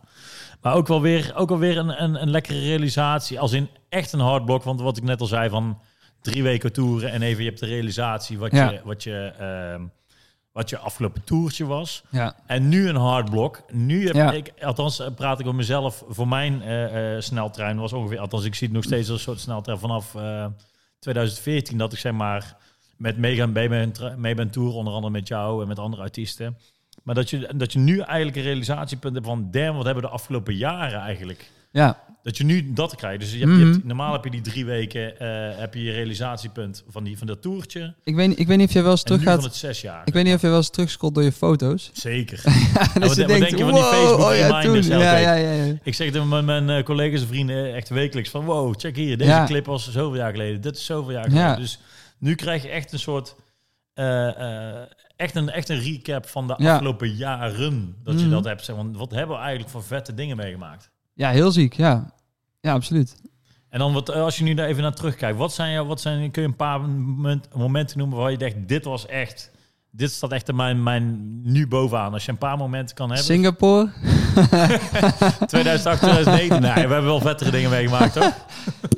Maar 0.61 0.73
ook 0.73 0.88
wel 0.88 1.01
weer, 1.01 1.31
ook 1.35 1.49
wel 1.49 1.59
weer 1.59 1.77
een, 1.77 2.03
een, 2.03 2.21
een 2.21 2.29
lekkere 2.29 2.59
realisatie. 2.59 3.39
Als 3.39 3.51
in 3.51 3.69
echt 3.89 4.13
een 4.13 4.19
hardblok. 4.19 4.63
Want 4.63 4.81
wat 4.81 4.97
ik 4.97 5.03
net 5.03 5.21
al 5.21 5.27
zei 5.27 5.49
van 5.49 5.79
drie 6.21 6.43
weken 6.43 6.73
toeren. 6.73 7.11
En 7.11 7.21
even 7.21 7.43
je 7.43 7.47
hebt 7.49 7.59
de 7.61 7.65
realisatie 7.65 8.38
wat, 8.38 8.51
Ja. 8.51 8.71
je, 8.71 8.79
wat, 8.83 9.03
je, 9.03 9.31
ehm, 9.39 9.81
wat 10.57 10.69
je 10.69 10.77
afgelopen 10.77 11.23
toertje 11.23 11.65
was. 11.65 12.03
Ja, 12.09 12.35
En 12.45 12.69
nu 12.69 12.89
een 12.89 12.95
hardblok. 12.95 13.63
Nu 13.71 14.05
heb 14.05 14.15
Ja. 14.15 14.31
ik, 14.31 14.53
althans 14.61 14.99
eh, 14.99 15.07
praat 15.15 15.39
ik 15.39 15.45
over 15.45 15.57
mezelf. 15.57 16.03
Voor 16.09 16.27
mijn 16.27 16.61
eh, 16.61 17.15
eh, 17.15 17.21
sneltrein 17.21 17.77
was 17.79 17.93
ongeveer, 17.93 18.19
althans 18.19 18.43
ik 18.45 18.55
zie 18.55 18.67
het 18.67 18.75
nog 18.75 18.85
steeds 18.85 19.09
als 19.09 19.17
een 19.17 19.23
soort 19.23 19.39
sneltrein 19.39 19.79
vanaf 19.79 20.15
eh, 20.15 20.45
2014. 20.99 21.77
Dat 21.77 21.93
ik 21.93 21.99
zeg 21.99 22.13
maar 22.13 22.55
met 22.97 23.17
mee 23.17 23.35
gaan 23.35 23.51
mee 23.51 23.69
ben, 23.69 23.93
mee 24.17 24.35
ben 24.35 24.49
tour, 24.49 24.73
onder 24.73 24.93
andere 24.93 25.13
met 25.13 25.27
jou 25.27 25.61
en 25.61 25.67
met 25.67 25.79
andere 25.79 26.01
artiesten. 26.01 26.57
Maar 27.03 27.15
dat 27.15 27.29
je, 27.29 27.49
dat 27.55 27.73
je 27.73 27.79
nu 27.79 27.99
eigenlijk 27.99 28.37
een 28.37 28.43
realisatiepunt 28.43 29.13
hebt 29.13 29.25
van, 29.27 29.47
damn, 29.51 29.75
wat 29.75 29.85
hebben 29.85 30.03
we 30.03 30.09
de 30.09 30.15
afgelopen 30.15 30.55
jaren 30.55 30.99
eigenlijk 30.99 31.51
ja. 31.71 31.99
Dat 32.28 32.38
je 32.38 32.43
nu 32.43 32.73
dat 32.73 32.95
krijgt. 32.95 33.19
Dus 33.19 33.32
je 33.32 33.38
hebt, 33.39 33.51
je 33.51 33.57
Mhm. 33.57 33.71
hebt- 33.71 33.84
normaal 33.86 34.13
heb 34.13 34.23
je 34.23 34.30
die 34.30 34.41
drie 34.41 34.65
weken, 34.65 35.19
eh, 35.19 35.59
heb 35.59 35.73
je 35.73 35.84
je 35.84 35.91
realisatiepunt 35.91 36.84
van, 36.88 37.03
die, 37.03 37.17
van 37.17 37.28
dat 37.28 37.41
toertje. 37.41 37.93
Ik 38.03 38.15
weet, 38.15 38.39
ik 38.39 38.47
weet 38.47 38.57
niet 38.57 38.67
of 38.67 38.73
jij 38.73 38.82
wel 38.82 38.91
eens 38.91 38.99
En 39.03 39.05
terug 39.07 39.23
gaat. 39.23 39.36
van 39.36 39.43
het 39.43 39.55
zes 39.55 39.82
jaar. 39.82 40.01
Ik 40.05 40.13
weet 40.13 40.23
niet 40.23 40.34
of 40.34 40.41
je 40.41 40.47
wel 40.47 40.57
eens 40.57 40.69
terugscrolt 40.69 41.13
door 41.15 41.23
je 41.23 41.32
foto's. 41.32 41.89
Zeker. 41.93 42.41
en 42.45 42.53
wat 42.53 42.93
je 42.93 42.99
wat 42.99 43.15
denkt, 43.15 43.30
denk 43.30 43.57
je 43.57 43.63
van 43.63 43.73
die 43.73 43.84
Facebook 43.84 44.19
oh 44.30 44.36
ja, 44.36 44.59
reminders 44.59 44.88
Ja, 44.88 45.17
ja, 45.17 45.34
ja, 45.34 45.51
ja. 45.63 45.73
Ik 45.84 45.93
zeg 45.93 46.11
tegen 46.11 46.28
mijn, 46.28 46.45
mijn 46.45 46.69
eh, 46.69 46.84
collega's 46.84 47.21
en 47.21 47.28
vrienden 47.28 47.73
echt 47.75 47.89
wekelijks 47.89 48.30
van... 48.30 48.45
wow, 48.45 48.73
check 48.78 48.95
hier, 48.95 49.17
deze 49.17 49.30
Ja. 49.30 49.45
clip 49.45 49.65
was 49.65 49.91
zoveel 49.91 50.15
jaar 50.15 50.32
geleden. 50.32 50.61
Dit 50.61 50.75
is 50.78 50.86
zoveel 50.86 51.11
jaar 51.11 51.23
geleden. 51.23 51.43
Ja. 51.43 51.55
Dus 51.55 51.80
nu 52.19 52.36
krijg 52.36 52.61
je 52.63 52.69
echt 52.69 52.91
een 52.93 52.99
soort... 52.99 53.36
eh, 53.93 54.28
eh, 54.71 54.82
echt, 55.15 55.36
een, 55.36 55.49
echt 55.49 55.69
een 55.69 55.80
recap 55.82 56.28
van 56.28 56.47
de 56.47 56.53
Ja. 56.57 56.71
afgelopen 56.73 57.09
jaren. 57.15 57.95
Dat 58.03 58.13
je 58.19 58.25
Mhm. 58.25 58.30
dat 58.36 58.45
hebt. 58.45 58.65
Zeg, 58.65 58.75
want 58.75 58.97
wat 58.97 59.11
hebben 59.11 59.36
we 59.36 59.41
eigenlijk 59.41 59.71
voor 59.71 59.84
vette 59.84 60.13
dingen 60.13 60.38
meegemaakt? 60.38 60.89
Ja, 61.13 61.30
heel 61.30 61.51
ziek, 61.51 61.73
ja. 61.73 62.15
Ja, 62.61 62.73
absoluut. 62.73 63.15
En 63.69 63.79
dan 63.79 63.93
wat, 63.93 64.09
als 64.09 64.37
je 64.37 64.43
nu 64.43 64.53
daar 64.53 64.67
even 64.67 64.81
naar 64.83 64.93
terugkijkt. 64.93 65.37
Wat 65.37 65.53
zijn, 65.53 65.71
jou- 65.71 65.87
wat 65.87 66.01
zijn, 66.01 66.31
kun 66.31 66.41
je 66.41 66.47
een 66.47 66.55
paar 66.55 66.81
moment- 66.81 67.47
momenten 67.55 67.97
noemen 67.97 68.17
waar 68.17 68.31
je 68.31 68.37
denkt... 68.37 68.67
dit 68.67 68.85
was 68.85 69.05
echt... 69.05 69.51
Dit 69.91 70.11
staat 70.11 70.31
echt 70.31 70.49
in 70.49 70.55
mijn, 70.55 70.83
mijn 70.83 71.39
nu 71.51 71.67
bovenaan. 71.67 72.13
Als 72.13 72.25
je 72.25 72.31
een 72.31 72.37
paar 72.37 72.57
momenten 72.57 72.95
kan 72.95 73.07
hebben. 73.07 73.25
Singapore. 73.25 73.89
2008, 75.47 75.99
2009. 76.01 76.61
Nee, 76.61 76.73
we 76.73 76.79
hebben 76.79 77.03
wel 77.03 77.19
vettere 77.21 77.51
dingen 77.51 77.69
meegemaakt, 77.69 78.13
toch? 78.13 78.33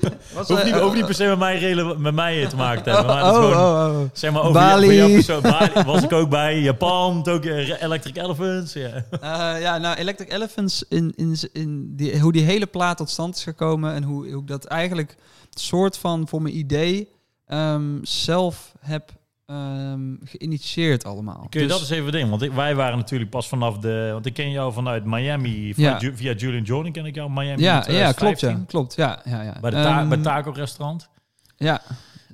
Was, 0.34 0.48
Hoeft 0.48 0.64
niet, 0.64 0.74
eh, 0.74 0.82
hoeft 0.82 0.96
niet 0.96 1.06
per 1.06 1.16
se 1.16 1.26
met 1.26 1.40
mij, 1.40 1.96
met 1.98 2.14
mij 2.14 2.48
te 2.48 2.56
maken 2.56 2.84
te 2.84 2.90
hebben. 2.90 3.08
Maar 3.08 3.24
oh, 3.24 3.36
gewoon, 3.36 3.54
oh, 3.54 4.00
oh. 4.02 4.10
zeg 4.14 4.32
maar, 4.32 4.42
over, 4.42 4.54
Bali. 4.54 4.96
Jouw 4.96 5.08
persoon. 5.08 5.42
Bali 5.42 5.84
was 5.86 6.04
ik 6.04 6.14
ook 6.14 6.30
bij. 6.30 6.60
Japan, 6.60 7.24
Tokyo, 7.24 7.56
Electric 7.56 8.18
Elephants. 8.18 8.74
Ja. 8.74 9.06
Eh, 9.22 9.62
ja, 9.62 9.78
nou, 9.78 9.98
Electric 9.98 10.32
Elephants, 10.32 10.86
in, 10.90 11.14
in, 11.16 11.38
in 11.52 11.96
die, 11.96 12.20
hoe 12.20 12.32
die 12.32 12.44
hele 12.44 12.66
plaat 12.66 12.98
tot 12.98 13.10
stand 13.10 13.36
is 13.36 13.44
gekomen 13.44 13.94
en 13.94 14.04
hoe, 14.04 14.32
hoe 14.32 14.42
ik 14.42 14.48
dat 14.48 14.66
eigenlijk 14.66 15.16
soort 15.50 15.98
van 15.98 16.28
voor 16.28 16.42
mijn 16.42 16.58
idee 16.58 17.10
ehm, 17.46 17.98
zelf 18.02 18.74
heb 18.80 19.12
ehm, 19.50 20.16
geïnitieerd 20.24 21.06
allemaal. 21.06 21.48
Kun 21.50 21.62
je 21.62 21.68
Dus- 21.68 21.76
dat 21.78 21.80
eens 21.80 21.90
even 22.00 22.12
dingen? 22.12 22.30
Want 22.30 22.42
ik, 22.42 22.52
wij 22.52 22.76
waren 22.76 22.98
natuurlijk 22.98 23.30
pas 23.32 23.48
vanaf 23.48 23.78
de... 23.78 24.10
Want 24.14 24.26
ik 24.26 24.34
ken 24.34 24.52
jou 24.52 24.74
vanuit 24.74 25.06
Miami. 25.06 25.74
Via, 25.74 25.90
Ja. 25.92 25.98
Ju- 26.00 26.16
via 26.18 26.34
Julian 26.34 26.64
Jordan 26.64 26.92
ken 26.92 27.06
ik 27.06 27.16
jou. 27.16 27.30
Miami 27.32 27.62
ja, 27.62 27.74
ja, 27.74 27.82
klopt, 27.82 27.88
2015. 27.88 28.50
ja, 28.50 28.66
klopt, 28.68 28.96
ja, 28.96 29.20
ja, 29.26 29.42
ja. 29.42 29.58
Bij 29.62 29.70
de 29.70 29.76
ta 29.76 30.00
Ehm, 30.00 30.10
bij 30.10 30.18
Taco 30.18 30.52
restaurant. 30.52 31.10
Ja, 31.58 31.82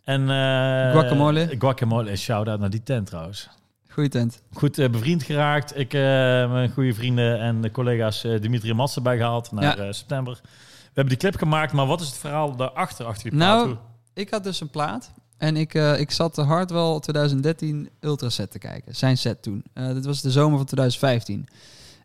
En, 0.04 0.22
eh, 0.22 0.92
Guacamole. 0.92 1.56
Guacamole. 1.60 2.16
Shout-out 2.16 2.60
naar 2.60 2.70
die 2.70 2.84
tent 2.84 3.06
trouwens. 3.08 3.50
goede 3.90 4.10
tent. 4.10 4.42
Goed 4.54 4.78
eh, 4.78 4.90
bevriend 4.90 5.24
geraakt. 5.24 5.78
Ik, 5.78 5.94
eh, 5.94 6.02
mijn 6.52 6.70
goede 6.72 6.94
vrienden 6.94 7.40
en 7.40 7.62
de 7.62 7.72
collega's 7.72 8.22
Dimitri 8.22 8.70
en 8.70 8.76
Mats 8.76 8.96
erbij 8.96 9.18
gehaald 9.18 9.52
naar 9.52 9.84
Ja. 9.86 9.92
september. 9.92 10.34
We 10.44 11.02
hebben 11.02 11.08
die 11.14 11.18
clip 11.30 11.36
gemaakt, 11.36 11.74
maar 11.74 11.86
wat 11.86 12.02
is 12.02 12.08
het 12.08 12.18
verhaal 12.18 12.56
daarachter, 12.56 13.06
achter 13.06 13.30
die 13.30 13.40
Nou, 13.40 13.66
plaat? 13.68 13.80
Ik 14.14 14.30
had 14.30 14.44
dus 14.44 14.62
een 14.62 14.70
plaat 14.70 15.12
en 15.38 15.58
ik, 15.58 15.74
eh, 15.74 16.00
ik 16.00 16.12
zat 16.12 16.36
de 16.36 16.42
Hardwell 16.42 17.00
2013 17.00 17.90
Ultra 18.00 18.30
set 18.30 18.52
te 18.52 18.60
kijken. 18.60 18.96
Zijn 18.96 19.18
set 19.18 19.42
toen. 19.42 19.64
Eh 19.74 19.94
dit 19.94 20.06
was 20.06 20.22
de 20.22 20.32
zomer 20.32 20.58
van 20.58 20.66
2015. 20.66 21.48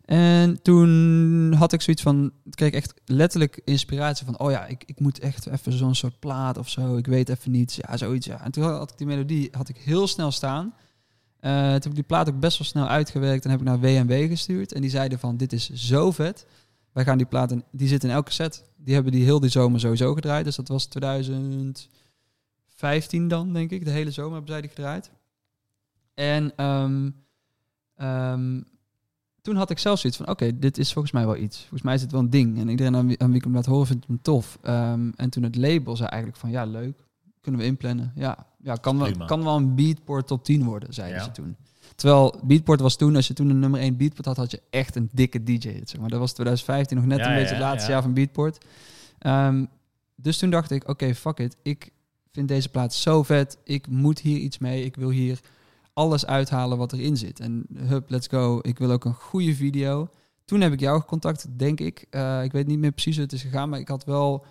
En 0.05 0.61
toen 0.61 1.53
had 1.53 1.73
ik 1.73 1.81
zoiets 1.81 2.01
van, 2.01 2.31
kreeg 2.49 2.71
echt 2.71 2.93
letterlijk 3.05 3.61
inspiratie 3.65 4.25
van, 4.25 4.39
oh 4.39 4.51
ja, 4.51 4.65
ik, 4.65 4.83
ik 4.85 4.99
moet 4.99 5.19
echt 5.19 5.47
even 5.47 5.73
zo'n 5.73 5.95
soort 5.95 6.19
plaat 6.19 6.57
of 6.57 6.69
zo. 6.69 6.97
Ik 6.97 7.07
weet 7.07 7.29
even 7.29 7.51
niet, 7.51 7.79
ja, 7.81 7.97
zoiets. 7.97 8.25
Ja. 8.25 8.43
En 8.43 8.51
toen 8.51 8.63
had 8.63 8.91
ik 8.91 8.97
die 8.97 9.07
melodie 9.07 9.49
had 9.51 9.69
ik 9.69 9.77
heel 9.77 10.07
snel 10.07 10.31
staan. 10.31 10.73
Eh, 11.39 11.51
toen 11.51 11.71
heb 11.71 11.85
ik 11.85 11.95
die 11.95 12.03
plaat 12.03 12.29
ook 12.29 12.39
best 12.39 12.57
wel 12.57 12.67
snel 12.67 12.87
uitgewerkt 12.87 13.43
en 13.45 13.51
heb 13.51 13.59
ik 13.59 13.65
naar 13.65 13.79
WMW 13.79 14.27
gestuurd. 14.29 14.73
En 14.73 14.81
die 14.81 14.89
zeiden 14.89 15.19
van, 15.19 15.37
dit 15.37 15.53
is 15.53 15.69
zo 15.69 16.11
vet. 16.11 16.45
Wij 16.91 17.03
gaan 17.03 17.17
die 17.17 17.27
plaat, 17.27 17.55
die 17.71 17.87
zit 17.87 18.03
in 18.03 18.09
elke 18.09 18.31
set. 18.31 18.63
Die 18.77 18.93
hebben 18.93 19.11
die 19.11 19.23
heel 19.23 19.39
die 19.39 19.49
zomer 19.49 19.79
sowieso 19.79 20.13
gedraaid. 20.13 20.45
Dus 20.45 20.55
dat 20.55 20.67
was 20.67 20.87
2015 22.81 23.27
dan, 23.27 23.53
denk 23.53 23.71
ik. 23.71 23.85
De 23.85 23.91
hele 23.91 24.11
zomer 24.11 24.31
hebben 24.33 24.51
zij 24.51 24.61
die 24.61 24.69
gedraaid. 24.69 25.11
En 26.13 26.55
ehm, 26.55 27.09
ehm, 27.95 28.61
toen 29.41 29.55
had 29.55 29.69
ik 29.69 29.79
zelf 29.79 29.99
zoiets 29.99 30.19
van, 30.19 30.29
oké, 30.29 30.59
dit 30.59 30.77
is 30.77 30.93
volgens 30.93 31.13
mij 31.13 31.25
wel 31.25 31.35
iets. 31.37 31.59
Volgens 31.59 31.81
mij 31.81 31.93
is 31.93 32.01
het 32.01 32.11
wel 32.11 32.21
een 32.21 32.29
ding. 32.29 32.59
En 32.59 32.69
iedereen 32.69 32.95
aan 32.95 33.07
wie, 33.07 33.19
aan 33.21 33.27
wie 33.27 33.37
ik 33.37 33.43
hem 33.43 33.53
laat 33.53 33.65
horen 33.65 33.87
vindt 33.87 34.07
hem 34.07 34.21
tof. 34.21 34.57
Ehm, 34.61 35.09
en 35.15 35.29
toen 35.29 35.43
het 35.43 35.55
label 35.55 35.95
zei 35.95 36.09
eigenlijk 36.09 36.41
van, 36.41 36.49
ja, 36.51 36.65
leuk. 36.65 37.05
Kunnen 37.41 37.61
we 37.61 37.67
inplannen? 37.67 38.11
Ja, 38.15 38.47
ja 38.63 38.75
kan, 38.75 38.97
wel, 38.97 39.07
Prima. 39.09 39.25
kan 39.25 39.43
wel 39.43 39.55
een 39.55 39.75
Beatport 39.75 40.27
top 40.27 40.43
10 40.43 40.63
worden, 40.63 40.93
zeiden 40.93 41.17
Ja. 41.17 41.23
ze 41.23 41.31
toen. 41.31 41.55
Terwijl 41.95 42.39
Beatport 42.43 42.79
was 42.79 42.95
toen, 42.95 43.15
als 43.15 43.27
je 43.27 43.33
toen 43.33 43.49
een 43.49 43.59
nummer 43.59 43.79
1 43.79 43.97
Beatport 43.97 44.25
had, 44.25 44.37
had 44.37 44.51
je 44.51 44.61
echt 44.69 44.95
een 44.95 45.09
dikke 45.13 45.43
DJ. 45.43 45.57
Zeg 45.83 45.97
maar. 45.99 46.09
Dat 46.09 46.19
was 46.19 46.33
2015 46.33 46.97
nog 46.97 47.05
net 47.05 47.17
Ja, 47.19 47.27
een 47.29 47.33
beetje 47.35 47.53
het 47.53 47.63
laatste 47.63 47.87
ja. 47.87 47.93
jaar 47.93 48.01
van 48.01 48.13
Beatport. 48.13 48.65
Dus 50.15 50.37
toen 50.37 50.49
dacht 50.49 50.71
ik, 50.71 50.87
oké, 50.89 51.15
fuck 51.15 51.37
it. 51.39 51.57
Ik 51.61 51.91
vind 52.31 52.47
deze 52.47 52.69
plaat 52.69 52.93
zo 52.93 53.23
vet. 53.23 53.57
Ik 53.63 53.87
moet 53.87 54.19
hier 54.19 54.37
iets 54.37 54.57
mee. 54.57 54.85
Ik 54.85 54.95
wil 54.95 55.09
hier 55.09 55.39
alles 55.93 56.25
uithalen 56.25 56.77
wat 56.77 56.93
erin 56.93 57.17
zit. 57.17 57.39
En 57.39 57.65
hup, 57.73 58.09
let's 58.09 58.27
go. 58.27 58.59
Ik 58.61 58.77
wil 58.77 58.91
ook 58.91 59.05
een 59.05 59.13
goede 59.13 59.55
video. 59.55 60.09
Toen 60.45 60.61
heb 60.61 60.73
ik 60.73 60.79
jou 60.79 61.03
contact, 61.03 61.47
denk 61.57 61.79
ik. 61.79 62.05
Eh, 62.09 62.43
ik 62.43 62.51
weet 62.51 62.67
niet 62.67 62.79
meer 62.79 62.91
precies 62.91 63.15
hoe 63.15 63.23
het 63.23 63.33
is 63.33 63.41
gegaan, 63.41 63.69
maar 63.69 63.79
ik 63.79 63.87
had 63.87 64.05
wel 64.05 64.45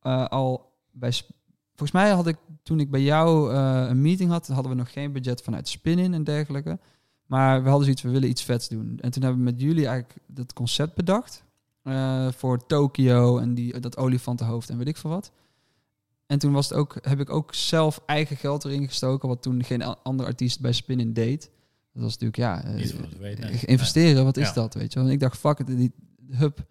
eh, 0.00 0.26
al 0.26 0.72
bij... 0.90 1.12
Volgens 1.74 2.02
mij 2.02 2.10
had 2.10 2.26
ik, 2.26 2.36
toen 2.62 2.80
ik 2.80 2.90
bij 2.90 3.02
jou 3.02 3.52
eh, 3.54 3.86
een 3.88 4.02
meeting 4.02 4.30
had, 4.30 4.46
hadden 4.46 4.72
we 4.72 4.78
nog 4.78 4.92
geen 4.92 5.12
budget 5.12 5.42
vanuit 5.42 5.68
Spin-In 5.68 6.14
en 6.14 6.24
dergelijke. 6.24 6.78
Maar 7.26 7.62
we 7.62 7.68
hadden 7.68 7.84
zoiets, 7.84 8.02
we 8.02 8.10
willen 8.10 8.28
iets 8.28 8.42
vets 8.42 8.68
doen. 8.68 8.98
En 9.00 9.10
toen 9.10 9.22
hebben 9.22 9.44
we 9.44 9.50
met 9.50 9.60
jullie 9.60 9.86
eigenlijk 9.86 10.18
dat 10.26 10.52
concept 10.52 10.94
bedacht. 10.94 11.44
voor 12.30 12.66
Tokio 12.66 13.38
en 13.38 13.54
die, 13.54 13.80
dat 13.80 13.96
olifantenhoofd 13.96 14.70
en 14.70 14.78
weet 14.78 14.88
ik 14.88 14.96
veel 14.96 15.10
wat. 15.10 15.32
En 16.30 16.38
toen 16.38 16.52
was 16.52 16.68
het 16.68 16.78
ook, 16.78 16.96
heb 17.02 17.20
ik 17.20 17.30
ook 17.30 17.54
zelf 17.54 18.00
eigen 18.06 18.36
geld 18.36 18.64
erin 18.64 18.86
gestoken, 18.88 19.28
wat 19.28 19.42
toen 19.42 19.64
geen 19.64 19.82
andere 20.02 20.28
artiest 20.28 20.60
bij 20.60 20.72
Spin-In 20.72 21.12
deed. 21.12 21.50
Dat 21.92 22.02
was 22.02 22.18
natuurlijk, 22.18 22.36
ja, 22.36 22.64
eh, 22.64 22.90
weten, 23.18 23.68
investeren, 23.68 24.24
wat 24.24 24.36
is 24.36 24.46
Ja. 24.46 24.52
dat, 24.52 24.74
weet 24.74 24.92
je 24.92 24.98
wel. 24.98 25.08
En 25.08 25.14
ik 25.14 25.20
dacht, 25.20 25.38
fuck 25.38 25.58
it, 25.58 25.66
die, 25.66 25.92
hup, 26.30 26.64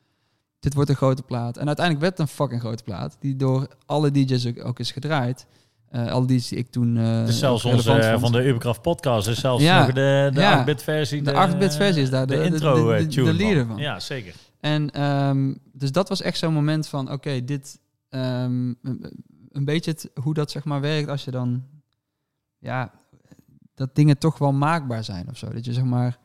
dit 0.59 0.73
wordt 0.73 0.89
een 0.89 0.95
grote 0.95 1.21
plaat. 1.23 1.57
En 1.57 1.67
uiteindelijk 1.67 2.05
werd 2.05 2.17
het 2.17 2.27
een 2.29 2.35
fucking 2.35 2.61
grote 2.61 2.83
plaat, 2.83 3.17
die 3.19 3.35
door 3.35 3.67
alle 3.85 4.11
DJ's 4.11 4.45
ook, 4.47 4.65
ook 4.65 4.79
is 4.79 4.91
gedraaid. 4.91 5.45
Eh 5.89 6.25
DJ's 6.25 6.47
die 6.47 6.57
ik 6.57 6.69
toen 6.71 6.97
eh 6.97 7.25
Dus 7.25 7.39
zelfs 7.39 7.65
onze, 7.65 8.15
van 8.19 8.31
de 8.31 8.43
Ubercraft 8.47 8.81
podcast 8.81 9.27
is 9.27 9.39
zelfs 9.39 9.63
Ja. 9.63 9.79
nog 9.79 9.87
de, 9.93 10.29
de 10.33 10.39
Ja. 10.39 10.63
8-bit 10.63 10.83
versie. 10.83 11.21
De 11.21 11.31
8-bit 11.55 11.75
versie 11.75 12.01
is 12.01 12.09
daar 12.09 12.27
de, 12.27 12.43
intro 12.43 12.87
de- 12.91 12.97
de- 13.03 13.07
tune 13.07 13.31
de 13.31 13.33
leader 13.37 13.65
van. 13.65 13.77
Ja, 13.77 13.99
zeker. 13.99 14.33
En 14.59 14.91
ehm, 14.91 15.53
dus 15.73 15.91
dat 15.91 16.09
was 16.09 16.21
echt 16.21 16.37
zo'n 16.37 16.53
moment 16.53 16.87
van, 16.87 17.11
oké, 17.11 17.43
dit 17.45 17.79
ehm, 18.09 18.73
een, 19.51 19.65
beetje 19.65 19.91
het, 19.91 20.09
hoe 20.23 20.33
dat 20.33 20.51
zeg 20.51 20.63
maar 20.63 20.81
werkt 20.81 21.09
als 21.09 21.23
je 21.23 21.31
dan, 21.31 21.63
ja, 22.57 22.91
dat 23.75 23.95
dingen 23.95 24.17
toch 24.17 24.37
wel 24.37 24.53
maakbaar 24.53 25.03
zijn 25.03 25.29
of 25.29 25.37
zo. 25.37 25.49
Dat 25.49 25.65
je 25.65 25.73
zeg 25.73 25.83
maar, 25.83 26.19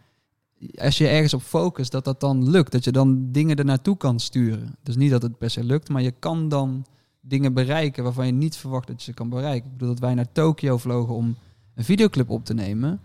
als 0.75 0.99
je 0.99 1.09
ergens 1.09 1.35
op 1.35 1.43
focust, 1.43 1.93
dat 1.93 2.05
dat 2.05 2.21
dan 2.21 2.51
lukt. 2.51 2.73
Dat 2.73 2.85
je 2.85 2.93
dan 2.93 3.33
dingen 3.33 3.57
er 3.57 3.65
naartoe 3.65 3.97
kan 3.97 4.21
sturen. 4.21 4.75
Dus 4.83 4.97
niet 4.97 5.11
dat 5.11 5.23
het 5.23 5.39
per 5.39 5.51
se 5.51 5.65
lukt, 5.65 5.89
maar 5.89 6.03
je 6.03 6.15
kan 6.19 6.49
dan 6.49 6.87
dingen 7.21 7.55
bereiken 7.55 8.05
waarvan 8.05 8.27
je 8.27 8.33
niet 8.33 8.57
verwacht 8.57 8.87
dat 8.87 8.99
je 8.99 9.05
ze 9.05 9.17
kan 9.17 9.29
bereiken. 9.29 9.67
Ik 9.67 9.73
bedoel 9.73 9.89
dat 9.89 9.99
wij 9.99 10.15
naar 10.15 10.33
Tokio 10.33 10.79
vlogen 10.79 11.15
om 11.15 11.37
een 11.75 11.85
videoclip 11.85 12.31
op 12.31 12.45
te 12.45 12.55
nemen. 12.55 13.01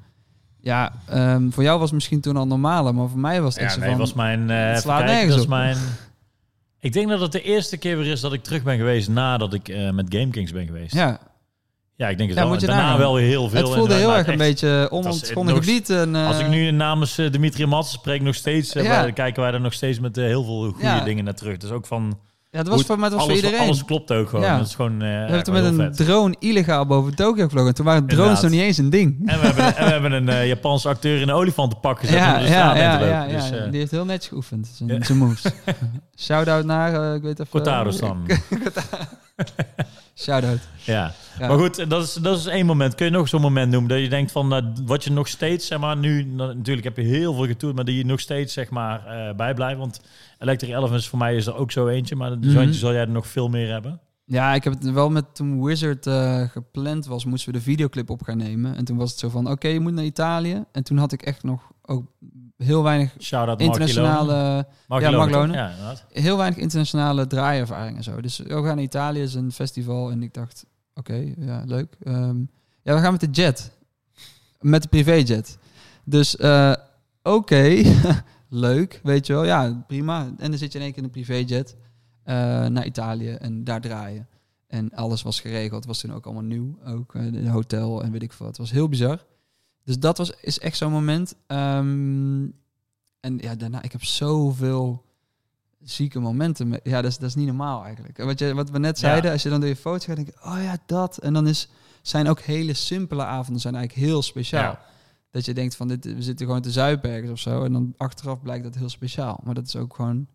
Ja, 0.62 0.94
ehm, 1.06 1.50
voor 1.50 1.64
jou 1.64 1.80
was 1.80 1.88
het 1.88 1.96
misschien 1.96 2.22
toen 2.22 2.38
al 2.38 2.48
normaler, 2.48 2.96
maar 2.96 3.10
voor 3.10 3.20
mij 3.20 3.42
was 3.42 3.54
het 3.54 3.64
echt 3.64 3.74
Ja, 3.74 3.80
zo 3.80 3.86
nee, 3.86 3.90
van... 3.90 4.00
was 4.00 4.14
mijn... 4.14 4.48
kijken, 4.48 5.06
nergens 5.06 5.42
op. 5.42 5.48
mijn... 5.48 5.78
Ik 6.80 6.94
denk 6.94 7.10
dat 7.10 7.20
het 7.20 7.32
de 7.32 7.42
eerste 7.42 7.78
keer 7.78 7.98
weer 7.98 8.12
is 8.12 8.22
dat 8.22 8.34
ik 8.34 8.44
terug 8.44 8.64
ben 8.64 8.78
geweest 8.78 9.10
nadat 9.10 9.54
ik 9.54 9.70
eh, 9.70 9.90
met 9.90 10.06
Game 10.10 10.30
Kings 10.30 10.52
ben 10.52 10.66
geweest. 10.66 10.94
Ja, 10.94 11.20
Ja, 11.96 12.08
ik 12.10 12.18
denk 12.18 12.30
het 12.30 12.38
Ja, 12.38 12.44
wel. 12.44 12.54
moet 12.54 12.62
je 12.62 12.68
En 12.68 12.74
daarna 12.78 12.98
wel 12.98 13.14
weer 13.16 13.28
heel 13.28 13.50
veel. 13.50 13.60
het 13.68 13.74
voelde 13.78 13.94
En, 13.94 14.00
heel 14.00 14.16
erg 14.16 14.28
een 14.28 14.38
beetje 14.38 14.88
onontgonnen 14.92 15.56
nog- 15.56 15.66
gebied. 15.66 15.90
En, 15.90 16.16
eh, 16.16 16.28
Als 16.28 16.40
ik 16.40 16.48
nu 16.48 16.72
namens 16.72 17.18
eh, 17.18 17.32
Dimitri 17.32 17.66
Mats 17.66 17.92
spreek, 17.92 18.22
nog 18.22 18.36
steeds, 18.36 18.76
eh, 18.76 18.84
Ja. 18.84 19.12
kijken 19.12 19.44
wij 19.44 19.52
er 19.52 19.62
nog 19.62 19.74
steeds 19.74 20.00
met 20.00 20.18
eh, 20.18 20.24
heel 20.24 20.44
veel 20.44 20.62
goede 20.72 20.84
Ja. 20.86 21.04
dingen 21.04 21.24
naar 21.24 21.34
terug. 21.36 21.58
Dus 21.58 21.70
ook 21.72 21.86
van... 21.86 22.20
ja, 22.52 22.58
het 22.60 22.68
was 22.68 22.82
voor, 22.84 23.00
maar 23.00 23.10
was 23.10 23.20
alles, 23.20 23.34
voor 23.36 23.44
iedereen. 23.46 23.66
alles 23.66 23.86
klopt 23.86 24.12
ook 24.12 24.30
gewoon. 24.30 24.46
Ja. 24.46 24.58
Dat 24.58 24.68
is 24.68 24.76
gewoon... 24.76 24.94
eh, 24.94 25.00
we 25.00 25.06
hebben 25.06 25.44
toen 25.44 25.54
met 25.54 25.64
een 25.64 25.76
vet. 25.76 25.96
drone 25.98 26.36
illegaal 26.40 26.86
boven 26.86 27.16
Tokio 27.16 27.44
gevlogen. 27.44 27.70
En 27.70 27.76
toen 27.76 27.86
waren 27.86 28.06
drones 28.08 28.20
Inderdaad. 28.26 28.42
nog 28.44 28.52
niet 28.52 28.62
eens 28.62 28.78
een 28.78 28.90
ding. 28.90 29.22
En 29.30 29.40
we 29.40 29.46
hebben, 29.46 29.76
en 29.76 29.86
we 29.86 29.92
hebben 30.00 30.12
een 30.12 30.30
eh, 30.30 30.48
Japanse 30.48 30.88
acteur 30.88 31.22
in 31.22 31.30
een 31.30 31.36
olifantenpak 31.36 32.00
gezet 32.00 32.16
Ja, 32.16 32.40
de 32.40 32.48
ja, 32.48 32.76
ja, 33.06 33.28
Dus, 33.28 33.52
eh, 33.52 33.70
die 33.72 33.80
heeft 33.80 33.92
heel 33.92 34.06
netjes 34.06 34.28
geoefend, 34.28 34.72
zijn, 34.76 35.18
moves. 35.18 35.44
Shout-out 36.26 36.66
naar, 36.66 37.16
ik 37.16 37.22
weet 37.22 37.40
even... 37.40 37.64
Dan. 37.64 38.28
Shout-out. 40.16 40.60
Ja. 40.84 41.14
Ja. 41.40 41.48
Maar 41.48 41.58
goed, 41.58 41.90
dat 41.90 42.04
is, 42.04 42.14
dat 42.14 42.38
is 42.38 42.46
één 42.46 42.66
moment. 42.66 42.96
Kun 42.96 43.06
je 43.06 43.12
nog 43.12 43.28
zo'n 43.28 43.42
moment 43.42 43.72
noemen 43.72 43.90
dat 43.90 44.00
je 44.00 44.10
denkt 44.10 44.32
van 44.32 44.54
eh, 44.54 44.64
wat 44.86 45.04
je 45.04 45.12
nog 45.12 45.28
steeds, 45.28 45.68
zeg 45.68 45.80
maar, 45.80 45.98
nu 45.98 46.24
nou, 46.24 46.56
natuurlijk 46.56 46.86
heb 46.86 46.98
je 46.98 47.04
heel 47.04 47.34
veel 47.34 47.46
getoerd, 47.46 47.76
maar 47.76 47.86
die 47.86 47.98
je 47.98 48.06
nog 48.06 48.20
steeds, 48.20 48.54
zeg 48.54 48.70
maar, 48.70 49.06
eh 49.06 49.36
bijblijft. 49.36 49.80
Want 49.80 50.02
Electric 50.40 50.70
Elephants 50.70 51.08
voor 51.08 51.20
mij 51.20 51.36
is 51.36 51.46
er 51.46 51.56
ook 51.56 51.72
zo 51.72 51.88
eentje, 51.88 52.16
maar 52.16 52.38
zo 52.42 52.60
eentje 52.60 52.80
zal 52.80 52.92
jij 52.92 53.02
er 53.02 53.10
nog 53.10 53.28
veel 53.28 53.50
meer 53.50 53.72
hebben. 53.72 54.00
Ja, 54.26 54.54
ik 54.54 54.64
heb 54.64 54.74
het 54.74 54.92
wel 54.92 55.10
met 55.10 55.36
toen 55.36 55.64
Wizard 55.64 56.08
eh, 56.08 56.42
gepland 56.42 57.06
was, 57.06 57.26
moesten 57.26 57.52
we 57.52 57.58
de 57.58 57.64
videoclip 57.64 58.10
op 58.10 58.24
gaan 58.24 58.38
nemen. 58.38 58.76
En 58.76 58.86
toen 58.86 58.98
was 58.98 59.10
het 59.10 59.20
zo 59.20 59.30
van, 59.30 59.52
oké, 59.52 59.68
je 59.68 59.80
moet 59.80 59.94
naar 59.94 60.04
Italië. 60.04 60.64
En 60.72 60.84
toen 60.84 60.98
had 60.98 61.12
ik 61.12 61.22
echt 61.22 61.44
nog 61.44 61.72
ook 61.82 62.06
heel 62.64 62.84
weinig 62.84 63.14
internationale, 63.58 64.68
Mark 64.88 65.02
ja, 65.02 65.12
Mark? 65.12 65.32
Lonen. 65.32 65.56
Ja, 65.56 65.96
heel 66.10 66.38
weinig 66.38 66.60
internationale 66.60 67.28
draaiervaring 67.28 67.98
en 67.98 68.04
zo. 68.04 68.22
Dus 68.22 68.38
we 68.38 68.50
gaan 68.50 68.64
naar 68.64 68.80
Italië, 68.80 69.22
is 69.22 69.34
een 69.34 69.52
festival. 69.52 70.12
En 70.12 70.24
ik 70.24 70.34
dacht, 70.34 70.66
oké, 70.94 71.34
ja, 71.38 71.64
leuk. 71.66 71.96
Ehm, 72.04 72.38
ja, 72.84 72.96
we 72.96 73.00
gaan 73.00 73.12
met 73.12 73.22
de 73.22 73.30
jet. 73.32 73.72
Met 74.60 74.82
de 74.82 74.88
privéjet. 74.88 75.58
Dus, 76.04 76.36
eh, 76.36 76.74
oké, 77.24 77.82
leuk, 78.50 79.00
weet 79.04 79.28
je 79.28 79.34
wel. 79.34 79.46
Ja, 79.46 79.84
prima. 79.88 80.34
En 80.38 80.50
dan 80.50 80.60
zit 80.60 80.72
je 80.72 80.78
in 80.78 80.84
één 80.84 80.94
keer 80.94 81.04
in 81.04 81.10
een 81.14 81.24
privéjet 81.24 81.76
eh, 82.24 82.36
naar 82.66 82.86
Italië 82.86 83.32
en 83.32 83.64
daar 83.64 83.82
draaien. 83.82 84.28
En 84.68 84.94
alles 84.94 85.22
was 85.22 85.42
geregeld. 85.42 85.76
Het 85.76 85.86
was 85.86 86.00
toen 86.00 86.14
ook 86.14 86.26
allemaal 86.26 86.44
nieuw. 86.44 86.78
Ook 86.86 87.16
eh, 87.16 87.32
de 87.32 87.50
hotel 87.50 88.04
en 88.04 88.12
weet 88.12 88.24
ik 88.24 88.34
veel 88.34 88.46
wat. 88.46 88.58
Het 88.58 88.66
was 88.66 88.76
heel 88.76 88.90
bizar. 88.90 89.26
Dus 89.90 90.00
dat 90.00 90.18
was, 90.18 90.32
is 90.42 90.60
echt 90.60 90.78
zo'n 90.78 90.92
moment. 90.92 91.36
Ehm, 91.48 92.44
en 93.20 93.38
ja, 93.38 93.56
daarna, 93.56 93.82
ik 93.82 93.92
heb 93.92 94.04
zoveel 94.04 95.06
zieke 95.84 96.20
momenten. 96.20 96.68
me- 96.68 96.80
Ja, 96.84 97.02
dat 97.02 97.12
is, 97.12 97.18
dat 97.18 97.30
is 97.30 97.36
niet 97.36 97.46
normaal 97.48 97.84
eigenlijk. 97.84 98.18
En 98.20 98.26
Wat, 98.26 98.40
je, 98.40 98.54
wat 98.54 98.70
we 98.70 98.80
net 98.80 99.00
Ja. 99.00 99.08
zeiden, 99.08 99.32
als 99.32 99.44
je 99.44 99.50
dan 99.50 99.60
door 99.60 99.70
je 99.70 99.76
foto's 99.76 100.06
gaat, 100.06 100.16
denk 100.16 100.28
ik, 100.28 100.46
oh 100.46 100.58
ja, 100.64 100.78
dat. 100.86 101.18
En 101.18 101.34
dan 101.34 101.48
is, 101.48 101.68
zijn 102.02 102.28
ook 102.28 102.40
hele 102.40 102.74
simpele 102.74 103.24
avonden 103.24 103.62
zijn 103.62 103.76
eigenlijk 103.76 104.08
heel 104.08 104.22
speciaal. 104.22 104.72
Ja. 104.72 104.82
Dat 105.32 105.46
je 105.46 105.54
denkt 105.54 105.76
van, 105.76 105.88
dit, 105.88 106.06
we 106.06 106.22
zitten 106.22 106.46
gewoon 106.46 106.62
te 106.62 106.72
zuipen 106.72 107.10
ergens 107.10 107.32
of 107.32 107.40
zo. 107.40 107.64
En 107.64 107.74
dan 107.74 107.94
achteraf 107.98 108.42
blijkt 108.42 108.64
dat 108.64 108.76
heel 108.76 108.90
speciaal. 108.90 109.40
Maar 109.44 109.54
dat 109.54 109.68
is 109.68 109.76
ook 109.76 109.96
gewoon... 109.96 110.28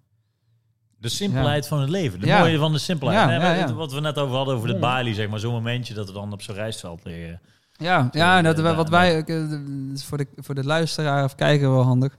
De 0.99 1.09
simpelheid 1.09 1.67
van 1.69 1.81
het 1.81 1.91
leven. 1.91 2.21
De 2.21 2.27
mooie 2.27 2.59
van 2.59 2.73
de 2.73 2.79
simpelheid. 2.79 3.19
Ja, 3.31 3.65
Nee, 3.67 3.75
Wat 3.75 3.93
we 3.93 4.01
net 4.01 4.19
over 4.19 4.37
hadden 4.37 4.55
over 4.55 4.69
de 4.69 4.75
Ja. 4.75 4.81
Bali, 4.81 5.15
zeg 5.15 5.29
maar. 5.29 5.39
Zo'n 5.39 5.53
momentje 5.53 5.95
dat 5.95 6.07
we 6.07 6.13
dan 6.13 6.33
op 6.33 6.43
zo'n 6.43 6.55
rijstveld 6.55 7.05
liggen. 7.05 7.41
Ja, 7.85 8.09
ja 8.13 8.43
dat, 8.43 8.59
eh, 8.59 8.77
wat 8.77 8.89
wij, 8.89 9.25
eh, 9.25 9.51
is 9.93 10.05
voor 10.05 10.19
de, 10.19 10.27
voor 10.37 10.55
de 10.55 10.65
luisteraar 10.65 11.25
of 11.25 11.35
kijker 11.35 11.71
wel 11.71 11.83
handig. 11.83 12.17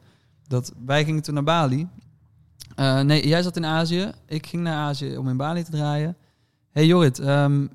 Dat 0.47 0.73
wij 0.85 1.05
gingen 1.05 1.21
toen 1.21 1.33
naar 1.33 1.43
Bali. 1.43 1.87
Eh, 2.75 3.01
nee, 3.01 3.27
jij 3.27 3.41
zat 3.41 3.55
in 3.57 3.65
Azië. 3.65 4.11
Ik 4.27 4.45
ging 4.47 4.63
naar 4.63 4.77
Azië 4.77 5.17
om 5.17 5.27
in 5.29 5.37
Bali 5.37 5.63
te 5.63 5.71
draaien. 5.71 6.15
hey 6.71 6.85
Jorrit, 6.85 7.19
ehm, 7.19 7.67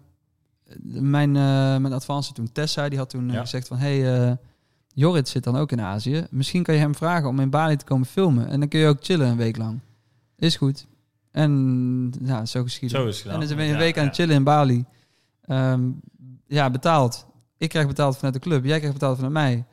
mijn, 0.83 1.37
eh 1.37 1.43
mijn 1.77 1.93
advancer 1.93 2.35
toen, 2.35 2.53
Tessa, 2.53 2.89
die 2.89 2.99
had 2.99 3.11
toen 3.11 3.31
Ja. 3.31 3.41
gezegd 3.41 3.69
van... 3.69 3.77
Hey, 3.79 4.29
eh, 4.29 4.37
Jorrit 4.95 5.29
zit 5.29 5.45
dan 5.45 5.57
ook 5.57 5.73
in 5.73 5.81
Azië. 5.81 6.27
Misschien 6.31 6.63
kan 6.63 6.75
je 6.75 6.81
hem 6.81 6.95
vragen 6.95 7.29
om 7.29 7.41
in 7.41 7.51
Bali 7.51 7.77
te 7.77 7.85
komen 7.85 8.07
filmen. 8.07 8.49
En 8.49 8.61
dan 8.61 8.69
kun 8.69 8.81
je 8.81 8.87
ook 8.89 8.99
chillen 9.01 9.29
een 9.29 9.37
week 9.37 9.57
lang. 9.57 9.81
Is 10.37 10.57
goed. 10.57 10.87
En 11.31 12.13
ja, 12.23 12.45
zo 12.47 12.63
geschieden. 12.63 12.99
Zo 13.01 13.07
is 13.07 13.15
het 13.15 13.23
gedaan. 13.23 13.41
En 13.43 13.47
dan 13.49 13.57
ben 13.57 13.65
je 13.67 13.73
een 13.73 13.79
Ja, 13.79 13.85
week 13.85 13.97
aan 13.97 14.03
ja. 14.03 14.09
het 14.09 14.17
chillen 14.19 14.35
in 14.35 14.45
Bali. 14.45 14.85
Ehm, 15.43 15.81
ja, 16.47 16.71
betaald. 16.71 17.27
Ik 17.61 17.69
krijg 17.69 17.87
betaald 17.87 18.17
vanuit 18.17 18.35
de 18.35 18.41
club. 18.41 18.65
Jij 18.65 18.77
krijgt 18.79 18.99
betaald 18.99 19.19
vanuit 19.19 19.33
mij. 19.33 19.65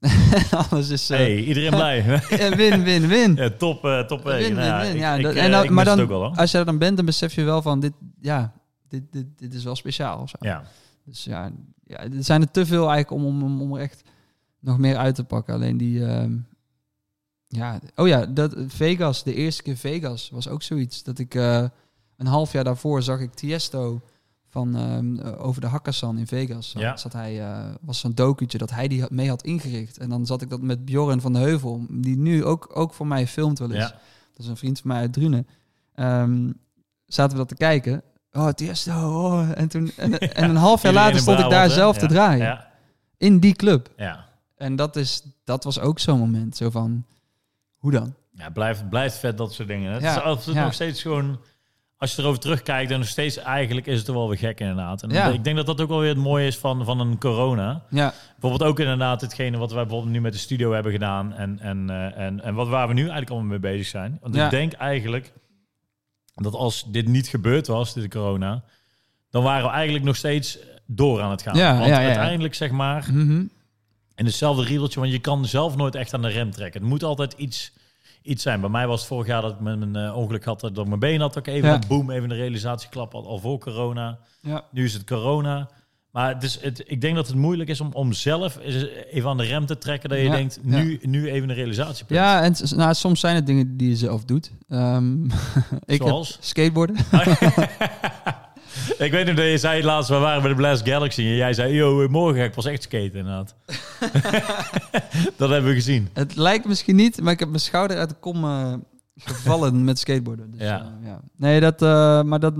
Alles 0.70 0.88
is 0.88 1.08
Hey, 1.08 1.44
iedereen 1.44 1.70
blij. 1.70 2.04
win, 2.56 2.82
win, 2.82 3.06
win. 3.08 3.34
ja, 3.34 3.50
top, 3.50 3.84
eh, 3.84 4.00
top. 4.00 4.26
eh, 4.28 4.36
Win, 4.36 4.54
nou 4.54 4.64
ja, 4.66 4.76
win, 4.80 4.86
win. 4.86 4.94
ik- 4.94 5.00
Ja, 5.00 5.14
ik, 5.14 5.24
eh, 5.36 5.44
en 5.44 5.50
dan- 5.50 5.64
ik 5.64 5.70
maar 5.70 5.84
dan- 5.84 6.00
ook 6.00 6.08
wel. 6.08 6.34
Als 6.36 6.50
je 6.50 6.58
er 6.58 6.64
dan 6.64 6.78
bent, 6.78 6.96
dan 6.96 7.06
besef 7.06 7.34
je 7.34 7.42
wel 7.44 7.62
van 7.62 7.80
dit, 7.80 7.92
ja, 8.20 8.52
dit, 8.88 9.02
dit, 9.10 9.26
dit 9.36 9.54
is 9.54 9.64
wel 9.64 9.76
speciaal. 9.76 10.20
Of 10.20 10.28
zo. 10.28 10.36
Ja. 10.40 10.62
Dus 11.04 11.24
ja, 11.24 11.50
ja, 11.84 11.96
er 11.98 12.24
zijn 12.24 12.40
er 12.40 12.50
te 12.50 12.66
veel 12.66 12.90
eigenlijk 12.90 13.24
om, 13.24 13.42
om, 13.42 13.60
om, 13.62 13.74
er 13.74 13.80
echt 13.80 14.02
nog 14.60 14.78
meer 14.78 14.96
uit 14.96 15.14
te 15.14 15.24
pakken. 15.24 15.54
Alleen 15.54 15.76
die, 15.76 16.06
ehm, 16.06 16.32
ja, 17.48 17.80
oh 17.96 18.08
ja, 18.08 18.26
dat 18.26 18.54
Vegas, 18.66 19.22
de 19.22 19.34
eerste 19.34 19.62
keer 19.62 19.76
Vegas 19.76 20.30
was 20.30 20.48
ook 20.48 20.62
zoiets. 20.62 21.02
Dat 21.02 21.18
ik 21.18 21.34
een 21.34 22.26
half 22.26 22.52
jaar 22.52 22.64
daarvoor 22.64 23.02
zag 23.02 23.20
ik 23.20 23.34
Tiesto 23.34 24.02
van 24.52 24.76
ehm, 24.76 25.18
eh, 25.18 25.44
over 25.44 25.60
de 25.60 25.66
Hakkasan 25.66 26.18
in 26.18 26.26
Vegas. 26.26 26.72
Ja. 26.76 26.96
Zat 26.96 27.12
hij, 27.12 27.40
eh, 27.40 27.64
was 27.80 27.98
zo'n 27.98 28.14
docutje 28.14 28.58
dat 28.58 28.70
hij 28.70 28.88
die 28.88 29.04
mee 29.08 29.28
had 29.28 29.42
ingericht. 29.42 29.98
En 29.98 30.08
dan 30.08 30.26
zat 30.26 30.42
ik 30.42 30.50
dat 30.50 30.60
met 30.60 30.84
Bjorn 30.84 31.20
van 31.20 31.32
de 31.32 31.38
Heuvel, 31.38 31.86
die 31.88 32.16
nu 32.16 32.44
ook, 32.44 32.70
ook 32.72 32.94
voor 32.94 33.06
mij 33.06 33.26
filmt 33.26 33.58
wel 33.58 33.70
eens. 33.70 33.88
Ja. 33.88 33.98
Dat 34.30 34.38
is 34.38 34.46
een 34.46 34.56
vriend 34.56 34.80
van 34.80 34.90
mij 34.90 35.00
uit 35.00 35.12
Drunen. 35.12 35.46
Ehm, 35.94 36.50
zaten 37.06 37.32
we 37.32 37.38
dat 37.38 37.48
te 37.48 37.54
kijken. 37.54 38.02
Oh, 38.32 38.48
Tiesto. 38.48 38.92
Oh. 38.92 39.50
En, 39.54 39.68
toen, 39.68 39.90
en, 39.96 40.18
en 40.42 40.50
een 40.50 40.56
half 40.56 40.82
jaar 40.82 40.92
later 40.92 41.20
stond 41.20 41.38
ik 41.38 41.50
daar 41.50 41.70
zelf 41.70 41.98
te 41.98 42.06
draaien. 42.06 42.64
In 43.16 43.38
die 43.38 43.54
club. 43.54 43.92
Ja. 43.96 44.28
En 44.56 44.76
dat, 44.76 44.96
is, 44.96 45.22
dat 45.44 45.64
was 45.64 45.80
ook 45.80 45.98
zo'n 45.98 46.18
moment. 46.18 46.56
Zo 46.56 46.70
van, 46.70 47.04
hoe 47.76 47.90
dan? 47.90 48.14
Ja, 48.30 48.50
blijft, 48.50 48.88
blijft 48.88 49.16
vet 49.16 49.38
dat 49.38 49.52
soort 49.52 49.68
dingen. 49.68 49.92
Het 49.92 50.02
Ja, 50.02 50.16
is 50.16 50.22
altijd 50.22 50.56
nog 50.56 50.74
steeds 50.74 51.02
gewoon... 51.02 51.38
Als 52.02 52.14
je 52.14 52.22
erover 52.22 52.40
terugkijkt, 52.40 52.90
dan 52.90 52.98
nog 52.98 53.08
steeds 53.08 53.36
eigenlijk 53.36 53.86
is 53.86 53.98
het 53.98 54.08
er 54.08 54.14
wel 54.14 54.28
weer 54.28 54.38
gek 54.38 54.60
inderdaad. 54.60 55.02
En 55.02 55.10
Ja. 55.10 55.26
ik 55.28 55.44
denk 55.44 55.56
dat 55.56 55.66
dat 55.66 55.80
ook 55.80 55.88
wel 55.88 55.98
weer 55.98 56.08
het 56.08 56.18
mooie 56.18 56.46
is 56.46 56.56
van, 56.58 56.84
van 56.84 57.00
een 57.00 57.18
corona. 57.18 57.82
Ja, 57.90 58.14
Bijvoorbeeld 58.40 58.70
ook 58.70 58.80
inderdaad 58.80 59.20
hetgene 59.20 59.56
wat 59.58 59.72
wij 59.72 59.82
bijvoorbeeld 59.82 60.12
nu 60.12 60.20
met 60.20 60.32
de 60.32 60.38
studio 60.38 60.72
hebben 60.72 60.92
gedaan. 60.92 61.32
En, 61.34 61.58
en, 61.60 61.90
eh, 61.90 62.24
en, 62.26 62.40
en 62.42 62.54
wat 62.54 62.68
waar 62.68 62.88
we 62.88 62.94
nu 62.94 63.00
eigenlijk 63.00 63.30
allemaal 63.30 63.48
mee 63.48 63.58
bezig 63.58 63.86
zijn. 63.86 64.18
Want 64.20 64.34
Ja. 64.34 64.44
ik 64.44 64.50
denk 64.50 64.72
eigenlijk 64.72 65.32
dat 66.34 66.54
als 66.54 66.84
dit 66.90 67.08
niet 67.08 67.28
gebeurd 67.28 67.66
was, 67.66 67.94
dit 67.94 68.08
corona, 68.10 68.62
dan 69.30 69.42
waren 69.42 69.64
we 69.66 69.70
eigenlijk 69.72 70.04
nog 70.04 70.16
steeds 70.16 70.58
door 70.86 71.20
aan 71.20 71.30
het 71.30 71.42
gaan. 71.42 71.56
Ja, 71.56 71.74
Want 71.78 71.86
ja, 71.88 71.96
uiteindelijk 71.98 72.54
zeg 72.54 72.70
maar, 72.70 73.06
Mhm. 73.12 73.44
in 74.14 74.24
hetzelfde 74.24 74.64
riedeltje, 74.64 75.00
want 75.00 75.12
je 75.12 75.18
kan 75.18 75.46
zelf 75.46 75.76
nooit 75.76 75.94
echt 75.94 76.14
aan 76.14 76.22
de 76.22 76.28
rem 76.28 76.50
trekken. 76.50 76.80
Het 76.80 76.90
moet 76.90 77.02
altijd 77.02 77.32
iets, 77.32 77.72
iets 78.22 78.42
zijn. 78.42 78.60
Bij 78.60 78.70
mij 78.70 78.86
was 78.86 78.98
het 78.98 79.08
vorig 79.08 79.26
jaar 79.26 79.42
dat 79.42 79.52
ik 79.52 79.60
mijn 79.60 79.96
eh, 79.96 80.16
ongeluk 80.16 80.44
had, 80.44 80.60
dat 80.60 80.78
ik 80.78 80.86
mijn 80.86 80.98
been 81.00 81.20
had, 81.20 81.36
ik 81.36 81.46
even, 81.46 81.68
Ja. 81.68 81.78
boom, 81.88 82.10
even 82.10 82.30
een 82.30 82.36
realisatieklap 82.36 83.12
had, 83.12 83.26
al 83.26 83.38
voor 83.38 83.58
corona. 83.58 84.18
ja. 84.40 84.64
Nu 84.70 84.84
is 84.84 84.92
het 84.92 85.04
corona. 85.04 85.68
Maar 86.10 86.34
het 86.34 86.42
is, 86.42 86.60
het, 86.60 86.82
ik 86.86 87.00
denk 87.00 87.14
dat 87.16 87.26
het 87.26 87.36
moeilijk 87.36 87.68
is 87.70 87.80
om, 87.80 87.90
om 87.92 88.12
zelf 88.12 88.58
even 89.10 89.30
aan 89.30 89.36
de 89.36 89.42
rem 89.44 89.66
te 89.66 89.78
trekken. 89.78 90.08
Dat 90.08 90.18
je 90.18 90.24
Ja, 90.24 90.30
denkt, 90.30 90.58
nu, 90.62 90.98
nu 91.02 91.30
even 91.30 91.48
een 91.48 91.54
realisatiepunt. 91.54 92.18
ja 92.18 92.42
en 92.42 92.54
nou, 92.76 92.94
soms 92.94 93.20
zijn 93.20 93.34
het 93.34 93.46
dingen 93.46 93.76
die 93.76 93.88
je 93.88 93.96
zelf 93.96 94.24
doet. 94.24 94.50
Ehm, 94.68 95.24
ik 95.84 96.02
Zoals? 96.02 96.38
skateboarden. 96.40 96.96
ik 98.98 99.10
weet 99.10 99.26
nog 99.26 99.36
dat 99.36 99.44
je 99.44 99.58
zei 99.58 99.84
laatst, 99.84 100.10
we 100.10 100.16
waren 100.16 100.40
bij 100.40 100.50
de 100.50 100.56
Blast 100.56 100.88
Galaxy. 100.88 101.20
En 101.20 101.34
jij 101.34 101.52
zei, 101.52 101.74
yo, 101.74 102.08
morgen 102.08 102.36
ga 102.36 102.44
ik 102.44 102.52
pas 102.52 102.66
echt 102.66 102.82
skaten 102.82 103.14
inderdaad. 103.14 103.54
dat 105.36 105.50
hebben 105.50 105.70
we 105.70 105.74
gezien. 105.74 106.08
Het 106.12 106.36
lijkt 106.36 106.66
misschien 106.66 106.96
niet, 106.96 107.20
maar 107.20 107.32
ik 107.32 107.38
heb 107.38 107.48
mijn 107.48 107.60
schouder 107.60 107.96
uit 107.96 108.08
de 108.08 108.14
kom 108.20 108.44
eh, 108.44 108.74
gevallen 109.16 109.84
met 109.84 109.98
skateboarden. 109.98 110.50
Dus, 110.50 110.60
Ja. 110.60 110.98
ja. 111.02 111.20
Nee, 111.36 111.60
dat, 111.60 111.82
eh, 111.82 112.22
maar 112.22 112.40
dat, 112.40 112.54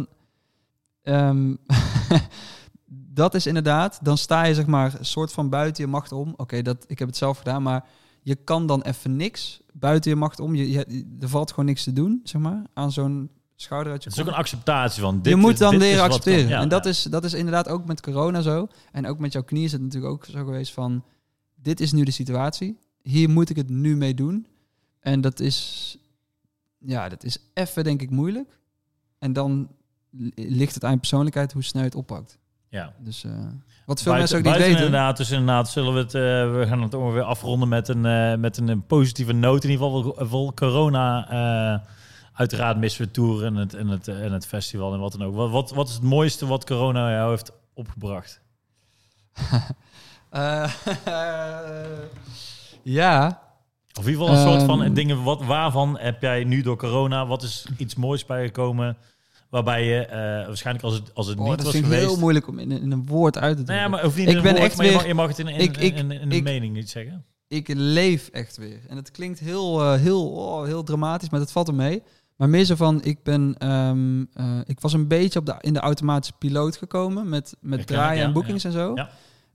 ehm, 1.02 1.54
dat 3.20 3.34
is 3.34 3.46
inderdaad, 3.46 3.98
dan 4.02 4.18
sta 4.18 4.44
je 4.44 4.54
zeg 4.54 4.66
maar 4.66 4.94
een 4.98 5.04
soort 5.04 5.32
van 5.32 5.48
buiten 5.48 5.84
je 5.84 5.90
macht 5.90 6.12
om. 6.12 6.34
Oké, 6.36 6.62
dat 6.62 6.84
ik 6.86 6.98
heb 6.98 7.08
het 7.08 7.16
zelf 7.16 7.38
gedaan, 7.38 7.62
maar 7.62 7.84
je 8.22 8.34
kan 8.34 8.66
dan 8.66 8.82
even 8.82 9.16
niks 9.16 9.60
buiten 9.72 10.10
je 10.10 10.16
macht 10.16 10.40
om. 10.40 10.54
Je, 10.54 10.70
je, 10.70 11.16
er 11.20 11.28
valt 11.28 11.50
gewoon 11.50 11.64
niks 11.64 11.84
te 11.84 11.92
doen, 11.92 12.20
zeg 12.24 12.40
maar, 12.40 12.62
aan 12.74 12.92
zo'n 12.92 13.30
schouder 13.56 13.92
uit 13.92 14.02
je 14.02 14.08
Het 14.08 14.18
is 14.18 14.24
ook 14.24 14.30
een 14.30 14.38
acceptatie 14.38 15.02
van 15.02 15.16
dit 15.22 15.32
je 15.32 15.36
moet 15.38 15.58
dan 15.58 15.76
leren 15.76 16.02
accepteren. 16.02 16.40
kan. 16.40 16.48
Ja, 16.50 16.60
en 16.60 16.68
dat, 16.68 16.84
ja. 16.84 16.90
is, 16.90 17.02
dat 17.02 17.24
is 17.24 17.34
inderdaad 17.34 17.68
ook 17.68 17.84
met 17.86 18.00
corona 18.00 18.40
zo. 18.40 18.68
En 18.92 19.06
ook 19.06 19.18
met 19.18 19.32
jouw 19.32 19.42
knie 19.42 19.64
is 19.64 19.72
het 19.72 19.80
natuurlijk 19.80 20.12
ook 20.12 20.24
zo 20.24 20.44
geweest 20.44 20.72
van... 20.72 21.04
Dit 21.54 21.80
is 21.80 21.92
nu 21.92 22.04
de 22.04 22.10
situatie. 22.10 22.78
Hier 23.02 23.30
moet 23.30 23.50
ik 23.50 23.56
het 23.56 23.68
nu 23.70 23.96
mee 23.96 24.14
doen. 24.14 24.46
En 25.00 25.20
dat 25.20 25.40
is... 25.40 25.96
Ja, 26.78 27.08
dat 27.08 27.24
is 27.24 27.38
even 27.54 27.84
denk 27.84 28.02
ik 28.02 28.10
moeilijk. 28.10 28.58
En 29.18 29.32
dan 29.32 29.68
li- 30.10 30.32
ligt 30.34 30.74
het 30.74 30.84
aan 30.84 30.92
je 30.92 30.98
persoonlijkheid 30.98 31.52
hoe 31.52 31.62
snel 31.62 31.82
je 31.82 31.88
het 31.88 31.96
oppakt. 31.96 32.38
Ja. 32.68 32.92
Dus 32.98 33.24
eh, 33.24 33.30
wat 33.86 34.02
veel 34.02 34.12
Buiten- 34.12 34.14
mensen 34.14 34.38
ook 34.38 34.44
niet 34.44 34.66
weten. 34.66 34.84
Inderdaad, 34.84 35.16
dus 35.16 35.30
inderdaad 35.30 35.70
zullen 35.70 35.92
we 35.94 35.98
het, 35.98 36.14
eh, 36.14 36.20
we 36.58 36.64
gaan 36.68 36.82
het 36.82 36.94
ongeveer 36.94 37.22
afronden 37.22 37.68
met 37.68 37.88
een, 37.88 38.06
eh, 38.06 38.34
met 38.38 38.56
een, 38.56 38.86
positieve 38.86 39.32
noot. 39.32 39.64
In 39.64 39.70
ieder 39.70 39.86
geval 39.86 40.02
vol, 40.02 40.26
vol 40.26 40.54
corona. 40.54 41.28
Eh, 42.32 42.38
uiteraard 42.38 42.76
missen 42.78 43.00
we 43.00 43.04
het 43.06 43.14
tour 43.14 43.44
en 43.44 43.54
het, 43.54 43.74
en, 43.74 43.88
het, 43.88 44.08
en 44.08 44.32
het 44.32 44.46
festival 44.46 44.92
en 44.94 45.00
wat 45.00 45.12
dan 45.12 45.22
ook. 45.24 45.34
Wat, 45.34 45.50
wat, 45.50 45.70
wat 45.70 45.88
is 45.88 45.94
het 45.94 46.02
mooiste 46.02 46.46
wat 46.46 46.64
corona 46.66 47.10
jou 47.10 47.30
heeft 47.30 47.52
opgebracht? 47.74 48.40
Eh, 50.30 50.72
ja, 52.82 53.42
Of 53.98 54.04
in 54.04 54.10
ieder 54.10 54.26
geval 54.26 54.28
een 54.44 54.50
soort 54.50 54.62
van 54.62 54.82
Ehm. 54.82 54.94
dingen, 54.94 55.22
wat, 55.22 55.42
waarvan 55.44 55.98
heb 55.98 56.22
jij 56.22 56.44
nu 56.44 56.62
door 56.62 56.76
corona, 56.76 57.26
wat 57.26 57.42
is 57.42 57.66
iets 57.76 57.94
moois 57.94 58.26
bijgekomen, 58.26 58.96
waarbij 59.50 59.84
je 59.84 60.06
eh, 60.06 60.46
waarschijnlijk 60.46 60.84
als 60.84 60.94
het, 60.94 61.14
als 61.14 61.26
het 61.26 61.38
oh, 61.38 61.44
niet 61.44 61.54
dat 61.56 61.62
was 61.64 61.72
vind 61.72 61.84
ik 61.86 61.90
geweest... 61.92 62.10
heel 62.10 62.18
moeilijk 62.20 62.48
om 62.48 62.58
in, 62.58 62.70
in 62.70 62.92
een 62.92 63.06
woord 63.06 63.38
uit 63.38 63.56
te 63.56 63.62
Nou 63.62 63.78
drukken. 63.78 63.98
ja, 64.00 64.02
maar 64.10 64.16
niet 64.18 64.28
Ik 64.36 64.42
ben 64.42 64.52
woord, 64.52 64.64
echt 64.64 64.76
maar 64.76 64.86
je 64.86 64.90
weer- 64.92 65.00
mag, 65.00 65.08
je 65.08 65.14
mag 65.14 65.28
het 65.28 65.38
in, 65.38 65.48
in, 65.48 65.60
ik- 65.60 65.76
ik- 65.76 65.96
in, 65.96 66.10
in, 66.10 66.32
ik- 66.32 66.42
mening 66.42 66.74
niet 66.74 66.90
zeggen. 66.90 67.24
ik 67.48 67.68
leef 67.74 68.28
echt 68.28 68.56
weer. 68.56 68.80
En 68.88 68.96
het 68.96 69.10
klinkt 69.10 69.38
heel, 69.38 69.80
eh, 69.82 70.00
heel, 70.00 70.30
oh, 70.32 70.64
heel 70.64 70.82
dramatisch, 70.82 71.30
maar 71.30 71.40
dat 71.40 71.52
valt 71.52 71.68
er 71.68 71.74
mee. 71.74 72.02
Maar 72.42 72.50
meer 72.50 72.64
zo 72.64 72.74
van, 72.74 73.02
ik 73.02 73.22
ben, 73.22 73.54
ehm, 73.58 74.24
eh, 74.32 74.58
ik 74.64 74.80
was 74.80 74.92
een 74.92 75.08
beetje 75.08 75.38
op 75.38 75.46
de, 75.46 75.54
in 75.60 75.72
de 75.72 75.80
automatische 75.80 76.34
piloot 76.38 76.76
gekomen 76.76 77.28
met, 77.28 77.56
met 77.60 77.78
Herken 77.78 77.94
draaien 77.96 78.20
ja, 78.20 78.26
en 78.26 78.32
boekings 78.32 78.64
en 78.64 78.72
zo. 78.72 78.92
Ja. 78.94 79.10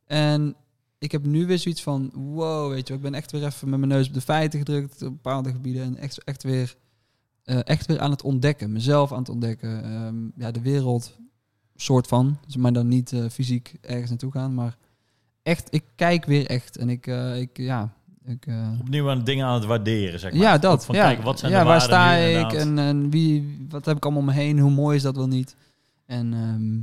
En 0.05 0.55
ik 0.97 1.11
heb 1.11 1.25
nu 1.25 1.45
weer 1.45 1.59
zoiets 1.59 1.83
van, 1.83 2.11
wow, 2.13 2.71
weet 2.71 2.88
je, 2.88 2.93
ik 2.93 3.01
ben 3.01 3.13
echt 3.13 3.31
weer 3.31 3.45
even 3.45 3.69
met 3.69 3.79
mijn 3.79 3.91
neus 3.91 4.07
op 4.07 4.13
de 4.13 4.21
feiten 4.21 4.59
gedrukt 4.59 5.01
op 5.01 5.09
bepaalde 5.09 5.51
gebieden 5.51 5.83
en 5.83 5.97
echt, 5.97 6.23
echt 6.23 6.43
weer, 6.43 6.75
eh, 7.43 7.59
echt 7.63 7.85
weer 7.85 7.99
aan 7.99 8.11
het 8.11 8.23
ontdekken, 8.23 8.71
mezelf 8.71 9.11
aan 9.11 9.19
het 9.19 9.29
ontdekken, 9.29 9.83
Ehm, 9.83 10.15
ja, 10.35 10.51
de 10.51 10.61
wereld, 10.61 11.17
soort 11.75 12.07
van, 12.07 12.39
dus 12.45 12.55
maar 12.55 12.73
dan 12.73 12.88
niet 12.88 13.11
eh, 13.11 13.25
fysiek 13.29 13.73
ergens 13.81 14.09
naartoe 14.09 14.31
gaan, 14.31 14.53
maar 14.53 14.77
echt, 15.43 15.67
ik 15.73 15.83
kijk 15.95 16.25
weer 16.25 16.45
echt 16.45 16.77
en 16.77 16.89
ik, 16.89 17.07
ik 17.35 17.57
ja, 17.57 17.93
Ik, 18.28 18.45
eh, 18.45 18.69
Opnieuw 18.80 19.09
aan 19.09 19.23
dingen 19.23 19.45
aan 19.45 19.53
het 19.53 19.65
waarderen, 19.65 20.19
zeg 20.19 20.32
maar. 20.32 20.41
ja, 20.41 20.57
dat. 20.57 20.86
Van, 20.86 20.95
ja, 20.95 21.05
kijken, 21.05 21.23
wat 21.23 21.39
zijn 21.39 21.51
ja 21.51 21.59
de 21.59 21.65
waar 21.65 21.82
sta 21.82 22.13
ik 22.15 22.53
en, 22.53 22.80
en 22.80 23.09
wie, 23.09 23.65
wat 23.69 23.86
heb 23.86 23.97
ik 23.97 24.03
allemaal 24.03 24.21
om 24.21 24.28
me 24.28 24.34
heen? 24.34 24.59
Hoe 24.59 24.71
mooi 24.71 24.95
is 24.95 25.01
dat 25.01 25.15
wel 25.15 25.28
niet? 25.28 25.55
En 26.05 26.34
ehm, 26.34 26.75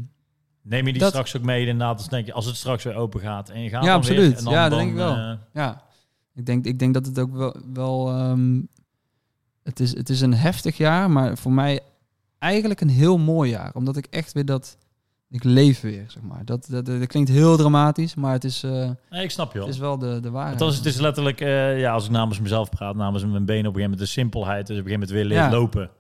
Neem 0.71 0.87
je 0.87 0.93
die 0.93 1.01
dat- 1.01 1.11
straks 1.11 1.37
ook 1.37 1.43
mee 1.43 1.61
inderdaad, 1.61 1.97
als, 1.99 2.09
denk 2.09 2.27
je, 2.27 2.33
als 2.33 2.47
het 2.47 2.57
straks 2.57 2.85
weer 2.85 2.95
open 2.95 3.21
gaat 3.21 3.49
en 3.49 3.61
je 3.63 3.69
gaat 3.69 3.85
Ja, 3.85 3.95
absoluut. 3.95 4.29
weer. 4.29 4.37
En 4.39 4.45
dan, 4.45 4.53
Ja, 4.53 4.69
dat 4.69 4.79
denk 4.79 4.91
ik 4.91 4.97
wel. 4.97 5.15
eh, 5.17 5.33
ja, 5.53 5.83
ik 6.35 6.47
denk, 6.47 6.65
ik 6.65 6.79
denk 6.79 6.95
dat 6.95 7.07
het 7.07 7.19
ook 7.19 7.33
wel... 7.37 7.57
wel 7.73 8.09
ehm, 8.11 8.61
het, 9.63 9.81
is, 9.81 9.97
het 9.97 10.09
is 10.09 10.21
een 10.21 10.35
heftig 10.35 10.77
jaar, 10.77 11.11
maar 11.11 11.39
voor 11.39 11.53
mij 11.53 11.81
eigenlijk 12.39 12.81
een 12.81 12.89
heel 12.89 13.19
mooi 13.19 13.51
jaar. 13.51 13.71
Omdat 13.75 13.97
ik 13.97 14.07
echt 14.11 14.33
weer 14.33 14.45
dat... 14.45 14.77
Ik 15.35 15.45
leef 15.45 15.81
weer, 15.81 16.05
zeg 16.09 16.23
maar. 16.23 16.45
Dat, 16.45 16.67
dat, 16.71 16.87
dat 16.87 17.07
klinkt 17.07 17.31
heel 17.31 17.57
dramatisch, 17.57 18.15
maar 18.15 18.33
het 18.33 18.45
is, 18.45 18.63
eh, 18.63 18.91
nee, 19.11 19.23
ik 19.23 19.31
snap 19.31 19.53
je 19.53 19.59
wel. 19.59 19.67
het 19.67 19.75
is 19.77 19.81
wel 19.81 19.99
de, 19.99 20.21
de 20.21 20.31
waarheid. 20.31 20.55
Het, 20.55 20.65
was, 20.69 20.77
het 20.77 20.87
is 20.87 20.97
letterlijk, 21.01 21.41
eh, 21.41 21.81
ja, 21.81 21.93
als 21.93 22.05
ik 22.05 22.11
namens 22.11 22.41
mezelf 22.41 22.69
praat, 22.71 22.95
namens 22.95 23.25
mijn 23.25 23.33
benen 23.33 23.47
op 23.47 23.55
een 23.55 23.63
gegeven 23.63 23.81
moment 23.83 23.99
de 23.99 24.07
simpelheid. 24.07 24.67
Dus 24.67 24.79
op 24.79 24.85
een 24.85 24.91
gegeven 24.91 25.15
moment 25.15 25.29
weer 25.31 25.39
Ja. 25.43 25.51
lopen. 25.51 25.91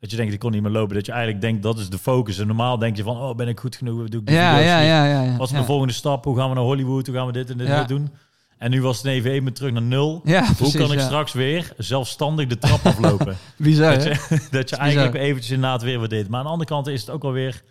Dat 0.00 0.10
je 0.10 0.16
denkt, 0.16 0.32
ik 0.32 0.38
kon 0.38 0.50
niet 0.50 0.62
meer 0.62 0.70
lopen. 0.70 0.94
Dat 0.94 1.06
je 1.06 1.12
eigenlijk 1.12 1.42
denkt, 1.42 1.62
dat 1.62 1.78
is 1.78 1.90
de 1.90 1.98
focus. 1.98 2.38
En 2.38 2.46
normaal 2.46 2.78
denk 2.78 2.96
je 2.96 3.02
van, 3.02 3.16
oh, 3.16 3.36
ben 3.36 3.48
ik 3.48 3.60
goed 3.60 3.76
genoeg? 3.76 4.08
Doe 4.08 4.20
ik 4.20 4.30
ja, 4.30 4.58
ja, 4.58 4.80
ja, 4.80 5.04
ja, 5.04 5.22
ja. 5.22 5.36
Wat 5.36 5.50
is 5.50 5.56
de 5.58 5.64
volgende 5.64 5.92
stap? 5.92 6.24
Hoe 6.24 6.36
gaan 6.36 6.48
we 6.48 6.54
naar 6.54 6.64
Hollywood? 6.64 7.06
Hoe 7.06 7.16
gaan 7.16 7.26
we 7.26 7.32
dit 7.32 7.50
en 7.50 7.58
dit 7.58 7.88
doen? 7.88 8.10
En 8.58 8.70
nu 8.70 8.82
was 8.82 8.96
het 8.96 9.06
even 9.06 9.30
even 9.30 9.52
terug 9.52 9.72
naar 9.72 9.82
nul. 9.82 10.20
Ja, 10.24 10.46
Hoe 10.46 10.54
precies, 10.54 10.76
kan 10.76 10.92
ik 10.92 10.98
ja. 10.98 11.04
straks 11.04 11.32
weer 11.32 11.72
zelfstandig 11.76 12.46
de 12.46 12.58
trap 12.58 12.86
aflopen? 12.86 13.36
Bizar, 13.56 13.94
dat 13.94 14.02
je, 14.02 14.38
dat 14.50 14.70
je 14.70 14.76
eigenlijk 14.76 15.14
eventjes 15.14 15.50
inderdaad 15.50 15.82
weer 15.82 15.98
wat 15.98 16.10
deed. 16.10 16.28
Maar 16.28 16.38
aan 16.38 16.44
de 16.44 16.50
andere 16.50 16.68
kant 16.70 16.86
is 16.86 17.00
het 17.00 17.10
ook 17.10 17.24
alweer... 17.24 17.62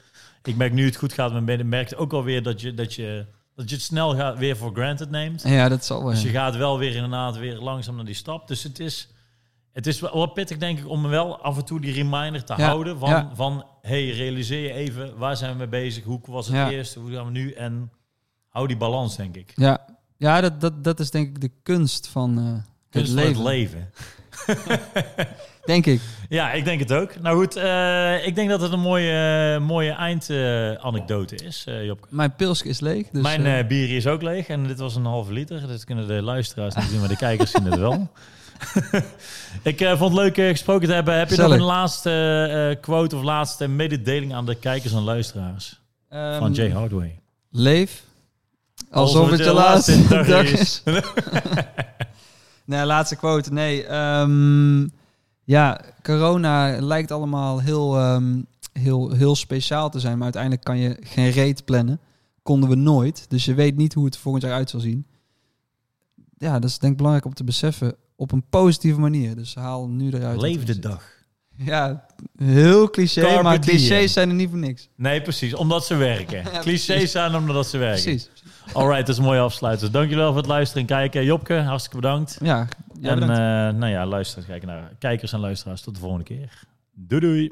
Ik 0.43 0.55
merk 0.55 0.73
nu 0.73 0.85
het 0.85 0.95
goed 0.95 1.13
gaat 1.13 1.33
met 1.33 1.45
benen, 1.45 1.69
merk 1.69 1.93
ook 1.97 2.13
alweer 2.13 2.43
dat 2.43 2.61
je, 2.61 2.73
dat 2.73 2.93
je, 2.93 3.25
dat 3.55 3.69
je 3.69 3.75
het 3.75 3.83
snel 3.83 4.15
gaat, 4.15 4.37
weer 4.37 4.57
voor 4.57 4.73
granted 4.73 5.09
neemt. 5.09 5.41
Ja, 5.45 5.69
dat 5.69 5.85
zal 5.85 6.03
wel. 6.03 6.11
Dus 6.11 6.21
je 6.21 6.29
gaat 6.29 6.55
wel 6.55 6.77
weer 6.77 6.95
inderdaad 6.95 7.37
weer 7.37 7.55
langzaam 7.57 7.95
naar 7.95 8.05
die 8.05 8.13
stap. 8.15 8.47
Dus 8.47 8.63
het 8.63 8.79
is, 8.79 9.09
het 9.71 9.87
is 9.87 9.99
wel 9.99 10.25
pittig, 10.25 10.57
denk 10.57 10.79
ik, 10.79 10.87
om 10.87 11.07
wel 11.07 11.41
af 11.41 11.57
en 11.57 11.65
toe 11.65 11.79
die 11.81 11.93
reminder 11.93 12.43
te 12.43 12.53
Ja, 12.57 12.65
houden 12.67 12.99
van, 12.99 13.09
ja. 13.09 13.31
van 13.33 13.65
hey, 13.81 14.09
realiseer 14.09 14.61
je 14.61 14.73
even, 14.73 15.17
waar 15.17 15.37
zijn 15.37 15.51
we 15.51 15.57
mee 15.57 15.67
bezig? 15.67 16.03
Hoe 16.03 16.19
was 16.25 16.47
het 16.47 16.55
Ja. 16.55 16.69
eerst? 16.69 16.93
Hoe 16.95 17.11
gaan 17.11 17.25
we 17.25 17.31
nu? 17.31 17.51
En 17.51 17.91
hou 18.47 18.67
die 18.67 18.77
balans, 18.77 19.15
denk 19.15 19.35
ik. 19.35 19.51
Ja, 19.55 19.85
ja 20.17 20.41
dat, 20.41 20.61
dat, 20.61 20.83
dat 20.83 20.99
is 20.99 21.11
denk 21.11 21.27
ik 21.27 21.41
de 21.41 21.51
kunst 21.63 22.07
van 22.07 22.37
eh, 22.39 22.71
Kunst 22.89 23.11
het 23.13 23.19
van 23.23 23.29
het 23.33 23.43
leven. 23.43 23.89
Denk 25.65 25.85
ik. 25.85 26.01
Ja, 26.29 26.51
ik 26.51 26.65
denk 26.65 26.79
het 26.79 26.93
ook. 26.93 27.19
Nou 27.21 27.37
goed, 27.37 27.55
eh, 27.55 28.25
ik 28.25 28.35
denk 28.35 28.49
dat 28.49 28.61
het 28.61 28.71
een 28.71 28.79
mooie, 28.79 29.59
mooie 29.59 29.91
eindanekdote 29.91 31.35
is, 31.35 31.63
eh 31.67 31.85
Job. 31.85 32.07
Mijn 32.09 32.35
pilsk 32.35 32.65
is 32.65 32.79
leeg. 32.79 33.07
Dus, 33.11 33.21
Mijn 33.21 33.45
eh, 33.45 33.67
bier 33.67 33.95
is 33.95 34.07
ook 34.07 34.21
leeg 34.21 34.47
en 34.47 34.67
dit 34.67 34.79
was 34.79 34.95
een 34.95 35.05
halve 35.05 35.33
liter. 35.33 35.67
Dat 35.67 35.83
kunnen 35.83 36.07
de 36.07 36.21
luisteraars 36.21 36.75
niet 36.75 36.85
zien, 36.89 36.99
maar 36.99 37.09
de 37.09 37.15
kijkers 37.15 37.51
zien 37.51 37.65
het 37.65 37.79
wel. 37.79 38.09
ik 39.63 39.77
vond 39.97 39.99
het 39.99 40.13
leuk 40.13 40.35
gesproken 40.35 40.87
te 40.87 40.93
hebben. 40.93 41.17
Heb 41.17 41.29
je 41.29 41.35
nog 41.35 41.43
Gezellig. 41.43 41.61
een 41.61 41.73
laatste 41.73 42.77
quote 42.81 43.15
of 43.15 43.23
laatste 43.23 43.67
mededeling 43.67 44.33
aan 44.33 44.45
de 44.45 44.55
kijkers 44.55 44.93
en 44.93 45.01
luisteraars 45.01 45.79
ehm, 46.09 46.39
van 46.39 46.51
Jay 46.51 46.69
Hardway? 46.71 47.19
Leef. 47.51 48.03
Alsof, 48.91 49.29
het 49.29 49.39
je 49.39 49.53
laatste 49.53 50.07
dag 50.07 50.43
is. 50.43 50.83
nee, 52.65 52.85
laatste 52.85 53.15
quote. 53.15 53.53
Nee. 53.53 53.85
ehm, 53.85 54.87
ja, 55.51 55.81
corona 56.01 56.81
lijkt 56.81 57.11
allemaal 57.11 57.59
heel, 57.59 57.97
ehm, 57.97 58.41
heel, 58.73 59.11
heel 59.11 59.35
speciaal 59.35 59.89
te 59.89 59.99
zijn. 59.99 60.13
Maar 60.13 60.23
uiteindelijk 60.23 60.63
kan 60.63 60.77
je 60.77 60.97
geen 60.99 61.29
reet 61.29 61.65
plannen. 61.65 61.99
Konden 62.43 62.69
we 62.69 62.75
nooit. 62.75 63.25
Dus 63.29 63.45
je 63.45 63.53
weet 63.53 63.77
niet 63.77 63.93
hoe 63.93 64.05
het 64.05 64.17
volgend 64.17 64.43
jaar 64.43 64.53
uit 64.53 64.69
zal 64.69 64.79
zien. 64.79 65.05
Ja, 66.37 66.59
dat 66.59 66.69
is 66.69 66.77
denk 66.77 66.91
ik 66.91 66.97
belangrijk 66.97 67.27
om 67.27 67.33
te 67.33 67.43
beseffen. 67.43 67.95
Op 68.15 68.31
een 68.31 68.43
positieve 68.49 68.99
manier. 68.99 69.35
Dus 69.35 69.55
haal 69.55 69.87
nu 69.87 70.11
eruit. 70.11 70.41
Leef 70.41 70.63
de 70.63 70.79
dag. 70.79 71.03
Ja, 71.55 72.05
heel 72.35 72.89
cliché. 72.89 73.21
Carpe 73.21 73.43
maar 73.43 73.59
clichés 73.59 74.13
zijn 74.13 74.29
er 74.29 74.35
niet 74.35 74.49
voor 74.49 74.57
niks. 74.57 74.89
Nee, 74.95 75.21
precies. 75.21 75.53
Omdat 75.53 75.85
ze 75.85 75.95
werken. 75.95 76.43
Ja, 76.53 76.59
Clichés 76.59 77.11
zijn 77.11 77.35
omdat 77.35 77.67
ze 77.67 77.77
werken. 77.77 78.03
Precies. 78.03 78.29
Alright, 78.73 78.99
dat 78.99 79.09
is 79.09 79.17
een 79.17 79.23
mooie 79.23 79.39
afsluiter. 79.39 79.91
Dankjewel 79.91 80.27
voor 80.27 80.37
het 80.37 80.45
luisteren 80.45 80.81
en 80.81 80.87
kijken. 80.87 81.23
Jopke, 81.25 81.53
hartstikke 81.53 81.95
bedankt. 81.99 82.37
Ja, 82.41 82.59
en 83.01 83.19
bedankt. 83.19 83.37
eh, 83.37 83.79
nou 83.79 83.87
ja, 83.87 84.05
luisteraars, 84.05 84.47
kijken 84.47 84.67
naar 84.67 84.91
kijkers 84.99 85.33
en 85.33 85.39
luisteraars. 85.39 85.81
Tot 85.81 85.93
de 85.93 85.99
volgende 85.99 86.25
keer. 86.25 86.63
Doei 86.93 87.21
doei. 87.21 87.51